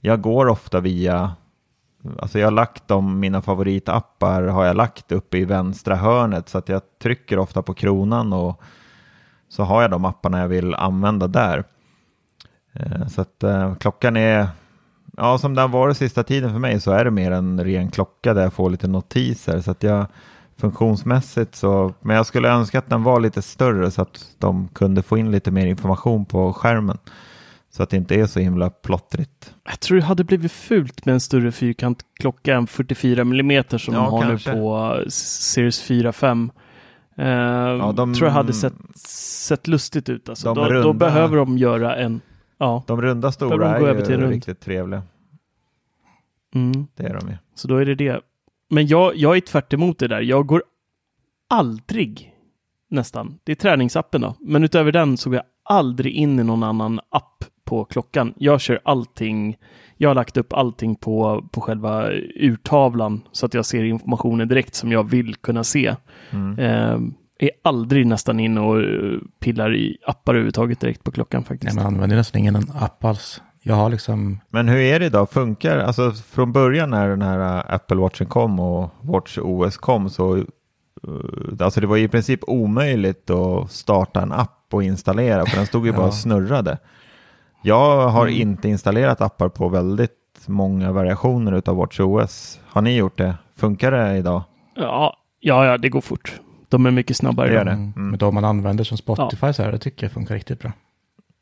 jag 0.00 0.20
går 0.20 0.46
ofta 0.46 0.80
via 0.80 1.32
Alltså 2.18 2.38
jag 2.38 2.46
har 2.46 2.52
lagt 2.52 2.88
dem, 2.88 3.20
mina 3.20 3.42
favoritappar 3.42 4.42
har 4.42 4.64
jag 4.64 4.76
lagt 4.76 5.12
uppe 5.12 5.38
i 5.38 5.44
vänstra 5.44 5.96
hörnet 5.96 6.48
så 6.48 6.58
att 6.58 6.68
jag 6.68 6.82
trycker 7.02 7.38
ofta 7.38 7.62
på 7.62 7.74
kronan 7.74 8.32
och 8.32 8.62
så 9.48 9.62
har 9.62 9.82
jag 9.82 9.90
de 9.90 10.04
apparna 10.04 10.40
jag 10.40 10.48
vill 10.48 10.74
använda 10.74 11.26
där. 11.26 11.64
Eh, 12.72 13.06
så 13.06 13.20
att 13.20 13.42
eh, 13.42 13.74
klockan 13.74 14.16
är, 14.16 14.48
ja 15.16 15.38
som 15.38 15.54
den 15.54 15.62
har 15.62 15.68
varit 15.68 15.96
sista 15.96 16.22
tiden 16.22 16.52
för 16.52 16.58
mig 16.58 16.80
så 16.80 16.92
är 16.92 17.04
det 17.04 17.10
mer 17.10 17.30
en 17.30 17.64
ren 17.64 17.90
klocka 17.90 18.34
där 18.34 18.42
jag 18.42 18.52
får 18.52 18.70
lite 18.70 18.88
notiser 18.88 19.60
så 19.60 19.70
att 19.70 19.82
jag 19.82 20.06
funktionsmässigt 20.56 21.54
så, 21.54 21.94
men 22.00 22.16
jag 22.16 22.26
skulle 22.26 22.48
önska 22.48 22.78
att 22.78 22.90
den 22.90 23.02
var 23.02 23.20
lite 23.20 23.42
större 23.42 23.90
så 23.90 24.02
att 24.02 24.26
de 24.38 24.68
kunde 24.68 25.02
få 25.02 25.18
in 25.18 25.30
lite 25.30 25.50
mer 25.50 25.66
information 25.66 26.24
på 26.24 26.52
skärmen. 26.52 26.98
Så 27.76 27.82
att 27.82 27.90
det 27.90 27.96
inte 27.96 28.14
är 28.14 28.26
så 28.26 28.40
himla 28.40 28.70
plottrigt. 28.70 29.54
Jag 29.64 29.80
tror 29.80 29.98
det 29.98 30.04
hade 30.04 30.24
blivit 30.24 30.52
fult 30.52 31.06
med 31.06 31.12
en 31.12 31.20
större 31.20 31.52
fyrkantklocka 31.52 32.54
än 32.54 32.66
44 32.66 33.20
mm 33.22 33.64
som 33.68 33.94
Ja, 33.94 34.00
de 34.00 34.10
har 34.12 34.22
kanske. 34.22 34.52
nu 34.54 34.60
på 34.60 34.96
eh, 35.02 35.08
Series 35.08 35.90
4-5. 35.90 36.50
Uh, 37.18 37.92
de- 37.94 38.14
tror 38.14 38.28
jag 38.28 38.34
hade 38.34 38.52
sett, 38.52 38.74
sett 38.98 39.68
lustigt 39.68 40.08
ut. 40.08 40.28
Alltså. 40.28 40.54
Då, 40.54 40.64
då 40.64 40.70
runda- 40.70 40.92
behöver 40.98 41.36
de 41.36 41.58
göra 41.58 41.96
en... 41.96 42.20
Ja, 42.58 42.82
De 42.86 43.02
runda 43.02 43.32
stora 43.32 43.50
de 43.72 43.80
gå 43.80 43.86
är 43.86 43.90
över 43.90 44.02
till 44.02 44.14
ju 44.14 44.20
rund? 44.20 44.32
riktigt 44.32 44.60
trevliga. 44.60 45.02
mm. 46.54 46.86
Det 46.96 47.02
är 47.06 47.14
de 47.20 47.28
ju. 47.28 47.36
så 47.54 47.68
då 47.68 47.76
är 47.76 47.84
det 47.86 47.94
det. 47.94 48.20
Men 48.70 48.86
jag, 48.86 49.16
jag 49.16 49.36
är 49.36 49.40
tvärt 49.40 49.72
emot 49.72 49.98
det 49.98 50.08
där. 50.08 50.20
Jag 50.20 50.46
går 50.46 50.62
aldrig, 51.50 52.34
nästan, 52.90 53.38
det 53.44 53.52
är 53.52 53.56
träningsappen 53.56 54.20
då, 54.20 54.34
men 54.40 54.64
utöver 54.64 54.92
den 54.92 55.16
så 55.16 55.30
går 55.30 55.36
jag 55.36 55.44
aldrig 55.64 56.12
in 56.14 56.38
i 56.40 56.44
någon 56.44 56.62
annan 56.62 57.00
app 57.08 57.44
på 57.64 57.84
klockan. 57.84 58.34
Jag 58.36 58.60
kör 58.60 58.80
allting, 58.84 59.56
jag 59.96 60.10
har 60.10 60.14
lagt 60.14 60.36
upp 60.36 60.52
allting 60.52 60.94
på, 60.96 61.44
på 61.52 61.60
själva 61.60 62.10
urtavlan 62.34 63.20
så 63.32 63.46
att 63.46 63.54
jag 63.54 63.66
ser 63.66 63.84
informationen 63.84 64.48
direkt 64.48 64.74
som 64.74 64.92
jag 64.92 65.10
vill 65.10 65.34
kunna 65.34 65.64
se. 65.64 65.94
Mm. 66.30 66.58
Eh, 66.58 66.98
är 67.38 67.50
aldrig 67.62 68.06
nästan 68.06 68.40
in 68.40 68.58
och 68.58 68.80
eh, 68.80 69.18
pillar 69.40 69.74
i 69.74 69.98
appar 70.06 70.32
överhuvudtaget 70.32 70.80
direkt 70.80 71.04
på 71.04 71.12
klockan 71.12 71.40
Nej, 71.40 71.48
faktiskt. 71.48 71.76
man 71.76 71.86
använder 71.86 72.16
nästan 72.16 72.38
ingen 72.40 72.56
app 72.80 73.04
alls. 73.04 73.42
Jag 73.62 73.74
har 73.74 73.88
liksom, 73.90 74.40
Men 74.50 74.68
hur 74.68 74.78
är 74.78 75.00
det 75.00 75.06
idag? 75.06 75.30
Funkar, 75.30 75.78
alltså 75.78 76.10
från 76.12 76.52
början 76.52 76.90
när 76.90 77.08
den 77.08 77.22
här 77.22 77.56
äh, 77.58 77.74
Apple 77.74 77.96
Watchen 77.96 78.26
kom 78.26 78.60
och 78.60 78.90
Watch 79.00 79.38
OS 79.38 79.76
kom 79.76 80.10
så, 80.10 80.36
uh, 80.36 80.44
alltså 81.60 81.80
det 81.80 81.86
var 81.86 81.96
i 81.96 82.08
princip 82.08 82.40
omöjligt 82.42 83.30
att 83.30 83.70
starta 83.70 84.22
en 84.22 84.32
app 84.32 84.66
och 84.70 84.82
installera 84.82 85.46
för 85.46 85.56
den 85.56 85.66
stod 85.66 85.86
ju 85.86 85.92
bara 85.92 86.02
Ja. 86.02 86.06
och 86.06 86.14
snurrade. 86.14 86.78
Jag 87.66 88.08
har 88.08 88.26
Mm. 88.26 88.40
inte 88.40 88.68
installerat 88.68 89.20
appar 89.20 89.48
på 89.48 89.68
väldigt 89.68 90.10
många 90.46 90.92
variationer 90.92 91.52
utav 91.52 91.76
Watch 91.76 92.00
OS. 92.00 92.60
Har 92.66 92.82
ni 92.82 92.96
gjort 92.96 93.18
det? 93.18 93.34
Funkar 93.56 93.90
det 93.90 94.16
idag? 94.16 94.42
Ja, 94.74 95.16
ja, 95.40 95.66
ja, 95.66 95.78
det 95.78 95.88
går 95.88 96.00
fort. 96.00 96.40
De 96.68 96.86
är 96.86 96.90
mycket 96.90 97.16
snabbare. 97.16 97.46
Det 97.46 97.52
då. 97.52 97.58
gör 97.58 97.64
det. 97.64 97.70
mm. 97.70 97.92
Mm. 97.96 98.08
men 98.10 98.18
de 98.18 98.34
man 98.34 98.44
använder 98.44 98.84
som 98.84 98.96
Spotify 98.98 99.52
så 99.52 99.62
här, 99.62 99.72
det 99.72 99.78
tycker 99.78 100.06
jag 100.06 100.12
funkar 100.12 100.34
riktigt 100.34 100.60
bra. 100.60 100.72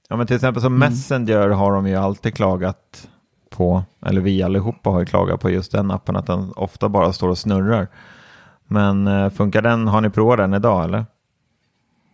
Ja, 0.08 0.16
men 0.16 0.26
till 0.26 0.36
exempel 0.36 0.62
som 0.62 0.76
Mm. 0.76 0.88
Messenger 0.90 1.48
har 1.48 1.72
de 1.72 1.86
ju 1.86 1.96
alltid 1.96 2.34
klagat 2.34 3.08
på, 3.50 3.82
eller 4.06 4.20
vi 4.20 4.42
allihopa 4.42 4.90
har 4.90 5.00
ju 5.00 5.06
klagat 5.06 5.40
på 5.40 5.50
just 5.50 5.72
den 5.72 5.90
appen, 5.90 6.16
att 6.16 6.26
den 6.26 6.52
ofta 6.56 6.88
bara 6.88 7.12
står 7.12 7.28
och 7.28 7.38
snurrar. 7.38 7.88
Men 8.66 9.06
eh, 9.06 9.30
funkar 9.30 9.62
den, 9.62 9.88
har 9.88 10.00
ni 10.00 10.10
provat 10.10 10.38
den 10.38 10.54
idag 10.54 10.84
eller? 10.84 11.06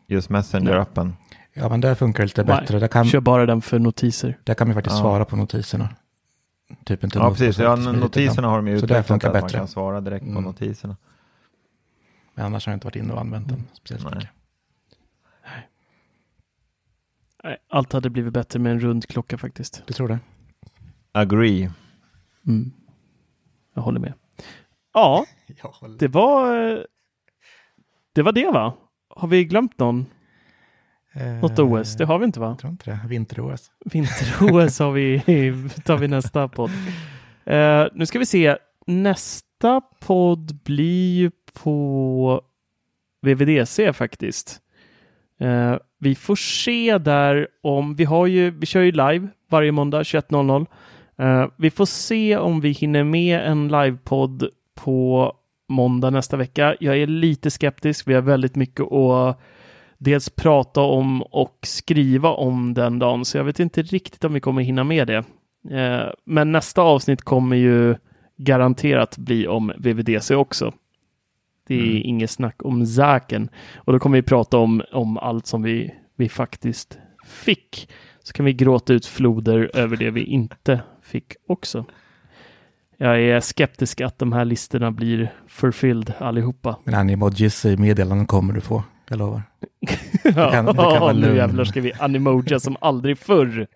Just 0.06 0.30
Messenger-appen? 0.30 1.12
Ja, 1.58 1.68
men 1.68 1.80
där 1.80 1.94
funkar 1.94 2.22
det 2.22 2.26
lite 2.26 2.44
Nej, 2.44 2.60
bättre. 2.60 2.78
Där 2.78 2.88
kan, 2.88 3.04
Kör 3.04 3.20
bara 3.20 3.46
den 3.46 3.62
för 3.62 3.78
notiser. 3.78 4.38
där 4.44 4.54
kan 4.54 4.68
vi 4.68 4.74
faktiskt 4.74 4.96
Ja. 4.96 5.00
svara 5.02 5.24
på 5.24 5.36
notiserna. 5.36 5.88
Typ 6.84 7.04
inte 7.04 7.18
Ja, 7.18 7.30
precis. 7.30 7.56
på 7.56 7.62
Ja, 7.62 7.76
notiserna 7.76 8.48
har 8.48 8.56
de 8.56 8.68
ju 8.68 8.74
utvecklat 8.76 9.06
funkar 9.06 9.28
att 9.28 9.34
man 9.34 9.42
bättre. 9.42 9.58
kan 9.58 9.68
svara 9.68 10.00
direkt 10.00 10.24
på 10.24 10.30
Mm. 10.30 10.44
notiserna. 10.44 10.96
Men 12.34 12.46
annars 12.46 12.66
har 12.66 12.72
jag 12.72 12.76
inte 12.76 12.86
varit 12.86 12.96
inne 12.96 13.12
och 13.12 13.20
använt 13.20 13.48
den 13.48 13.64
speciellt 13.72 14.04
Nej. 14.04 14.14
mycket. 14.14 14.30
Nej, 17.44 17.56
allt 17.68 17.92
hade 17.92 18.10
blivit 18.10 18.32
bättre 18.32 18.58
med 18.58 18.72
en 18.72 18.80
rund 18.80 19.06
klocka 19.06 19.38
faktiskt. 19.38 19.82
Du 19.86 19.94
tror 19.94 20.08
det? 20.08 20.18
Agree. 21.12 21.70
Mm. 22.46 22.72
Jag 23.74 23.82
håller 23.82 24.00
med. 24.00 24.12
Ja, 24.94 25.26
håller. 25.62 25.98
det 25.98 26.08
var 26.08 26.66
eh, 26.72 26.78
det 28.12 28.22
var 28.22 28.32
det 28.32 28.50
va? 28.50 28.72
Har 29.08 29.28
vi 29.28 29.44
glömt 29.44 29.78
någon? 29.78 30.06
Något 31.42 31.58
OS? 31.58 31.96
Det 31.96 32.04
har 32.04 32.18
vi 32.18 32.24
inte 32.24 32.40
va? 32.40 32.46
Eh, 32.46 32.50
Jag 32.50 32.58
tror 32.58 32.70
inte 32.72 32.90
det. 32.90 33.00
Vinter-OS. 33.08 33.70
Vinter-OS 33.84 34.78
har 34.78 34.92
vi, 34.92 35.22
tar 35.84 35.96
vi 35.96 36.08
nästa 36.08 36.48
podd. 36.48 36.70
Eh, 37.44 37.84
nu 37.94 38.06
ska 38.06 38.18
vi 38.18 38.26
se. 38.26 38.56
Nästa 38.86 39.80
podd 40.00 40.58
blir 40.64 41.16
ju 41.18 41.30
på 41.62 42.42
VVDC 43.22 43.92
faktiskt. 43.92 44.60
Eh, 45.40 45.74
vi 45.98 46.14
får 46.14 46.36
se 46.36 46.98
där 46.98 47.48
om 47.62 47.94
vi 47.94 48.04
har 48.04 48.26
ju, 48.26 48.50
vi 48.50 48.66
kör 48.66 48.80
ju 48.80 48.92
live 48.92 49.28
varje 49.50 49.72
måndag 49.72 50.02
21.00. 50.02 50.66
Eh, 51.18 51.48
vi 51.56 51.70
får 51.70 51.86
se 51.86 52.36
om 52.36 52.60
vi 52.60 52.70
hinner 52.70 53.04
med 53.04 53.40
en 53.40 53.68
livepodd 53.68 54.48
på 54.74 55.32
måndag 55.68 56.10
nästa 56.10 56.36
vecka. 56.36 56.76
Jag 56.80 56.98
är 56.98 57.06
lite 57.06 57.50
skeptisk. 57.50 58.08
Vi 58.08 58.14
har 58.14 58.22
väldigt 58.22 58.56
mycket 58.56 58.92
att 58.92 59.40
dels 59.98 60.30
prata 60.30 60.80
om 60.80 61.22
och 61.22 61.58
skriva 61.62 62.28
om 62.30 62.74
den 62.74 62.98
dagen, 62.98 63.24
så 63.24 63.36
jag 63.36 63.44
vet 63.44 63.60
inte 63.60 63.82
riktigt 63.82 64.24
om 64.24 64.32
vi 64.34 64.40
kommer 64.40 64.62
hinna 64.62 64.84
med 64.84 65.06
det. 65.06 65.24
Eh, 65.70 66.08
men 66.24 66.52
nästa 66.52 66.82
avsnitt 66.82 67.22
kommer 67.22 67.56
ju 67.56 67.96
garanterat 68.36 69.18
bli 69.18 69.46
om 69.46 69.72
VVDC 69.78 70.34
också. 70.34 70.72
Det 71.66 71.74
är 71.74 71.82
Mm. 71.82 72.02
inget 72.04 72.30
snack 72.30 72.56
om 72.64 72.86
Zaken. 72.86 73.48
Och 73.76 73.92
då 73.92 73.98
kommer 73.98 74.18
vi 74.18 74.22
prata 74.22 74.58
om, 74.58 74.82
om 74.92 75.18
allt 75.18 75.46
som 75.46 75.62
vi, 75.62 75.94
vi 76.16 76.28
faktiskt 76.28 76.98
fick. 77.26 77.88
Så 78.22 78.32
kan 78.32 78.44
vi 78.44 78.52
gråta 78.52 78.92
ut 78.92 79.06
floder 79.06 79.70
över 79.74 79.96
det 79.96 80.10
vi 80.10 80.24
inte 80.24 80.80
fick 81.02 81.32
också. 81.48 81.84
Jag 82.96 83.20
är 83.20 83.40
skeptisk 83.40 84.00
att 84.00 84.18
de 84.18 84.32
här 84.32 84.44
listorna 84.44 84.90
blir 84.90 85.32
fulfilled 85.48 86.12
allihopa. 86.18 86.76
Men 86.84 86.94
animojis 86.94 87.64
i 87.64 87.76
meddelanden 87.76 88.26
kommer 88.26 88.54
du 88.54 88.60
få. 88.60 88.82
Jag 89.08 89.18
lovar. 89.18 89.42
kan- 90.52 90.66
du 90.66 90.72
kan 90.74 91.20
nu 91.20 91.36
jävlar 91.36 91.64
ska 91.64 91.80
vi 91.80 91.92
animoja 91.98 92.60
som 92.60 92.76
aldrig 92.80 93.18
förr. 93.18 93.66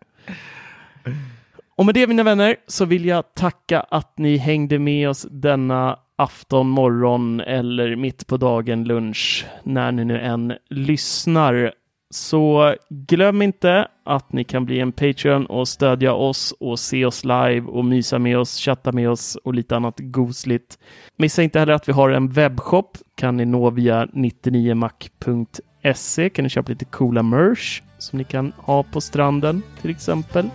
Och 1.76 1.86
med 1.86 1.94
det 1.94 2.06
mina 2.06 2.22
vänner 2.22 2.56
så 2.66 2.84
vill 2.84 3.04
jag 3.06 3.34
tacka 3.34 3.80
att 3.80 4.18
ni 4.18 4.36
hängde 4.36 4.78
med 4.78 5.08
oss 5.08 5.26
denna 5.30 5.98
afton, 6.16 6.68
morgon 6.68 7.40
eller 7.40 7.96
mitt 7.96 8.26
på 8.26 8.36
dagen, 8.36 8.84
lunch, 8.84 9.46
när 9.62 9.92
ni 9.92 10.04
nu 10.04 10.20
än 10.20 10.52
lyssnar. 10.70 11.72
Så 12.14 12.74
glöm 12.88 13.42
inte 13.42 13.88
att 14.04 14.32
ni 14.32 14.44
kan 14.44 14.64
bli 14.64 14.80
en 14.80 14.92
Patreon 14.92 15.46
och 15.46 15.68
stödja 15.68 16.14
oss 16.14 16.54
och 16.60 16.78
se 16.78 17.04
oss 17.04 17.24
live 17.24 17.60
och 17.60 17.84
mysa 17.84 18.18
med 18.18 18.38
oss, 18.38 18.58
chatta 18.58 18.92
med 18.92 19.10
oss 19.10 19.36
och 19.44 19.54
lite 19.54 19.76
annat 19.76 19.94
gosligt. 19.98 20.78
Missa 21.16 21.42
inte 21.42 21.58
heller 21.58 21.72
att 21.72 21.88
vi 21.88 21.92
har 21.92 22.10
en 22.10 22.28
webbshop. 22.28 22.98
Kan 23.14 23.36
ni 23.36 23.44
nå 23.44 23.70
via 23.70 24.06
99mac.se. 24.06 26.30
Kan 26.30 26.42
ni 26.42 26.48
köpa 26.48 26.72
lite 26.72 26.84
coola 26.84 27.22
merch 27.22 27.82
som 27.98 28.18
ni 28.18 28.24
kan 28.24 28.52
ha 28.56 28.82
på 28.82 29.00
stranden 29.00 29.62
till 29.80 29.90
exempel. 29.90 30.50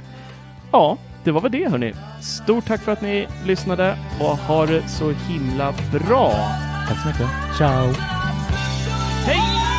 Ja, 0.71 0.97
det 1.23 1.31
var 1.31 1.41
väl 1.41 1.51
det 1.51 1.69
hörni. 1.69 1.93
Stort 2.21 2.65
tack 2.65 2.81
för 2.81 2.91
att 2.91 3.01
ni 3.01 3.27
lyssnade 3.45 3.97
och 4.19 4.37
ha 4.37 4.65
det 4.65 4.87
så 4.87 5.11
himla 5.11 5.73
bra. 5.91 6.31
Tack 6.87 7.01
så 7.01 7.07
mycket. 7.07 7.27
Ciao! 7.57 7.93
Hej! 9.25 9.76